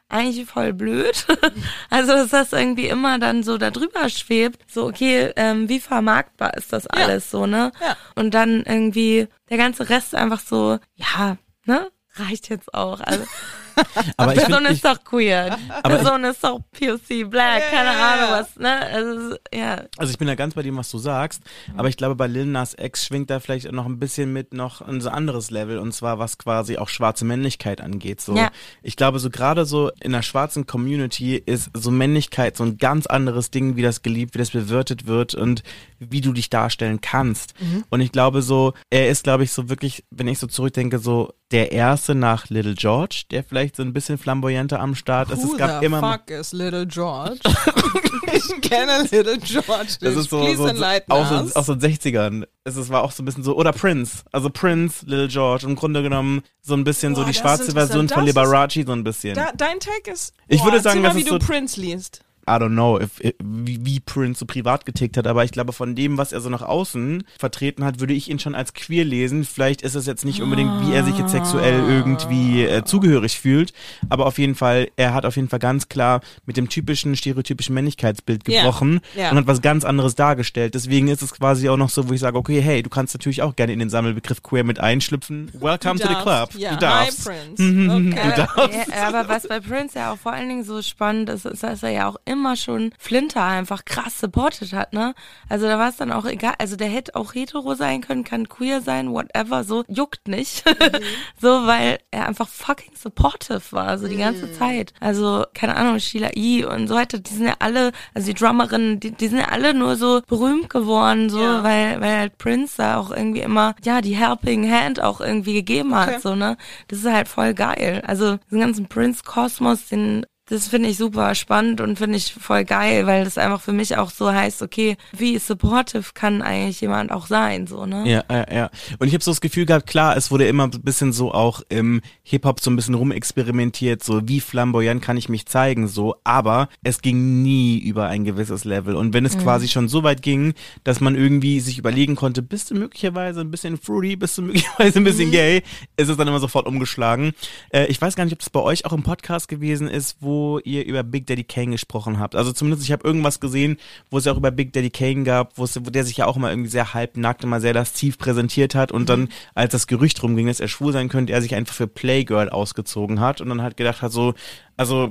eigentlich 0.08 0.46
voll 0.46 0.72
blöd. 0.72 1.26
also, 1.90 2.12
dass 2.12 2.30
das 2.30 2.52
irgendwie 2.52 2.88
immer 2.88 3.18
dann 3.18 3.42
so 3.42 3.58
da 3.58 3.70
drüber 3.70 4.08
schwebt. 4.08 4.70
So, 4.70 4.86
okay, 4.86 5.32
ähm, 5.36 5.68
wie 5.68 5.80
vermarktbar 5.80 6.54
ist 6.54 6.72
das 6.72 6.86
alles 6.86 7.30
so, 7.30 7.46
ne? 7.46 7.72
Ja. 7.80 7.96
Und 8.14 8.34
dann 8.34 8.62
irgendwie 8.64 9.28
der 9.50 9.58
ganze 9.58 9.88
Rest 9.88 10.14
einfach 10.14 10.40
so, 10.40 10.78
ja, 10.94 11.36
ne? 11.64 11.90
Reicht 12.14 12.48
jetzt 12.48 12.72
auch. 12.74 13.00
Also, 13.00 13.24
Aber 14.16 14.32
ich 14.32 14.38
Person 14.40 14.56
finde, 14.56 14.70
ist 14.70 14.84
doch 14.84 15.02
queer. 15.04 15.56
Aber 15.82 15.96
Person 15.96 16.24
ist 16.24 16.42
doch 16.44 16.60
POC, 16.78 17.28
black, 17.30 17.62
keine 17.70 17.90
Ahnung 17.90 18.30
was, 18.30 18.56
ne? 18.56 18.80
Also, 18.86 19.36
ja. 19.54 19.82
Also 19.96 20.10
ich 20.12 20.18
bin 20.18 20.26
da 20.28 20.34
ganz 20.34 20.54
bei 20.54 20.62
dem, 20.62 20.76
was 20.76 20.90
du 20.90 20.98
sagst, 20.98 21.42
aber 21.76 21.88
ich 21.88 21.96
glaube, 21.96 22.14
bei 22.14 22.26
Lil 22.26 22.46
Nas 22.46 22.74
X 22.78 23.06
schwingt 23.06 23.30
da 23.30 23.40
vielleicht 23.40 23.70
noch 23.72 23.86
ein 23.86 23.98
bisschen 23.98 24.32
mit 24.32 24.52
noch 24.52 24.80
ein 24.80 25.00
so 25.00 25.10
anderes 25.10 25.50
Level 25.50 25.78
und 25.78 25.92
zwar 25.92 26.18
was 26.18 26.38
quasi 26.38 26.78
auch 26.78 26.88
schwarze 26.88 27.24
Männlichkeit 27.24 27.80
angeht. 27.80 28.20
So, 28.20 28.36
Ja. 28.36 28.50
ich 28.82 28.96
glaube, 28.96 29.18
so 29.18 29.30
gerade 29.30 29.64
so 29.64 29.90
in 30.00 30.12
der 30.12 30.22
schwarzen 30.22 30.66
Community 30.66 31.36
ist 31.36 31.70
so 31.74 31.90
Männlichkeit 31.90 32.56
so 32.56 32.64
ein 32.64 32.78
ganz 32.78 33.06
anderes 33.06 33.50
Ding, 33.50 33.76
wie 33.76 33.82
das 33.82 34.02
geliebt, 34.02 34.34
wie 34.34 34.38
das 34.38 34.50
bewirtet 34.50 35.06
wird 35.06 35.34
und 35.34 35.62
wie 35.98 36.20
du 36.20 36.32
dich 36.32 36.50
darstellen 36.50 37.00
kannst. 37.00 37.54
Und 37.90 38.00
ich 38.00 38.12
glaube 38.12 38.42
so, 38.42 38.72
er 38.90 39.08
ist, 39.08 39.24
glaube 39.24 39.44
ich, 39.44 39.52
so 39.52 39.68
wirklich, 39.68 40.04
wenn 40.10 40.28
ich 40.28 40.38
so 40.38 40.46
zurückdenke, 40.46 40.98
so 40.98 41.32
der 41.50 41.72
erste 41.72 42.14
nach 42.14 42.50
Little 42.50 42.74
George, 42.74 43.22
der 43.30 43.42
vielleicht 43.42 43.76
so 43.76 43.82
ein 43.82 43.92
bisschen 43.92 44.18
flamboyanter 44.18 44.80
am 44.80 44.94
Start 44.94 45.30
ist. 45.30 45.42
Who 45.44 45.52
Es 45.52 45.58
gab 45.58 45.80
the 45.80 45.86
immer 45.86 46.00
fuck 46.00 46.30
is 46.30 46.52
Little 46.52 46.86
George? 46.86 47.38
ich 48.32 48.60
kenne 48.60 49.02
Little 49.10 49.38
George. 49.38 49.96
Das 50.00 50.14
ist 50.16 50.30
so, 50.30 50.46
so, 50.46 50.54
so 50.56 50.66
enlighten 50.66 51.10
auch, 51.12 51.26
so 51.28 51.34
us. 51.36 51.56
aus 51.56 51.66
den 51.66 51.80
60ern. 51.80 52.46
Es 52.64 52.76
ist, 52.76 52.90
war 52.90 53.02
auch 53.02 53.12
so 53.12 53.22
ein 53.22 53.26
bisschen 53.26 53.42
so, 53.44 53.56
oder 53.56 53.72
Prince. 53.72 54.18
Also 54.32 54.50
Prince, 54.50 55.04
Little 55.06 55.28
George. 55.28 55.66
Im 55.66 55.74
Grunde 55.76 56.02
genommen 56.02 56.42
so 56.60 56.74
ein 56.74 56.84
bisschen 56.84 57.14
Boah, 57.14 57.20
so 57.20 57.24
die 57.24 57.30
ist 57.30 57.38
schwarze 57.38 57.72
Version 57.72 58.08
von 58.08 58.24
ist- 58.24 58.26
Liberace, 58.26 58.84
so 58.86 58.92
ein 58.92 59.04
bisschen. 59.04 59.34
Da, 59.34 59.50
dein 59.56 59.80
Take 59.80 60.10
ist. 60.12 60.34
Ich 60.48 60.62
würde 60.64 60.80
sagen, 60.80 61.00
mal, 61.00 61.08
das 61.08 61.16
wie 61.16 61.20
ist 61.20 61.30
du 61.30 61.40
so- 61.40 61.46
Prince 61.46 61.80
liest. 61.80 62.20
I 62.48 62.58
don't 62.62 62.70
know, 62.72 62.98
if, 63.00 63.20
if, 63.22 63.34
wie, 63.42 63.84
wie 63.84 64.00
Prince 64.00 64.40
so 64.40 64.46
privat 64.46 64.86
getickt 64.86 65.16
hat, 65.16 65.26
aber 65.26 65.44
ich 65.44 65.52
glaube, 65.52 65.72
von 65.72 65.94
dem, 65.94 66.18
was 66.18 66.32
er 66.32 66.40
so 66.40 66.48
nach 66.48 66.62
außen 66.62 67.24
vertreten 67.38 67.84
hat, 67.84 68.00
würde 68.00 68.14
ich 68.14 68.30
ihn 68.30 68.38
schon 68.38 68.54
als 68.54 68.74
queer 68.74 69.04
lesen. 69.04 69.44
Vielleicht 69.44 69.82
ist 69.82 69.94
es 69.94 70.06
jetzt 70.06 70.24
nicht 70.24 70.42
unbedingt, 70.42 70.70
wie 70.86 70.92
er 70.92 71.04
sich 71.04 71.18
jetzt 71.18 71.32
sexuell 71.32 71.82
irgendwie 71.88 72.64
äh, 72.64 72.84
zugehörig 72.84 73.38
fühlt, 73.38 73.72
aber 74.08 74.26
auf 74.26 74.38
jeden 74.38 74.54
Fall, 74.54 74.88
er 74.96 75.14
hat 75.14 75.26
auf 75.26 75.36
jeden 75.36 75.48
Fall 75.48 75.58
ganz 75.58 75.88
klar 75.88 76.20
mit 76.46 76.56
dem 76.56 76.68
typischen, 76.68 77.16
stereotypischen 77.16 77.74
Männlichkeitsbild 77.74 78.44
gebrochen 78.44 79.00
Ja. 79.14 79.30
und 79.30 79.36
hat 79.36 79.46
was 79.46 79.60
ganz 79.62 79.84
anderes 79.84 80.14
dargestellt. 80.14 80.74
Deswegen 80.74 81.08
ist 81.08 81.22
es 81.22 81.32
quasi 81.34 81.68
auch 81.68 81.76
noch 81.76 81.90
so, 81.90 82.08
wo 82.08 82.12
ich 82.12 82.20
sage, 82.20 82.36
okay, 82.38 82.60
hey, 82.60 82.82
du 82.82 82.90
kannst 82.90 83.14
natürlich 83.14 83.42
auch 83.42 83.56
gerne 83.56 83.72
in 83.72 83.78
den 83.78 83.90
Sammelbegriff 83.90 84.42
queer 84.42 84.64
mit 84.64 84.80
einschlüpfen. 84.80 85.50
Welcome 85.54 85.98
Du 85.98 86.06
to 86.06 86.08
the 86.08 86.14
darfst. 86.24 86.52
club. 86.52 86.62
Ja. 86.62 86.70
Du 86.70 86.76
darfst. 86.78 87.28
Hi, 87.28 87.34
Prince. 87.56 88.08
Okay. 88.58 88.84
Ja, 88.90 89.08
aber 89.08 89.28
was 89.28 89.46
bei 89.48 89.60
Prince 89.60 89.98
ja 89.98 90.12
auch 90.12 90.18
vor 90.18 90.32
allen 90.32 90.48
Dingen 90.48 90.64
so 90.64 90.80
spannend 90.82 91.28
ist, 91.28 91.44
ist, 91.46 91.62
dass 91.62 91.82
er 91.82 91.90
ja 91.90 92.08
auch 92.08 92.16
immer 92.24 92.37
schon 92.56 92.92
Flinter 92.98 93.44
einfach 93.44 93.84
krass 93.84 94.18
supported 94.20 94.72
hat, 94.72 94.92
ne? 94.92 95.14
Also 95.48 95.66
da 95.66 95.78
war 95.78 95.88
es 95.88 95.96
dann 95.96 96.12
auch 96.12 96.24
egal, 96.24 96.54
also 96.58 96.76
der 96.76 96.88
hätte 96.88 97.14
auch 97.16 97.34
hetero 97.34 97.74
sein 97.74 98.00
können, 98.00 98.24
kann 98.24 98.48
queer 98.48 98.80
sein, 98.80 99.10
whatever, 99.12 99.64
so 99.64 99.84
juckt 99.88 100.28
nicht. 100.28 100.64
so, 101.40 101.66
weil 101.66 101.98
er 102.10 102.26
einfach 102.28 102.48
fucking 102.48 102.94
supportive 102.96 103.62
war, 103.70 103.98
so 103.98 104.08
die 104.08 104.16
ganze 104.16 104.52
Zeit. 104.52 104.92
Also, 105.00 105.44
keine 105.54 105.76
Ahnung, 105.76 105.98
Sheila 106.00 106.30
E. 106.34 106.64
und 106.64 106.88
so 106.88 106.94
weiter, 106.94 107.18
die 107.18 107.34
sind 107.34 107.46
ja 107.46 107.54
alle, 107.58 107.92
also 108.14 108.26
die 108.28 108.34
Drummerinnen, 108.34 109.00
die, 109.00 109.10
die 109.12 109.28
sind 109.28 109.38
ja 109.38 109.48
alle 109.48 109.74
nur 109.74 109.96
so 109.96 110.20
berühmt 110.26 110.70
geworden, 110.70 111.30
so, 111.30 111.40
Ja. 111.40 111.62
weil, 111.62 112.00
weil 112.00 112.18
halt 112.18 112.38
Prince 112.38 112.74
da 112.78 112.96
auch 112.98 113.10
irgendwie 113.10 113.40
immer, 113.40 113.74
ja, 113.84 114.00
die 114.00 114.16
Helping 114.16 114.70
Hand 114.70 115.02
auch 115.02 115.20
irgendwie 115.20 115.54
gegeben 115.54 115.94
hat, 115.94 116.08
Okay. 116.08 116.18
so, 116.22 116.34
ne? 116.34 116.56
Das 116.88 117.00
ist 117.00 117.06
halt 117.10 117.28
voll 117.28 117.54
geil. 117.54 118.02
Also, 118.06 118.36
diesen 118.50 118.60
ganzen 118.60 118.86
Prince-Kosmos, 118.88 119.86
den, 119.88 120.24
das 120.48 120.68
finde 120.68 120.88
ich 120.88 120.96
super 120.96 121.34
spannend 121.34 121.80
und 121.80 121.98
finde 121.98 122.16
ich 122.16 122.32
voll 122.32 122.64
geil, 122.64 123.06
weil 123.06 123.24
das 123.24 123.36
einfach 123.36 123.60
für 123.60 123.72
mich 123.72 123.96
auch 123.96 124.10
so 124.10 124.32
heißt, 124.32 124.62
okay, 124.62 124.96
wie 125.16 125.38
supportive 125.38 126.12
kann 126.14 126.40
eigentlich 126.40 126.80
jemand 126.80 127.12
auch 127.12 127.26
sein, 127.26 127.66
so, 127.66 127.84
ne? 127.84 128.08
Ja, 128.08 128.24
ja, 128.30 128.46
ja. 128.52 128.70
Und 128.98 129.08
ich 129.08 129.14
habe 129.14 129.22
so 129.22 129.30
das 129.30 129.42
Gefühl 129.42 129.66
gehabt, 129.66 129.86
klar, 129.86 130.16
es 130.16 130.30
wurde 130.30 130.48
immer 130.48 130.64
ein 130.64 130.70
bisschen 130.82 131.12
so 131.12 131.32
auch 131.32 131.60
im 131.68 132.00
Hip-Hop 132.22 132.60
so 132.60 132.70
ein 132.70 132.76
bisschen 132.76 132.94
rumexperimentiert, 132.94 134.02
so 134.02 134.26
wie 134.26 134.40
flamboyant 134.40 135.02
kann 135.02 135.18
ich 135.18 135.28
mich 135.28 135.46
zeigen, 135.46 135.86
so, 135.86 136.16
aber 136.24 136.68
es 136.82 137.02
ging 137.02 137.42
nie 137.42 137.78
über 137.78 138.06
ein 138.06 138.24
gewisses 138.24 138.64
Level. 138.64 138.96
Und 138.96 139.12
wenn 139.12 139.26
es 139.26 139.36
quasi 139.36 139.68
schon 139.68 139.88
so 139.88 140.02
weit 140.02 140.22
ging, 140.22 140.54
dass 140.84 141.00
man 141.00 141.14
irgendwie 141.14 141.60
sich 141.60 141.78
überlegen 141.78 142.16
konnte, 142.16 142.40
bist 142.42 142.70
du 142.70 142.74
möglicherweise 142.74 143.40
ein 143.40 143.50
bisschen 143.50 143.76
fruity, 143.76 144.16
bist 144.16 144.38
du 144.38 144.42
möglicherweise 144.48 144.98
ein 144.98 145.04
bisschen 145.04 145.30
gay, 145.30 145.62
ist 145.96 146.08
es 146.08 146.16
dann 146.16 146.28
immer 146.28 146.40
sofort 146.40 146.66
umgeschlagen. 146.66 147.32
Äh, 147.70 147.86
ich 147.86 148.00
weiß 148.00 148.16
gar 148.16 148.24
nicht, 148.24 148.32
ob 148.32 148.38
das 148.38 148.50
bei 148.50 148.60
euch 148.60 148.86
auch 148.86 148.92
im 148.92 149.02
Podcast 149.02 149.48
gewesen 149.48 149.88
ist, 149.88 150.16
wo 150.20 150.37
ihr 150.64 150.84
über 150.84 151.02
Big 151.02 151.26
Daddy 151.26 151.44
Kane 151.44 151.72
gesprochen 151.72 152.18
habt. 152.18 152.34
Also 152.34 152.52
zumindest, 152.52 152.84
ich 152.84 152.92
habe 152.92 153.06
irgendwas 153.06 153.40
gesehen, 153.40 153.76
wo 154.10 154.18
es 154.18 154.24
ja 154.24 154.32
auch 154.32 154.36
über 154.36 154.50
Big 154.50 154.72
Daddy 154.72 154.90
Kane 154.90 155.24
gab, 155.24 155.56
wo, 155.58 155.64
es, 155.64 155.84
wo 155.84 155.90
der 155.90 156.04
sich 156.04 156.18
ja 156.18 156.26
auch 156.26 156.36
immer 156.36 156.50
irgendwie 156.50 156.70
sehr 156.70 156.94
halbnackt, 156.94 157.44
immer 157.44 157.60
sehr 157.60 157.74
lasziv 157.74 158.18
präsentiert 158.18 158.74
hat 158.74 158.92
und 158.92 159.08
dann, 159.08 159.28
als 159.54 159.72
das 159.72 159.86
Gerücht 159.86 160.22
rumging, 160.22 160.46
dass 160.46 160.60
er 160.60 160.68
schwul 160.68 160.92
sein 160.92 161.08
könnte, 161.08 161.32
er 161.32 161.42
sich 161.42 161.54
einfach 161.54 161.74
für 161.74 161.86
Playgirl 161.86 162.48
ausgezogen 162.48 163.20
hat 163.20 163.40
und 163.40 163.48
dann 163.48 163.62
halt 163.62 163.76
gedacht 163.76 164.02
hat 164.02 164.12
so, 164.12 164.34
also 164.76 165.10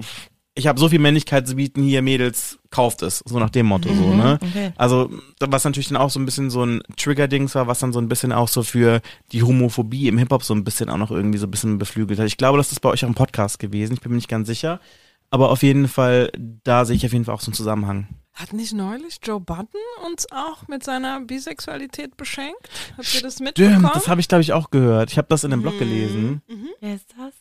ich 0.57 0.65
habe 0.65 0.79
so 0.79 0.89
viel 0.89 0.99
Männlichkeit 0.99 1.47
zu 1.47 1.55
bieten, 1.55 1.83
hier 1.83 2.01
Mädels, 2.01 2.57
kauft 2.71 3.03
es, 3.03 3.23
so 3.25 3.37
nach 3.37 3.51
dem 3.51 3.67
Motto 3.67 3.93
so, 3.93 4.13
ne? 4.13 4.39
okay. 4.41 4.71
Also, 4.75 5.11
was 5.39 5.63
natürlich 5.63 5.89
dann 5.89 5.97
auch 5.97 6.09
so 6.09 6.19
ein 6.19 6.25
bisschen 6.25 6.49
so 6.49 6.65
ein 6.65 6.81
Trigger-Dings 6.97 7.53
war, 7.53 7.67
was 7.67 7.79
dann 7.79 7.93
so 7.93 7.99
ein 7.99 8.09
bisschen 8.09 8.31
auch 8.31 8.47
so 8.47 8.63
für 8.63 9.01
die 9.31 9.43
Homophobie 9.43 10.07
im 10.07 10.17
Hip-Hop 10.17 10.43
so 10.43 10.55
ein 10.55 10.63
bisschen 10.63 10.89
auch 10.89 10.97
noch 10.97 11.11
irgendwie 11.11 11.37
so 11.37 11.45
ein 11.45 11.51
bisschen 11.51 11.77
beflügelt 11.77 12.19
hat. 12.19 12.25
Ich 12.25 12.37
glaube, 12.37 12.57
das 12.57 12.71
ist 12.71 12.79
bei 12.79 12.89
euch 12.89 13.05
auch 13.05 13.09
im 13.09 13.15
Podcast 13.15 13.59
gewesen, 13.59 13.93
ich 13.93 14.01
bin 14.01 14.11
mir 14.11 14.17
nicht 14.17 14.29
ganz 14.29 14.47
sicher. 14.47 14.79
Aber 15.29 15.49
auf 15.51 15.61
jeden 15.63 15.87
Fall, 15.87 16.31
da 16.63 16.85
sehe 16.85 16.95
ich 16.95 17.05
auf 17.05 17.11
jeden 17.13 17.25
Fall 17.25 17.35
auch 17.35 17.41
so 17.41 17.47
einen 17.47 17.55
Zusammenhang. 17.55 18.07
Hat 18.33 18.53
nicht 18.53 18.73
neulich 18.73 19.19
Joe 19.23 19.39
Budden 19.39 19.67
uns 20.05 20.31
auch 20.31 20.67
mit 20.67 20.83
seiner 20.83 21.19
Bisexualität 21.21 22.15
beschenkt? 22.17 22.69
Habt 22.95 23.15
ihr 23.15 23.21
das 23.21 23.39
mitbekommen? 23.39 23.79
Stimmt, 23.79 23.95
das 23.95 24.07
habe 24.07 24.21
ich 24.21 24.27
glaube 24.27 24.43
ich 24.43 24.53
auch 24.53 24.69
gehört. 24.69 25.11
Ich 25.11 25.17
habe 25.17 25.27
das 25.27 25.43
in 25.43 25.51
einem 25.51 25.63
Blog 25.63 25.79
gelesen. 25.79 26.41
Wer 26.79 26.95
ist 26.95 27.09
das? 27.17 27.33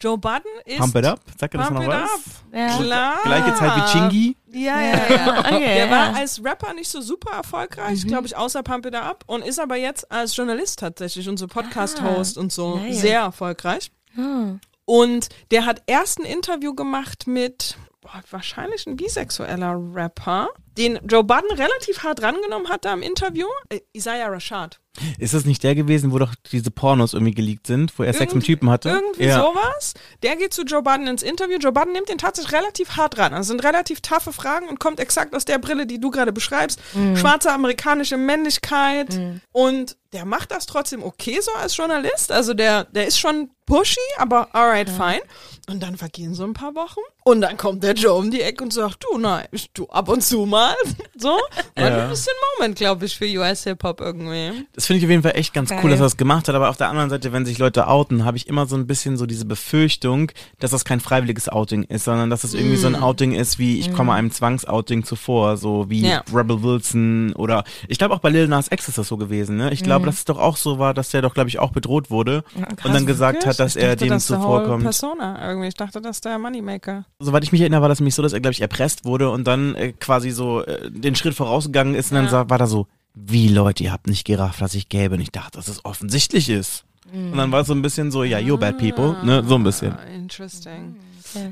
Joe 0.00 0.18
Budden 0.18 0.50
ist. 0.66 0.78
Pump 0.78 0.96
it 0.96 1.06
up, 1.06 1.20
sag 1.38 1.52
dir 1.52 1.58
das 1.58 1.70
noch 1.70 1.82
it 1.82 1.88
was? 1.88 2.10
up. 2.10 2.20
Ja. 2.52 2.76
Klar. 2.78 3.14
Gleiche 3.22 3.54
Zeit 3.54 3.76
wie 3.76 3.92
Chingy. 3.92 4.36
Ja, 4.50 4.80
ja, 4.80 5.14
ja. 5.14 5.38
Okay, 5.46 5.58
Der 5.60 5.86
ja. 5.86 5.90
war 5.90 6.16
als 6.16 6.44
Rapper 6.44 6.74
nicht 6.74 6.88
so 6.90 7.00
super 7.00 7.36
erfolgreich, 7.36 8.04
glaube 8.04 8.26
ich, 8.26 8.36
außer 8.36 8.62
Pump 8.64 8.86
It 8.86 8.96
Up 8.96 9.22
und 9.28 9.42
ist 9.44 9.60
aber 9.60 9.76
jetzt 9.76 10.10
als 10.10 10.36
Journalist 10.36 10.80
tatsächlich 10.80 11.28
und 11.28 11.38
so 11.38 11.46
Podcast-Host 11.46 12.36
und 12.38 12.52
so 12.52 12.74
geil. 12.74 12.92
sehr 12.92 13.20
erfolgreich. 13.20 13.92
Hm. 14.14 14.60
Und 14.84 15.28
der 15.50 15.66
hat 15.66 15.82
erst 15.86 16.18
ein 16.18 16.26
Interview 16.26 16.74
gemacht 16.74 17.26
mit 17.26 17.76
boah, 18.04 18.22
wahrscheinlich 18.30 18.86
ein 18.86 18.96
bisexueller 18.96 19.76
Rapper, 19.94 20.48
den 20.76 20.98
Joe 21.08 21.24
Budden 21.24 21.50
relativ 21.56 22.02
hart 22.02 22.22
rangenommen 22.22 22.68
hat 22.68 22.84
da 22.84 22.92
im 22.92 23.02
Interview. 23.02 23.46
Äh, 23.70 23.80
Isaiah 23.92 24.28
Rashad. 24.28 24.80
Ist 25.18 25.34
das 25.34 25.44
nicht 25.44 25.62
der 25.64 25.74
gewesen, 25.74 26.12
wo 26.12 26.18
doch 26.18 26.34
diese 26.52 26.70
Pornos 26.70 27.14
irgendwie 27.14 27.34
geleakt 27.34 27.66
sind, 27.66 27.98
wo 27.98 28.04
er 28.04 28.12
Sex 28.12 28.32
mit 28.32 28.44
Typen 28.44 28.70
hatte? 28.70 28.90
Irgendwie 28.90 29.24
ja. 29.24 29.40
sowas. 29.40 29.94
Der 30.22 30.36
geht 30.36 30.54
zu 30.54 30.62
Joe 30.62 30.82
Budden 30.82 31.08
ins 31.08 31.24
Interview. 31.24 31.58
Joe 31.58 31.72
Budden 31.72 31.92
nimmt 31.92 32.08
den 32.08 32.18
tatsächlich 32.18 32.52
relativ 32.54 32.96
hart 32.96 33.18
ran. 33.18 33.34
Also 33.34 33.48
sind 33.48 33.64
relativ 33.64 34.02
taffe 34.02 34.32
Fragen 34.32 34.68
und 34.68 34.78
kommt 34.78 35.00
exakt 35.00 35.34
aus 35.34 35.44
der 35.44 35.58
Brille, 35.58 35.86
die 35.86 35.98
du 35.98 36.10
gerade 36.10 36.32
beschreibst. 36.32 36.80
Mhm. 36.94 37.16
Schwarze 37.16 37.50
amerikanische 37.50 38.16
Männlichkeit. 38.16 39.18
Und 39.50 39.96
der 40.12 40.24
macht 40.24 40.52
das 40.52 40.66
trotzdem 40.66 41.02
okay 41.02 41.40
so 41.40 41.52
als 41.54 41.76
Journalist. 41.76 42.30
Also 42.30 42.54
der, 42.54 42.84
der 42.84 43.08
ist 43.08 43.18
schon 43.18 43.50
pushy, 43.66 43.98
aber 44.18 44.54
alright, 44.54 44.88
fine. 44.88 45.22
Und 45.66 45.82
dann 45.82 45.96
vergehen 45.96 46.34
so 46.34 46.44
ein 46.44 46.52
paar 46.52 46.74
Wochen. 46.74 47.00
Und 47.24 47.40
dann 47.40 47.56
kommt 47.56 47.82
der 47.82 47.94
Joe 47.94 48.12
um 48.18 48.30
die 48.30 48.42
Ecke 48.42 48.62
und 48.64 48.72
sagt, 48.72 49.02
du, 49.10 49.16
nein, 49.18 49.46
du 49.72 49.86
ab 49.88 50.10
und 50.10 50.22
zu 50.22 50.44
mal. 50.44 50.74
so. 51.16 51.28
War 51.74 51.88
Ja. 51.90 52.04
ein 52.04 52.10
bisschen 52.10 52.34
Moment, 52.58 52.76
glaube 52.76 53.06
ich, 53.06 53.16
für 53.16 53.24
US 53.38 53.64
Hip-Hop 53.64 54.00
irgendwie. 54.02 54.66
Das 54.74 54.86
finde 54.86 54.98
ich 54.98 55.04
auf 55.06 55.10
jeden 55.10 55.22
Fall 55.22 55.32
echt 55.36 55.54
ganz 55.54 55.70
Geil. 55.70 55.80
cool, 55.82 55.90
dass 55.90 56.00
er 56.00 56.04
das 56.04 56.16
gemacht 56.18 56.48
hat. 56.48 56.54
Aber 56.54 56.68
auf 56.68 56.76
der 56.76 56.90
anderen 56.90 57.08
Seite, 57.08 57.32
wenn 57.32 57.46
sich 57.46 57.56
Leute 57.58 57.86
outen, 57.88 58.26
habe 58.26 58.36
ich 58.36 58.46
immer 58.46 58.66
so 58.66 58.76
ein 58.76 58.86
bisschen 58.86 59.16
so 59.16 59.24
diese 59.24 59.46
Befürchtung, 59.46 60.30
dass 60.58 60.70
das 60.72 60.84
kein 60.84 61.00
freiwilliges 61.00 61.48
Outing 61.48 61.84
ist, 61.84 62.04
sondern 62.04 62.28
dass 62.28 62.42
das 62.42 62.52
irgendwie 62.52 62.76
so 62.76 62.86
ein 62.86 62.96
Outing 62.96 63.32
ist, 63.32 63.58
wie 63.58 63.78
ich 63.80 63.90
komme 63.92 64.12
einem 64.12 64.30
Zwangsouting 64.30 65.04
zuvor, 65.04 65.56
so 65.56 65.88
wie 65.88 66.06
Ja. 66.06 66.22
Rebel 66.32 66.62
Wilson 66.62 67.32
oder 67.36 67.64
ich 67.88 67.96
glaube 67.98 68.14
auch 68.14 68.18
bei 68.20 68.28
Lil 68.28 68.48
Nas 68.48 68.70
X 68.70 68.88
ist 68.88 68.98
das 68.98 69.08
so 69.08 69.16
gewesen. 69.16 69.56
Ne? 69.56 69.72
Ich 69.72 69.82
glaube, 69.82 70.04
dass 70.06 70.16
es 70.18 70.24
doch 70.26 70.38
auch 70.38 70.56
so 70.58 70.78
war, 70.78 70.92
dass 70.92 71.08
der 71.10 71.22
doch 71.22 71.32
glaube 71.32 71.48
ich 71.48 71.58
auch 71.58 71.72
bedroht 71.72 72.10
wurde 72.10 72.44
und 72.84 72.94
dann 72.94 73.06
gesagt 73.06 73.36
Wirklich? 73.36 73.48
hat, 73.48 73.60
dass 73.60 73.76
ich 73.76 73.82
er 73.82 73.90
dachte, 73.96 74.04
dem 74.04 74.10
das 74.10 74.22
ist 74.24 74.30
der 74.30 74.42
whole 74.42 74.58
zuvorkommt. 74.60 74.82
Persona 74.84 75.53
irgendwie. 75.54 75.68
Ich 75.68 75.74
dachte, 75.74 76.00
das 76.00 76.16
ist 76.18 76.24
der 76.24 76.38
Moneymaker. 76.38 77.04
Soweit 77.18 77.42
ich 77.44 77.52
mich 77.52 77.60
erinnere, 77.60 77.82
war 77.82 77.88
das 77.88 78.00
nämlich 78.00 78.14
so, 78.14 78.22
dass 78.22 78.32
er 78.32 78.40
glaube 78.40 78.52
ich 78.52 78.60
erpresst 78.60 79.04
wurde 79.04 79.30
und 79.30 79.44
dann 79.46 79.74
äh, 79.74 79.92
quasi 79.92 80.30
so 80.30 80.62
äh, 80.64 80.90
den 80.90 81.14
Schritt 81.14 81.34
vorausgegangen 81.34 81.94
ist 81.94 82.10
und 82.10 82.16
dann 82.16 82.24
Ja. 82.26 82.30
sa- 82.30 82.50
war 82.50 82.58
da 82.58 82.66
so, 82.66 82.86
wie 83.14 83.48
Leute, 83.48 83.84
ihr 83.84 83.92
habt 83.92 84.06
nicht 84.08 84.24
gerafft, 84.26 84.60
was 84.60 84.74
ich 84.74 84.88
gäbe. 84.88 85.14
Und 85.14 85.20
ich 85.20 85.30
dachte, 85.30 85.58
dass 85.58 85.68
es 85.68 85.84
offensichtlich 85.84 86.48
ist. 86.50 86.84
Und 87.12 87.36
dann 87.36 87.52
war 87.52 87.60
es 87.60 87.68
so 87.68 87.74
ein 87.74 87.82
bisschen 87.82 88.10
so, 88.10 88.24
ja, 88.24 88.38
you're 88.38 88.56
bad 88.58 88.76
people, 88.78 89.16
ne, 89.24 89.44
so 89.46 89.54
ein 89.54 89.62
bisschen. 89.62 89.92
Ah, 89.92 90.02
Interesting. 90.14 90.96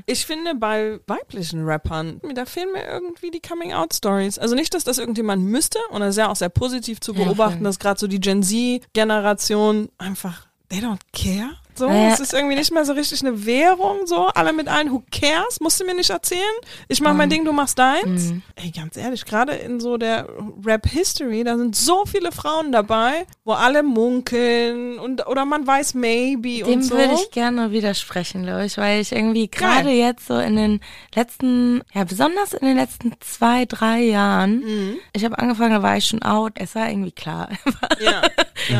Ich 0.05 0.25
finde 0.25 0.55
bei 0.55 0.99
weiblichen 1.07 1.63
Rappern, 1.65 2.19
da 2.35 2.45
fehlen 2.45 2.71
mir 2.73 2.85
irgendwie 2.85 3.31
die 3.31 3.39
Coming-out-Stories. 3.41 4.39
Also 4.39 4.55
nicht, 4.55 4.73
dass 4.73 4.83
das 4.83 4.97
irgendjemand 4.97 5.43
müsste, 5.43 5.79
und 5.91 5.99
das 6.01 6.11
ist 6.11 6.17
ja 6.17 6.29
auch 6.29 6.35
sehr 6.35 6.49
positiv 6.49 6.99
zu 7.01 7.13
Ja, 7.13 7.23
beobachten, 7.25 7.57
voll. 7.59 7.63
dass 7.65 7.79
gerade 7.79 7.99
so 7.99 8.07
die 8.07 8.19
Gen 8.19 8.43
Z-Generation 8.43 9.89
einfach, 9.97 10.45
they 10.69 10.79
don't 10.79 10.99
care. 11.13 11.51
So, 11.75 11.87
Naja. 11.87 12.13
es 12.13 12.19
ist 12.19 12.33
irgendwie 12.33 12.55
nicht 12.55 12.71
mehr 12.71 12.85
so 12.85 12.93
richtig 12.93 13.21
eine 13.21 13.45
Währung, 13.45 14.05
so, 14.05 14.27
alle 14.27 14.53
mit 14.53 14.67
allen, 14.67 14.91
who 14.91 15.03
cares, 15.11 15.59
musst 15.59 15.79
du 15.79 15.85
mir 15.85 15.95
nicht 15.95 16.09
erzählen. 16.09 16.41
Ich 16.87 17.01
mach 17.01 17.13
mein 17.13 17.29
Ding, 17.29 17.45
du 17.45 17.53
machst 17.53 17.79
deins. 17.79 18.31
Mhm. 18.31 18.41
Ey, 18.55 18.71
ganz 18.71 18.97
ehrlich, 18.97 19.25
gerade 19.25 19.53
in 19.53 19.79
so 19.79 19.97
der 19.97 20.27
Rap-History, 20.63 21.43
da 21.43 21.57
sind 21.57 21.75
so 21.75 22.05
viele 22.05 22.31
Frauen 22.31 22.71
dabei, 22.71 23.25
wo 23.43 23.53
alle 23.53 23.83
munkeln 23.83 24.99
und, 24.99 25.27
oder 25.27 25.45
man 25.45 25.65
weiß 25.65 25.93
maybe 25.95 26.59
Dem 26.63 26.67
und 26.75 26.83
so. 26.83 26.95
würde 26.95 27.13
ich 27.15 27.31
gerne 27.31 27.71
widersprechen, 27.71 28.43
glaube 28.43 28.65
ich, 28.65 28.77
weil 28.77 29.01
ich 29.01 29.11
irgendwie 29.11 29.47
gerade 29.49 29.89
jetzt 29.89 30.27
so 30.27 30.37
in 30.37 30.55
den 30.55 30.79
letzten, 31.15 31.81
ja 31.93 32.03
besonders 32.03 32.53
in 32.53 32.67
den 32.67 32.77
letzten 32.77 33.13
zwei, 33.19 33.65
drei 33.65 34.01
Jahren, 34.01 34.59
Mhm. 34.63 34.97
ich 35.13 35.25
habe 35.25 35.37
angefangen, 35.39 35.71
da 35.71 35.81
war 35.83 35.97
ich 35.97 36.05
schon 36.05 36.21
out, 36.21 36.53
es 36.55 36.75
war 36.75 36.89
irgendwie 36.89 37.11
klar. 37.11 37.49
ja. 37.99 38.21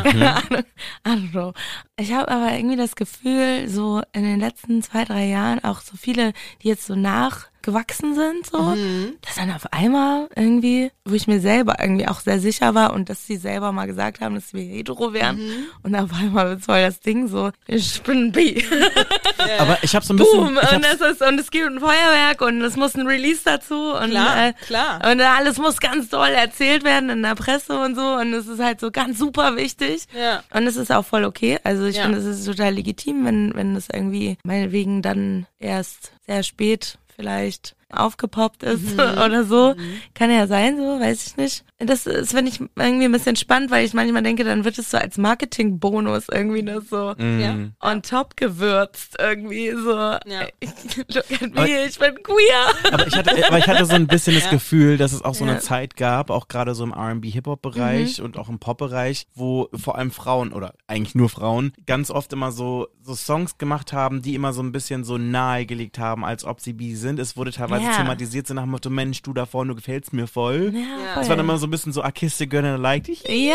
Keine 0.04 0.36
Ahnung. 0.36 0.64
I 1.06 1.10
don't 1.10 1.32
know. 1.32 1.54
Ich 1.98 2.14
habe 2.14 2.30
aber 2.30 2.54
irgendwie 2.54 2.76
das 2.84 2.96
Gefühl, 2.96 3.68
so 3.70 4.02
in 4.12 4.24
den 4.24 4.40
letzten 4.40 4.82
zwei, 4.84 5.06
drei 5.06 5.26
Jahren, 5.26 5.64
auch 5.64 5.82
so 5.82 5.98
viele, 5.98 6.34
die 6.62 6.68
jetzt 6.68 6.86
so 6.86 6.96
nachgewachsen 7.68 8.16
sind, 8.16 8.46
so, 8.52 8.58
Mhm. 8.62 9.14
dass 9.22 9.36
dann 9.36 9.52
auf 9.52 9.72
einmal 9.72 10.28
irgendwie, 10.36 10.92
wo 11.06 11.14
ich 11.16 11.28
mir 11.28 11.40
selber 11.40 11.78
irgendwie 11.80 12.08
auch 12.08 12.20
sehr 12.20 12.40
sicher 12.40 12.76
war 12.76 12.94
und 12.94 13.10
dass 13.10 13.26
sie 13.26 13.38
selber 13.38 13.72
mal 13.72 13.86
gesagt 13.88 14.20
haben, 14.22 14.36
dass 14.36 14.54
wir 14.54 14.62
hetero 14.64 15.14
wären 15.14 15.38
Mhm. 15.38 15.66
und 15.84 15.96
auf 15.96 16.12
einmal 16.14 16.50
wird 16.50 16.62
voll 16.62 16.82
das 16.82 17.00
Ding 17.00 17.28
so, 17.28 17.52
ich 17.68 18.02
bin 18.04 18.32
bi. 18.32 18.64
Aber 19.60 19.78
ich 19.82 19.96
habe 19.96 20.06
so 20.06 20.14
ein 20.14 20.18
bisschen. 20.18 20.40
Boom. 20.40 20.58
Und 20.58 20.86
es 20.86 21.02
ist, 21.02 21.22
und 21.22 21.40
es 21.40 21.52
gibt 21.52 21.66
ein 21.68 21.80
Feuerwerk 21.80 22.42
und 22.42 22.62
es 22.62 22.76
muss 22.76 22.96
ein 22.96 23.08
Release 23.08 23.42
dazu 23.44 23.94
und, 23.94 24.10
Klar, 24.12 24.48
äh, 24.48 24.54
klar. 24.66 25.12
und 25.12 25.22
alles 25.22 25.58
muss 25.58 25.80
ganz 25.80 26.10
toll 26.10 26.30
erzählt 26.30 26.84
werden 26.84 27.10
in 27.10 27.24
der 27.24 27.36
Presse 27.36 27.80
und 27.80 27.96
so 27.96 28.16
und 28.16 28.34
es 28.34 28.48
ist 28.48 28.60
halt 28.62 28.80
so 28.80 28.92
ganz 28.92 29.18
super 29.20 29.56
wichtig. 29.56 30.04
Ja. 30.18 30.44
Und 30.54 30.68
es 30.68 30.76
ist 30.76 30.92
auch 30.92 31.06
voll 31.06 31.24
okay. 31.26 31.60
Also 31.64 31.86
ich 31.86 31.98
Ja. 31.98 32.04
finde, 32.04 32.18
es 32.20 32.26
ist 32.26 32.46
total 32.46 32.74
legitim, 32.74 33.26
wenn, 33.26 33.54
wenn 33.56 33.76
das 33.76 33.88
irgendwie 33.92 34.38
meinetwegen 34.44 35.02
dann 35.02 35.46
erst 35.60 36.12
sehr 36.26 36.44
spät 36.44 36.98
vielleicht 37.16 37.76
aufgepoppt 37.94 38.64
ist 38.64 38.94
oder 38.94 39.44
so. 39.44 39.76
Kann 40.14 40.32
ja 40.32 40.48
sein, 40.48 40.78
so, 40.78 41.00
weiß 41.00 41.28
ich 41.28 41.38
nicht. 41.38 41.66
Das 41.80 42.06
ist, 42.06 42.32
finde 42.34 42.50
ich, 42.52 42.60
irgendwie 42.78 43.06
ein 43.06 43.12
bisschen 43.12 43.36
spannend, 43.36 43.70
weil 43.72 43.86
ich 43.86 43.94
manchmal 43.94 44.24
denke, 44.24 44.44
dann 44.46 44.64
wird 44.64 44.78
es 44.78 44.92
so 44.92 44.98
als 44.98 45.18
Marketing-Bonus 45.18 46.28
irgendwie 46.32 46.64
das 46.64 46.88
so 46.90 47.14
Ja. 47.18 47.56
on 47.82 48.02
top 48.02 48.38
gewürzt 48.38 49.16
irgendwie 49.20 49.72
so. 49.72 49.92
Ja. 49.92 50.48
Look 51.14 51.32
at 51.42 51.54
me, 51.54 51.86
ich 51.86 52.00
bin 52.00 52.16
queer. 52.24 52.94
Aber 52.94 53.08
ich 53.08 53.16
hatte, 53.16 53.48
aber 53.48 53.58
ich 53.58 53.68
hatte 53.68 53.86
so 53.86 53.94
ein 53.96 54.08
bisschen 54.08 54.36
das 54.36 54.50
Gefühl, 54.50 54.98
dass 54.98 55.12
es 55.14 55.24
auch 55.24 55.36
so 55.36 55.46
Ja. 55.46 55.52
eine 55.52 55.60
Zeit 55.60 55.96
gab, 55.98 56.30
auch 56.30 56.48
gerade 56.48 56.74
so 56.76 56.84
im 56.86 56.92
R&B-Hip-Hop-Bereich 56.94 58.22
und 58.22 58.38
auch 58.38 58.50
im 58.50 58.60
Pop-Bereich, 58.60 59.28
wo 59.34 59.68
vor 59.76 59.98
allem 59.98 60.12
Frauen 60.12 60.54
oder 60.54 60.74
eigentlich 60.88 61.16
nur 61.16 61.30
Frauen 61.30 61.74
ganz 61.86 62.12
oft 62.12 62.32
immer 62.34 62.52
so 62.52 62.88
so 63.06 63.16
Songs 63.16 63.58
gemacht 63.58 63.92
haben, 63.92 64.22
die 64.22 64.34
immer 64.34 64.54
so 64.54 64.62
ein 64.64 64.72
bisschen 64.72 65.04
so 65.04 65.18
nahegelegt 65.18 66.00
haben, 66.00 66.24
als 66.24 66.46
ob 66.46 66.62
sie 66.62 66.72
bi 66.72 66.96
sind. 66.96 67.20
Es 67.20 67.36
wurde 67.36 67.52
teilweise 67.52 67.83
Ja. 67.84 67.98
thematisiert 67.98 68.48
so 68.48 68.54
nach 68.54 68.64
dem 68.64 68.72
Motto, 68.72 68.90
Mensch, 68.90 69.22
du 69.22 69.34
da 69.34 69.46
vorne, 69.46 69.70
du 69.70 69.76
gefällst 69.76 70.14
mir 70.14 70.28
voll. 70.28 70.72
Ja, 70.74 70.80
Ja. 70.80 71.16
Das 71.16 71.30
war 71.30 71.36
dann 71.36 71.46
immer 71.46 71.58
so 71.58 71.68
ein 71.68 71.72
bisschen 71.72 71.92
so, 71.94 72.04
I 72.04 72.12
kissed 72.12 72.42
a 72.42 72.46
girl 72.46 72.66
and 72.66 72.80
I 72.80 72.82
liked 72.82 73.08
dich. 73.08 73.24
Ja, 73.24 73.30
ja, 73.34 73.54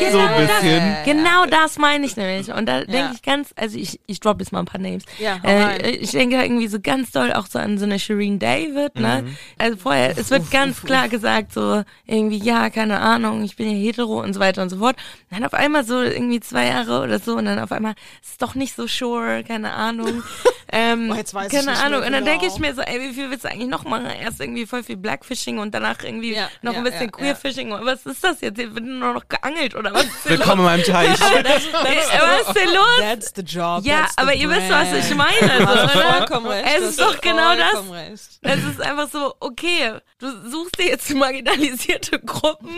ja, 0.00 0.10
So 0.10 0.18
genau 0.18 0.26
ein 0.34 0.46
das. 0.46 0.60
bisschen. 0.60 0.96
Genau 1.04 1.46
das 1.46 1.78
meine 1.78 2.06
ich 2.06 2.16
nämlich. 2.16 2.52
Und 2.52 2.66
da 2.66 2.80
Ja. 2.80 2.84
denke 2.84 3.10
ich 3.14 3.22
ganz, 3.22 3.50
also 3.56 3.78
ich, 3.78 4.00
ich 4.06 4.20
drop 4.20 4.40
jetzt 4.40 4.52
mal 4.52 4.60
ein 4.60 4.64
paar 4.66 4.80
Names. 4.80 5.04
Ja, 5.18 5.40
äh, 5.44 5.90
ich 5.90 6.10
denke 6.12 6.42
irgendwie 6.42 6.68
so 6.68 6.78
ganz 6.80 7.10
doll 7.12 7.32
auch 7.32 7.46
so 7.46 7.58
an 7.58 7.78
so 7.78 7.84
eine 7.84 7.98
Shireen 7.98 8.38
David, 8.38 8.96
ne? 8.96 9.22
Mhm. 9.24 9.36
Also 9.58 9.76
vorher, 9.78 10.16
es 10.18 10.30
wird 10.30 10.50
ganz 10.50 10.82
klar 10.82 11.08
gesagt, 11.08 11.52
so 11.52 11.82
irgendwie, 12.06 12.38
ja, 12.38 12.70
keine 12.70 13.00
Ahnung, 13.00 13.42
ich 13.44 13.56
bin 13.56 13.70
ja 13.70 13.76
hetero 13.76 14.20
und 14.20 14.34
so 14.34 14.40
weiter 14.40 14.62
und 14.62 14.68
so 14.70 14.78
fort. 14.78 14.96
Und 15.30 15.38
dann 15.38 15.44
auf 15.46 15.54
einmal 15.54 15.84
so 15.84 16.00
irgendwie 16.00 16.40
zwei 16.40 16.66
Jahre 16.66 17.02
oder 17.02 17.18
so 17.18 17.36
und 17.36 17.44
dann 17.46 17.58
auf 17.58 17.72
einmal 17.72 17.94
ist 18.22 18.40
doch 18.42 18.54
nicht 18.54 18.74
so 18.76 18.86
sure, 18.86 19.42
keine 19.46 19.72
Ahnung. 19.72 20.22
ähm, 20.72 21.10
Oh, 21.10 21.14
jetzt 21.14 21.34
weiß 21.34 21.46
ich 21.46 21.58
keine 21.58 21.70
nicht 21.70 21.76
mehr 21.78 21.86
Ahnung. 21.86 22.06
Und 22.06 22.12
dann 22.12 22.24
genau. 22.24 22.38
denke 22.38 22.46
ich 22.46 22.58
mir 22.58 22.74
so, 22.74 22.82
ey, 22.82 23.00
wie 23.00 23.12
viel 23.14 23.30
willst 23.42 23.44
du 23.44 23.48
eigentlich 23.48 23.68
noch 23.68 23.84
machen? 23.84 24.06
Erst 24.06 24.40
irgendwie 24.40 24.66
voll 24.66 24.82
viel 24.82 24.96
Blackfishing 24.96 25.58
und 25.58 25.74
danach 25.74 26.02
irgendwie 26.02 26.34
Ja, 26.34 26.48
noch 26.62 26.72
ja, 26.72 26.78
ein 26.78 26.84
bisschen 26.84 27.02
ja, 27.06 27.10
Queerfishing. 27.10 27.70
Was 27.70 28.06
ist 28.06 28.22
das 28.22 28.40
jetzt? 28.40 28.56
Hier 28.58 28.74
wird 28.74 28.84
nur 28.84 29.14
noch 29.14 29.28
geangelt 29.28 29.74
oder 29.74 29.92
was? 29.92 30.06
Willkommen 30.24 30.60
in 30.60 30.64
meinem 30.66 30.84
Teich. 30.84 31.10
was 31.20 32.46
ist 32.48 32.56
denn 32.56 32.68
los? 32.74 32.98
That's 33.00 33.32
the 33.34 33.42
job. 33.42 33.84
Ja, 33.84 34.00
that's 34.02 34.14
the 34.16 34.22
aber 34.22 34.34
ihr 34.34 34.48
wisst, 34.48 34.70
was 34.70 34.92
ich 35.10 35.14
meine. 35.16 35.32
Du 35.62 35.66
hast 35.66 35.92
So, 35.92 35.98
ne? 35.98 36.04
vollkommen 36.16 36.46
recht. 36.46 36.68
Es 36.68 36.80
du 36.80 36.86
ist 36.88 37.00
doch 37.00 37.20
genau 37.20 37.56
das. 37.56 37.70
vollkommen 37.70 37.90
Recht. 37.92 38.28
Es 38.42 38.64
ist 38.64 38.80
einfach 38.80 39.08
so, 39.08 39.34
okay, 39.40 39.92
du 40.18 40.50
suchst 40.50 40.78
dir 40.78 40.86
jetzt 40.88 41.12
marginalisierte 41.14 42.18
Gruppen 42.20 42.76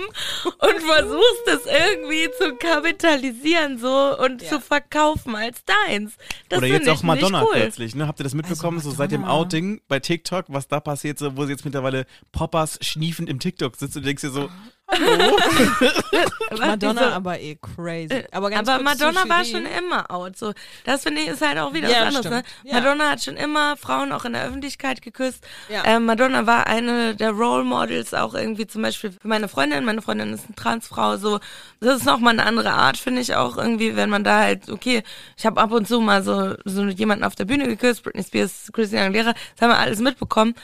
und 0.59 0.81
versuchst 0.81 1.47
es 1.47 1.61
irgendwie 1.67 2.29
zu 2.39 2.55
kapitalisieren 2.57 3.79
so 3.79 4.17
und 4.19 4.43
Ja. 4.43 4.49
zu 4.51 4.61
verkaufen 4.61 5.35
als 5.37 5.62
deins. 5.65 6.15
Das 6.49 6.59
Oder 6.59 6.67
jetzt 6.69 6.89
auch 6.89 7.03
Madonna 7.03 7.41
nicht 7.41 7.49
cool. 7.49 7.61
plötzlich, 7.61 7.95
ne? 7.95 8.07
Habt 8.07 8.21
ihr 8.21 8.25
das 8.25 8.35
mitbekommen, 8.35 8.81
so 8.81 8.91
seit 8.91 9.11
dem. 9.12 9.25
Outing 9.25 9.81
bei 9.89 10.01
TikTok, 10.01 10.47
was 10.55 10.68
da 10.68 10.80
passiert, 10.80 11.18
so, 11.18 11.36
wo 11.36 11.44
sie 11.44 11.52
jetzt 11.52 11.64
mittlerweile 11.64 12.07
Poppers 12.32 12.78
schniefend 12.80 13.28
im 13.28 13.38
TikTok 13.38 13.76
sitzt 13.76 13.96
und 13.96 14.07
denkst 14.07 14.22
dir 14.22 14.30
so, 14.30 14.50
Was, 14.87 15.01
Madonna 16.61 16.93
diese- 17.01 17.12
aber 17.12 17.41
eh 17.41 17.57
crazy. 17.57 18.24
Aber, 18.32 18.51
ganz 18.51 18.68
aber 18.68 18.82
Madonna 18.82 19.28
war 19.28 19.45
schon 19.45 19.64
immer 19.66 20.11
out. 20.11 20.37
So, 20.37 20.53
das 20.85 21.03
finde 21.03 21.22
ich 21.22 21.28
ist 21.28 21.41
halt 21.41 21.59
auch 21.59 21.72
wieder 21.72 21.89
Ja, 21.89 22.07
was 22.07 22.16
anderes. 22.16 22.30
Ne? 22.30 22.43
Ja. 22.64 22.74
Madonna 22.74 23.11
hat 23.11 23.22
schon 23.22 23.37
immer 23.37 23.76
Frauen 23.76 24.12
auch 24.12 24.24
in 24.24 24.35
der 24.35 24.45
Öffentlichkeit 24.45 25.03
geküsst. 25.03 25.45
Ja. 25.68 25.82
Ähm, 25.87 26.05
Madonna 26.05 26.47
war 26.47 26.66
eine 26.66 27.14
der 27.14 27.30
Role 27.30 27.64
Models 27.64 28.12
auch 28.14 28.35
irgendwie 28.35 28.66
zum 28.66 28.82
Beispiel 28.82 29.12
für 29.12 29.26
meine 29.28 29.49
Freundin. 29.49 29.85
Meine 29.85 30.03
Freundin 30.03 30.32
ist 30.32 30.45
eine 30.47 30.55
Transfrau. 30.55 31.16
So, 31.16 31.41
das 31.80 31.99
ist 31.99 32.05
noch 32.07 32.18
mal 32.20 32.30
eine 32.30 32.45
andere 32.45 32.72
Art, 32.72 32.97
finde 32.97 33.20
ich 33.22 33.35
auch 33.35 33.57
irgendwie, 33.57 33.97
wenn 33.97 34.11
man 34.11 34.22
da 34.24 34.41
halt 34.41 34.68
okay, 34.68 35.03
ich 35.37 35.47
habe 35.47 35.61
ab 35.61 35.72
und 35.72 35.89
zu 35.89 36.01
mal 36.01 36.22
so 36.22 36.55
so 36.64 36.85
jemanden 36.85 37.24
auf 37.24 37.35
der 37.35 37.47
Bühne 37.47 37.66
geküsst, 37.66 38.03
Britney 38.03 38.22
Spears, 38.22 38.70
Christina 38.72 39.03
Aguilera, 39.07 39.32
das 39.32 39.62
haben 39.62 39.70
wir 39.70 39.78
alles 39.78 39.99
mitbekommen. 40.01 40.55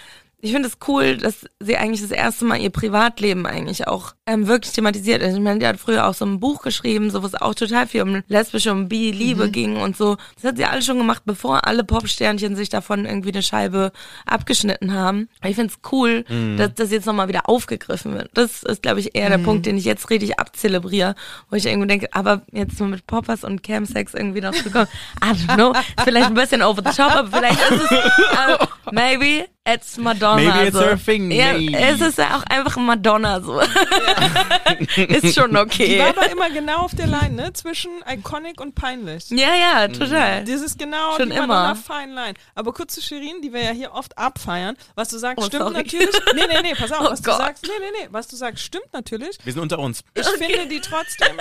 Ich 0.43 0.53
finde 0.53 0.69
es 0.69 0.79
cool, 0.89 1.19
dass 1.19 1.47
sie 1.61 1.77
eigentlich 1.77 2.01
das 2.01 2.11
erste 2.13 2.47
Mal 2.47 2.59
ihr 2.61 2.71
Privatleben 2.71 3.45
eigentlich 3.47 3.87
auch 3.87 4.15
ähm, 4.27 4.47
wirklich 4.47 4.73
thematisiert. 4.73 5.23
Ich 5.23 5.39
meine, 5.39 5.59
die 5.59 5.67
hat 5.67 5.79
früher 5.79 6.07
auch 6.07 6.15
so 6.15 6.25
ein 6.25 6.41
Buch 6.41 6.63
geschrieben, 6.63 7.11
so 7.11 7.23
wo 7.23 7.27
es 7.27 7.35
auch 7.35 7.55
total 7.55 7.87
viel 7.87 8.03
um 8.03 8.23
lesbische, 8.27 8.73
um 8.73 8.89
bi, 8.89 9.11
Liebe 9.11 9.49
Mhm. 9.49 9.53
ging 9.53 9.77
und 9.77 9.97
so. 9.99 10.17
Das 10.37 10.45
hat 10.45 10.57
sie 10.57 10.65
alles 10.65 10.87
schon 10.87 10.97
gemacht, 10.99 11.23
bevor 11.27 11.67
alle 11.67 11.85
Popsternchen 11.85 12.57
sich 12.57 12.71
davon 12.71 13.05
irgendwie 13.05 13.33
eine 13.33 13.43
Scheibe 13.43 13.93
abgeschnitten 14.25 14.95
haben. 14.95 15.29
Ich 15.45 15.57
finde 15.57 15.73
es 15.75 15.93
cool, 15.93 16.25
Mhm. 16.29 16.57
dass 16.57 16.75
das 16.75 16.91
jetzt 16.91 17.07
nochmal 17.07 17.29
wieder 17.29 17.49
aufgegriffen 17.49 18.15
wird. 18.15 18.31
Das 18.35 18.63
ist, 18.63 18.83
glaube 18.83 19.01
ich, 19.01 19.15
eher 19.15 19.29
der 19.29 19.39
Punkt, 19.39 19.67
den 19.67 19.77
ich 19.77 19.85
jetzt 19.85 20.09
richtig 20.11 20.39
abzelebriere, 20.39 21.15
wo 21.51 21.57
ich 21.57 21.67
irgendwie 21.67 21.89
denke, 21.89 22.09
aber 22.13 22.43
jetzt 22.53 22.79
so 22.79 22.85
mit 22.85 23.07
Poppers 23.07 23.45
und 23.45 23.63
Camsex 23.63 24.15
irgendwie 24.15 24.41
noch 24.41 24.53
zu 24.55 24.71
kommen, 24.71 24.89
I 25.23 25.29
don't 25.35 25.55
know, 25.55 25.73
vielleicht 26.05 26.27
ein 26.29 26.35
bisschen 26.35 26.63
over 26.63 26.83
the 26.85 26.97
top, 26.97 27.15
aber 27.15 27.29
vielleicht 27.31 27.61
ist 27.71 27.83
es, 27.83 27.91
äh, 27.91 28.67
maybe 28.93 29.47
it's 29.75 29.97
Madonna. 29.97 30.37
Maybe 30.37 30.67
it's 30.69 30.77
so. 30.77 30.83
her 30.85 30.97
thing, 30.99 31.31
Ja, 31.31 31.53
maybe. 31.55 31.77
es 31.77 32.01
ist 32.01 32.19
ja 32.19 32.37
auch 32.37 32.43
einfach 32.45 32.77
Madonna 32.77 33.41
so. 33.41 33.61
ist 34.97 35.35
schon 35.35 35.51
Die 35.53 35.57
okay. 35.59 35.99
war 35.99 36.09
aber 36.09 36.31
immer 36.31 36.51
genau 36.51 36.79
auf 36.85 36.95
der 36.95 37.07
Line, 37.07 37.31
ne? 37.31 37.53
Zwischen 37.53 37.91
iconic 38.09 38.61
und 38.61 38.75
peinlich. 38.75 39.31
Ja, 39.31 39.55
ja, 39.55 39.89
total. 39.89 40.45
Das 40.45 40.61
ist 40.61 40.79
genau 40.79 41.17
Schon 41.17 41.31
die 41.31 41.37
immer. 41.37 41.47
Madonna 41.47 41.75
Fine 41.75 42.15
Line. 42.15 42.35
Aber 42.55 42.73
kurz 42.73 42.95
zu 42.95 43.03
Shirin, 43.03 43.41
die 43.43 43.53
wir 43.53 43.63
ja 43.63 43.71
hier 43.73 43.93
oft 43.93 44.17
abfeiern. 44.19 44.77
Was 44.95 45.09
du 45.09 45.19
sagst, 45.19 45.43
Oh, 45.43 45.47
stimmt 45.47 45.63
sorry. 45.65 45.75
natürlich. 45.77 46.11
Nee, 46.35 46.43
nee, 46.49 46.63
nee, 46.63 46.75
pass 46.75 46.93
auf. 46.93 47.01
Oh 47.07 47.11
was 47.13 47.23
du 47.23 47.31
Gott. 47.31 47.39
sagst, 47.39 47.63
nee, 47.65 47.71
nee, 47.81 48.03
nee. 48.03 48.09
Was 48.11 48.29
du 48.29 48.37
sagst, 48.37 48.63
stimmt 48.65 48.93
natürlich. 48.93 49.39
wir 49.43 49.53
sind 49.53 49.63
unter 49.63 49.79
uns. 49.79 50.03
Ich 50.15 50.27
finde 50.29 50.67
die 50.69 50.81
trotzdem. 50.81 51.37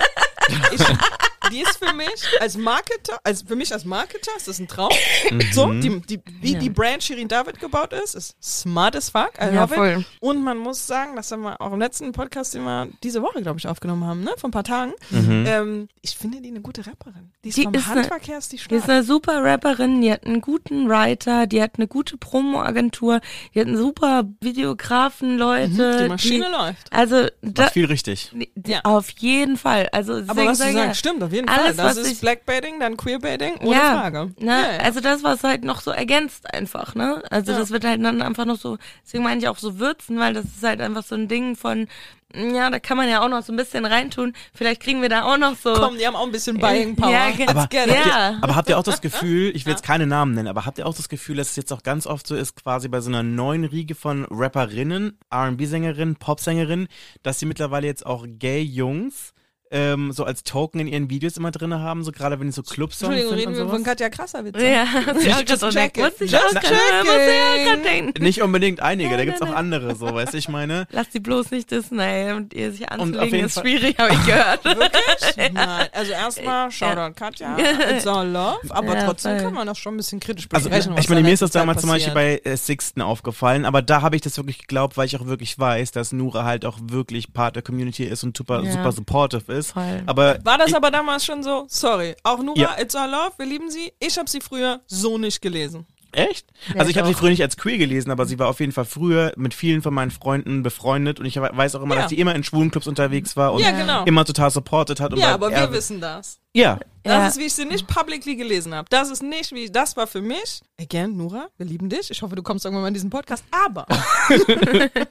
Ich, 0.72 0.80
die 1.50 1.60
ist 1.60 1.76
für 1.84 1.92
mich 1.94 2.08
als 2.40 2.56
Marketer, 2.56 3.18
als 3.24 3.42
für 3.42 3.56
mich 3.56 3.72
als 3.72 3.84
Marketer 3.84 4.30
ist 4.36 4.48
das 4.48 4.58
ein 4.58 4.68
Traum. 4.68 4.90
So, 5.52 5.72
die, 5.72 6.00
die, 6.02 6.20
wie 6.40 6.52
Ja. 6.54 6.58
die 6.58 6.70
Brand 6.70 7.02
Shirin 7.02 7.28
David 7.28 7.58
gebaut 7.60 7.92
ist, 7.92 8.14
ist 8.14 8.36
smart 8.42 8.96
as 8.96 9.10
fuck. 9.10 9.32
I 9.40 9.46
Ja, 9.54 9.62
love 9.62 9.74
voll. 9.74 9.96
it. 10.00 10.06
Und 10.20 10.42
man 10.42 10.58
muss 10.58 10.86
sagen, 10.86 11.16
das 11.16 11.30
haben 11.32 11.42
wir 11.42 11.60
auch 11.60 11.72
im 11.72 11.78
letzten 11.80 12.12
Podcast, 12.12 12.54
den 12.54 12.62
wir 12.64 12.88
diese 13.02 13.22
Woche, 13.22 13.42
glaube 13.42 13.58
ich, 13.58 13.66
aufgenommen 13.68 14.04
haben, 14.04 14.22
ne? 14.22 14.32
Vor 14.36 14.48
ein 14.48 14.52
paar 14.52 14.64
Tagen. 14.64 14.92
Ähm, 15.12 15.88
ich 16.02 16.16
finde 16.16 16.40
die 16.40 16.48
eine 16.50 16.60
gute 16.60 16.86
Rapperin. 16.86 17.32
Die 17.44 17.48
ist 17.50 17.58
Die 17.58 17.62
vom 17.64 17.74
ist 17.74 17.88
eine- 17.90 18.02
Handwerk 18.02 18.26
her 18.28 18.38
ist 18.38 18.52
die 18.52 18.56
Die 18.56 18.62
stark. 18.62 18.80
ist 18.82 18.90
eine 18.90 19.02
super 19.02 19.42
Rapperin, 19.42 20.00
die 20.02 20.12
hat 20.12 20.24
einen 20.26 20.40
guten 20.40 20.88
Writer, 20.88 21.46
die 21.46 21.62
hat 21.62 21.72
eine 21.76 21.88
gute 21.88 22.16
Promo-Agentur, 22.16 23.20
die 23.54 23.60
hat 23.60 23.66
einen 23.66 23.76
super 23.76 24.24
Videografen, 24.40 25.38
Leute. 25.38 25.68
Mhm, 25.98 26.02
die 26.04 26.08
Maschine 26.08 26.48
läuft. 26.50 26.92
Also, 26.92 27.26
da, 27.42 27.62
Macht 27.64 27.72
viel 27.72 27.86
richtig. 27.86 28.30
die, 28.34 28.50
die, 28.54 28.70
Ja. 28.72 28.80
auf 28.84 29.10
jeden 29.18 29.56
Fall. 29.56 29.88
Also, 29.92 30.14
Aber 30.26 30.44
was 30.46 30.58
du 30.58 30.64
sag 30.64 30.68
ich 30.70 30.76
ja, 30.76 30.84
sagst, 30.86 31.00
stimmt, 31.00 31.22
auf 31.22 31.32
jeden 31.32 31.39
Alles, 31.48 31.76
Fall. 31.76 31.86
Das 31.86 31.96
was 31.96 32.04
ist 32.06 32.12
ich- 32.12 32.20
Blackbaiting, 32.20 32.80
dann 32.80 32.96
Queerbaiting, 32.96 33.56
ohne 33.62 33.70
ja, 33.76 33.92
Frage. 34.00 34.32
Ne? 34.38 34.46
Ja, 34.46 34.72
ja. 34.74 34.78
Also 34.80 35.00
das, 35.00 35.22
was 35.22 35.42
halt 35.44 35.64
noch 35.64 35.80
so 35.80 35.90
ergänzt 35.90 36.52
einfach, 36.52 36.94
ne? 36.94 37.22
Also 37.30 37.52
Ja. 37.52 37.58
das 37.58 37.70
wird 37.70 37.84
halt 37.84 38.02
dann 38.04 38.22
einfach 38.22 38.44
noch 38.44 38.58
so, 38.58 38.78
deswegen 39.04 39.24
meine 39.24 39.40
ich 39.40 39.48
auch 39.48 39.58
so 39.58 39.78
würzen, 39.78 40.18
weil 40.18 40.34
das 40.34 40.44
ist 40.44 40.62
halt 40.62 40.80
einfach 40.80 41.04
so 41.04 41.14
ein 41.14 41.28
Ding 41.28 41.56
von, 41.56 41.86
ja, 42.32 42.70
da 42.70 42.78
kann 42.78 42.96
man 42.96 43.08
ja 43.08 43.22
auch 43.24 43.28
noch 43.28 43.42
so 43.42 43.52
ein 43.52 43.56
bisschen 43.56 43.84
reintun. 43.84 44.34
Vielleicht 44.54 44.80
kriegen 44.80 45.02
wir 45.02 45.08
da 45.08 45.24
auch 45.24 45.36
noch 45.36 45.56
so. 45.56 45.74
Komm, 45.74 45.98
die 45.98 46.06
haben 46.06 46.14
auch 46.14 46.26
ein 46.26 46.30
bisschen 46.30 46.58
Buying 46.58 46.94
Power. 46.94 47.10
Ja, 47.10 47.26
Aber, 47.48 47.62
habt 47.62 47.74
ihr, 47.74 48.38
aber 48.40 48.54
habt 48.54 48.68
ihr 48.68 48.78
auch 48.78 48.84
das 48.84 49.00
Gefühl, 49.02 49.50
ich 49.56 49.66
will 49.66 49.72
jetzt 49.72 49.82
keine 49.82 50.06
Namen 50.06 50.34
nennen, 50.34 50.46
aber 50.46 50.64
habt 50.64 50.78
ihr 50.78 50.86
auch 50.86 50.94
das 50.94 51.08
Gefühl, 51.08 51.36
dass 51.38 51.50
es 51.50 51.56
jetzt 51.56 51.72
auch 51.72 51.82
ganz 51.82 52.06
oft 52.06 52.24
so 52.28 52.36
ist, 52.36 52.54
quasi 52.62 52.86
bei 52.86 53.00
so 53.00 53.08
einer 53.08 53.24
neuen 53.24 53.64
Riege 53.64 53.96
von 53.96 54.26
Rapperinnen, 54.30 55.18
R&B-Sängerinnen, 55.30 56.16
Popsängerinnen, 56.16 56.86
dass 57.24 57.40
sie 57.40 57.46
mittlerweile 57.46 57.88
jetzt 57.88 58.06
auch 58.06 58.24
Gay-Jungs 58.28 59.32
ähm, 59.70 60.12
so 60.12 60.24
als 60.24 60.42
Token 60.44 60.80
in 60.80 60.86
ihren 60.88 61.10
Videos 61.10 61.36
immer 61.36 61.50
drin 61.50 61.72
haben, 61.74 62.02
so 62.02 62.12
gerade 62.12 62.38
wenn 62.40 62.46
die 62.48 62.52
so 62.52 62.62
Clubsongs 62.62 63.14
Entschuldigung, 63.14 63.30
sind 63.30 63.48
reden 63.50 63.60
und 63.62 63.68
wir 63.68 63.74
von 63.76 63.84
Katja 63.84 64.08
Krasavice. 64.08 64.52
Ja, 64.60 64.84
ich 65.20 65.34
auch 65.34 65.40
Just. 65.48 65.62
Muss 65.62 66.20
ich 66.20 66.30
Just 66.32 66.56
auch 66.56 66.62
auch. 66.62 68.20
Nicht 68.20 68.42
unbedingt 68.42 68.80
einige, 68.80 69.16
da 69.16 69.24
gibt's 69.24 69.42
auch 69.42 69.54
andere, 69.54 69.94
so, 69.94 70.12
weißt 70.14 70.34
du, 70.34 70.38
ich 70.38 70.48
meine. 70.48 70.86
Lass 70.92 71.08
die 71.10 71.20
bloß 71.20 71.50
nicht 71.50 71.70
dissen, 71.70 71.98
ey. 72.00 72.32
Und 72.32 72.52
ihr 72.54 72.72
sich 72.72 72.84
auf 72.90 72.98
anzulegen 72.98 73.24
jeden 73.34 73.46
ist 73.46 73.54
Fall- 73.54 73.62
schwierig, 73.64 73.98
habe 73.98 74.12
ich 74.14 74.26
gehört. 74.26 74.64
Wirklich? 74.64 75.36
Nein. 75.52 75.88
Also 75.92 76.12
erstmal 76.12 76.70
Shoutout 76.70 77.14
Katja, 77.14 77.56
it's 77.90 78.06
all 78.06 78.28
love, 78.28 78.58
aber 78.70 78.94
Ja, 78.94 79.04
trotzdem 79.04 79.32
voll. 79.36 79.42
kann 79.44 79.54
man 79.54 79.66
das 79.66 79.78
schon 79.78 79.94
ein 79.94 79.98
bisschen 79.98 80.20
kritisch 80.20 80.46
Also 80.52 80.68
besprechen. 80.68 80.96
was 80.96 81.04
ich 81.04 81.08
meine, 81.10 81.22
mir 81.22 81.32
ist 81.32 81.42
das 81.42 81.50
damals 81.50 81.80
zum 81.80 81.90
Beispiel 81.90 82.14
bei 82.14 82.40
äh, 82.44 82.56
Sixten 82.56 83.02
aufgefallen, 83.02 83.64
aber 83.64 83.82
da 83.82 84.02
habe 84.02 84.16
ich 84.16 84.22
das 84.22 84.36
wirklich 84.36 84.58
geglaubt, 84.58 84.96
weil 84.96 85.06
ich 85.06 85.16
auch 85.16 85.26
wirklich 85.26 85.58
weiß, 85.58 85.92
dass 85.92 86.12
Nura 86.12 86.44
halt 86.44 86.64
auch 86.64 86.78
wirklich 86.82 87.32
Part 87.32 87.56
der 87.56 87.62
Community 87.62 88.04
ist 88.04 88.24
und 88.24 88.36
super, 88.36 88.62
Ja. 88.62 88.72
super 88.72 88.92
supportive 88.92 89.52
ist. 89.52 89.59
Voll. 89.68 90.02
Aber 90.06 90.38
War 90.44 90.58
das 90.58 90.70
ich, 90.70 90.76
aber 90.76 90.90
damals 90.90 91.24
schon 91.24 91.42
so? 91.42 91.64
Sorry. 91.68 92.14
Auch 92.22 92.42
Nura, 92.42 92.58
Ja. 92.60 92.76
It's 92.80 92.94
All 92.94 93.10
Love, 93.10 93.32
wir 93.38 93.46
lieben 93.46 93.70
sie. 93.70 93.92
Ich 93.98 94.18
habe 94.18 94.28
sie 94.28 94.40
früher 94.40 94.80
so 94.86 95.18
nicht 95.18 95.40
gelesen. 95.42 95.86
echt? 96.12 96.46
Ja, 96.70 96.80
also 96.80 96.90
ich 96.90 96.96
ich 96.96 96.98
habe 96.98 97.06
sie 97.06 97.14
früher 97.14 97.30
nicht 97.30 97.42
als 97.42 97.56
queer 97.56 97.78
gelesen, 97.78 98.10
aber 98.10 98.26
sie 98.26 98.36
war 98.40 98.48
auf 98.48 98.58
jeden 98.58 98.72
Fall 98.72 98.84
früher 98.84 99.32
mit 99.36 99.54
vielen 99.54 99.80
von 99.80 99.94
meinen 99.94 100.10
Freunden 100.10 100.64
befreundet 100.64 101.20
und 101.20 101.26
ich 101.26 101.36
weiß 101.40 101.76
auch 101.76 101.82
immer, 101.82 101.94
Ja. 101.94 102.00
dass 102.02 102.10
sie 102.10 102.18
immer 102.18 102.34
in 102.34 102.42
schwulen 102.42 102.72
Clubs 102.72 102.88
unterwegs 102.88 103.36
war 103.36 103.52
und 103.52 103.60
Ja, 103.62 103.70
genau. 103.70 104.04
immer 104.06 104.24
total 104.24 104.50
supported 104.50 104.98
hat. 104.98 105.12
Und 105.12 105.20
Ja, 105.20 105.34
aber 105.34 105.50
wir 105.50 105.70
wissen 105.72 106.00
das. 106.00 106.38
Ja, 106.52 106.80
Das 107.04 107.12
Ja. 107.12 107.26
ist, 107.28 107.38
wie 107.38 107.44
ich 107.44 107.52
sie 107.54 107.64
nicht 107.64 107.86
publicly 107.86 108.34
gelesen 108.34 108.74
habe. 108.74 108.88
Das 108.90 109.08
ist 109.08 109.22
nicht, 109.22 109.52
wie 109.52 109.70
das 109.70 109.96
war 109.96 110.08
für 110.08 110.20
mich. 110.20 110.60
Again, 110.80 111.16
Nura, 111.16 111.46
wir 111.58 111.64
lieben 111.66 111.88
dich. 111.88 112.10
Ich 112.10 112.20
hoffe, 112.22 112.34
du 112.34 112.42
kommst 112.42 112.64
irgendwann 112.64 112.82
mal 112.82 112.88
in 112.88 112.94
diesen 112.94 113.08
Podcast. 113.10 113.44
Aber 113.52 113.86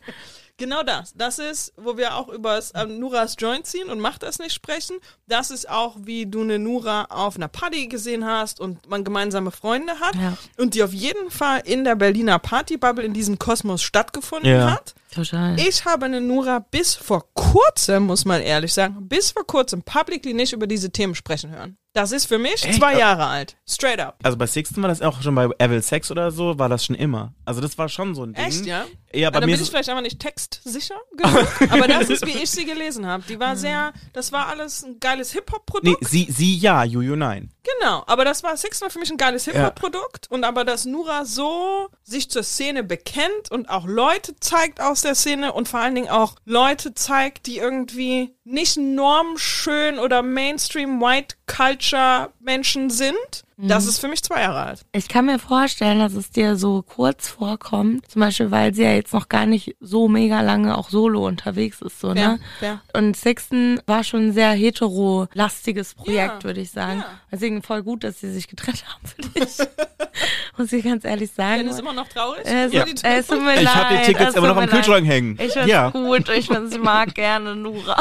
genau 0.60 0.84
das. 0.84 1.14
Das 1.16 1.40
ist, 1.40 1.74
wo 1.78 1.98
wir 1.98 2.16
auch 2.16 2.28
über 2.30 2.60
ähm, 2.76 3.00
Nuras 3.00 3.36
Joint 3.40 3.66
ziehen 3.66 3.90
und 3.90 4.00
macht 4.00 4.22
das 4.22 4.38
nicht 4.38 4.54
sprechen. 4.54 4.98
Das 5.26 5.50
ist 5.50 5.68
auch, 5.68 5.96
wie 6.02 6.28
du 6.28 6.42
eine 6.42 6.60
Nura 6.60 7.06
auf 7.10 7.36
einer 7.36 7.48
Party 7.48 7.88
gesehen 7.88 8.26
hast 8.26 8.60
und 8.60 8.88
man 8.88 9.04
gemeinsame 9.04 9.50
Freunde 9.50 9.94
hat 10.00 10.14
Ja. 10.16 10.38
und 10.58 10.76
die 10.76 10.84
auf 10.84 10.94
jeden 10.94 11.32
Fall 11.32 11.62
in 11.66 11.84
der 11.84 11.96
Berliner 11.96 12.38
Partybubble 12.38 13.04
in 13.04 13.14
diesem 13.16 13.40
Kosmos 13.40 13.82
stattgefunden 13.82 14.52
Ja. 14.52 14.72
hat. 14.74 14.94
Total. 15.12 15.60
Ich 15.60 15.86
habe 15.86 16.06
eine 16.06 16.22
Nura 16.22 16.60
bis 16.60 16.94
vor 16.94 17.26
kurzem, 17.34 18.04
muss 18.04 18.26
man 18.26 18.42
ehrlich 18.42 18.74
sagen, 18.76 19.08
bis 19.08 19.32
vor 19.32 19.48
kurzem 19.48 19.82
publicly 19.82 20.36
nicht 20.36 20.54
über 20.54 20.68
diese 20.68 20.92
Themen 20.92 21.16
sprechen 21.16 21.50
hören. 21.50 21.78
Das 21.94 22.12
ist 22.12 22.28
für 22.28 22.38
mich 22.38 22.64
Echt? 22.64 22.76
zwei 22.76 22.96
Jahre 23.00 23.26
alt. 23.26 23.58
Straight 23.68 24.00
up. 24.00 24.20
also 24.22 24.38
bei 24.38 24.46
Sixten 24.46 24.80
war 24.84 24.90
das 24.90 25.02
auch 25.02 25.24
schon 25.24 25.34
bei 25.34 25.50
Evil 25.58 25.82
Sex 25.82 26.12
oder 26.12 26.30
so, 26.30 26.60
war 26.60 26.70
das 26.70 26.86
schon 26.86 26.96
immer. 26.96 27.34
Also 27.46 27.60
das 27.60 27.76
war 27.80 27.90
schon 27.90 28.14
so 28.14 28.22
ein 28.24 28.34
Ding. 28.34 28.46
Echt, 28.46 28.66
ja? 28.68 28.86
Ja, 29.14 29.30
bei 29.32 29.40
dann 29.40 29.50
mir 29.50 29.56
bin 29.56 29.64
ich 29.64 29.70
vielleicht 29.70 29.90
einfach 29.90 30.04
nicht 30.04 30.20
textsicher 30.20 31.00
genug, 31.16 31.48
aber 31.72 31.88
das 31.88 32.10
ist, 32.10 32.26
wie 32.26 32.38
ich 32.44 32.50
sie 32.50 32.66
gelesen 32.66 33.08
habe. 33.08 33.24
Die 33.28 33.40
war 33.40 33.56
sehr, 33.56 33.92
das 34.14 34.32
war 34.32 34.48
alles 34.48 34.84
ein 34.84 35.00
geiles 35.00 35.34
Nee, 35.34 35.40
Hip-Hop-Produkt. 35.40 36.08
sie, 36.08 36.28
sie 36.30 36.56
ja, 36.58 36.84
Juju 36.84 37.16
nein. 37.16 37.52
Genau, 37.80 38.04
aber 38.08 38.24
das 38.24 38.44
war 38.44 38.56
Six 38.56 38.82
war 38.82 38.90
für 38.90 39.00
mich 39.00 39.10
ein 39.12 39.18
geiles 39.18 39.46
Hip-Hop-Produkt 39.46 40.28
und 40.30 40.44
aber 40.44 40.64
dass 40.64 40.86
Nura 40.86 41.26
so 41.26 41.90
sich 42.04 42.30
zur 42.30 42.44
Szene 42.44 42.84
bekennt 42.84 43.52
und 43.52 43.70
auch 43.70 43.86
Leute 43.88 44.36
zeigt 44.40 44.80
aus 44.82 45.02
der 45.02 45.16
Szene 45.16 45.54
und 45.54 45.68
vor 45.68 45.80
allen 45.80 45.96
Dingen 45.96 46.10
auch 46.10 46.36
Leute 46.46 46.94
zeigt, 46.94 47.48
die 47.48 47.58
irgendwie 47.58 48.36
nicht 48.44 48.78
normschön 48.78 50.00
oder 50.00 50.22
Mainstream 50.22 51.02
White 51.02 51.36
Culture 51.48 52.32
Menschen 52.40 52.90
sind, 52.90 53.44
das 53.62 53.86
ist 53.86 54.00
für 54.00 54.08
mich 54.08 54.24
zwei 54.24 54.42
Jahre 54.42 54.62
alt. 54.62 54.86
Ich 54.94 55.08
kann 55.10 55.26
mir 55.26 55.38
vorstellen, 55.40 56.00
dass 56.00 56.14
es 56.14 56.30
dir 56.32 56.56
so 56.56 56.82
kurz 56.82 57.28
vorkommt, 57.28 58.10
zum 58.10 58.22
Beispiel, 58.22 58.52
weil 58.52 58.74
sie 58.74 58.84
ja 58.84 58.92
jetzt 58.94 59.14
noch 59.14 59.28
gar 59.30 59.46
nicht 59.46 59.76
so 59.80 60.08
mega 60.08 60.42
lange 60.42 60.78
auch 60.78 60.90
solo 60.90 61.26
unterwegs 61.28 61.82
ist, 61.82 62.00
so, 62.00 62.14
ne? 62.14 62.40
fair. 62.60 62.82
Und 62.94 63.18
Sixten 63.18 63.82
war 63.86 64.04
schon 64.04 64.28
ein 64.28 64.34
sehr 64.34 64.52
hetero-lastiges 64.52 65.96
Projekt, 65.96 66.44
Ja, 66.44 66.44
würde 66.44 66.62
ich 66.62 66.72
sagen. 66.72 67.00
ja. 67.00 67.06
Deswegen 67.32 67.62
voll 67.62 67.84
gut, 67.84 68.04
dass 68.04 68.20
sie 68.20 68.32
sich 68.32 68.48
getrennt 68.48 68.84
haben, 68.88 69.06
finde 69.08 69.40
ich. 69.48 69.58
Muss 70.58 70.74
ich 70.74 70.84
ganz 70.84 71.06
ehrlich 71.06 71.32
sagen. 71.32 71.60
Ben 71.60 71.68
ist 71.70 71.80
immer 71.80 71.94
noch 71.94 72.08
traurig. 72.08 72.42
über 72.42 72.68
ja. 72.74 72.86
die 72.86 72.96
es 73.04 73.28
tut 73.28 73.42
mir 73.44 73.56
Ich 73.56 73.62
leid. 73.62 73.76
habe 73.76 73.98
die 73.98 74.04
Tickets 74.04 74.36
immer 74.36 74.48
noch 74.50 74.58
am. 74.58 74.68
Kühlschrank 74.70 75.06
hängen. 75.06 75.38
Ich 75.40 75.54
find's 75.54 75.70
ja. 75.70 75.90
gut, 75.90 76.30
ich 76.30 76.48
find's, 76.48 76.76
ich 76.76 76.82
mag 76.82 77.14
gerne 77.16 77.56
Nora. 77.56 77.98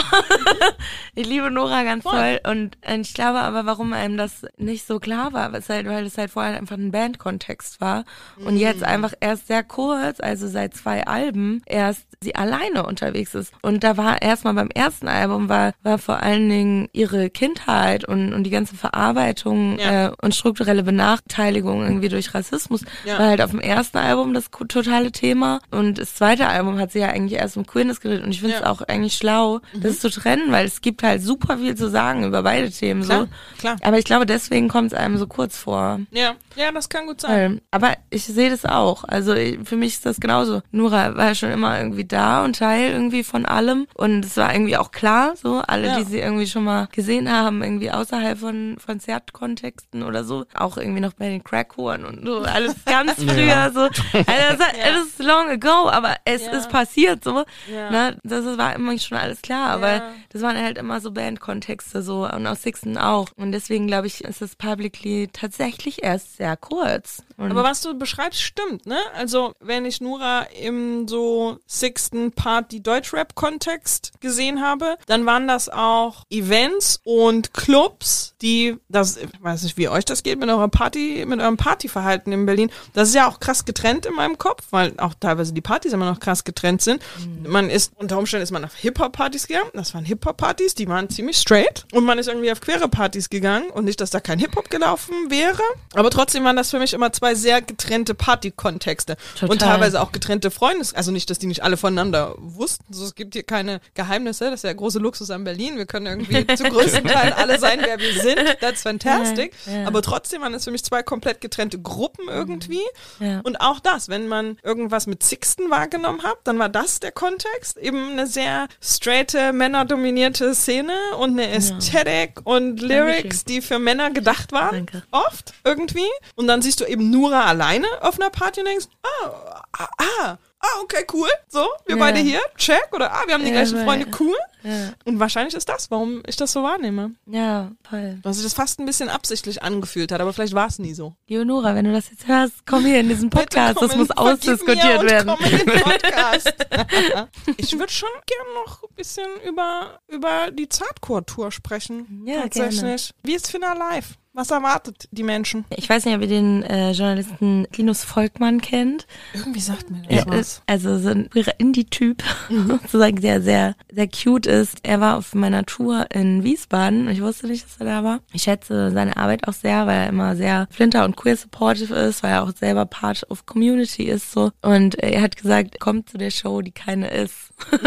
ich 1.15 1.27
liebe 1.27 1.51
Nora 1.51 1.83
ganz 1.85 2.03
Voll. 2.03 2.13
toll 2.13 2.53
und 2.53 2.77
äh, 2.83 2.99
ich 2.99 3.15
glaube 3.15 3.41
aber, 3.41 3.67
warum 3.67 3.93
einem 3.93 4.17
das 4.17 4.47
nicht 4.57 4.87
so 4.87 4.99
klar 4.99 5.33
war, 5.33 5.48
ist 5.55 5.69
halt, 5.69 5.87
weil 5.87 6.05
es 6.07 6.19
halt 6.19 6.31
vorher 6.31 6.57
einfach 6.57 6.77
ein 6.77 6.91
Bandkontext 6.91 7.81
war 7.81 8.05
und 8.45 8.57
jetzt 8.57 8.83
einfach 8.83 9.13
erst 9.21 9.47
sehr 9.49 9.63
kurz, 9.63 10.21
also 10.21 10.47
seit 10.49 10.75
zwei 10.75 11.07
Alben, 11.07 11.63
erst 11.67 12.07
sie 12.21 12.35
alleine 12.35 12.85
unterwegs 12.85 13.35
ist. 13.35 13.53
Und 13.63 13.85
da 13.85 13.97
war 13.97 14.21
erstmal 14.23 14.55
beim 14.55 14.71
ersten 14.75 15.07
Album 15.09 15.49
war, 15.49 15.73
war 15.85 15.99
vor 15.99 16.21
allen 16.21 16.49
Dingen 16.49 16.89
ihre 16.93 17.31
Kindheit 17.31 18.05
und, 18.05 18.33
und 18.35 18.43
die 18.45 18.51
ganze 18.51 18.75
Verarbeitung 18.77 19.79
Ja. 19.79 20.07
äh, 20.09 20.13
und 20.21 20.35
strukturelle 20.35 20.83
Benachteiligung 20.83 21.83
irgendwie 21.83 22.09
durch 22.09 22.35
Rassismus 22.35 22.83
Ja. 23.05 23.19
war 23.19 23.29
halt 23.29 23.41
auf 23.41 23.51
dem 23.51 23.61
ersten 23.61 23.99
Album 23.99 24.35
das 24.35 24.51
totale 24.51 25.13
Thema 25.13 25.61
und 25.71 25.99
das 25.99 26.15
zweite 26.15 26.49
Album 26.49 26.79
hat 26.79 26.93
sie 26.93 26.99
ja 27.01 27.09
eigentlich 27.09 27.39
erst 27.41 27.57
um 27.57 27.67
Queerness 27.67 28.01
geredet 28.01 28.25
und 28.25 28.31
ich 28.33 28.41
finde 28.41 28.57
es 28.57 28.61
Ja. 28.63 28.67
Mhm. 28.69 28.73
auch 28.73 28.83
eigentlich 28.83 29.15
schlau, 29.15 29.61
das 29.75 30.01
zu 30.01 30.11
trennen, 30.11 30.51
weil 30.53 30.67
es 30.67 30.81
gibt 30.81 31.03
halt 31.03 31.23
super 31.23 31.59
viel 31.59 31.75
zu 31.77 31.89
sagen 31.89 32.25
über 32.25 32.43
beide 32.43 32.71
Themen 32.71 33.03
Klar, 33.03 33.21
so. 33.23 33.29
klar. 33.59 33.77
Aber 33.83 33.99
ich 33.99 34.05
glaube, 34.05 34.27
deswegen 34.27 34.69
kommt 34.69 34.93
es 34.93 34.99
einem 34.99 35.17
so 35.19 35.27
kurz 35.39 35.57
vor. 35.57 36.01
Ja, 36.11 36.35
ja, 36.57 36.73
das 36.73 36.89
kann 36.89 37.07
gut 37.07 37.21
sein. 37.21 37.53
Weil, 37.55 37.61
aber 37.71 37.93
ich 38.11 38.25
sehe 38.25 38.51
das 38.51 38.65
auch. 38.65 39.05
Also 39.05 39.35
ich- 39.35 39.59
für 39.65 39.77
mich 39.77 39.95
ist 39.95 40.05
das 40.07 40.19
genauso. 40.19 40.63
Nura 40.73 41.17
war 41.17 41.35
schon 41.37 41.51
immer 41.53 41.79
irgendwie 41.79 42.05
da 42.05 42.45
und 42.45 42.59
Teil 42.59 42.91
irgendwie 42.91 43.23
von 43.23 43.47
allem. 43.47 43.87
Und 43.95 44.25
es 44.25 44.37
war 44.37 44.53
irgendwie 44.53 44.77
auch 44.77 44.91
klar, 44.91 45.35
so 45.37 45.63
alle, 45.67 45.87
Ja. 45.87 45.99
die 45.99 46.05
sie 46.05 46.19
irgendwie 46.19 46.49
schon 46.49 46.65
mal 46.65 46.89
gesehen 46.91 47.31
haben, 47.33 47.63
irgendwie 47.63 47.91
außerhalb 47.93 48.37
von 48.39 48.77
Konzertkontexten 48.85 50.03
oder 50.03 50.25
so. 50.25 50.45
Auch 50.55 50.77
irgendwie 50.77 51.01
noch 51.01 51.13
bei 51.15 51.29
den 51.29 51.43
Crackhuren 51.45 52.05
und 52.05 52.27
so. 52.27 52.41
Alles 52.43 52.75
ganz 52.85 53.15
früher 53.15 53.71
so. 53.73 53.81
Also 54.27 54.59
das, 54.59 54.59
das 54.59 55.07
ist 55.07 55.19
long 55.23 55.49
ago, 55.49 55.89
aber 55.89 56.17
es 56.25 56.47
Ja. 56.47 56.53
ist 56.53 56.69
passiert 56.69 57.23
so. 57.25 57.45
Ja. 57.73 57.91
Ne? 57.91 58.17
Das 58.25 58.45
war 58.59 58.75
immer 58.75 58.99
schon 58.99 59.19
alles 59.19 59.41
klar. 59.43 59.71
Aber 59.71 59.93
Ja. 59.97 60.03
das 60.31 60.43
waren 60.43 60.57
halt 60.57 60.79
immer 60.79 61.01
so 61.01 61.11
Bandkontexte 61.13 62.03
so. 62.03 62.29
Und 62.29 62.47
aus 62.47 62.63
Sixten 62.63 62.99
auch. 62.99 63.29
Und 63.37 63.53
deswegen 63.53 63.87
glaube 63.87 64.07
ich, 64.07 64.25
ist 64.25 64.43
das 64.43 64.57
publicly 64.57 65.28
tatsächlich 65.33 66.03
erst 66.03 66.37
sehr 66.37 66.57
kurz. 66.57 67.23
Und 67.37 67.53
Aber 67.53 67.63
was 67.63 67.83
du 67.83 67.97
beschreibst, 67.97 68.43
stimmt, 68.43 68.87
ne? 68.87 68.99
Also, 69.15 69.55
wenn 69.61 69.85
ich 69.85 70.01
Nura 70.01 70.43
im 70.61 71.07
so 71.07 71.59
sixten 71.67 72.33
Part 72.33 72.73
die 72.73 72.83
Deutschrap-Kontext 72.83 74.21
gesehen 74.21 74.61
habe, 74.61 74.97
dann 75.07 75.25
waren 75.25 75.47
das 75.47 75.69
auch 75.69 76.25
Events 76.31 77.01
und 77.05 77.55
Clubs, 77.55 78.35
die, 78.43 78.77
das, 78.89 79.19
ich 79.19 79.29
weiß 79.41 79.63
nicht, 79.63 79.77
wie 79.77 79.89
euch 79.89 80.05
das 80.05 80.25
geht 80.25 80.41
mit 80.41 80.49
eurer 80.49 80.69
Party, 80.69 81.25
mit 81.27 81.41
eurem 81.41 81.57
Partyverhalten 81.57 82.33
in 82.33 82.45
Berlin. 82.45 82.71
Das 82.93 83.09
ist 83.09 83.15
ja 83.15 83.29
auch 83.29 83.39
krass 83.39 83.65
getrennt 83.65 84.07
in 84.07 84.15
meinem 84.15 84.39
Kopf, 84.39 84.65
weil 84.71 84.95
auch 84.99 85.15
teilweise 85.15 85.53
die 85.53 85.61
Partys 85.61 85.93
immer 85.93 86.11
noch 86.11 86.21
krass 86.21 86.43
getrennt 86.43 86.83
sind. 86.83 87.03
Man 87.47 87.71
ist, 87.71 87.93
unter 87.97 88.19
Umständen 88.19 88.43
ist 88.43 88.51
man 88.51 88.65
auf 88.65 88.75
Hip-Hop-Partys 88.75 89.47
gegangen. 89.47 89.71
Das 89.75 89.95
waren 89.95 90.05
Hip-Hop-Partys, 90.05 90.75
die 90.75 90.89
waren 90.89 91.09
ziemlich 91.09 91.37
straight. 91.37 91.87
Und 91.93 92.05
man 92.05 92.19
ist 92.19 92.27
irgendwie 92.27 92.51
auf 92.51 92.61
queere 92.61 92.89
Partys 92.89 93.31
gegangen 93.31 93.71
und 93.71 93.85
nicht, 93.85 94.01
dass 94.01 94.11
da 94.11 94.21
kein 94.21 94.39
Hip-Hop 94.39 94.71
gelaufen 94.71 95.15
wäre. 95.29 95.63
Aber 95.95 96.11
trotzdem 96.11 96.45
waren 96.45 96.57
das 96.57 96.71
für 96.71 96.79
mich 96.79 96.93
immer 96.93 97.13
zwei 97.13 97.35
sehr 97.35 97.63
getrennte 97.63 98.15
Party-Kontexte. 98.15 99.17
Und 99.43 99.61
teilweise 99.61 100.01
auch 100.01 100.13
getrennte 100.13 100.51
Freundes, 100.51 100.95
also 100.95 101.11
nicht, 101.11 101.31
dass 101.31 101.39
die 101.39 101.47
nicht 101.47 101.63
alle 101.63 101.77
voneinander 101.77 102.35
wussten. 102.39 102.93
So, 102.93 103.05
es 103.05 103.15
gibt 103.15 103.35
hier 103.35 103.43
keine 103.43 103.81
Geheimnisse. 103.95 104.47
Das 104.47 104.55
ist 104.55 104.65
ja 104.65 104.69
der 104.69 104.77
große 104.77 104.99
Luxus 104.99 105.31
an 105.31 105.45
Berlin. 105.45 105.77
Wir 105.77 105.87
können 105.87 106.07
irgendwie 106.07 106.47
zu 106.57 106.65
größten 106.65 107.05
Teilen 107.05 107.33
alle 107.33 107.59
sein, 107.59 107.81
wer 107.83 107.99
wir 107.99 108.13
sind. 108.15 108.61
That's 108.61 108.83
fantastic. 108.83 109.53
Ja, 109.67 109.81
ja. 109.81 109.87
Aber 109.87 110.03
trotzdem 110.03 110.43
waren 110.43 110.55
es 110.55 110.65
für 110.65 110.71
mich 110.71 110.85
zwei 110.85 111.03
komplett 111.03 111.41
getrennte 111.41 111.81
Gruppen 111.81 112.29
irgendwie. 112.29 112.83
Ja. 113.21 113.41
Und 113.41 113.61
auch 113.61 113.81
das, 113.81 114.09
wenn 114.09 114.29
man 114.29 114.59
irgendwas 114.63 115.07
mit 115.07 115.23
Sixten 115.23 115.71
wahrgenommen 115.71 116.23
hat, 116.23 116.39
dann 116.45 116.59
war 116.59 116.69
das 116.69 117.01
der 117.01 117.13
Kontext. 117.13 117.79
Eben 117.79 118.13
eine 118.13 118.27
sehr 118.27 118.69
straighte, 118.81 119.53
männerdominierte 119.53 120.55
Szene 120.55 120.95
und 121.19 121.31
eine 121.31 121.51
Ästhetik 121.51 122.41
und 122.45 122.81
Lyrics, 122.81 123.45
die 123.45 123.61
für 123.61 123.79
Männer 123.79 124.11
gedacht 124.11 124.53
waren. 124.53 124.87
Danke. 124.87 125.03
Oft 125.11 125.53
irgendwie. 125.65 126.09
Und 126.37 126.47
dann 126.49 126.63
siehst 126.63 126.81
du 126.81 126.85
eben 126.85 127.11
Nura 127.11 127.45
alleine 127.47 127.87
auf 128.03 128.21
einer 128.21 128.31
Party 128.31 128.61
und 128.61 128.67
denkst, 128.67 128.87
ah, 129.03 129.63
ah, 129.79 129.89
ah, 129.99 130.39
ah, 130.61 130.81
okay, 130.83 131.05
cool. 131.13 131.29
So, 131.49 131.67
wir 131.87 131.97
Ja. 131.97 132.01
beide 132.01 132.19
hier, 132.19 132.41
check. 132.57 132.89
Oder 132.93 133.13
ah, 133.13 133.23
wir 133.27 133.35
haben 133.35 133.43
die 133.45 133.51
Ja, 133.51 133.63
gleichen 133.63 133.85
Freunde, 133.85 134.07
cool. 134.21 134.37
Ja, 134.65 134.93
Und 135.05 135.21
wahrscheinlich 135.21 135.55
ist 135.55 135.69
das, 135.69 135.89
warum 135.91 136.23
ich 136.27 136.35
das 136.37 136.53
so 136.53 136.63
wahrnehme. 136.65 137.13
ja, 137.27 137.71
voll. 137.89 138.19
Dass 138.23 138.37
sich 138.37 138.45
das 138.45 138.55
fast 138.55 138.81
ein 138.81 138.87
bisschen 138.87 139.09
absichtlich 139.09 139.63
angefühlt 139.63 140.11
hat, 140.11 140.21
aber 140.21 140.33
vielleicht 140.33 140.53
war 140.55 140.67
es 140.67 140.79
nie 140.81 140.95
so. 140.95 141.15
Leonora, 141.29 141.75
wenn 141.77 141.85
du 141.85 141.93
das 141.93 142.11
jetzt 142.11 142.27
hörst, 142.27 142.67
komm 142.67 142.85
hier 142.85 143.01
in 143.01 143.09
diesen 143.09 143.31
Podcast. 143.39 143.81
Das 143.81 143.97
muss 143.97 144.11
ausdiskutiert 144.11 145.03
werden. 145.05 145.33
Ich 147.57 147.79
würde 147.79 147.93
schon 147.93 148.09
gern 148.27 148.55
noch 148.65 148.83
ein 148.83 148.95
bisschen 148.97 149.27
über, 149.47 150.01
über 150.09 150.51
die 150.51 150.69
Zartcore-Tour 150.69 151.53
sprechen. 151.53 152.23
Ja, 152.27 152.43
tatsächlich. 152.43 153.13
Wie 153.23 153.35
ist 153.35 153.51
Finna 153.51 153.73
live? 153.75 154.15
Was 154.39 154.53
erwartet 154.53 155.09
die 155.11 155.25
Menschen? 155.25 155.65
Ich 155.77 155.89
weiß 155.89 156.05
nicht, 156.05 156.15
ob 156.15 156.21
ihr 156.23 156.29
den 156.29 156.63
äh, 156.63 156.93
Journalisten 156.93 157.67
Linus 157.75 158.05
Volkmann 158.05 158.61
kennt. 158.61 159.09
Irgendwie 159.35 159.59
sagt 159.59 159.91
mir 159.91 160.01
das 160.03 160.17
Er 160.17 160.27
was. 160.29 160.37
ist 160.39 160.63
also 160.69 160.97
so 161.01 161.09
ein 161.09 161.29
Indie-Typ, 161.59 162.23
sozusagen, 162.69 163.21
der 163.21 163.43
sehr, 163.43 163.75
sehr 163.93 164.07
cute 164.07 164.47
ist. 164.47 164.77
Er 164.85 165.01
war 165.01 165.17
auf 165.17 165.35
meiner 165.35 165.67
Tour 165.67 166.07
in 166.15 166.45
Wiesbaden 166.45 167.09
und 167.09 167.13
ich 167.13 167.21
wusste 167.21 167.49
nicht, 167.49 167.65
dass 167.67 167.79
er 167.81 167.87
da 167.87 168.05
war. 168.05 168.21
Ich 168.33 168.43
schätze 168.45 168.93
seine 168.93 169.17
Arbeit 169.17 169.49
auch 169.49 169.53
sehr, 169.55 169.89
weil 169.89 170.03
er 170.03 170.09
immer 170.09 170.37
sehr 170.37 170.69
flinter 170.71 171.05
und 171.05 171.17
queer 171.17 171.37
supportive 171.37 171.93
ist, 171.97 172.23
weil 172.23 172.31
er 172.35 172.45
auch 172.45 172.53
selber 172.55 172.87
Part 172.87 173.29
of 173.31 173.45
Community 173.45 174.05
ist 174.05 174.31
so. 174.31 174.53
Und 174.63 174.95
er 175.03 175.21
hat 175.21 175.37
gesagt, 175.37 175.81
kommt 175.81 176.11
zu 176.11 176.17
der 176.17 176.31
Show, 176.31 176.63
die 176.63 176.71
keine 176.71 177.09
ist. 177.11 177.35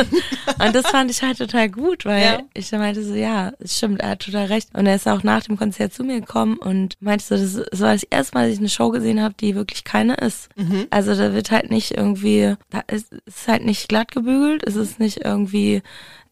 und 0.59 0.75
das 0.75 0.85
fand 0.87 1.09
ich 1.09 1.21
halt 1.21 1.37
total 1.37 1.69
gut, 1.69 2.03
weil 2.03 2.21
Ja. 2.21 2.39
ich 2.53 2.69
meinte 2.73 3.01
so, 3.05 3.13
ja, 3.13 3.53
es 3.59 3.77
stimmt, 3.77 4.01
er 4.01 4.09
hat 4.09 4.19
total 4.19 4.47
recht. 4.47 4.67
Und 4.73 4.85
er 4.85 4.95
ist 4.97 5.07
auch 5.07 5.23
nach 5.23 5.43
dem 5.43 5.55
Konzert 5.55 5.93
zu 5.93 6.03
mir 6.03 6.19
gekommen 6.19 6.40
und 6.43 6.95
meinte 7.01 7.23
so, 7.25 7.35
das, 7.35 7.69
das 7.71 7.79
war 7.79 7.93
das 7.93 8.03
erste 8.03 8.35
Mal, 8.37 8.45
dass 8.45 8.53
ich 8.53 8.59
eine 8.59 8.69
Show 8.69 8.89
gesehen 8.89 9.21
habe, 9.21 9.33
die 9.39 9.55
wirklich 9.55 9.83
keine 9.83 10.15
ist. 10.15 10.49
Also 10.89 11.15
da 11.15 11.33
wird 11.33 11.51
halt 11.51 11.71
nicht 11.71 11.91
irgendwie, 11.97 12.55
da 12.69 12.79
ist, 12.87 13.11
ist 13.25 13.47
halt 13.47 13.63
nicht 13.65 13.87
glatt 13.89 14.11
gebügelt, 14.11 14.63
es 14.67 14.75
ist 14.75 14.99
nicht 14.99 15.23
irgendwie 15.25 15.81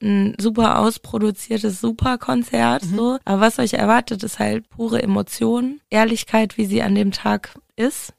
ein 0.01 0.35
super 0.39 0.79
ausproduziertes 0.79 1.81
Superkonzert, 1.81 2.83
so. 2.83 3.17
Aber 3.25 3.41
was 3.41 3.59
euch 3.59 3.73
erwartet, 3.73 4.23
ist 4.23 4.39
halt 4.39 4.69
pure 4.69 5.01
Emotion, 5.03 5.81
Ehrlichkeit, 5.89 6.57
wie 6.57 6.65
sie 6.65 6.81
an 6.81 6.95
dem 6.95 7.11
Tag 7.11 7.59
ist. 7.75 8.13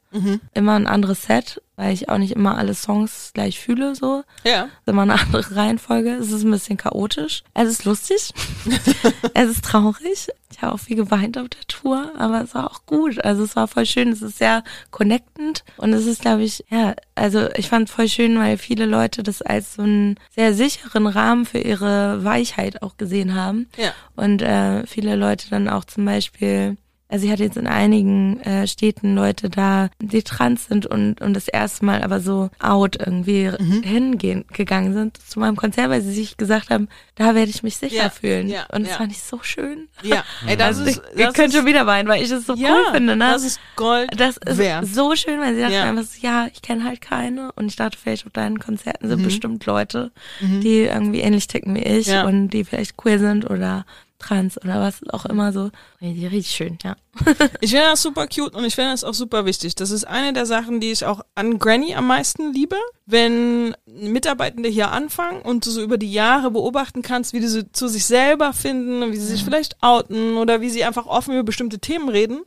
Immer 0.55 0.75
ein 0.75 0.87
anderes 0.87 1.23
Set, 1.23 1.63
weil 1.81 1.95
ich 1.95 2.11
auch 2.11 2.19
nicht 2.19 2.33
immer 2.33 2.59
alle 2.59 2.75
Songs 2.75 3.31
gleich 3.33 3.59
fühle, 3.59 3.95
so. 3.95 4.23
Ja. 4.45 4.65
Es 4.65 4.71
ist 4.83 4.89
immer 4.89 5.03
eine 5.03 5.19
andere 5.19 5.57
Reihenfolge. 5.57 6.11
Es 6.11 6.31
ist 6.31 6.45
ein 6.45 6.51
bisschen 6.51 6.77
chaotisch. 6.77 7.43
Es 7.55 7.71
ist 7.71 7.87
lustig. 7.87 8.35
es 9.35 9.49
ist 9.49 9.65
traurig. 9.65 10.29
Ich 10.53 10.61
habe 10.61 10.75
auch 10.75 10.79
viel 10.79 10.97
geweint 10.97 11.39
auf 11.39 11.49
der 11.49 11.67
Tour, 11.69 12.13
aber 12.19 12.43
es 12.43 12.55
war 12.55 12.71
auch 12.71 12.85
gut. 12.85 13.25
Also 13.25 13.45
es 13.45 13.57
war 13.57 13.67
voll 13.67 13.87
schön. 13.87 14.09
Es 14.09 14.21
ist 14.21 14.37
sehr 14.37 14.63
connectend 14.91 15.65
und 15.79 15.95
es 15.95 16.05
ist, 16.05 16.21
glaube 16.21 16.43
ich, 16.43 16.67
ja, 16.69 16.95
also 17.15 17.49
ich 17.55 17.71
fand 17.71 17.89
voll 17.89 18.09
schön, 18.09 18.39
weil 18.39 18.59
viele 18.59 18.85
Leute 18.85 19.23
das 19.23 19.41
als 19.41 19.77
so 19.77 19.83
einen 19.83 20.17
sehr 20.37 20.53
sicheren 20.53 21.07
Rahmen 21.07 21.47
für 21.47 21.61
ihre 21.61 22.23
Weichheit 22.23 22.83
auch 22.83 22.99
gesehen 22.99 23.35
haben. 23.35 23.71
Ja. 23.79 23.95
Und 24.17 24.43
äh, 24.43 24.87
viele 24.87 25.17
Leute 25.17 25.49
dann 25.49 25.67
auch 25.67 25.87
zum 25.87 26.05
Beispiel, 26.05 26.77
also 27.11 27.27
ich 27.27 27.33
hatte 27.33 27.43
jetzt 27.45 27.57
in 27.57 27.67
einigen 27.67 28.41
äh, 28.41 28.67
Städten 28.67 29.15
Leute 29.15 29.51
da, 29.51 29.91
die 30.01 30.23
trans 30.23 30.67
sind 30.67 30.87
und, 30.87 31.21
und 31.21 31.35
das 31.35 31.49
erste 31.49 31.85
Mal 31.85 32.03
aber 32.03 32.21
so 32.21 32.51
out 32.61 32.97
irgendwie 32.99 33.51
Mhm. 33.59 33.83
hingehen 33.83 34.45
gegangen 34.53 34.93
sind 34.95 35.17
zu 35.19 35.39
meinem 35.41 35.57
Konzert, 35.57 35.91
weil 35.91 36.01
sie 36.03 36.13
sich 36.13 36.37
gesagt 36.37 36.71
haben, 36.71 36.89
da 37.17 37.35
werde 37.35 37.51
ich 37.51 37.63
mich 37.63 37.77
sicher 37.77 37.97
Ja, 38.05 38.11
fühlen. 38.11 38.49
ja, 38.49 38.67
und 38.73 38.83
das 38.83 38.93
ja. 38.93 38.97
fand 38.99 39.13
ich 39.13 39.23
so 39.23 39.41
schön. 39.43 39.89
Ja. 40.03 40.25
Ey, 40.47 40.57
das 40.57 40.79
also 40.79 40.85
ist, 40.91 41.03
ich, 41.15 41.25
das 41.25 41.35
könnte 41.35 41.51
ist, 41.51 41.57
schon 41.57 41.67
wieder 41.67 41.87
weinen, 41.87 42.09
weil 42.09 42.23
ich 42.23 42.31
es 42.31 42.47
so 42.47 42.55
ja, 42.55 42.69
cool 42.71 42.93
finde. 42.95 43.17
Ne? 43.17 43.25
Das 43.33 43.43
ist 43.45 43.61
Gold. 43.77 44.09
Das 44.17 44.37
ist 44.37 44.59
wert. 44.59 44.87
so 44.87 45.15
schön, 45.17 45.41
weil 45.41 45.55
sie 45.55 45.61
dachten 45.61 45.75
Ja. 45.75 45.85
einfach 45.85 46.05
so, 46.05 46.19
ja, 46.27 46.47
ich 46.53 46.63
kenne 46.63 46.85
halt 46.85 47.01
keine 47.01 47.51
und 47.53 47.67
ich 47.67 47.77
dachte 47.77 47.99
vielleicht 48.01 48.27
auf 48.27 48.33
deinen 48.33 48.59
Konzerten 48.61 49.07
Mhm. 49.07 49.11
sind 49.11 49.23
bestimmt 49.23 49.67
Leute, 49.67 50.13
die 50.41 50.81
irgendwie 50.83 51.21
ähnlich 51.21 51.47
ticken 51.49 51.75
wie 51.75 51.81
ich 51.83 52.09
und 52.13 52.51
die 52.51 52.65
vielleicht 52.65 52.97
queer 52.97 53.19
sind 53.19 53.49
oder 53.51 53.85
trans 54.21 54.57
oder 54.63 54.81
was 54.81 55.01
auch 55.11 55.27
immer 55.27 55.53
so. 55.53 55.71
Richtig, 56.01 56.51
schön, 56.51 56.79
ja. 56.83 56.97
Ich 57.61 57.71
finde 57.71 57.87
das 57.87 58.03
super 58.03 58.27
cute 58.27 58.55
und 58.55 58.65
ich 58.65 58.75
finde 58.75 58.93
das 58.93 59.05
auch 59.05 59.15
super 59.15 59.45
wichtig. 59.45 59.75
Das 59.75 59.91
ist 59.91 60.05
eine 60.05 60.33
der 60.33 60.47
Sachen, 60.47 60.81
die 60.81 60.93
ich 60.93 61.05
auch 61.05 61.23
an 61.35 61.59
Granny 61.59 61.95
am 61.95 62.07
meisten 62.07 62.53
liebe. 62.53 62.77
Wenn 63.07 63.75
Mitarbeitende 63.87 64.69
hier 64.69 64.93
anfangen 64.93 65.43
und 65.43 65.67
du 65.67 65.71
so 65.71 65.83
über 65.83 65.99
die 65.99 66.13
Jahre 66.13 66.51
beobachten 66.51 67.03
kannst, 67.03 67.33
wie 67.33 67.41
die 67.41 67.49
so 67.49 67.63
zu 67.63 67.89
sich 67.89 68.07
selber 68.07 68.53
finden, 68.53 69.11
wie 69.13 69.17
sie 69.17 69.27
sich 69.27 69.45
vielleicht 69.45 69.83
outen 69.83 70.37
oder 70.37 70.61
wie 70.61 70.71
sie 70.71 70.85
einfach 70.85 71.07
offen 71.07 71.35
über 71.35 71.43
bestimmte 71.43 71.81
Themen 71.81 72.09
reden. 72.09 72.41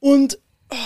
Und 0.00 0.38
oh, 0.70 0.76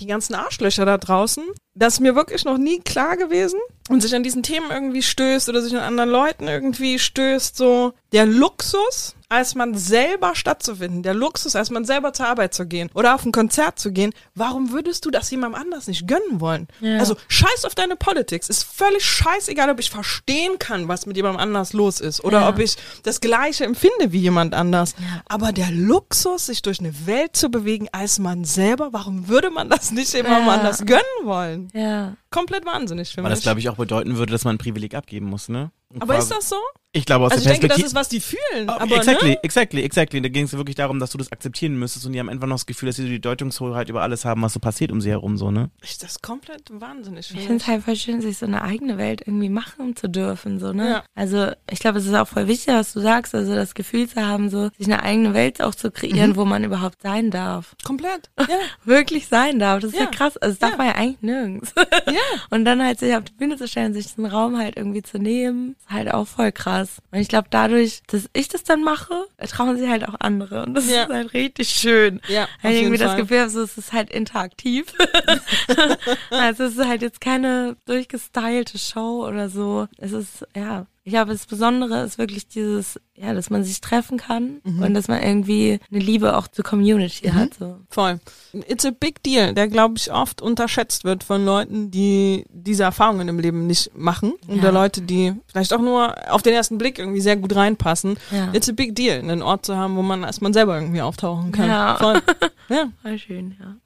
die 0.00 0.06
ganzen 0.06 0.34
Arschlöcher 0.34 0.84
da 0.84 0.98
draußen, 0.98 1.44
das 1.74 1.94
ist 1.94 2.00
mir 2.00 2.14
wirklich 2.14 2.44
noch 2.44 2.58
nie 2.58 2.80
klar 2.80 3.16
gewesen 3.16 3.58
und 3.88 4.02
sich 4.02 4.14
an 4.14 4.22
diesen 4.22 4.42
Themen 4.42 4.70
irgendwie 4.70 5.02
stößt 5.02 5.48
oder 5.48 5.62
sich 5.62 5.74
an 5.74 5.82
anderen 5.82 6.10
Leuten 6.10 6.48
irgendwie 6.48 6.98
stößt, 6.98 7.56
so 7.56 7.94
der 8.12 8.26
Luxus, 8.26 9.14
als 9.32 9.54
man 9.54 9.74
selber 9.74 10.34
stattzufinden, 10.34 11.02
der 11.02 11.14
Luxus, 11.14 11.56
als 11.56 11.70
man 11.70 11.84
selber 11.84 12.12
zur 12.12 12.26
Arbeit 12.26 12.52
zu 12.54 12.66
gehen 12.66 12.90
oder 12.94 13.14
auf 13.14 13.24
ein 13.24 13.32
Konzert 13.32 13.78
zu 13.78 13.90
gehen, 13.92 14.12
warum 14.34 14.70
würdest 14.72 15.04
du 15.04 15.10
das 15.10 15.30
jemandem 15.30 15.60
anders 15.60 15.86
nicht 15.88 16.06
gönnen 16.06 16.40
wollen? 16.40 16.68
Ja. 16.80 16.98
Also 16.98 17.16
scheiß 17.28 17.64
auf 17.64 17.74
deine 17.74 17.96
Politics, 17.96 18.48
ist 18.48 18.64
völlig 18.64 19.04
scheißegal, 19.04 19.70
ob 19.70 19.80
ich 19.80 19.90
verstehen 19.90 20.58
kann, 20.58 20.86
was 20.88 21.06
mit 21.06 21.16
jemandem 21.16 21.40
anders 21.40 21.72
los 21.72 22.00
ist 22.00 22.22
oder 22.22 22.42
Ja. 22.42 22.48
ob 22.50 22.58
ich 22.58 22.76
das 23.02 23.20
Gleiche 23.20 23.64
empfinde 23.64 24.12
wie 24.12 24.20
jemand 24.20 24.54
anders. 24.54 24.94
Ja. 24.98 25.22
Aber 25.28 25.52
der 25.52 25.70
Luxus, 25.70 26.46
sich 26.46 26.62
durch 26.62 26.80
eine 26.80 27.06
Welt 27.06 27.34
zu 27.36 27.48
bewegen 27.50 27.88
als 27.92 28.18
man 28.18 28.44
selber, 28.44 28.92
warum 28.92 29.28
würde 29.28 29.50
man 29.50 29.68
das 29.70 29.90
nicht 29.92 30.12
jemandem 30.12 30.48
anders 30.48 30.84
gönnen 30.84 31.02
wollen? 31.24 31.68
Ja. 31.72 32.14
Komplett 32.30 32.64
wahnsinnig 32.66 33.10
für 33.12 33.18
Weil 33.22 33.24
mich. 33.30 33.38
das, 33.38 33.42
glaube 33.42 33.60
ich, 33.60 33.68
auch 33.68 33.76
bedeuten 33.76 34.16
würde, 34.16 34.32
dass 34.32 34.44
man 34.44 34.56
ein 34.56 34.58
Privileg 34.58 34.94
abgeben 34.94 35.26
muss, 35.26 35.48
ne? 35.48 35.70
Aber 36.00 36.18
ist 36.18 36.30
das 36.30 36.48
so? 36.48 36.56
Ich 36.94 37.06
glaube, 37.06 37.24
aus 37.24 37.32
Also 37.32 37.44
ich 37.44 37.58
der 37.58 37.68
denke, 37.68 37.68
das 37.74 37.86
ist, 37.86 37.94
was 37.94 38.10
die 38.10 38.20
fühlen. 38.20 38.68
Oh, 38.68 38.72
aber, 38.72 38.96
exactly, 38.96 39.30
ne? 39.30 39.42
exactly, 39.42 39.80
exactly. 39.82 40.20
Da 40.20 40.28
ging 40.28 40.44
es 40.44 40.52
wirklich 40.52 40.76
darum, 40.76 40.98
dass 41.00 41.10
du 41.10 41.16
das 41.16 41.32
akzeptieren 41.32 41.78
müsstest 41.78 42.04
und 42.04 42.12
die 42.12 42.20
haben 42.20 42.28
einfach 42.28 42.46
noch 42.46 42.56
das 42.56 42.66
Gefühl, 42.66 42.88
dass 42.88 42.96
sie 42.96 43.04
so 43.04 43.08
die 43.08 43.20
Deutungshoheit 43.20 43.88
über 43.88 44.02
alles 44.02 44.26
haben, 44.26 44.42
was 44.42 44.52
so 44.52 44.60
passiert 44.60 44.92
um 44.92 45.00
sie 45.00 45.08
herum, 45.08 45.38
so, 45.38 45.50
ne? 45.50 45.70
Ich, 45.82 45.96
das 45.96 46.12
ist 46.12 46.22
komplett 46.22 46.64
wahnsinnig 46.70 47.28
für 47.28 47.34
Ich 47.38 47.40
finde 47.46 47.62
es 47.62 47.66
halt 47.66 47.82
voll 47.84 47.96
schön, 47.96 48.20
sich 48.20 48.36
so 48.36 48.44
eine 48.44 48.60
eigene 48.60 48.98
Welt 48.98 49.22
irgendwie 49.26 49.48
machen 49.48 49.96
zu 49.96 50.06
dürfen, 50.10 50.60
so, 50.60 50.74
ne? 50.74 50.86
Ja. 50.90 51.04
Also, 51.14 51.52
ich 51.70 51.78
glaube, 51.78 51.98
es 51.98 52.04
ist 52.04 52.14
auch 52.14 52.28
voll 52.28 52.46
wichtig, 52.46 52.74
was 52.74 52.92
du 52.92 53.00
sagst, 53.00 53.34
also 53.34 53.54
das 53.54 53.74
Gefühl 53.74 54.06
zu 54.06 54.20
haben, 54.26 54.50
so, 54.50 54.68
sich 54.76 54.84
eine 54.86 55.02
eigene 55.02 55.32
Welt 55.32 55.62
auch 55.62 55.74
zu 55.74 55.90
kreieren, 55.90 56.36
wo 56.36 56.44
man 56.44 56.62
überhaupt 56.62 57.00
sein 57.00 57.30
darf. 57.30 57.74
Komplett. 57.84 58.30
Ja. 58.42 58.58
Wirklich 58.84 59.28
sein 59.28 59.58
darf. 59.60 59.80
Das 59.80 59.92
ist 59.92 59.96
ja, 59.98 60.04
Ja. 60.04 60.10
krass. 60.10 60.36
Also, 60.36 60.52
das 60.52 60.58
darf 60.58 60.72
Ja. 60.72 60.76
man 60.76 60.86
ja 60.88 60.94
eigentlich 60.96 61.22
nirgends. 61.22 61.72
ja. 61.76 62.20
Und 62.50 62.66
dann 62.66 62.84
halt 62.84 62.98
sich 62.98 63.14
auf 63.14 63.24
die 63.24 63.32
Bühne 63.32 63.56
zu 63.56 63.66
stellen, 63.66 63.94
sich 63.94 64.08
diesen 64.08 64.26
Raum 64.26 64.58
halt 64.58 64.76
irgendwie 64.76 65.02
zu 65.02 65.18
nehmen, 65.18 65.74
ist 65.84 65.90
halt 65.90 66.12
auch 66.12 66.26
voll 66.26 66.52
krass. 66.52 66.98
Und 67.10 67.18
ich 67.18 67.28
glaube, 67.28 67.48
dadurch, 67.50 68.02
dass 68.06 68.28
ich 68.32 68.48
das 68.48 68.64
dann 68.64 68.82
mache, 68.82 69.26
trauen 69.50 69.76
sich 69.78 69.88
halt 69.88 70.06
auch 70.08 70.14
andere. 70.20 70.64
Und 70.64 70.74
das 70.74 70.88
Ja. 70.88 71.04
ist 71.04 71.10
halt 71.12 71.32
richtig 71.34 71.68
schön. 71.70 72.20
Ja, 72.28 72.48
jeden 72.70 72.84
irgendwie 72.84 72.98
das 72.98 73.12
Fall. 73.12 73.20
Gefühl 73.22 73.40
habe, 73.40 73.50
so, 73.50 73.62
es 73.62 73.76
ist 73.78 73.92
halt 73.92 74.10
interaktiv. 74.10 74.86
also 76.30 76.64
es 76.64 76.76
ist 76.76 76.86
halt 76.86 77.02
jetzt 77.02 77.20
keine 77.20 77.76
durchgestylte 77.86 78.78
Show 78.78 79.26
oder 79.26 79.48
so. 79.48 79.88
Es 79.98 80.12
ist, 80.12 80.46
ja, 80.56 80.86
ich 81.04 81.12
glaube, 81.12 81.32
das 81.32 81.46
Besondere 81.46 82.02
ist 82.04 82.16
wirklich 82.16 82.46
dieses, 82.46 83.00
ja, 83.16 83.34
dass 83.34 83.50
man 83.50 83.64
sich 83.64 83.80
treffen 83.80 84.18
kann 84.18 84.60
Mhm. 84.62 84.82
und 84.82 84.94
dass 84.94 85.08
man 85.08 85.20
irgendwie 85.20 85.80
eine 85.90 86.00
Liebe 86.00 86.36
auch 86.36 86.46
zur 86.46 86.64
Community 86.64 87.28
hat. 87.28 87.54
So. 87.58 87.78
Voll. 87.90 88.20
It's 88.68 88.86
a 88.86 88.90
big 88.92 89.20
deal, 89.24 89.52
der, 89.52 89.66
glaube 89.68 89.94
ich, 89.96 90.12
oft 90.12 90.40
unterschätzt 90.40 91.02
wird 91.04 91.24
von 91.24 91.44
Leuten, 91.44 91.90
die 91.90 92.44
diese 92.50 92.84
Erfahrungen 92.84 93.26
im 93.28 93.38
Leben 93.40 93.66
nicht 93.66 93.90
machen. 93.96 94.34
Ja. 94.46 94.56
der 94.62 94.72
Leute, 94.72 95.02
die 95.02 95.32
vielleicht 95.48 95.72
auch 95.72 95.80
nur 95.80 96.14
auf 96.32 96.42
den 96.42 96.54
ersten 96.54 96.78
Blick 96.78 96.98
irgendwie 97.00 97.20
sehr 97.20 97.36
gut 97.36 97.54
reinpassen. 97.56 98.16
Ja. 98.30 98.50
It's 98.52 98.68
a 98.68 98.72
big 98.72 98.94
deal, 98.94 99.18
einen 99.18 99.42
Ort 99.42 99.66
zu 99.66 99.76
haben, 99.76 99.96
wo 99.96 100.02
man 100.02 100.22
erstmal 100.22 100.52
selber 100.54 100.76
irgendwie 100.78 101.02
auftauchen 101.02 101.50
kann. 101.52 101.68
Ja. 101.68 101.96
Voll. 101.96 102.22
Ja. 102.68 102.86
Voll 103.02 103.18
schön, 103.18 103.56
ja. 103.60 103.76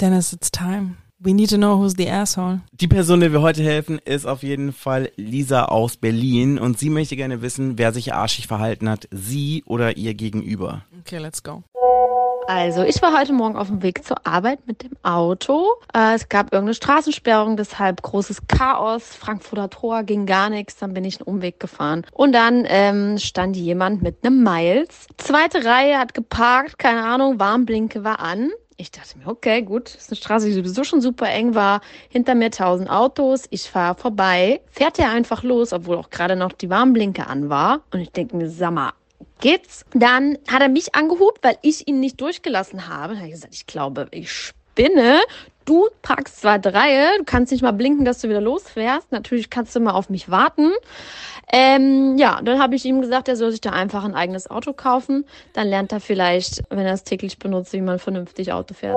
Dennis, 0.00 0.32
it's 0.32 0.50
time. 0.50 0.96
We 1.20 1.34
need 1.34 1.50
to 1.50 1.56
know 1.56 1.76
who's 1.80 1.94
the 1.96 2.08
asshole. 2.08 2.60
Die 2.70 2.86
Person, 2.86 3.18
der 3.18 3.32
wir 3.32 3.42
heute 3.42 3.64
helfen, 3.64 3.98
ist 4.04 4.24
auf 4.24 4.44
jeden 4.44 4.72
Fall 4.72 5.10
Lisa 5.16 5.64
aus 5.64 5.96
Berlin 5.96 6.60
und 6.60 6.78
sie 6.78 6.90
möchte 6.90 7.16
gerne 7.16 7.42
wissen, 7.42 7.76
wer 7.76 7.92
sich 7.92 8.14
arschig 8.14 8.46
verhalten 8.46 8.88
hat, 8.88 9.08
sie 9.10 9.64
oder 9.66 9.96
ihr 9.96 10.14
Gegenüber. 10.14 10.82
Okay, 11.00 11.18
let's 11.18 11.42
go. 11.42 11.64
Also, 12.46 12.84
ich 12.84 13.02
war 13.02 13.18
heute 13.18 13.32
Morgen 13.32 13.56
auf 13.56 13.66
dem 13.66 13.82
Weg 13.82 14.04
zur 14.04 14.24
Arbeit 14.24 14.60
mit 14.68 14.84
dem 14.84 14.92
Auto. 15.02 15.66
Äh, 15.92 16.14
es 16.14 16.28
gab 16.28 16.52
irgendeine 16.52 16.74
Straßensperrung, 16.74 17.56
deshalb 17.56 18.00
großes 18.00 18.46
Chaos. 18.46 19.02
Frankfurter 19.02 19.70
Tor 19.70 20.04
ging 20.04 20.24
gar 20.24 20.50
nichts. 20.50 20.76
Dann 20.76 20.94
bin 20.94 21.04
ich 21.04 21.20
einen 21.20 21.26
Umweg 21.26 21.58
gefahren. 21.58 22.06
Und 22.12 22.32
dann 22.32 22.64
ähm, 22.68 23.18
stand 23.18 23.56
jemand 23.56 24.02
mit 24.02 24.24
einem 24.24 24.44
Miles. 24.44 25.08
Zweite 25.16 25.64
Reihe 25.64 25.98
hat 25.98 26.14
geparkt, 26.14 26.78
keine 26.78 27.02
Ahnung, 27.02 27.40
Warnblinke 27.40 28.04
war 28.04 28.20
an. 28.20 28.50
Ich 28.80 28.92
dachte 28.92 29.18
mir, 29.18 29.26
okay, 29.26 29.62
gut, 29.62 29.92
ist 29.92 30.08
eine 30.08 30.16
Straße, 30.16 30.46
die 30.46 30.52
sowieso 30.52 30.84
schon 30.84 31.00
super 31.00 31.28
eng 31.28 31.56
war. 31.56 31.80
Hinter 32.10 32.36
mir 32.36 32.52
tausend 32.52 32.88
Autos, 32.88 33.46
ich 33.50 33.68
fahre 33.68 33.96
vorbei. 33.96 34.60
Fährt 34.70 35.00
er 35.00 35.10
einfach 35.10 35.42
los, 35.42 35.72
obwohl 35.72 35.96
auch 35.96 36.10
gerade 36.10 36.36
noch 36.36 36.52
die 36.52 36.70
Warnblinke 36.70 37.26
an 37.26 37.48
war. 37.48 37.80
Und 37.92 37.98
ich 37.98 38.12
denke 38.12 38.36
mir, 38.36 38.48
sag 38.48 38.70
mal, 38.70 38.92
geht's. 39.40 39.84
Dann 39.94 40.38
hat 40.48 40.62
er 40.62 40.68
mich 40.68 40.94
angehupt, 40.94 41.42
weil 41.42 41.58
ich 41.62 41.88
ihn 41.88 41.98
nicht 41.98 42.20
durchgelassen 42.20 42.86
habe. 42.86 43.14
Dann 43.14 43.22
habe 43.22 43.26
ich 43.26 43.34
gesagt, 43.34 43.54
ich 43.54 43.66
glaube, 43.66 44.06
ich 44.12 44.30
spinne. 44.30 45.22
Du 45.68 45.86
parkst 46.00 46.40
zweite 46.40 46.72
Reihe, 46.72 47.18
du 47.18 47.24
kannst 47.24 47.52
nicht 47.52 47.60
mal 47.60 47.72
blinken, 47.72 48.06
dass 48.06 48.22
du 48.22 48.30
wieder 48.30 48.40
losfährst. 48.40 49.12
Natürlich 49.12 49.50
kannst 49.50 49.76
du 49.76 49.80
mal 49.80 49.90
auf 49.90 50.08
mich 50.08 50.30
warten. 50.30 50.72
Ähm, 51.52 52.16
ja, 52.16 52.40
dann 52.42 52.58
habe 52.58 52.74
ich 52.74 52.86
ihm 52.86 53.02
gesagt, 53.02 53.28
er 53.28 53.36
soll 53.36 53.50
sich 53.50 53.60
da 53.60 53.68
einfach 53.68 54.02
ein 54.02 54.14
eigenes 54.14 54.50
Auto 54.50 54.72
kaufen. 54.72 55.26
Dann 55.52 55.68
lernt 55.68 55.92
er 55.92 56.00
vielleicht, 56.00 56.62
wenn 56.70 56.86
er 56.86 56.94
es 56.94 57.04
täglich 57.04 57.38
benutzt, 57.38 57.74
wie 57.74 57.82
man 57.82 57.98
vernünftig 57.98 58.50
Auto 58.50 58.72
fährt. 58.72 58.96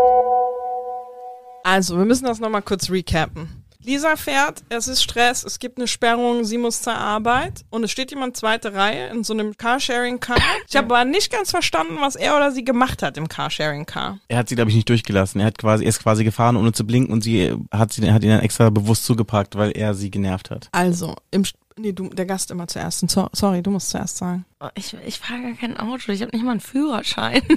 Also, 1.65 1.98
wir 1.98 2.06
müssen 2.06 2.23
das 2.23 2.39
nochmal 2.39 2.61
kurz 2.61 2.89
recappen. 2.89 3.60
Lisa 3.84 4.16
fährt, 4.16 4.64
es 4.70 4.88
ist 4.88 5.02
Stress, 5.02 5.44
es 5.44 5.58
gibt 5.58 5.78
eine 5.78 5.88
Sperrung, 5.88 6.44
sie 6.44 6.60
muss 6.60 6.82
zur 6.84 6.94
Arbeit 6.94 7.66
und 7.72 7.84
es 7.84 7.90
steht 7.91 8.12
jemand 8.12 8.38
zweite 8.38 8.74
Reihe 8.74 9.08
in 9.08 9.24
so 9.24 9.34
einem 9.34 9.58
Carsharing-Car. 9.58 10.38
Ich 10.70 10.76
habe 10.76 10.94
aber 10.94 11.06
nicht 11.06 11.32
ganz 11.32 11.49
verstanden, 11.49 11.98
was 11.99 12.16
er 12.16 12.36
oder 12.36 12.52
sie 12.52 12.64
gemacht 12.64 13.02
hat 13.02 13.18
im 13.18 13.28
Carsharing-Car. 13.28 14.20
Er 14.28 14.38
hat 14.38 14.49
sie, 14.49 14.56
glaube 14.56 14.70
ich, 14.70 14.76
nicht 14.76 14.90
durchgelassen. 14.90 15.41
Er 15.41 15.48
hat 15.48 15.58
quasi, 15.58 15.84
er 15.84 15.90
ist 15.90 16.02
quasi 16.02 16.24
gefahren, 16.24 16.58
ohne 16.58 16.74
zu 16.74 16.86
blinken 16.86 17.12
und 17.12 17.24
sie 17.24 17.56
hat, 17.72 17.91
sie, 17.91 18.12
hat 18.12 18.24
ihn 18.24 18.30
dann 18.30 18.41
extra 18.41 18.70
bewusst 18.70 19.06
zugeparkt, 19.06 19.56
weil 19.56 19.72
er 19.72 19.95
sie 19.95 20.12
genervt 20.12 20.52
hat. 20.52 20.70
Also, 20.72 21.16
im, 21.32 21.44
nee, 21.77 21.91
du, 21.93 22.10
der 22.10 22.26
Gast 22.26 22.52
immer 22.52 22.68
zuerst. 22.68 23.10
So, 23.10 23.30
sorry, 23.34 23.61
du 23.61 23.72
musst 23.72 23.89
zuerst 23.89 24.18
sagen. 24.18 24.45
Oh, 24.60 24.68
Ich, 24.76 24.95
ich 25.06 25.19
fahre 25.19 25.41
gar 25.41 25.53
kein 25.53 25.77
Auto, 25.80 26.11
ich 26.11 26.22
habe 26.22 26.31
nicht 26.35 26.43
mal 26.45 26.52
einen 26.52 26.60
Führerschein. 26.60 27.41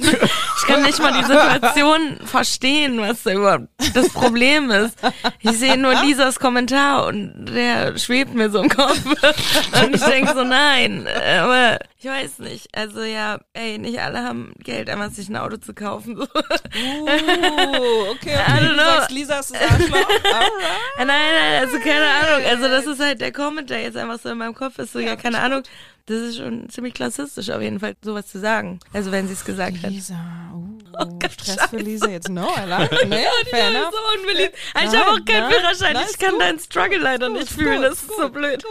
Ich 0.67 0.69
kann 0.69 0.83
nicht 0.83 0.99
mal 0.99 1.13
die 1.13 1.25
Situation 1.27 2.17
verstehen, 2.25 2.99
was 2.99 3.23
da 3.25 3.33
überhaupt 3.35 3.67
das 3.93 4.09
Problem 4.09 4.71
ist. 4.71 4.97
Ich 5.41 5.51
sehe 5.59 5.77
nur 5.77 5.93
Lisas 6.03 6.41
Kommentar 6.41 7.05
und 7.07 7.47
der 7.55 7.99
schwebt 7.99 8.33
mir 8.33 8.49
so 8.49 8.63
im 8.63 8.71
Kopf. 8.71 8.99
Und 9.05 9.95
ich 9.95 10.01
denke 10.03 10.33
so, 10.33 10.43
nein, 10.43 11.07
aber 11.39 11.81
ich 11.99 12.07
weiß 12.07 12.39
nicht. 12.39 12.69
Also 12.75 13.03
ja, 13.03 13.41
ey, 13.53 13.77
nicht 13.79 13.99
alle 14.01 14.23
haben 14.23 14.55
Geld, 14.59 14.89
einmal 14.89 15.11
sich 15.11 15.29
ein 15.29 15.37
Auto 15.37 15.59
zu 15.59 15.75
kaufen. 15.75 16.17
So. 16.17 16.27
Oh, 16.33 18.11
okay, 18.13 18.35
I 18.37 18.53
don't 18.53 18.69
Du 18.69 18.75
know. 18.75 18.85
sagst, 18.85 19.11
Lisa 19.11 19.39
ist 19.41 19.55
das 19.55 19.61
Arschloch. 19.61 19.97
Alright. 20.25 20.53
Nein, 20.99 21.07
nein, 21.09 21.61
also 21.61 21.79
keine 21.79 22.07
Ahnung. 22.07 22.47
Also 22.49 22.69
das 22.69 22.87
ist 22.87 23.01
halt 23.01 23.21
der 23.21 23.33
Comment, 23.33 23.69
der 23.69 23.83
jetzt 23.83 23.97
einfach 24.05 24.23
so 24.23 24.31
in 24.31 24.39
meinem 24.39 24.55
Kopf 24.55 24.79
ist. 24.79 24.93
So, 24.93 24.99
ja, 25.01 25.17
keine 25.17 25.41
Ahnung. 25.41 25.63
Das 26.07 26.19
ist 26.19 26.37
schon 26.37 26.69
ziemlich 26.69 26.93
klassistisch 26.93 27.49
auf 27.51 27.63
jeden 27.63 27.81
Fall, 27.81 27.95
sowas 28.03 28.27
zu 28.27 28.39
sagen. 28.39 28.79
Also 28.93 29.11
wenn 29.11 29.27
sie 29.27 29.33
es 29.33 29.45
gesagt 29.45 29.83
hat. 29.83 29.91
Lisa, 29.91 30.15
uh, 30.53 31.19
Stress 31.31 31.71
für 31.71 31.79
Lisa 31.79 32.09
jetzt. 32.11 32.29
No, 32.29 32.47
I 32.57 32.69
like 32.69 32.93
it. 33.03 33.09
Nee, 33.09 33.25
fair 33.49 33.71
Ja, 33.73 33.81
enough. 33.81 33.93
so 33.95 34.21
unbeliebt. 34.21 34.55
Ich 34.55 34.75
Nein, 34.75 35.01
habe 35.01 35.11
auch 35.13 35.25
keinen 35.25 35.49
nein, 35.49 35.53
Führerschein. 35.53 35.93
nein, 35.95 36.07
ich 36.11 36.19
kann 36.19 36.31
gut. 36.33 36.41
deinen 36.43 36.59
Struggle 36.59 36.99
leider 36.99 37.31
nicht 37.31 37.49
Gut, 37.49 37.59
fühlen. 37.59 37.77
gut, 37.81 37.85
Das 37.91 38.03
ist 38.03 38.17
so 38.19 38.29
blöd. 38.29 38.63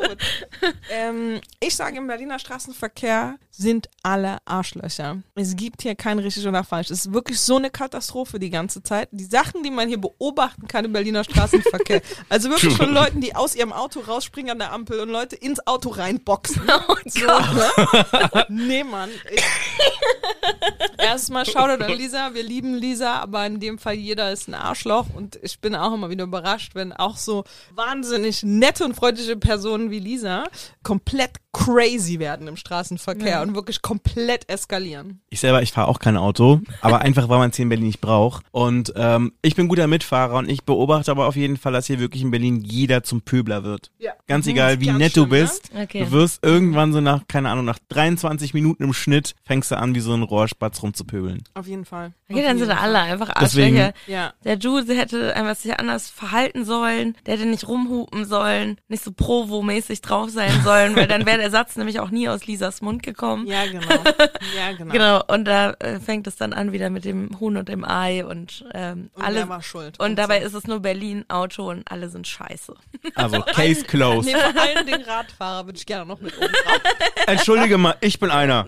ähm, 0.92 1.42
ich 1.60 1.76
sage, 1.76 1.98
im 1.98 2.06
Berliner 2.08 2.38
Straßenverkehr 2.38 3.36
sind 3.56 3.88
alle 4.02 4.38
Arschlöcher. 4.46 5.22
Es 5.36 5.56
gibt 5.56 5.84
hier 5.84 5.94
kein 5.94 6.18
richtig 6.18 6.48
oder 6.48 6.64
falsch. 6.64 6.90
Es 6.90 7.06
ist 7.06 7.14
wirklich 7.14 7.40
so 7.40 7.58
eine 7.58 7.70
Katastrophe 7.70 8.40
die 8.40 8.50
ganze 8.50 8.82
Zeit. 8.82 9.10
Die 9.12 9.26
Sachen, 9.26 9.62
die 9.62 9.70
man 9.70 9.88
hier 9.88 10.02
beobachten 10.02 10.68
kann 10.68 10.86
im 10.86 10.94
Berliner 10.94 11.24
Straßenverkehr. 11.24 12.02
also 12.30 12.50
wirklich 12.50 12.76
von 12.76 12.92
Leuten, 12.92 13.22
die 13.22 13.36
aus 13.36 13.56
ihrem 13.56 13.72
Auto 13.72 14.00
rausspringen 14.00 14.52
an 14.52 14.60
der 14.60 14.74
Ampel 14.74 15.00
und 15.00 15.10
Leute 15.10 15.36
ins 15.36 15.66
Auto 15.68 15.90
reinboxen. 15.90 16.64
Oh 16.68 16.96
so, 17.06 17.26
ne? 17.26 18.46
Nee, 18.50 18.84
Mann. 18.84 19.10
Erstmal 20.98 21.46
Shoutout 21.46 21.84
an 21.84 21.92
Lisa. 21.92 22.34
Wir 22.34 22.44
lieben 22.44 22.74
Lisa, 22.74 23.20
aber 23.20 23.46
in 23.46 23.60
dem 23.60 23.78
Fall 23.78 23.94
jeder 23.94 24.32
ist 24.32 24.48
ein 24.48 24.56
Arschloch 24.56 25.08
und 25.14 25.38
ich 25.44 25.60
bin 25.60 25.76
auch 25.76 25.94
immer 25.94 26.10
wieder 26.10 26.24
überrascht, 26.24 26.74
wenn 26.74 26.92
auch 26.92 27.18
so 27.18 27.44
wahnsinnig 27.76 28.42
nette 28.44 28.84
und 28.84 28.96
freundliche 28.96 29.36
Personen 29.36 29.92
wie 29.92 30.00
Lisa 30.00 30.46
komplett 30.82 31.34
crazy 31.54 32.20
werden 32.20 32.48
im 32.48 32.58
Straßenverkehr 32.58 33.43
und 33.44 33.56
wirklich 33.56 33.82
komplett 33.82 34.50
eskalieren. 34.50 35.22
Ich 35.30 35.40
selber, 35.40 35.62
ich 35.62 35.72
fahre 35.72 35.88
auch 35.88 36.00
kein 36.00 36.18
Auto, 36.18 36.62
aber 36.82 37.02
einfach, 37.02 37.30
weil 37.30 37.40
man 37.40 37.50
es 37.52 37.56
hier 37.56 37.64
in 37.64 37.70
Berlin 37.70 37.88
nicht 37.88 38.02
braucht. 38.02 38.46
Und 38.52 38.94
ähm, 38.96 39.34
ich 39.42 39.56
bin 39.56 39.68
guter 39.68 39.88
Mitfahrer 39.88 40.36
und 40.38 40.50
ich 40.50 40.64
beobachte 40.64 41.12
aber 41.12 41.28
auf 41.28 41.36
jeden 41.36 41.58
Fall, 41.58 41.74
dass 41.74 41.88
hier 41.88 42.00
wirklich 42.00 42.22
in 42.24 42.32
Berlin 42.32 42.62
jeder 42.62 43.04
zum 43.04 43.22
Pöbler 43.22 43.64
wird. 43.64 43.92
Ja. 44.00 44.14
Ganz 44.28 44.46
Mhm, 44.46 44.52
egal, 44.52 44.80
wie 44.80 44.86
ganz 44.88 45.00
nett 45.00 45.12
schlimm, 45.14 45.30
du 45.30 45.36
ne? 45.36 45.42
bist. 45.42 45.70
Okay. 45.76 46.06
Du 46.06 46.12
wirst 46.12 46.44
irgendwann 46.44 46.94
so 46.94 47.02
nach, 47.02 47.28
keine 47.28 47.50
Ahnung, 47.50 47.66
nach 47.66 47.80
23 47.90 48.54
Minuten 48.54 48.84
im 48.84 48.94
Schnitt 48.94 49.36
fängst 49.44 49.72
du 49.72 49.78
an, 49.78 49.96
wie 49.96 50.00
so 50.00 50.14
ein 50.14 50.24
Rohrspatz 50.24 50.82
rumzupöbeln. 50.84 51.44
Auf 51.54 51.68
jeden 51.68 51.86
Fall. 51.86 52.14
Okay, 52.30 52.42
Auf 52.42 52.48
dann 52.48 52.58
sind 52.60 52.72
alle 52.72 53.00
einfach 53.00 53.30
Arschlöcher. 53.36 53.94
Ja. 54.08 54.34
Der 54.44 54.58
Jude 54.58 54.94
hätte 54.96 55.36
einfach 55.36 55.56
sich 55.56 55.78
anders 55.80 56.10
verhalten 56.10 56.66
sollen. 56.66 57.16
Der 57.26 57.36
hätte 57.36 57.46
nicht 57.48 57.68
rumhupen 57.68 58.26
sollen. 58.26 58.78
Nicht 58.88 59.04
so 59.04 59.12
Provo-mäßig 59.12 60.02
drauf 60.02 60.30
sein 60.30 60.52
sollen, 60.64 60.96
weil 60.96 61.08
dann 61.08 61.26
wäre 61.26 61.38
der 61.38 61.52
Satz 61.52 61.76
nämlich 61.76 62.00
auch 62.00 62.10
nie 62.10 62.28
aus 62.30 62.46
Lisas 62.48 62.82
Mund 62.82 63.04
gekommen. 63.04 63.33
Ja, 63.46 63.66
genau. 63.66 63.88
Ja, 64.56 64.72
genau. 64.78 64.92
Genau, 64.92 65.24
und 65.28 65.46
da 65.46 65.72
äh, 65.80 66.00
fängt 66.00 66.28
es 66.28 66.36
dann 66.36 66.54
an 66.54 66.72
wieder 66.72 66.90
mit 66.90 67.06
dem 67.06 67.40
Huhn 67.40 67.58
und 67.58 67.68
dem 67.70 67.84
Ei 67.84 68.26
und 68.26 68.66
ähm, 68.74 69.10
Und 69.14 69.24
alle. 69.24 69.36
wer 69.36 69.50
war 69.50 69.62
schuld? 69.64 70.00
und 70.00 70.16
dabei 70.16 70.42
so. 70.42 70.48
ist 70.48 70.54
es 70.54 70.68
nur 70.68 70.80
Berlin 70.80 71.26
Auto 71.30 71.70
und 71.70 71.90
alle 71.92 72.10
sind 72.10 72.28
scheiße. 72.28 72.74
Also, 73.16 73.42
Case 73.42 73.84
closed. 73.84 74.26
Nee, 74.26 74.40
vor 74.40 74.62
allen 74.62 74.86
Dingen 74.86 75.04
Radfahrer 75.04 75.66
würde 75.66 75.78
ich 75.78 75.86
gerne 75.86 76.06
noch 76.06 76.20
mit 76.20 76.36
oben 76.38 76.48
drauf. 76.48 76.82
Entschuldige 77.28 77.78
mal, 77.78 77.96
ich 78.02 78.20
bin 78.20 78.32
einer. 78.32 78.66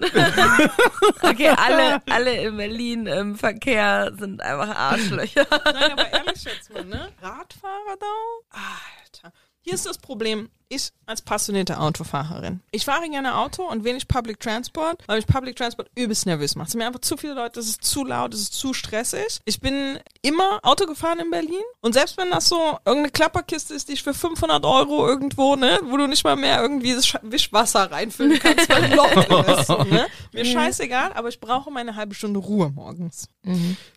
Okay, 1.21 1.49
alle, 1.49 2.01
alle 2.09 2.35
in 2.43 2.57
Berlin 2.57 3.07
im 3.07 3.35
Verkehr 3.35 4.11
sind 4.17 4.41
einfach 4.41 4.75
Arschlöcher. 4.75 5.47
Nein, 5.49 5.91
aber 5.93 6.11
ehrlich 6.11 6.43
jetzt 6.43 6.71
mal, 6.73 6.83
ne? 6.85 7.09
Radfahrer 7.21 7.95
da? 7.99 8.59
Alter. 8.59 9.33
Hier 9.61 9.73
ist 9.73 9.85
das 9.85 9.97
Problem. 9.97 10.49
Ich 10.75 10.91
als 11.07 11.21
passionierte 11.21 11.79
Autofahrerin. 11.79 12.61
Ich 12.71 12.83
fahre 12.85 13.07
gerne 13.09 13.35
Auto 13.37 13.61
und 13.63 13.83
wenig 13.83 14.07
Public 14.07 14.39
Transport, 14.39 15.03
weil 15.05 15.17
mich 15.17 15.27
Public 15.27 15.55
Transport 15.55 15.87
übelst 15.95 16.25
nervös 16.25 16.55
macht. 16.55 16.67
Es 16.67 16.71
sind 16.71 16.79
mir 16.79 16.87
einfach 16.87 17.01
zu 17.01 17.15
viele 17.15 17.33
Leute, 17.35 17.59
es 17.59 17.67
ist 17.69 17.83
zu 17.83 18.03
laut, 18.03 18.33
es 18.33 18.41
ist 18.41 18.53
zu 18.53 18.73
stressig. 18.73 19.39
Ich 19.45 19.59
bin 19.61 19.99
immer 20.23 20.59
Auto 20.63 20.85
gefahren 20.87 21.19
in 21.19 21.29
Berlin 21.29 21.61
und 21.81 21.93
selbst 21.93 22.17
wenn 22.17 22.31
das 22.31 22.49
so 22.49 22.57
irgendeine 22.85 23.11
Klapperkiste 23.11 23.75
ist, 23.75 23.87
die 23.89 23.93
ich 23.93 24.01
für 24.03 24.15
500 24.15 24.65
Euro 24.65 25.07
irgendwo, 25.07 25.55
ne, 25.55 25.79
wo 25.83 25.95
du 25.97 26.07
nicht 26.07 26.23
mal 26.23 26.35
mehr 26.35 26.59
irgendwie 26.59 26.93
das 26.95 27.05
Sch- 27.05 27.19
Wischwasser 27.21 27.91
reinfüllen 27.91 28.39
kannst, 28.39 28.67
weil 28.69 28.83
ein 28.85 28.93
Loch 28.95 29.15
ist, 29.59 29.69
ne? 29.69 30.07
Mir 30.33 30.45
scheißegal, 30.45 31.13
aber 31.13 31.29
ich 31.29 31.39
brauche 31.39 31.69
meine 31.71 31.95
halbe 31.95 32.15
Stunde 32.15 32.39
Ruhe 32.39 32.71
morgens. 32.71 33.29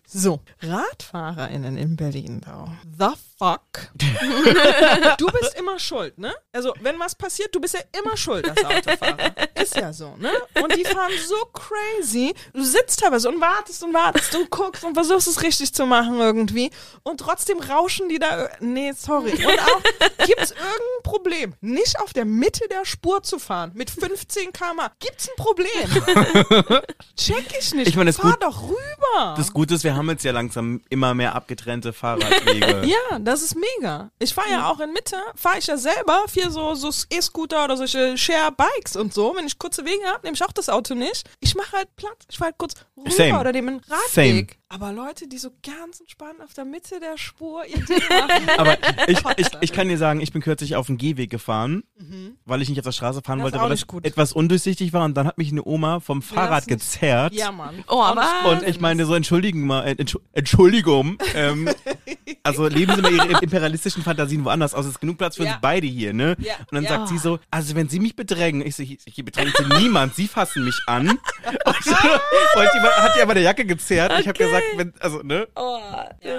So, 0.05 0.39
RadfahrerInnen 0.61 1.75
in 1.77 1.95
Berlin, 1.95 2.41
da. 2.45 2.67
The 2.97 3.15
fuck? 3.37 3.89
du 5.17 5.27
bist 5.27 5.55
immer 5.57 5.79
schuld, 5.79 6.17
ne? 6.17 6.33
Also, 6.51 6.68
wenn 6.81 6.99
was 6.99 7.15
passiert, 7.15 7.53
du 7.53 7.59
bist 7.59 7.73
ja 7.73 7.81
immer 7.99 8.15
schuld 8.17 8.49
als 8.49 8.63
Autofahrer. 8.63 9.33
Ist 9.69 9.75
ja 9.77 9.93
so, 9.93 10.15
ne? 10.17 10.31
Und 10.61 10.75
die 10.75 10.83
fahren 10.85 11.11
so 11.27 11.35
crazy. 11.53 12.33
Du 12.53 12.63
sitzt 12.63 12.99
teilweise 12.99 13.29
und 13.29 13.39
wartest 13.39 13.83
und 13.83 13.93
wartest 13.93 14.33
und 14.35 14.49
guckst 14.49 14.83
und 14.83 14.93
versuchst 14.95 15.27
es 15.27 15.41
richtig 15.43 15.73
zu 15.73 15.85
machen 15.85 16.19
irgendwie. 16.19 16.71
Und 17.03 17.19
trotzdem 17.19 17.59
rauschen 17.59 18.09
die 18.09 18.17
da. 18.19 18.49
Nee, 18.59 18.93
sorry. 18.97 19.31
Und 19.31 19.59
auch, 19.59 19.81
gibt's 20.25 20.51
irgendein 20.51 21.03
Problem, 21.03 21.53
nicht 21.61 21.99
auf 21.99 22.13
der 22.13 22.25
Mitte 22.25 22.67
der 22.69 22.85
Spur 22.85 23.21
zu 23.23 23.37
fahren 23.39 23.71
mit 23.75 23.89
15 23.89 24.51
km? 24.53 24.81
Gibt's 24.99 25.29
ein 25.29 25.35
Problem? 25.37 26.03
Check 27.15 27.45
ich 27.59 27.73
nicht. 27.73 27.87
Ich 27.87 27.95
meine, 27.95 28.13
Fahr 28.13 28.31
gut- 28.31 28.43
doch 28.43 28.63
rüber. 28.63 29.35
Das 29.37 29.53
Gute 29.53 29.75
ist, 29.75 29.83
wir 29.83 29.95
haben 29.95 30.09
jetzt 30.09 30.23
ja 30.23 30.31
langsam 30.31 30.81
immer 30.89 31.13
mehr 31.13 31.35
abgetrennte 31.35 31.93
Fahrradwege. 31.93 32.79
Ja, 32.89 33.19
das 33.19 33.41
ist 33.43 33.55
mega. 33.55 34.09
Ich 34.19 34.33
fahre 34.33 34.49
ja 34.49 34.69
auch 34.69 34.79
in 34.79 34.91
Mitte, 34.93 35.17
fahre 35.35 35.59
ich 35.59 35.67
ja 35.67 35.77
selber 35.77 36.25
viel 36.27 36.49
so, 36.49 36.73
so 36.75 36.89
E-Scooter 37.09 37.65
oder 37.65 37.77
solche 37.77 38.17
Share-Bikes 38.17 38.95
und 38.95 39.13
so. 39.13 39.35
Wenn 39.35 39.45
ich 39.45 39.58
kurze 39.59 39.85
Wege 39.85 40.03
habe, 40.07 40.21
nehme 40.23 40.35
ich 40.35 40.43
auch 40.43 40.51
das 40.51 40.69
Auto 40.69 40.95
nicht. 40.95 41.29
Ich 41.41 41.53
mache 41.55 41.73
halt 41.73 41.95
Platz. 41.95 42.25
Ich 42.29 42.37
fahre 42.37 42.49
halt 42.51 42.57
kurz 42.57 42.73
rüber 42.97 43.11
Same. 43.11 43.39
oder 43.39 43.51
nehme 43.51 43.71
einen 43.71 43.79
Radweg. 43.81 44.09
Same. 44.11 44.47
Aber 44.71 44.91
Leute, 44.93 45.27
die 45.27 45.39
so 45.39 45.49
ganz 45.65 45.99
entspannt 45.99 46.41
auf 46.43 46.53
der 46.53 46.63
Mitte 46.63 46.99
der 46.99 47.17
Spur 47.17 47.65
ihr 47.65 47.83
Ding 47.83 47.97
machen. 48.09 48.49
Aber 48.59 48.77
ich, 49.07 49.17
ich, 49.37 49.47
ich 49.61 49.73
kann 49.73 49.89
dir 49.89 49.97
sagen, 49.97 50.21
ich 50.21 50.31
bin 50.31 50.41
kürzlich 50.43 50.75
auf 50.75 50.85
den 50.87 50.97
Gehweg 50.97 51.29
gefahren, 51.31 51.83
weil 52.45 52.61
ich 52.61 52.69
nicht 52.69 52.77
auf 52.79 52.83
der 52.85 52.91
Straße 52.91 53.21
fahren 53.23 53.39
Das 53.39 53.45
wollte, 53.45 53.59
weil 53.59 53.69
das 53.69 53.87
gut. 53.87 54.05
etwas 54.05 54.31
undurchsichtig 54.31 54.93
war 54.93 55.05
und 55.05 55.15
dann 55.17 55.25
hat 55.25 55.39
mich 55.39 55.51
eine 55.51 55.65
Oma 55.65 55.99
vom 56.01 56.21
Fahrrad 56.21 56.67
gezerrt. 56.67 57.33
ja, 57.33 57.51
Mann. 57.51 57.83
Oh, 57.87 58.01
aber 58.01 58.25
Und 58.51 58.61
ich 58.67 58.79
meine 58.79 59.05
so, 59.07 59.15
entschuldigen 59.15 59.65
mal, 59.65 59.87
äh, 59.87 59.91
Entschu- 59.93 60.21
Entschuldigung, 60.33 61.17
ähm, 61.33 61.67
also 62.43 62.67
leben 62.67 62.93
Sie 62.95 63.01
mal 63.01 63.11
Ihre 63.11 63.41
imperialistischen 63.41 64.03
Fantasien 64.03 64.45
woanders 64.45 64.75
aus. 64.75 64.85
Es 64.85 64.91
ist 64.91 64.99
genug 65.01 65.17
Platz 65.17 65.35
für 65.37 65.45
Ja. 65.45 65.53
uns 65.53 65.61
beide 65.61 65.87
hier, 65.87 66.13
ne? 66.13 66.35
Ja. 66.39 66.53
Und 66.59 66.73
dann 66.73 66.83
Ja. 66.83 66.89
sagt 66.91 67.07
sie 67.09 67.17
so, 67.17 67.39
also 67.49 67.73
wenn 67.75 67.89
Sie 67.89 67.99
mich 67.99 68.15
bedrängen, 68.15 68.61
ich 68.65 68.75
so, 68.75 68.83
hier 68.83 68.97
hier 69.07 69.25
bedrängt 69.25 69.48
Sie 69.57 69.81
niemand, 69.81 70.15
Sie 70.15 70.27
fassen 70.27 70.65
mich 70.65 70.79
an. 70.87 71.09
Und, 71.09 71.17
und 71.65 72.69
die 72.73 72.79
hat 72.79 73.15
die 73.17 73.21
aber 73.21 73.33
der 73.33 73.43
Jacke 73.43 73.65
gezerrt. 73.65 74.13
Ich 74.19 74.27
habe 74.27 74.37
gesagt, 74.37 74.63
wenn, 74.75 74.93
also, 74.99 75.21
ne? 75.23 75.47
Oh, 75.55 75.79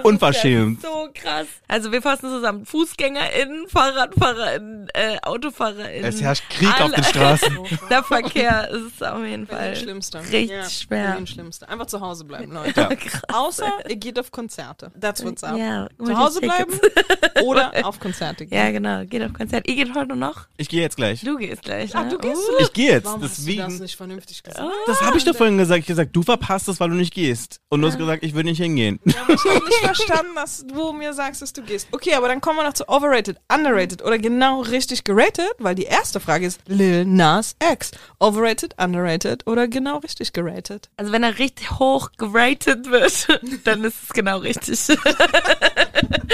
Unverschämt. 0.03 0.83
ja 0.83 0.89
So 0.89 1.09
krass. 1.13 1.47
Also 1.67 1.91
wir 1.91 2.01
fassen 2.01 2.29
zusammen. 2.29 2.65
FußgängerInnen, 2.65 3.67
FahrradfahrerInnen, 3.67 4.87
äh, 4.93 5.17
AutofahrerInnen. 5.21 6.05
Es 6.05 6.21
herrscht 6.21 6.43
Krieg 6.49 6.69
auf 6.69 6.81
alle- 6.81 6.95
den 6.95 7.03
Straßen. 7.03 7.57
Der 7.89 8.03
Verkehr 8.03 8.69
ist 8.69 9.03
auf 9.03 9.23
jeden 9.23 9.47
Fall 9.47 9.59
Berlin 9.59 9.75
Schlimmste. 9.81 10.19
richtig 10.19 10.49
ja, 10.49 10.69
schwer. 10.69 11.07
Berlin 11.07 11.27
Schlimmste. 11.27 11.69
Einfach 11.69 11.85
zu 11.87 11.99
Hause 12.01 12.25
bleiben, 12.25 12.51
Leute. 12.51 12.89
Außer 13.33 13.71
ihr 13.89 13.95
geht 13.95 14.19
auf 14.19 14.31
Konzerte. 14.31 14.91
That's 14.99 15.23
what's 15.23 15.43
up. 15.43 15.57
Ja, 15.57 15.87
zu 16.03 16.17
Hause 16.17 16.41
bleiben 16.41 16.79
oder 17.43 17.71
auf 17.83 17.99
Konzerte 17.99 18.45
gehen. 18.45 18.57
Ja, 18.57 18.71
genau. 18.71 19.05
Geht 19.05 19.23
auf 19.23 19.33
Konzert. 19.33 19.67
Ihr 19.67 19.75
geht 19.75 19.93
heute 19.95 20.15
noch? 20.15 20.47
Ich 20.57 20.69
gehe 20.69 20.81
jetzt 20.81 20.95
gleich. 20.97 21.21
Du 21.21 21.37
gehst 21.37 21.61
gleich. 21.63 21.91
Ach, 21.95 22.03
ne? 22.03 22.09
du 22.09 22.17
gehst 22.17 22.41
Oh. 22.49 22.57
du? 22.57 22.63
Ich 22.63 22.73
gehe 22.73 22.91
jetzt, 22.91 23.00
Warum 23.05 23.21
hast 23.21 23.37
du 23.37 23.41
das 23.41 23.45
deswegen. 23.45 23.77
nicht 23.79 23.95
vernünftig 23.95 24.43
gesagt? 24.43 24.69
Das 24.87 25.01
habe 25.01 25.17
ich 25.17 25.23
doch 25.23 25.35
vorhin 25.35 25.57
gesagt. 25.57 25.79
Ich 25.79 25.83
hab 25.83 25.87
gesagt, 25.87 26.15
du 26.15 26.23
verpasst 26.23 26.67
es, 26.67 26.79
weil 26.79 26.89
du 26.89 26.95
nicht 26.95 27.13
gehst. 27.13 27.59
Und 27.69 27.81
du 27.81 27.87
hast 27.87 27.97
gesagt, 27.97 28.23
ich 28.23 28.33
will 28.33 28.43
nicht 28.43 28.57
hingehen. 28.57 28.99
Ich 29.05 29.15
habe 29.17 29.33
nicht 29.33 29.75
verstanden, 29.81 30.35
dass 30.35 30.65
du 30.65 30.93
mir 30.93 31.13
sagst, 31.13 31.41
dass 31.41 31.53
du 31.53 31.61
gehst. 31.61 31.87
Okay, 31.91 32.13
aber 32.13 32.27
dann 32.27 32.41
kommen 32.41 32.57
wir 32.57 32.63
noch 32.63 32.73
zu 32.73 32.87
overrated, 32.89 33.37
underrated 33.53 34.03
oder 34.03 34.17
genau 34.17 34.61
richtig. 34.61 35.03
geratet? 35.03 35.51
Weil 35.59 35.75
die 35.75 35.83
erste 35.83 36.19
Frage 36.19 36.45
ist 36.45 36.61
Lil 36.67 37.05
Nas 37.05 37.55
X. 37.71 37.91
Overrated, 38.19 38.75
underrated 38.77 39.47
oder 39.47 39.67
genau 39.67 39.97
richtig 39.97 40.33
geratet? 40.33 40.89
Also 40.97 41.11
wenn 41.11 41.23
er 41.23 41.39
richtig 41.39 41.71
hoch 41.79 42.11
geratet 42.17 42.89
wird, 42.89 43.27
dann 43.65 43.83
ist 43.83 43.95
es 44.03 44.09
genau 44.09 44.39
richtig. 44.39 44.79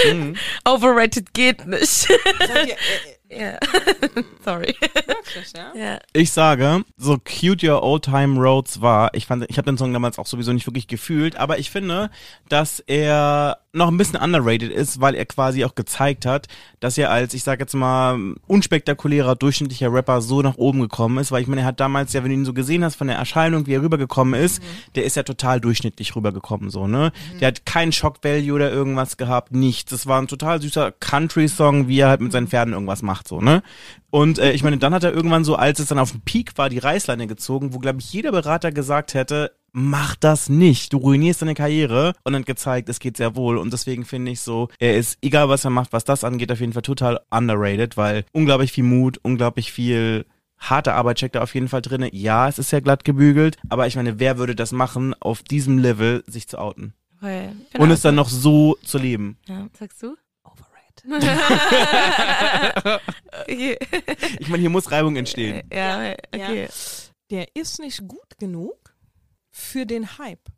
Mhm. 0.05 0.35
Overrated 0.63 1.33
geht 1.33 1.65
nicht. 1.65 1.87
Seid 1.89 2.67
ihr, 2.67 2.75
ja. 3.29 3.57
Sorry. 4.45 4.75
wirklich, 4.81 5.53
ja? 5.55 5.73
Ja. 5.75 5.99
Ich 6.13 6.31
sage, 6.31 6.83
so 6.97 7.17
cute 7.17 7.67
your 7.67 7.83
old 7.83 8.03
time 8.03 8.39
roads 8.39 8.81
war, 8.81 9.13
ich 9.13 9.25
fand, 9.25 9.45
ich 9.49 9.57
habe 9.57 9.65
den 9.69 9.77
Song 9.77 9.93
damals 9.93 10.19
auch 10.19 10.27
sowieso 10.27 10.53
nicht 10.53 10.67
wirklich 10.67 10.87
gefühlt, 10.87 11.35
aber 11.35 11.59
ich 11.59 11.69
finde, 11.69 12.09
dass 12.49 12.79
er 12.79 13.59
noch 13.77 13.87
ein 13.87 13.97
bisschen 13.97 14.19
underrated 14.19 14.71
ist, 14.71 14.99
weil 14.99 15.15
er 15.15 15.25
quasi 15.25 15.63
auch 15.63 15.75
gezeigt 15.75 16.25
hat, 16.25 16.47
dass 16.79 16.97
er 16.97 17.11
als, 17.11 17.33
ich 17.33 17.43
sag 17.43 17.59
jetzt 17.59 17.73
mal, 17.73 18.35
unspektakulärer, 18.47 19.35
durchschnittlicher 19.35 19.91
Rapper 19.91 20.21
so 20.21 20.41
nach 20.41 20.57
oben 20.57 20.81
gekommen 20.81 21.17
ist, 21.19 21.31
weil 21.31 21.41
ich 21.41 21.47
meine, 21.47 21.61
er 21.61 21.67
hat 21.67 21.79
damals 21.79 22.13
ja, 22.13 22.23
wenn 22.23 22.29
du 22.29 22.35
ihn 22.35 22.45
so 22.45 22.53
gesehen 22.53 22.83
hast 22.83 22.95
von 22.95 23.07
der 23.07 23.17
Erscheinung, 23.17 23.67
wie 23.67 23.73
er 23.73 23.81
rübergekommen 23.81 24.39
ist, 24.39 24.61
der 24.95 25.05
ist 25.05 25.15
ja 25.15 25.23
total 25.23 25.61
durchschnittlich 25.61 26.15
rübergekommen, 26.15 26.69
so, 26.69 26.87
ne? 26.87 27.11
Der 27.39 27.49
hat 27.49 27.65
keinen 27.65 27.91
Shock-Value 27.91 28.53
oder 28.53 28.71
irgendwas 28.71 29.17
gehabt, 29.17 29.53
nichts. 29.53 29.91
Das 29.91 30.07
war 30.07 30.21
ein 30.21 30.27
total 30.27 30.61
süßer 30.61 30.91
Country-Song, 30.91 31.87
wie 31.87 31.99
er 31.99 32.09
halt 32.09 32.21
mit 32.21 32.31
seinen 32.31 32.47
Pferden 32.47 32.73
irgendwas 32.73 33.01
macht, 33.01 33.27
so, 33.27 33.41
ne? 33.41 33.63
Und 34.09 34.39
äh, 34.39 34.53
ich 34.53 34.63
meine, 34.63 34.77
dann 34.77 34.93
hat 34.93 35.03
er 35.03 35.13
irgendwann 35.13 35.43
so, 35.43 35.55
als 35.55 35.79
es 35.79 35.87
dann 35.87 35.99
auf 35.99 36.11
dem 36.11 36.21
Peak 36.21 36.57
war, 36.57 36.69
die 36.69 36.79
Reißleine 36.79 37.27
gezogen, 37.27 37.73
wo, 37.73 37.79
glaube 37.79 37.99
ich, 37.99 38.11
jeder 38.13 38.31
Berater 38.31 38.71
gesagt 38.71 39.13
hätte, 39.13 39.51
mach 39.71 40.15
das 40.15 40.49
nicht, 40.49 40.93
du 40.93 40.97
ruinierst 40.97 41.41
deine 41.41 41.53
Karriere 41.53 42.13
und 42.23 42.33
dann 42.33 42.45
gezeigt, 42.45 42.89
es 42.89 42.99
geht 42.99 43.17
sehr 43.17 43.35
wohl 43.35 43.57
und 43.57 43.71
deswegen 43.71 44.05
finde 44.05 44.31
ich 44.31 44.41
so, 44.41 44.69
er 44.79 44.97
ist, 44.97 45.17
egal 45.21 45.49
was 45.49 45.65
er 45.65 45.71
macht, 45.71 45.93
was 45.93 46.03
das 46.03 46.23
angeht, 46.23 46.51
auf 46.51 46.59
jeden 46.59 46.73
Fall 46.73 46.81
total 46.81 47.19
underrated, 47.29 47.97
weil 47.97 48.25
unglaublich 48.31 48.71
viel 48.71 48.83
Mut, 48.83 49.19
unglaublich 49.21 49.71
viel 49.71 50.25
harte 50.57 50.93
Arbeit 50.93 51.19
steckt 51.19 51.35
da 51.35 51.43
auf 51.43 51.53
jeden 51.53 51.67
Fall 51.67 51.81
drinne. 51.83 52.13
Ja, 52.15 52.47
es 52.47 52.57
ist 52.57 52.69
sehr 52.69 52.81
glatt 52.81 53.03
gebügelt, 53.03 53.57
aber 53.69 53.85
ich 53.87 53.95
meine, 53.95 54.19
wer 54.19 54.37
würde 54.39 54.55
das 54.55 54.71
machen, 54.71 55.13
auf 55.19 55.43
diesem 55.43 55.77
Level 55.77 56.23
sich 56.27 56.47
zu 56.47 56.57
outen? 56.57 56.93
Voll. 57.19 57.51
Und 57.77 57.91
es 57.91 58.01
dann 58.01 58.15
noch 58.15 58.29
so 58.29 58.77
zu 58.83 58.97
leben. 58.97 59.37
Ja, 59.47 59.67
sagst 59.77 60.01
du? 60.01 60.15
Overrated. 60.43 61.03
Okay. 63.47 63.77
Ich 64.39 64.49
meine, 64.49 64.61
hier 64.61 64.69
muss 64.69 64.91
Reibung 64.91 65.15
entstehen. 65.15 65.61
Ja, 65.71 66.13
okay. 66.33 66.67
Der 67.29 67.45
ist 67.55 67.79
nicht 67.79 68.07
gut 68.07 68.37
genug 68.39 68.86
für 69.57 69.85
den 69.85 70.17
Hype. 70.17 70.49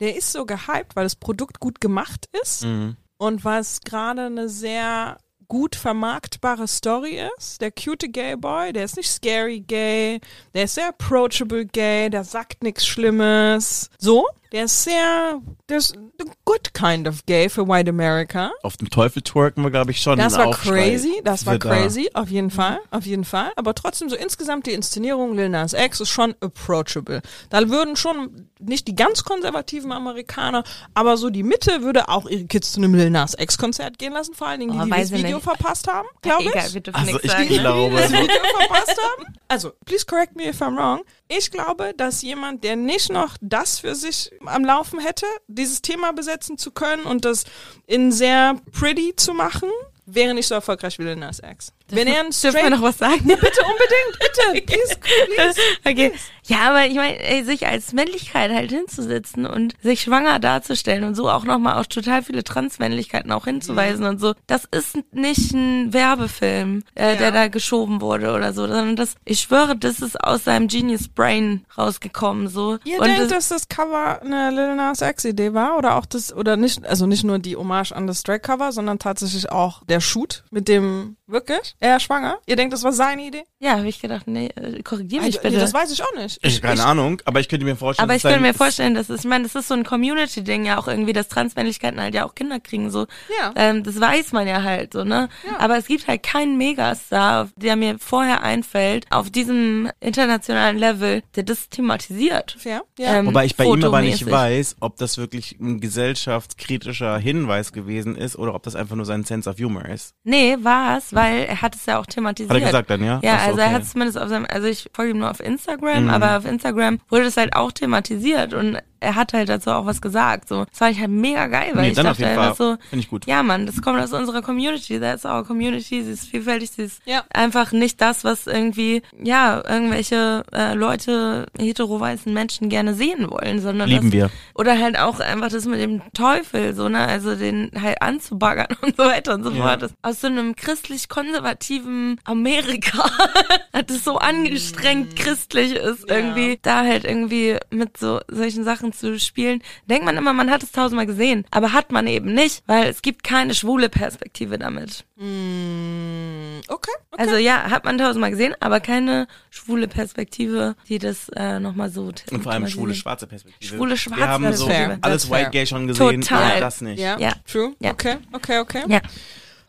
Der 0.00 0.16
ist 0.16 0.32
so 0.32 0.44
gehypt, 0.46 0.94
weil 0.96 1.04
das 1.04 1.16
Produkt 1.16 1.60
gut 1.60 1.80
gemacht 1.80 2.26
ist 2.42 2.64
Mhm. 2.64 2.96
und 3.16 3.44
weil 3.44 3.60
es 3.60 3.80
gerade 3.80 4.26
eine 4.26 4.48
sehr 4.48 5.18
gut 5.46 5.76
vermarktbare 5.76 6.66
Story 6.66 7.20
ist. 7.38 7.60
Der 7.60 7.70
cute 7.70 8.08
Gay 8.10 8.34
Boy, 8.36 8.72
der 8.72 8.84
ist 8.84 8.96
nicht 8.96 9.10
scary 9.10 9.60
gay, 9.60 10.20
der 10.54 10.64
ist 10.64 10.74
sehr 10.74 10.88
approachable 10.88 11.66
gay, 11.66 12.08
der 12.10 12.24
sagt 12.24 12.62
nichts 12.62 12.86
Schlimmes. 12.86 13.90
So, 13.98 14.26
der 14.54 14.64
ist 14.66 14.84
sehr, 14.84 15.40
der 15.68 15.76
ist 15.78 15.94
the 16.18 16.24
good 16.44 16.72
kind 16.72 17.08
of 17.08 17.26
gay 17.26 17.48
für 17.48 17.66
White 17.68 17.90
America. 17.90 18.52
Auf 18.62 18.76
dem 18.76 18.88
Teufel 18.88 19.20
twerken 19.20 19.62
wir, 19.64 19.70
glaube 19.72 19.90
ich, 19.90 20.00
schon. 20.00 20.16
Das 20.16 20.38
war 20.38 20.46
Aufschrei 20.46 20.90
crazy, 20.90 21.20
das 21.24 21.44
war 21.44 21.58
crazy, 21.58 22.08
auf 22.14 22.28
jeden 22.30 22.50
Fall, 22.50 22.78
auf 22.92 23.04
jeden 23.04 23.24
Fall. 23.24 23.50
Aber 23.56 23.74
trotzdem 23.74 24.08
so 24.08 24.14
insgesamt 24.16 24.66
die 24.66 24.72
Inszenierung 24.72 25.34
Lil 25.36 25.48
Nas 25.48 25.72
X 25.72 26.00
ist 26.00 26.08
schon 26.10 26.34
approachable. 26.40 27.20
Da 27.50 27.68
würden 27.68 27.96
schon 27.96 28.48
nicht 28.60 28.86
die 28.88 28.94
ganz 28.94 29.24
konservativen 29.24 29.90
Amerikaner, 29.92 30.62
aber 30.94 31.16
so 31.16 31.28
die 31.30 31.42
Mitte 31.42 31.82
würde 31.82 32.08
auch 32.08 32.26
ihre 32.26 32.44
Kids 32.46 32.72
zu 32.72 32.80
einem 32.80 32.94
Lil 32.94 33.10
Nas 33.10 33.34
X 33.38 33.58
Konzert 33.58 33.98
gehen 33.98 34.12
lassen, 34.12 34.34
vor 34.34 34.46
allen 34.46 34.60
Dingen 34.60 34.72
die, 34.72 34.78
Oh, 34.78 34.84
die 34.84 34.90
das 34.90 35.10
Video 35.10 35.36
nicht. 35.38 35.44
verpasst 35.44 35.88
haben, 35.88 36.06
glaube 36.22 36.44
Egal, 36.44 36.68
ich. 36.68 36.74
wir 36.74 36.80
dürfen 36.80 36.96
Also 37.00 37.18
ich 37.20 37.30
sagen. 37.30 37.42
Die, 37.42 37.48
die 37.54 37.58
glaube- 37.58 37.96
das 37.96 38.12
Video 38.12 38.36
verpasst 38.58 38.96
haben. 39.02 39.34
Also, 39.48 39.72
please 39.84 40.06
correct 40.06 40.36
me 40.36 40.48
if 40.48 40.60
I'm 40.62 40.76
wrong. 40.76 41.02
Ich 41.28 41.50
glaube, 41.50 41.92
dass 41.96 42.22
jemand, 42.22 42.64
der 42.64 42.76
nicht 42.76 43.10
noch 43.12 43.36
das 43.40 43.78
für 43.80 43.94
sich 43.94 44.30
am 44.48 44.64
Laufen 44.64 45.00
hätte, 45.00 45.26
dieses 45.46 45.82
Thema 45.82 46.12
besetzen 46.12 46.58
zu 46.58 46.70
können 46.70 47.04
und 47.04 47.24
das 47.24 47.44
in 47.86 48.12
sehr 48.12 48.60
pretty 48.72 49.14
zu 49.16 49.34
machen, 49.34 49.70
wäre 50.06 50.34
nicht 50.34 50.46
so 50.46 50.54
erfolgreich 50.54 50.98
wie 50.98 51.04
Lil 51.04 51.16
Nas 51.16 51.40
X. 51.40 51.72
Wenn 51.94 52.08
er 52.08 52.20
ein 52.20 52.30
Dürfen 52.30 52.62
wir 52.62 52.70
noch 52.70 52.82
was 52.82 52.98
sagen? 52.98 53.24
bitte 53.24 53.38
unbedingt, 53.40 54.18
bitte, 54.18 54.66
please, 54.66 54.96
please. 54.98 55.60
Okay. 55.86 56.12
Ja, 56.46 56.68
aber 56.70 56.86
ich 56.86 56.94
meine, 56.94 57.44
sich 57.44 57.66
als 57.66 57.94
Männlichkeit 57.94 58.50
halt 58.52 58.70
hinzusetzen 58.70 59.46
und 59.46 59.72
sich 59.82 60.02
schwanger 60.02 60.38
darzustellen 60.38 61.04
und 61.04 61.14
so 61.14 61.30
auch 61.30 61.44
nochmal 61.44 61.78
auf 61.80 61.86
total 61.86 62.22
viele 62.22 62.44
Transmännlichkeiten 62.44 63.32
auch 63.32 63.44
hinzuweisen 63.46 64.04
und 64.04 64.20
so, 64.20 64.34
das 64.46 64.64
ist 64.70 64.98
nicht 65.12 65.52
ein 65.54 65.94
Werbefilm, 65.94 66.82
äh, 66.94 67.12
Ja. 67.12 67.16
der 67.16 67.32
da 67.32 67.48
geschoben 67.48 68.02
wurde 68.02 68.34
oder 68.34 68.52
so, 68.52 68.62
sondern 68.66 68.94
das, 68.96 69.14
ich 69.24 69.40
schwöre, 69.40 69.74
das 69.76 70.00
ist 70.00 70.20
aus 70.22 70.44
seinem 70.44 70.68
Genius 70.68 71.08
Brain 71.08 71.64
rausgekommen, 71.78 72.48
so. 72.48 72.78
Ihr 72.84 72.98
und 73.00 73.06
denkt, 73.06 73.20
das, 73.22 73.28
dass 73.30 73.48
das 73.48 73.68
Cover 73.68 74.20
eine 74.20 74.50
Lil 74.50 74.74
Nas 74.76 75.00
X 75.00 75.24
Idee 75.24 75.54
war 75.54 75.78
oder 75.78 75.96
auch 75.96 76.04
das 76.04 76.30
oder 76.34 76.56
nicht 76.58 76.84
also 76.86 77.06
nicht 77.06 77.24
nur 77.24 77.38
die 77.38 77.56
Hommage 77.56 77.92
an 77.92 78.06
das 78.06 78.22
Drake 78.22 78.40
Cover, 78.40 78.70
sondern 78.72 78.98
tatsächlich 78.98 79.50
auch 79.50 79.82
der 79.84 80.00
Shoot 80.00 80.44
mit 80.50 80.68
dem 80.68 81.16
wirklich 81.26 81.74
er 81.84 82.00
schwanger. 82.00 82.38
Ihr 82.46 82.56
denkt, 82.56 82.72
das 82.72 82.82
war 82.82 82.92
seine 82.92 83.22
Idee? 83.26 83.44
ja, 83.58 83.78
habe 83.78 83.88
ich 83.88 84.00
gedacht, 84.00 84.26
nee, 84.26 84.48
äh, 84.56 84.82
korrigier 84.82 85.20
mich 85.20 85.28
Also, 85.28 85.38
bitte. 85.40 85.54
nee, 85.54 85.60
das 85.60 85.72
weiß 85.72 85.90
ich 85.90 86.02
auch 86.02 86.14
nicht. 86.16 86.38
Ich, 86.42 86.60
keine 86.60 86.84
Ahnung, 86.84 87.22
aber 87.24 87.40
ich 87.40 87.48
könnte 87.48 87.64
mir 87.64 87.76
vorstellen, 87.76 88.04
Aber 88.04 88.14
ich 88.14 88.22
dass 88.22 88.30
könnte 88.32 88.46
mir 88.46 88.52
vorstellen, 88.52 88.94
dass 88.94 89.08
es, 89.08 89.20
ich 89.20 89.26
meine, 89.26 89.44
das 89.44 89.54
ist 89.54 89.68
so 89.68 89.74
ein 89.74 89.84
Community-Ding 89.84 90.66
ja 90.66 90.78
auch 90.78 90.86
irgendwie, 90.86 91.14
dass 91.14 91.28
Transmännlichkeiten 91.28 91.98
halt 91.98 92.14
ja 92.14 92.26
auch 92.26 92.34
Kinder 92.34 92.60
kriegen, 92.60 92.90
so. 92.90 93.06
Ja. 93.40 93.52
Ähm, 93.56 93.82
das 93.82 93.98
weiß 93.98 94.32
man 94.32 94.46
ja 94.46 94.62
halt, 94.62 94.92
so, 94.92 95.04
ne? 95.04 95.30
Aber 95.58 95.78
es 95.78 95.86
gibt 95.86 96.06
halt 96.08 96.22
keinen 96.22 96.58
Megastar, 96.58 97.48
der 97.56 97.76
mir 97.76 97.98
vorher 97.98 98.42
einfällt, 98.42 99.06
auf 99.10 99.30
diesem 99.30 99.90
internationalen 100.00 100.76
Level, 100.76 101.22
der 101.34 101.44
das 101.44 101.70
thematisiert. 101.70 102.56
Fair. 102.58 102.82
Ja. 102.98 103.14
Ähm, 103.20 103.26
Wobei 103.26 103.46
ich 103.46 103.56
bei 103.56 103.64
ihm 103.64 103.82
aber 103.82 104.02
nicht 104.02 104.30
weiß, 104.30 104.76
ob 104.80 104.98
das 104.98 105.16
wirklich 105.16 105.58
ein 105.58 105.80
gesellschaftskritischer 105.80 107.18
Hinweis 107.18 107.72
gewesen 107.72 108.16
ist 108.16 108.36
oder 108.36 108.54
ob 108.54 108.62
das 108.62 108.76
einfach 108.76 108.96
nur 108.96 109.06
sein 109.06 109.24
Sense 109.24 109.48
of 109.48 109.56
Humor 109.58 109.86
ist. 109.86 110.14
Nee, 110.24 110.56
war 110.60 110.98
es, 110.98 111.14
weil 111.14 111.44
er 111.44 111.62
hat 111.64 111.74
es 111.74 111.86
ja 111.86 111.98
auch 111.98 112.06
thematisiert. 112.06 112.50
Hat 112.50 112.60
er 112.60 112.66
gesagt 112.66 112.90
dann, 112.90 113.02
ja? 113.02 113.18
Ja, 113.22 113.38
so, 113.38 113.46
also 113.46 113.58
er 113.60 113.66
okay. 113.66 113.74
hat 113.74 113.82
es 113.82 113.90
zumindest 113.92 114.18
auf 114.18 114.28
seinem, 114.28 114.46
also 114.48 114.68
ich 114.68 114.88
folge 114.92 115.10
ihm 115.12 115.18
nur 115.18 115.30
auf 115.30 115.40
Instagram, 115.40 116.04
Mhm. 116.04 116.10
aber 116.10 116.36
auf 116.38 116.44
Instagram 116.44 117.00
wurde 117.08 117.24
es 117.24 117.36
halt 117.36 117.56
auch 117.56 117.72
thematisiert 117.72 118.54
und 118.54 118.78
er 119.04 119.14
hat 119.14 119.32
halt 119.32 119.48
dazu 119.48 119.70
auch 119.70 119.86
was 119.86 120.00
gesagt. 120.00 120.48
So, 120.48 120.64
das 120.64 120.78
fand 120.78 120.92
ich 120.92 121.00
halt 121.00 121.10
mega 121.10 121.46
geil, 121.46 121.70
weil 121.74 121.82
Nee, 121.82 121.88
ich 121.90 121.94
dachte 121.96 122.26
einfach 122.26 122.56
so, 122.56 122.76
ich 122.92 123.08
gut. 123.08 123.26
ja 123.26 123.42
Mann, 123.42 123.66
das 123.66 123.80
kommt 123.82 124.00
aus 124.00 124.12
unserer 124.12 124.42
Community, 124.42 124.98
that's 124.98 125.24
our 125.24 125.44
Community, 125.44 126.02
sie 126.02 126.10
ist 126.12 126.26
vielfältig, 126.26 126.70
sie 126.70 126.82
ist 126.82 127.00
Ja. 127.04 127.22
einfach 127.32 127.72
nicht 127.72 128.00
das, 128.00 128.24
was 128.24 128.46
irgendwie, 128.46 129.02
ja, 129.22 129.62
irgendwelche 129.68 130.42
äh, 130.52 130.74
Leute, 130.74 131.46
hetero-weißen 131.58 132.32
Menschen 132.32 132.68
gerne 132.68 132.94
sehen 132.94 133.30
wollen, 133.30 133.60
sondern 133.60 133.88
Lieben 133.88 134.10
das, 134.10 134.12
wir. 134.12 134.30
oder 134.54 134.78
halt 134.78 134.98
auch 134.98 135.20
einfach 135.20 135.48
das 135.50 135.66
mit 135.66 135.80
dem 135.80 136.02
Teufel, 136.14 136.74
so, 136.74 136.88
ne, 136.88 137.00
also 137.06 137.34
den 137.34 137.70
halt 137.80 138.00
anzubaggern 138.02 138.68
und 138.82 138.96
so 138.96 139.04
weiter 139.04 139.34
und 139.34 139.44
so 139.44 139.50
Ja. 139.50 139.56
fort. 139.68 139.82
Das, 139.82 139.92
aus 140.02 140.20
so 140.20 140.26
einem 140.26 140.56
christlich-konservativen 140.56 142.20
Amerika, 142.24 143.04
das 143.72 143.96
es 143.96 144.04
so 144.04 144.18
angestrengt 144.18 145.16
christlich 145.16 145.72
ist, 145.74 146.08
Ja. 146.08 146.16
irgendwie, 146.16 146.58
da 146.62 146.84
halt 146.84 147.04
irgendwie 147.04 147.56
mit 147.70 147.96
so 147.96 148.20
solchen 148.28 148.64
Sachen 148.64 148.92
zu 148.94 149.18
spielen, 149.18 149.62
denkt 149.88 150.04
man 150.04 150.16
immer, 150.16 150.32
man 150.32 150.50
hat 150.50 150.62
es 150.62 150.72
tausendmal 150.72 151.06
gesehen, 151.06 151.44
aber 151.50 151.72
hat 151.72 151.92
man 151.92 152.06
eben 152.06 152.32
nicht, 152.34 152.62
weil 152.66 152.88
es 152.88 153.02
gibt 153.02 153.24
keine 153.24 153.54
schwule 153.54 153.88
Perspektive 153.88 154.58
damit. 154.58 155.04
Mm, 155.16 156.60
okay. 156.68 156.90
okay. 157.10 157.22
Also 157.22 157.36
ja, 157.36 157.70
hat 157.70 157.84
man 157.84 157.98
tausendmal 157.98 158.30
gesehen, 158.30 158.54
aber 158.60 158.80
keine 158.80 159.26
schwule 159.50 159.88
Perspektive, 159.88 160.76
die 160.88 160.98
das 160.98 161.28
äh, 161.36 161.60
nochmal 161.60 161.90
so 161.90 162.12
Und 162.30 162.42
vor 162.42 162.52
allem 162.52 162.66
schwule, 162.68 162.94
schwarze 162.94 163.26
Perspektive. 163.26 163.74
Schwule, 163.76 163.96
schwarze 163.96 164.20
Wir 164.20 164.28
haben 164.28 164.52
so 164.52 164.66
Perspektive. 164.66 164.98
alles 165.02 165.22
That's 165.22 165.24
fair. 165.28 165.38
White 165.46 165.50
Gay 165.50 165.66
schon 165.66 165.86
gesehen. 165.86 166.20
Total. 166.20 166.54
Ja, 166.54 166.60
das 166.60 166.80
nicht. 166.80 166.98
ja, 167.00 167.18
Ja. 167.18 167.32
true. 167.46 167.74
Ja. 167.80 167.92
Okay, 167.92 168.16
okay, 168.32 168.58
okay. 168.60 168.82
Ja. 168.88 169.00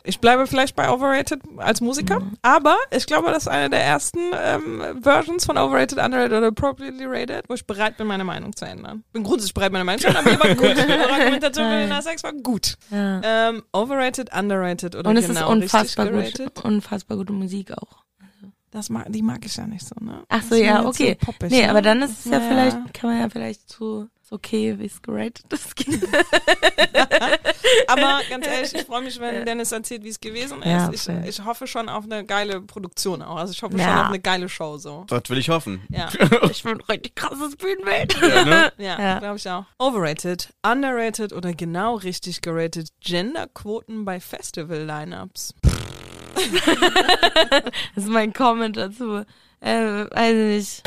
Ich 0.06 0.19
bleibe 0.19 0.48
vielleicht 0.48 0.76
bei 0.76 0.90
Overrated 0.90 1.41
als 1.57 1.82
Musiker, 1.82 2.22
aber 2.41 2.76
ich 2.91 3.06
glaube, 3.06 3.27
das 3.32 3.44
ist 3.44 3.48
eine 3.48 3.69
der 3.69 3.84
ersten 3.84 4.19
ähm, 4.34 5.02
Versions 5.02 5.45
von 5.45 5.57
Overrated, 5.57 5.98
Underrated 5.98 6.32
oder 6.38 6.48
Appropriately 6.48 7.06
Rated, 7.06 7.45
wo 7.49 7.53
ich 7.56 7.65
bereit 7.65 7.98
bin, 7.98 8.07
meine 8.07 8.23
Meinung 8.23 8.56
zu 8.56 8.65
ändern. 8.65 9.03
Bin 9.14 9.23
grundsätzlich 9.23 9.53
bereit, 9.53 9.72
meine 9.72 9.84
Meinung 9.84 10.02
zu 10.02 10.07
ändern, 10.07 10.27
aber 10.27 10.44
war 10.44 10.56
gut. 10.56 10.65
Eure 10.77 11.11
Argumentation 11.11 11.65
für 11.69 11.77
den 11.77 11.90
Nas 11.95 12.06
X 12.06 12.23
war 12.23 12.34
gut. 12.34 12.76
Ja. 12.91 13.22
Ähm, 13.23 13.64
overrated, 13.73 14.30
Underrated 14.34 14.95
oder 14.95 15.10
Und 15.10 15.18
es 15.18 15.27
genau 15.27 15.41
ist 15.41 15.48
unfassbar 15.64 16.10
gut, 16.10 16.64
unfassbar 16.64 17.18
gute 17.18 17.34
Musik 17.34 17.72
auch. 17.72 18.06
Das 18.72 18.90
mag, 18.90 19.06
die 19.10 19.22
mag 19.22 19.45
ich 19.45 19.56
ja 19.56 19.65
nicht 19.65 19.88
so, 19.88 19.95
ne? 20.03 20.23
Ach 20.27 20.41
so, 20.44 20.53
ja, 20.56 20.86
okay. 20.86 21.18
So 21.22 21.26
poppig, 21.27 21.49
nee, 21.49 21.61
ne? 21.61 21.69
aber 21.69 21.82
dann 21.82 22.02
ist 22.02 22.19
es 22.19 22.26
ja 22.26 22.40
Das- 22.40 22.48
vielleicht, 22.48 22.94
kann 22.94 23.10
man 23.10 23.19
ja 23.22 23.30
vielleicht 23.30 23.69
zu, 23.69 24.10
ist 24.26 24.31
okay, 24.31 24.73
wie 24.80 24.85
es 24.88 24.99
geratet 25.03 25.45
ist. 25.53 25.76
Aber 27.88 28.22
ganz 28.27 28.47
ehrlich, 28.47 28.73
ich 28.73 28.81
freue 28.84 29.03
mich, 29.03 29.19
wenn 29.19 29.45
Dennis 29.45 29.72
erzählt, 29.72 30.03
wie 30.03 30.10
es 30.10 30.19
gewesen 30.19 30.64
ist. 30.64 31.07
Ja, 31.07 31.19
ich, 31.22 31.27
ich 31.39 31.45
hoffe 31.45 31.68
schon 31.68 31.89
auf 31.89 32.06
eine 32.06 32.26
geile 32.26 32.60
Produktion 32.61 33.22
auch. 33.22 33.35
Also 33.38 33.52
ich 33.53 33.61
hoffe 33.61 33.77
Ja. 33.77 33.84
schon 33.85 33.97
auf 33.99 34.06
eine 34.07 34.19
geile 34.19 34.49
Show 34.49 34.77
so. 34.77 35.03
Das 35.07 35.30
will 35.30 35.38
ich 35.38 35.49
hoffen. 35.49 35.84
Ja, 35.89 36.10
ich 36.49 36.64
bin 36.64 36.81
richtig 36.81 37.14
krasses 37.15 37.56
Bühnenbild. 37.56 38.19
ne? 38.19 38.72
ja, 38.80 38.99
Ja. 38.99 39.19
glaube 39.19 39.38
ich 39.38 39.47
auch. 39.47 39.65
Overrated, 39.77 40.49
underrated 40.65 41.31
oder 41.31 41.53
genau 41.53 41.95
richtig 41.95 42.41
geratet 42.41 42.89
Genderquoten 43.02 44.06
bei 44.06 44.19
Festival-Lineups. 44.19 45.53
das 47.95 48.03
ist 48.03 48.10
mein 48.10 48.34
Comment 48.34 48.76
dazu. 48.76 49.23
Äh, 49.61 50.06
weiß 50.11 50.34
nicht. 50.34 50.84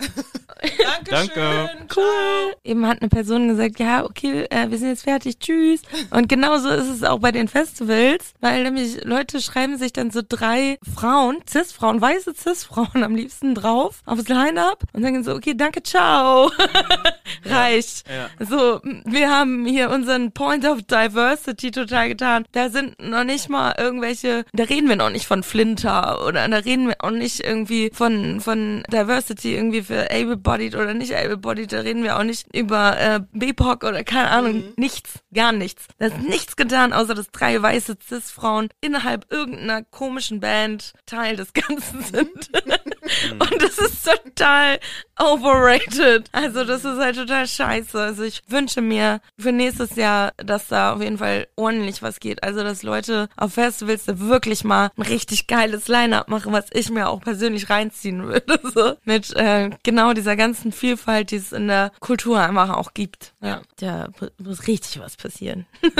Dankeschön. 1.08 1.34
Danke. 1.34 1.86
Cool. 1.96 2.54
Eben 2.64 2.86
hat 2.86 3.00
eine 3.00 3.08
Person 3.08 3.48
gesagt, 3.48 3.78
ja, 3.78 4.04
okay, 4.04 4.46
äh, 4.50 4.70
wir 4.70 4.78
sind 4.78 4.88
jetzt 4.88 5.04
fertig, 5.04 5.38
tschüss. 5.38 5.82
Und 6.10 6.28
genauso 6.28 6.68
ist 6.68 6.88
es 6.88 7.02
auch 7.02 7.18
bei 7.18 7.32
den 7.32 7.48
Festivals, 7.48 8.34
weil 8.40 8.62
nämlich 8.62 9.04
Leute 9.04 9.40
schreiben 9.40 9.78
sich 9.78 9.92
dann 9.92 10.10
so 10.10 10.20
drei 10.26 10.78
Frauen, 10.94 11.38
Cis-Frauen, 11.48 12.00
weiße 12.00 12.34
Cis-Frauen 12.34 13.02
am 13.02 13.14
liebsten 13.14 13.54
drauf 13.54 14.02
aufs 14.04 14.28
Line-Up 14.28 14.84
und 14.92 15.02
sagen 15.02 15.24
so, 15.24 15.34
okay, 15.34 15.54
danke, 15.54 15.82
ciao. 15.82 16.50
Reicht. 17.44 18.04
Ja. 18.08 18.46
So, 18.46 18.80
wir 19.04 19.30
haben 19.30 19.64
hier 19.66 19.90
unseren 19.90 20.32
Point 20.32 20.66
of 20.66 20.82
Diversity 20.82 21.70
total 21.70 22.08
getan. 22.08 22.44
Da 22.52 22.68
sind 22.68 23.00
noch 23.00 23.24
nicht 23.24 23.48
mal 23.48 23.74
irgendwelche, 23.78 24.44
da 24.52 24.64
reden 24.64 24.88
wir 24.88 24.96
noch 24.96 25.10
nicht 25.10 25.26
von 25.26 25.42
Flinter 25.42 26.26
oder 26.26 26.46
da 26.46 26.56
reden 26.58 26.88
wir 26.88 26.96
auch 27.00 27.10
nicht 27.10 27.40
irgendwie 27.40 27.90
von, 27.92 28.40
von 28.40 28.82
Diversity 28.92 29.54
irgendwie 29.54 29.82
für 29.90 30.08
able-bodied 30.08 30.76
oder 30.76 30.94
nicht 30.94 31.16
able-bodied. 31.16 31.72
Da 31.72 31.80
reden 31.80 32.04
wir 32.04 32.16
auch 32.16 32.22
nicht 32.22 32.46
über 32.54 32.96
äh, 32.96 33.20
BIPOC 33.32 33.82
oder 33.82 34.04
keine 34.04 34.30
Ahnung. 34.30 34.62
Nichts. 34.76 35.18
Gar 35.34 35.50
nichts. 35.50 35.88
Da 35.98 36.06
ist 36.06 36.18
nichts 36.20 36.54
getan, 36.54 36.92
außer 36.92 37.14
dass 37.14 37.32
drei 37.32 37.60
weiße 37.60 37.96
Cis-Frauen 38.00 38.68
innerhalb 38.80 39.26
irgendeiner 39.32 39.82
komischen 39.82 40.38
Band 40.38 40.92
Teil 41.06 41.34
des 41.34 41.52
Ganzen 41.54 42.02
sind. 42.12 42.50
Und 43.32 43.62
das 43.62 43.78
ist 43.78 44.04
total 44.04 44.78
overrated. 45.18 46.28
Also 46.32 46.64
das 46.64 46.84
ist 46.84 46.98
halt 46.98 47.16
total 47.16 47.46
scheiße. 47.46 48.00
Also 48.00 48.22
ich 48.22 48.42
wünsche 48.48 48.80
mir 48.80 49.20
für 49.38 49.52
nächstes 49.52 49.96
Jahr, 49.96 50.32
dass 50.38 50.68
da 50.68 50.94
auf 50.94 51.02
jeden 51.02 51.18
Fall 51.18 51.46
ordentlich 51.56 52.02
was 52.02 52.20
geht. 52.20 52.42
Also 52.42 52.62
dass 52.62 52.82
Leute 52.82 53.28
auf 53.36 53.54
Festivals 53.54 54.04
da 54.04 54.18
wirklich 54.18 54.64
mal 54.64 54.90
ein 54.96 55.02
richtig 55.02 55.46
geiles 55.46 55.88
Line-Up 55.88 56.28
machen, 56.28 56.52
was 56.52 56.66
ich 56.72 56.90
mir 56.90 57.08
auch 57.08 57.20
persönlich 57.20 57.70
reinziehen 57.70 58.26
würde. 58.26 58.60
So. 58.72 58.94
Mit 59.04 59.34
äh, 59.34 59.70
genau 59.82 60.12
dieser 60.12 60.36
ganzen 60.36 60.70
Vielfalt, 60.70 61.32
die 61.32 61.36
es 61.36 61.50
in 61.50 61.66
der 61.66 61.90
Kultur 61.98 62.40
einfach 62.40 62.70
auch 62.70 62.94
gibt. 62.94 63.34
Ja, 63.42 63.62
da 63.80 64.10
muss 64.38 64.68
richtig 64.68 65.00
was 65.00 65.16
passieren. 65.16 65.66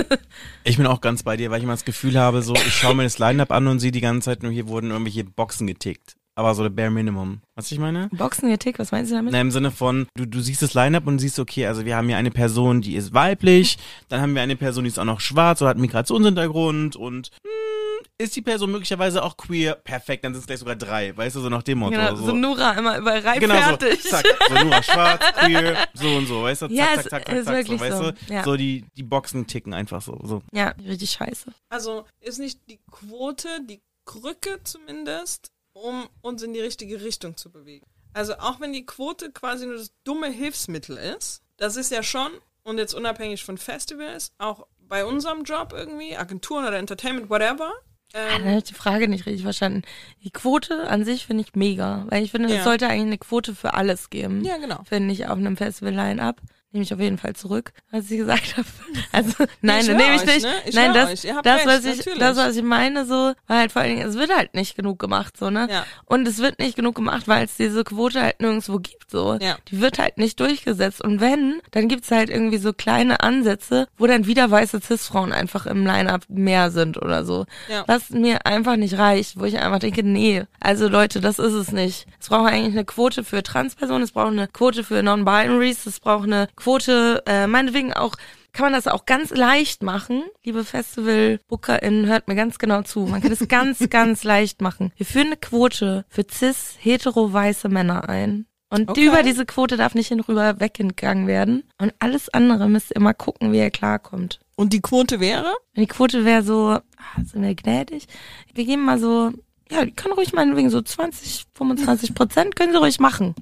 Ich 0.62 0.76
bin 0.76 0.86
auch 0.86 1.00
ganz 1.00 1.22
bei 1.22 1.36
dir, 1.36 1.50
weil 1.50 1.58
ich 1.58 1.64
immer 1.64 1.72
das 1.72 1.84
Gefühl 1.84 2.18
habe, 2.18 2.42
so, 2.42 2.54
ich 2.54 2.74
schaue 2.74 2.94
mir 2.94 3.02
das 3.02 3.18
Line-Up 3.18 3.50
an 3.50 3.66
und 3.66 3.80
sehe 3.80 3.90
die 3.90 4.00
ganze 4.00 4.26
Zeit 4.26 4.42
nur, 4.42 4.52
hier 4.52 4.68
wurden 4.68 4.90
irgendwelche 4.90 5.24
Boxen 5.24 5.66
getickt. 5.66 6.16
Aber 6.40 6.54
so 6.54 6.62
der 6.62 6.70
Bare 6.70 6.90
Minimum. 6.90 7.42
Was 7.54 7.70
ich 7.70 7.78
meine? 7.78 8.08
Boxen-Tick, 8.12 8.78
was 8.78 8.92
meinst 8.92 9.10
du 9.12 9.16
damit? 9.16 9.30
Na, 9.30 9.42
im 9.42 9.50
Sinne 9.50 9.70
von, 9.70 10.06
du, 10.16 10.24
du 10.24 10.40
siehst 10.40 10.62
das 10.62 10.72
Line-Up 10.72 11.06
und 11.06 11.18
siehst, 11.18 11.38
okay, 11.38 11.66
also 11.66 11.84
wir 11.84 11.94
haben 11.96 12.08
hier 12.08 12.16
eine 12.16 12.30
Person, 12.30 12.80
die 12.80 12.94
ist 12.96 13.12
weiblich, 13.12 13.76
dann 14.08 14.22
haben 14.22 14.34
wir 14.34 14.40
eine 14.40 14.56
Person, 14.56 14.84
die 14.84 14.88
ist 14.88 14.98
auch 14.98 15.04
noch 15.04 15.20
schwarz 15.20 15.60
oder 15.60 15.68
hat 15.68 15.76
einen 15.76 15.82
Migrationshintergrund 15.82 16.96
und 16.96 17.30
hm, 17.44 18.06
ist 18.16 18.36
die 18.36 18.40
Person 18.40 18.72
möglicherweise 18.72 19.22
auch 19.22 19.36
queer? 19.36 19.74
Perfekt, 19.74 20.24
dann 20.24 20.32
sind 20.32 20.40
es 20.40 20.46
gleich 20.46 20.60
sogar 20.60 20.76
drei, 20.76 21.14
weißt 21.14 21.36
du, 21.36 21.40
so 21.40 21.50
nach 21.50 21.62
dem 21.62 21.80
Motto. 21.80 21.90
Genau, 21.90 22.14
so 22.16 22.32
Nura 22.32 22.72
immer 22.72 22.96
überall 22.96 23.20
rein 23.20 23.38
Genau 23.38 23.56
fertig. 23.56 24.02
so, 24.02 24.08
zack, 24.08 24.24
so 24.48 24.54
nur 24.64 24.82
schwarz, 24.82 25.22
queer, 25.44 25.88
so 25.92 26.08
und 26.08 26.26
so, 26.26 26.42
weißt 26.42 26.62
du, 26.62 26.68
zack, 26.68 26.74
Ja, 26.74 26.86
zack, 26.86 26.96
es 26.96 27.04
zack, 27.04 27.26
zack, 27.26 27.36
ist 27.36 27.44
zack, 27.44 27.66
so, 27.66 27.80
weißt 27.80 27.98
so, 27.98 28.10
du, 28.12 28.32
ja. 28.32 28.44
so 28.44 28.56
die, 28.56 28.86
die 28.96 29.02
Boxen 29.02 29.46
ticken 29.46 29.74
einfach 29.74 30.00
so, 30.00 30.18
so. 30.22 30.40
Ja, 30.52 30.72
richtig 30.88 31.10
scheiße. 31.10 31.52
Also 31.68 32.06
ist 32.20 32.38
nicht 32.38 32.60
die 32.70 32.80
Quote 32.90 33.48
die 33.68 33.82
Krücke 34.06 34.58
zumindest, 34.64 35.52
um 35.72 36.08
uns 36.20 36.42
in 36.42 36.52
die 36.52 36.60
richtige 36.60 37.02
Richtung 37.02 37.36
zu 37.36 37.50
bewegen. 37.50 37.86
Also 38.12 38.34
auch 38.38 38.60
wenn 38.60 38.72
die 38.72 38.84
Quote 38.86 39.30
quasi 39.30 39.66
nur 39.66 39.76
das 39.76 39.92
dumme 40.04 40.28
Hilfsmittel 40.30 40.96
ist, 40.96 41.42
das 41.56 41.76
ist 41.76 41.90
ja 41.92 42.02
schon, 42.02 42.30
und 42.62 42.78
jetzt 42.78 42.94
unabhängig 42.94 43.44
von 43.44 43.56
Festivals, 43.58 44.32
auch 44.38 44.66
bei 44.80 45.04
unserem 45.04 45.44
Job 45.44 45.72
irgendwie, 45.76 46.16
Agenturen 46.16 46.64
oder 46.66 46.78
Entertainment, 46.78 47.30
whatever. 47.30 47.70
Ah, 48.12 48.18
Ähm, 48.18 48.28
Dann 48.38 48.44
habe 48.46 48.58
ich 48.58 48.64
die 48.64 48.74
Frage 48.74 49.06
nicht 49.06 49.26
richtig 49.26 49.42
verstanden. 49.44 49.82
Die 50.24 50.32
Quote 50.32 50.88
an 50.88 51.04
sich 51.04 51.26
finde 51.26 51.44
ich 51.44 51.54
mega, 51.54 52.06
weil 52.08 52.24
ich 52.24 52.32
finde, 52.32 52.48
Ja. 52.52 52.56
es 52.58 52.64
sollte 52.64 52.88
eigentlich 52.88 53.02
eine 53.06 53.18
Quote 53.18 53.54
für 53.54 53.74
alles 53.74 54.10
geben. 54.10 54.44
ja, 54.44 54.56
genau. 54.56 54.82
Finde 54.82 55.12
ich 55.14 55.26
auf 55.28 55.38
einem 55.38 55.56
Festival-Line-Up. 55.56 56.40
Nehme 56.72 56.84
ich 56.84 56.94
auf 56.94 57.00
jeden 57.00 57.18
Fall 57.18 57.34
zurück, 57.34 57.72
was 57.90 58.10
ich 58.10 58.18
gesagt 58.18 58.54
habe. 58.56 58.66
Also, 59.10 59.44
nein, 59.60 59.80
Ich 59.80 59.88
nehme 59.88 60.14
ich 60.14 60.20
euch, 60.22 60.26
nicht. 60.26 60.42
ne? 60.42 60.52
Ich 60.66 60.74
nein, 60.74 60.94
das, 60.94 61.22
das, 61.22 61.66
was 61.66 61.84
recht, 61.84 61.86
ich, 61.86 61.96
natürlich. 61.98 62.18
das, 62.20 62.36
was 62.36 62.56
ich 62.56 62.62
meine, 62.62 63.04
so, 63.06 63.32
war 63.48 63.58
halt 63.58 63.72
vor 63.72 63.82
allen 63.82 63.96
Dingen, 63.96 64.08
es 64.08 64.14
wird 64.16 64.32
halt 64.34 64.54
nicht 64.54 64.76
genug 64.76 64.98
gemacht, 65.00 65.36
so, 65.36 65.50
ne? 65.50 65.66
Ja. 65.68 65.84
Und 66.04 66.28
es 66.28 66.38
wird 66.38 66.60
nicht 66.60 66.76
genug 66.76 66.94
gemacht, 66.94 67.26
weil 67.26 67.44
es 67.44 67.56
diese 67.56 67.82
Quote 67.82 68.20
halt 68.22 68.40
nirgendwo 68.40 68.78
gibt, 68.78 69.10
so. 69.10 69.36
Ja. 69.40 69.56
Die 69.68 69.80
wird 69.80 69.98
halt 69.98 70.16
nicht 70.18 70.38
durchgesetzt. 70.38 71.02
Und 71.02 71.20
wenn, 71.20 71.60
dann 71.72 71.88
gibt's 71.88 72.10
halt 72.12 72.30
irgendwie 72.30 72.58
so 72.58 72.72
kleine 72.72 73.20
Ansätze, 73.20 73.88
wo 73.98 74.06
dann 74.06 74.26
wieder 74.26 74.48
weiße 74.50 74.80
Cis-Frauen 74.80 75.32
einfach 75.32 75.66
im 75.66 75.84
Line-Up 75.84 76.22
mehr 76.28 76.70
sind 76.70 76.96
oder 77.02 77.24
so. 77.24 77.46
Ja. 77.68 77.82
Was 77.88 78.10
mir 78.10 78.46
einfach 78.46 78.76
nicht 78.76 78.96
reicht, 78.96 79.40
wo 79.40 79.44
ich 79.44 79.58
einfach 79.58 79.80
denke, 79.80 80.04
nee, 80.04 80.44
also 80.60 80.86
Leute, 80.88 81.20
das 81.20 81.40
ist 81.40 81.52
es 81.54 81.72
nicht. 81.72 82.06
Es 82.20 82.28
braucht 82.28 82.52
eigentlich 82.52 82.74
eine 82.74 82.84
Quote 82.84 83.24
für 83.24 83.42
Transpersonen, 83.42 84.02
es 84.02 84.12
braucht 84.12 84.28
eine 84.28 84.46
Quote 84.46 84.84
für 84.84 85.02
Non-Binaries, 85.02 85.86
es 85.86 85.98
braucht 85.98 86.24
eine 86.24 86.48
Quote, 86.60 87.22
äh, 87.26 87.46
meinetwegen 87.46 87.92
auch, 87.92 88.14
kann 88.52 88.64
man 88.64 88.72
das 88.72 88.86
auch 88.86 89.06
ganz 89.06 89.30
leicht 89.30 89.82
machen. 89.82 90.22
Liebe 90.44 90.64
Festival-BookerInnen, 90.64 92.06
hört 92.06 92.28
mir 92.28 92.34
ganz 92.34 92.58
genau 92.58 92.82
zu. 92.82 93.00
Man 93.00 93.20
kann 93.20 93.32
es 93.32 93.40
ganz, 93.48 93.78
ganz 93.90 94.24
leicht 94.24 94.60
machen. 94.60 94.92
Wir 94.96 95.06
führen 95.06 95.26
eine 95.28 95.36
Quote 95.36 96.04
für 96.08 96.24
cis, 96.30 96.74
hetero, 96.78 97.32
weiße 97.32 97.68
Männer 97.68 98.08
ein. 98.08 98.46
Und 98.72 98.88
Okay. 98.90 99.06
über 99.06 99.22
diese 99.24 99.46
Quote 99.46 99.76
darf 99.76 99.94
nicht 99.94 100.08
hinüber 100.08 100.60
weggegangen 100.60 101.26
werden. 101.26 101.64
Und 101.78 101.92
alles 101.98 102.28
andere 102.28 102.68
müsst 102.68 102.92
ihr 102.94 103.00
mal 103.00 103.14
gucken, 103.14 103.52
wie 103.52 103.58
ihr 103.58 103.70
klarkommt. 103.70 104.40
Und 104.54 104.72
die 104.72 104.80
Quote 104.80 105.18
wäre? 105.20 105.52
Die 105.76 105.86
Quote 105.86 106.24
wäre 106.24 106.42
so, 106.42 106.68
ah, 106.68 106.80
sind 107.24 107.42
wir 107.42 107.54
gnädig? 107.54 108.06
Wir 108.54 108.64
geben 108.64 108.84
mal 108.84 108.98
so, 108.98 109.32
ja, 109.70 109.84
die 109.84 109.92
können 109.92 110.14
ruhig 110.14 110.32
meinetwegen 110.32 110.70
so 110.70 110.80
20, 110.82 111.46
25 111.54 112.14
Prozent 112.14 112.54
können 112.56 112.72
sie 112.72 112.78
ruhig 112.78 113.00
machen. 113.00 113.34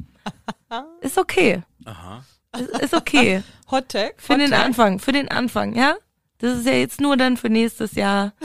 Ist 1.00 1.18
okay. 1.18 1.62
Aha. 1.84 2.24
Ist, 2.56 2.82
ist 2.82 2.94
okay. 2.94 3.42
Hot 3.70 3.88
Tag? 3.90 4.14
Für 4.16 4.34
Hot 4.34 4.40
den 4.40 4.50
Tag. 4.50 4.64
Anfang, 4.64 4.98
für 4.98 5.12
den 5.12 5.28
Anfang, 5.28 5.74
ja? 5.74 5.96
Das 6.38 6.58
ist 6.58 6.66
ja 6.66 6.72
jetzt 6.72 7.00
nur 7.00 7.16
dann 7.16 7.36
für 7.36 7.50
nächstes 7.50 7.94
Jahr. 7.94 8.32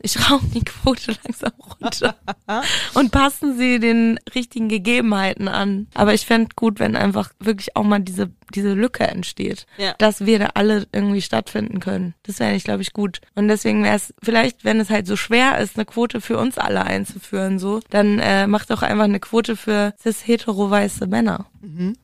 Ich 0.00 0.12
schraube 0.14 0.46
die 0.52 0.64
Quote 0.64 1.16
langsam 1.24 1.52
runter. 1.80 2.16
Und 2.94 3.12
passen 3.12 3.56
sie 3.56 3.78
den 3.78 4.18
richtigen 4.34 4.68
Gegebenheiten 4.68 5.46
an. 5.46 5.86
Aber 5.94 6.12
ich 6.12 6.26
fänd 6.26 6.56
gut, 6.56 6.80
wenn 6.80 6.96
einfach 6.96 7.30
wirklich 7.38 7.76
auch 7.76 7.84
mal 7.84 8.00
diese, 8.00 8.32
diese 8.54 8.72
Lücke 8.74 9.04
entsteht. 9.04 9.66
Ja. 9.78 9.94
Dass 9.98 10.26
wir 10.26 10.38
da 10.38 10.50
alle 10.54 10.86
irgendwie 10.92 11.22
stattfinden 11.22 11.80
können. 11.80 12.14
Das 12.22 12.38
wäre 12.38 12.54
ich, 12.54 12.64
glaube 12.64 12.82
ich, 12.82 12.92
gut. 12.92 13.20
Und 13.34 13.48
deswegen 13.48 13.82
wäre 13.84 13.96
es 13.96 14.14
vielleicht, 14.22 14.64
wenn 14.64 14.80
es 14.80 14.90
halt 14.90 15.06
so 15.06 15.16
schwer 15.16 15.58
ist, 15.58 15.76
eine 15.76 15.84
Quote 15.84 16.20
für 16.20 16.38
uns 16.38 16.58
alle 16.58 16.84
einzuführen, 16.84 17.58
so, 17.58 17.80
dann 17.90 18.18
äh, 18.18 18.46
macht 18.46 18.70
doch 18.70 18.82
einfach 18.82 19.04
eine 19.04 19.20
Quote 19.20 19.56
für 19.56 19.94
cis-hetero-weiße 20.02 21.06
Männer. 21.06 21.46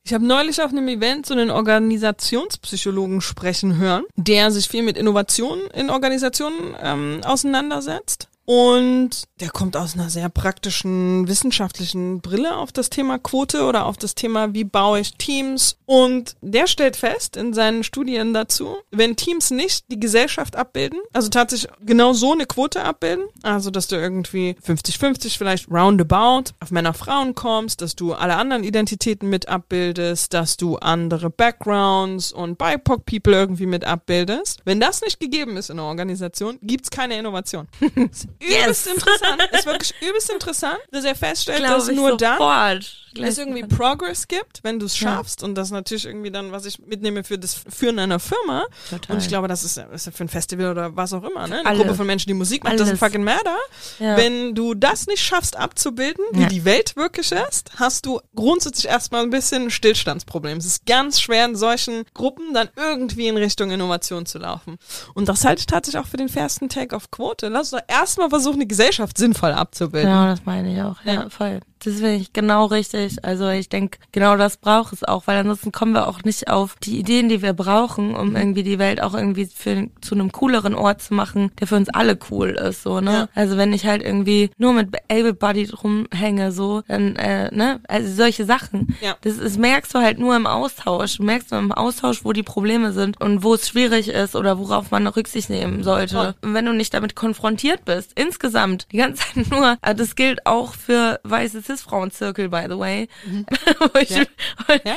Ich 0.05 0.13
habe 0.13 0.27
neulich 0.27 0.61
auf 0.61 0.73
einem 0.73 0.89
Event 0.89 1.27
so 1.27 1.35
einen 1.35 1.51
Organisationspsychologen 1.51 3.21
sprechen 3.21 3.77
hören, 3.77 4.05
der 4.17 4.51
sich 4.51 4.69
viel 4.69 4.83
mit 4.83 4.97
Innovationen 4.97 5.69
in 5.69 5.89
Organisationen 5.89 6.75
ähm, 6.83 7.21
auseinandersetzt. 7.25 8.29
Und 8.45 9.25
der 9.41 9.51
kommt 9.51 9.77
aus 9.77 9.95
einer 9.95 10.11
sehr 10.11 10.29
praktischen 10.29 11.29
wissenschaftlichen 11.29 12.21
Brille 12.21 12.57
auf 12.57 12.73
das 12.73 12.91
Thema 12.91 13.19
Quote 13.19 13.65
oder 13.65 13.87
auf 13.87 13.97
das 13.97 14.15
Thema, 14.15 14.53
wie 14.53 14.65
baue 14.65 15.01
ich 15.01 15.15
Teams. 15.15 15.79
Und 15.87 16.37
der 16.41 16.67
stellt 16.67 16.97
fest 16.97 17.37
in 17.37 17.55
seinen 17.55 17.85
Studien 17.85 18.35
dazu, 18.35 18.77
wenn 18.91 19.17
Teams 19.17 19.51
nicht 19.51 19.85
die 19.91 20.01
Gesellschaft 20.01 20.57
abbilden, 20.57 20.99
also 21.13 21.29
tatsächlich 21.29 21.71
genau 21.81 22.13
so 22.13 22.33
eine 22.33 22.47
Quote 22.47 22.83
abbilden, 22.83 23.27
also 23.43 23.71
dass 23.71 23.89
du 23.89 23.97
irgendwie 23.97 24.57
50-50 24.65 25.39
vielleicht 25.39 25.71
roundabout 25.71 26.53
auf 26.61 26.71
Männer-Frauen 26.71 27.35
kommst, 27.35 27.81
dass 27.81 27.95
du 27.95 28.13
alle 28.15 28.37
anderen 28.37 28.65
Identitäten 28.65 29.29
mit 29.29 29.49
abbildest, 29.49 30.35
dass 30.35 30.57
du 30.57 30.77
andere 30.77 31.31
Backgrounds 31.31 32.33
und 32.33 32.59
BIPOC-People 32.59 33.33
irgendwie 33.33 33.67
mit 33.67 33.85
abbildest. 33.85 34.61
Wenn 34.65 34.81
das 34.81 35.01
nicht 35.01 35.21
gegeben 35.21 35.57
ist 35.57 35.71
in 35.71 35.79
einer 35.79 35.89
Organisation, 35.89 36.59
gibt's 36.63 36.91
keine 36.91 37.19
Innovation. 37.19 37.69
Übelst 38.41 38.87
interessant. 38.87 39.43
Ist 39.53 39.67
wirklich 39.67 39.95
übelst 40.01 40.31
interessant, 40.31 40.79
dass 40.91 41.05
er 41.05 41.15
feststellt, 41.15 41.63
dass 41.63 41.87
Glaube 41.87 41.93
ich 41.93 41.97
nur 41.97 42.17
dann 42.17 42.39
sofort. 42.39 42.97
es 43.29 43.39
irgendwie 43.39 43.63
Progress 43.65 44.27
gibt, 44.29 44.61
wenn 44.65 44.79
du 44.79 44.87
es 44.87 44.97
schaffst 44.97 45.43
und 45.43 45.55
das 45.55 45.71
natürlich 45.71 46.07
irgendwie 46.07 46.31
dann, 46.31 46.51
was 46.53 46.65
ich 46.65 46.79
mitnehme 46.79 47.25
für 47.25 47.39
das 47.39 47.55
Führen 47.69 47.99
einer 47.99 48.19
Firma. 48.19 48.65
Total. 48.91 49.17
Und 49.17 49.23
ich 49.23 49.29
glaube, 49.29 49.49
das 49.49 49.65
ist, 49.65 49.77
ja- 49.77 49.85
ist 49.85 50.07
ja 50.07 50.13
für 50.13 50.25
ein 50.25 50.29
Festival 50.29 50.71
oder 50.71 50.97
was 50.97 51.13
auch 51.13 51.23
immer, 51.25 51.47
ne? 51.47 51.59
Eine 51.61 51.67
Alles. 51.69 51.81
Gruppe 51.83 51.95
von 51.95 52.07
Menschen, 52.07 52.29
die 52.29 52.35
Musik 52.35 52.65
macht, 52.65 52.75
das 52.75 52.83
Alles. 52.83 52.93
ist 52.95 52.99
fucking 53.01 53.23
matter. 53.25 53.57
Ja. 53.99 54.17
Wenn 54.17 54.55
du 54.55 54.75
das 54.75 55.07
nicht 55.07 55.23
schaffst 55.23 55.57
abzubilden, 55.57 56.25
wie 56.33 56.43
Ja. 56.43 56.49
die 56.49 56.65
Welt 56.65 56.97
wirklich 56.97 57.33
ist, 57.33 57.71
hast 57.77 58.07
du 58.07 58.21
grundsätzlich 58.35 58.87
erstmal 58.87 59.23
ein 59.23 59.31
bisschen 59.31 59.65
ein 59.65 59.71
Stillstandsproblem. 59.71 60.59
Es 60.59 60.65
ist 60.67 60.87
ganz 60.87 61.21
schwer 61.21 61.45
in 61.45 61.57
solchen 61.57 62.05
Gruppen 62.15 62.55
dann 62.55 62.69
irgendwie 62.77 63.29
in 63.29 63.37
Richtung 63.37 63.71
Innovation 63.71 64.25
zu 64.27 64.39
laufen. 64.39 64.79
Und 65.15 65.29
das 65.29 65.45
halte 65.45 65.61
ich 65.61 65.67
tatsächlich 65.67 66.03
auch 66.03 66.07
für 66.09 66.17
den 66.17 66.29
fairsten 66.29 66.69
Take 66.69 66.97
auf 66.97 67.11
Quote. 67.11 67.49
Lass 67.49 67.73
uns 67.73 67.83
doch 67.83 67.95
erstmal 67.95 68.22
versuchen, 68.31 68.61
die 68.61 68.69
Gesellschaft 68.69 69.17
sinnvoll 69.19 69.53
abzubilden. 69.53 70.11
Genau, 70.11 70.27
das 70.27 70.45
meine 70.45 70.73
ich 70.73 70.81
auch. 70.83 70.97
Ja, 71.05 71.13
Ja. 71.15 71.31
voll. 71.31 71.61
Das 71.85 71.95
finde 71.95 72.15
ich 72.15 72.33
genau 72.33 72.67
richtig. 72.67 73.25
Also 73.25 73.49
ich 73.49 73.69
denke, 73.69 73.99
genau 74.13 74.37
das 74.37 74.57
braucht 74.57 74.93
es 74.93 75.03
auch, 75.03 75.27
weil 75.27 75.39
ansonsten 75.39 75.73
kommen 75.73 75.93
wir 75.93 76.09
auch 76.09 76.23
nicht 76.23 76.49
auf 76.49 76.77
die 76.83 76.99
Ideen, 76.99 77.29
die 77.29 77.43
wir 77.43 77.53
brauchen, 77.53 78.15
um 78.15 78.37
irgendwie 78.37 78.63
die 78.63 78.79
Welt 78.79 79.03
auch 79.03 79.15
irgendwie 79.15 79.47
für, 79.47 79.89
zu 80.01 80.15
einem 80.15 80.31
cooleren 80.31 80.75
Ort 80.75 81.03
zu 81.03 81.15
machen, 81.15 81.51
der 81.59 81.67
für 81.67 81.77
uns 81.77 81.89
alle 81.89 82.17
cool 82.31 82.51
ist, 82.51 82.83
so, 82.83 83.01
ne? 83.01 83.13
Ja. 83.13 83.29
Also 83.35 83.57
wenn 83.57 83.73
ich 83.73 83.87
halt 83.87 84.03
irgendwie 84.03 84.51
nur 84.59 84.73
mit 84.73 84.97
Able 85.11 85.35
Bodied 85.35 85.83
rumhänge, 85.83 86.53
so, 86.53 86.83
dann, 86.87 87.17
äh, 87.17 87.53
ne? 87.55 87.81
Also 87.89 88.15
solche 88.15 88.45
Sachen. 88.45 88.97
Ja. 89.01 89.17
Das 89.23 89.39
ist, 89.39 89.59
merkst 89.59 89.95
du 89.95 89.99
halt 89.99 90.19
nur 90.19 90.37
im 90.37 90.47
Austausch. 90.47 91.17
Du 91.17 91.25
merkst 91.25 91.51
nur 91.51 91.61
im 91.61 91.73
Austausch, 91.73 92.25
wo 92.25 92.33
die 92.33 92.43
Probleme 92.43 92.93
sind 92.93 93.21
und 93.21 93.43
wo 93.43 93.55
es 93.55 93.69
schwierig 93.69 94.09
ist 94.09 94.37
oder 94.37 94.59
worauf 94.59 94.91
man 94.91 95.07
Rücksicht 95.07 95.51
nehmen 95.51 95.83
sollte. 95.83 96.35
Und 96.43 96.55
wenn 96.55 96.67
du 96.67 96.73
nicht 96.73 96.95
damit 96.95 97.17
konfrontiert 97.17 97.85
bist, 97.85 98.13
insgesamt, 98.15 98.87
die 98.93 98.99
ganze 98.99 99.23
Zeit 99.23 99.51
nur, 99.51 99.77
äh, 99.83 99.95
das 99.95 100.15
gilt 100.15 100.47
auch 100.47 100.75
für 100.75 101.21
weiße 101.25 101.63
Cis-Frauen-Zirkel, 101.77 102.49
by 102.49 102.67
the 102.69 102.79
way. 102.79 103.09
Wo 103.79 103.99
ich, 103.99 104.11
Ja. 104.11 104.25
Ja? 104.85 104.97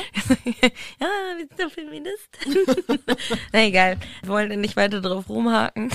ja, 1.00 1.06
wir 1.36 1.46
sind 1.48 1.60
doch 1.60 1.70
Feministen. 1.70 3.00
Na 3.52 3.60
egal, 3.64 3.96
wir 4.22 4.28
wollen 4.30 4.60
nicht 4.60 4.76
weiter 4.76 5.00
drauf 5.00 5.28
rumhaken. 5.28 5.90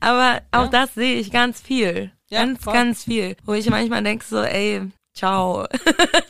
Aber 0.00 0.42
auch 0.52 0.64
Ja. 0.64 0.68
das 0.68 0.94
sehe 0.94 1.18
ich 1.18 1.30
ganz 1.32 1.60
viel. 1.60 2.12
Ja, 2.28 2.44
ganz, 2.44 2.62
voll. 2.62 2.74
ganz 2.74 3.04
viel. 3.04 3.36
Wo 3.44 3.54
ich 3.54 3.68
manchmal 3.70 4.02
denke 4.02 4.24
so, 4.24 4.40
ey, 4.42 4.82
ciao. 5.14 5.66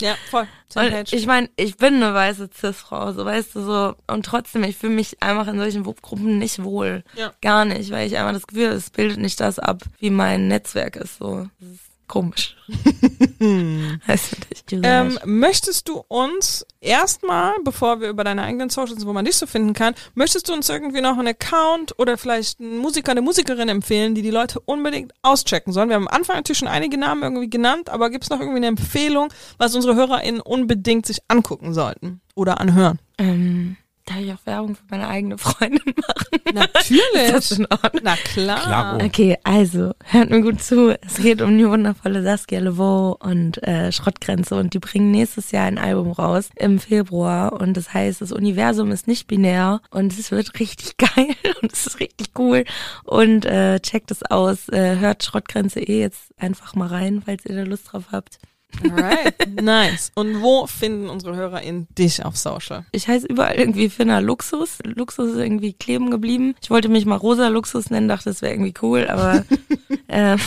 Ja, 0.01 0.15
voll. 0.31 0.47
Page. 0.75 1.13
ich 1.15 1.27
meine, 1.27 1.49
ich 1.57 1.77
bin 1.79 1.95
eine 1.95 2.13
weiße 2.13 2.51
Cis-Frau, 2.55 3.13
so 3.13 3.25
weißt 3.25 3.55
du 3.55 3.61
so. 3.63 3.95
Und 4.07 4.27
trotzdem, 4.27 4.65
ich 4.65 4.77
fühle 4.77 4.93
mich 4.95 5.23
einfach 5.23 5.47
in 5.49 5.59
solchen 5.59 5.85
Gruppen 5.85 6.39
nicht 6.39 6.63
wohl. 6.63 7.03
Ja. 7.15 7.33
Gar 7.41 7.65
nicht, 7.65 7.91
weil 7.91 8.07
ich 8.07 8.17
einfach 8.19 8.35
das 8.35 8.47
Gefühl 8.47 8.67
habe, 8.69 8.77
es 8.77 8.91
bildet 8.91 9.19
nicht 9.19 9.41
das 9.41 9.59
ab, 9.59 9.83
wie 9.99 10.11
mein 10.11 10.49
Netzwerk 10.49 10.97
ist. 10.97 11.17
So, 11.19 11.49
das 11.61 11.71
ist 11.71 11.86
komisch. 12.09 12.57
weißt 12.69 14.33
du 14.33 14.37
nicht. 14.49 14.85
Ähm, 14.85 15.19
möchtest 15.25 15.89
du 15.89 16.05
uns 16.09 16.67
erstmal, 16.81 17.55
bevor 17.65 18.01
wir 18.01 18.09
über 18.09 18.25
deine 18.25 18.43
eigenen 18.43 18.71
Socials, 18.71 19.07
wo 19.07 19.13
man 19.13 19.25
dich 19.25 19.37
so 19.37 19.47
finden 19.47 19.73
kann, 19.73 19.95
möchtest 20.15 20.49
du 20.49 20.53
uns 20.53 20.69
irgendwie 20.69 21.01
noch 21.01 21.19
einen 21.19 21.29
Account 21.29 21.99
oder 21.99 22.19
vielleicht 22.19 22.61
einen 22.61 22.79
Musiker, 22.79 23.13
eine 23.13 23.23
Musikerin 23.23 23.69
empfehlen, 23.69 24.15
die 24.15 24.23
die 24.23 24.31
Leute 24.31 24.61
unbedingt 24.61 25.13
auschecken 25.23 25.73
sollen? 25.73 25.89
Wir 25.89 25.97
haben 25.97 26.09
am 26.09 26.15
Anfang 26.15 26.37
natürlich 26.37 26.59
schon 26.59 26.69
einige 26.69 26.99
Namen 26.99 27.23
irgendwie 27.23 27.51
genannt, 27.51 27.91
aber 27.91 28.11
gibt 28.11 28.25
es 28.25 28.31
noch 28.31 28.41
irgendwie 28.41 28.59
eine 28.59 28.69
Empfehlung, 28.69 29.29
was 29.59 29.75
unsere 29.75 29.95
HörerInnen 29.95 30.41
unbedingt 30.41 31.07
sich 31.07 31.21
angucken 31.29 31.75
sollten 31.75 32.21
oder 32.35 32.61
anhören? 32.61 32.99
ähm, 33.19 33.77
darf 34.07 34.19
ich 34.19 34.33
auch 34.33 34.47
Werbung 34.47 34.75
für 34.75 34.85
meine 34.91 35.09
eigene 35.09 35.37
Freundin 35.39 35.81
machen? 35.97 36.41
Ist 36.45 36.55
das 36.55 36.91
Natürlich. 36.91 37.59
in 37.59 37.67
Ordnung? 37.67 38.03
Na 38.03 38.17
klar. 38.17 38.61
Klaro. 38.63 39.05
Okay, 39.05 39.37
also, 39.45 39.93
hört 40.05 40.31
mir 40.31 40.41
gut 40.41 40.63
zu. 40.63 40.97
Es 41.05 41.17
geht 41.17 41.43
um 41.43 41.59
die 41.59 41.69
wundervolle 41.69 42.23
Saskia 42.23 42.61
Levaux 42.61 43.17
und 43.21 43.63
äh, 43.63 43.93
Schrottgrenze 43.93 44.55
und 44.55 44.75
die 44.75 44.79
bringen 44.79 45.11
nächstes 45.11 45.51
Jahr 45.51 45.67
ein 45.67 45.79
Album 45.79 46.13
raus 46.13 46.51
im 46.57 46.79
Februar 46.79 47.53
und 47.53 47.77
das 47.77 47.93
heißt, 47.93 48.21
das 48.21 48.33
Universum 48.33 48.91
ist 48.93 49.07
nicht 49.07 49.27
binär 49.27 49.81
und 49.91 50.17
es 50.19 50.31
wird 50.31 50.59
richtig 50.59 50.97
geil 50.99 51.35
und 51.61 51.73
es 51.73 51.87
ist 51.87 52.01
richtig 52.01 52.31
cool 52.39 52.65
und 53.05 53.45
äh, 53.45 53.81
checkt 53.81 54.11
es 54.11 54.23
aus, 54.23 54.69
äh, 54.69 54.97
hört 54.97 55.25
Schrottgrenze 55.25 55.81
eh 55.81 56.01
jetzt 56.01 56.33
einfach 56.39 56.75
mal 56.75 56.89
rein, 56.89 57.23
falls 57.25 57.45
ihr 57.45 57.57
da 57.57 57.63
Lust 57.63 57.93
drauf 57.93 58.07
habt. 58.13 58.39
Alright, 58.85 59.61
nice. 59.63 60.13
Und 60.15 60.43
wo 60.43 60.67
finden 60.67 61.09
unsere 61.09 61.37
HörerInnen 61.37 61.87
dich 61.97 62.25
auf 62.25 62.37
Social? 62.37 62.85
Ich 62.93 63.09
heiße 63.09 63.27
überall 63.27 63.57
irgendwie 63.57 63.89
Finna 63.89 64.19
Luxus. 64.19 64.79
Luxus 64.85 65.33
ist 65.33 65.39
irgendwie 65.39 65.73
kleben 65.73 66.11
geblieben. 66.11 66.55
Ich 66.63 66.71
wollte 66.71 66.89
mich 66.89 67.07
mal 67.07 67.17
Rosa 67.17 67.49
Luxus 67.49 67.91
nennen, 67.91 68.09
dachte, 68.09 68.31
das 68.31 68.43
wäre 68.43 68.53
irgendwie 68.53 68.75
cool, 68.83 69.07
aber 69.09 69.45
ähm, 70.09 70.39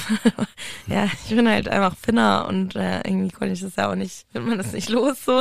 ja, 0.88 1.06
ich 1.28 1.36
bin 1.36 1.48
halt 1.48 1.68
einfach 1.68 1.96
Finna 1.96 2.42
und 2.42 2.76
äh, 2.76 3.02
irgendwie 3.06 3.32
konnte 3.32 3.54
ich 3.54 3.62
das 3.62 3.76
ja 3.76 3.92
auch 3.92 3.96
nicht, 3.96 4.26
wird 4.34 4.46
man 4.46 4.58
das 4.58 4.74
nicht 4.74 4.90
los 4.90 5.26
so. 5.26 5.40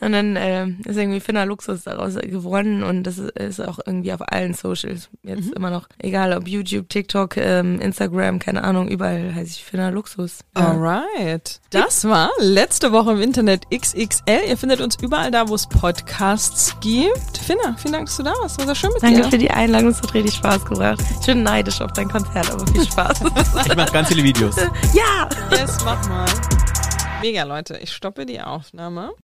und 0.00 0.12
dann 0.12 0.36
äh, 0.36 0.66
ist 0.84 0.96
irgendwie 0.96 1.20
Finna 1.20 1.44
Luxus 1.44 1.84
daraus 1.84 2.14
geworden 2.14 2.82
und 2.82 3.04
das 3.04 3.18
ist, 3.18 3.60
auch 3.64 3.78
irgendwie 3.86 4.12
auf 4.12 4.20
allen 4.32 4.52
Socials 4.52 5.08
jetzt 5.22 5.52
immer 5.52 5.70
noch, 5.70 5.88
egal 5.98 6.32
ob 6.36 6.48
YouTube, 6.48 6.88
TikTok, 6.88 7.36
ähm, 7.36 7.80
Instagram, 7.80 8.38
keine 8.38 8.64
Ahnung, 8.64 8.88
überall 8.88 9.34
heiße 9.34 9.50
ich 9.50 9.64
Finna 9.64 9.90
Luxus. 9.90 10.40
Ja. 10.56 10.70
Alright. 10.70 11.23
Das 11.70 12.04
war 12.04 12.30
letzte 12.38 12.92
Woche 12.92 13.12
im 13.12 13.20
Internet 13.22 13.64
XXL. 13.74 14.40
Ihr 14.48 14.56
findet 14.56 14.80
uns 14.80 14.96
überall 15.02 15.30
da, 15.30 15.48
wo 15.48 15.54
es 15.54 15.66
Podcasts 15.66 16.76
gibt. 16.80 17.38
Finna, 17.38 17.76
vielen 17.78 17.92
Dank, 17.94 18.06
dass 18.06 18.16
du 18.16 18.22
da 18.22 18.32
warst. 18.40 18.58
War 18.58 18.66
sehr 18.66 18.74
schön 18.74 18.90
mit 18.92 19.02
Danke 19.02 19.22
dir. 19.22 19.30
für 19.30 19.38
die 19.38 19.50
Einladung, 19.50 19.88
es 19.90 20.00
hat 20.02 20.14
richtig 20.14 20.34
Spaß 20.34 20.64
gebracht. 20.64 21.00
Ich 21.20 21.26
bin 21.26 21.42
neidisch 21.42 21.80
auf 21.80 21.92
dein 21.92 22.08
Konzert, 22.08 22.50
aber 22.50 22.66
viel 22.66 22.84
Spaß. 22.86 23.20
Ich 23.66 23.76
mache 23.76 23.92
ganz 23.92 24.08
viele 24.08 24.22
Videos. 24.22 24.56
ja! 24.92 25.28
Yes, 25.50 25.78
mach 25.84 26.06
mal. 26.08 26.26
Mega, 27.20 27.42
Leute. 27.44 27.78
Ich 27.78 27.92
stoppe 27.92 28.26
die 28.26 28.40
Aufnahme. 28.40 29.12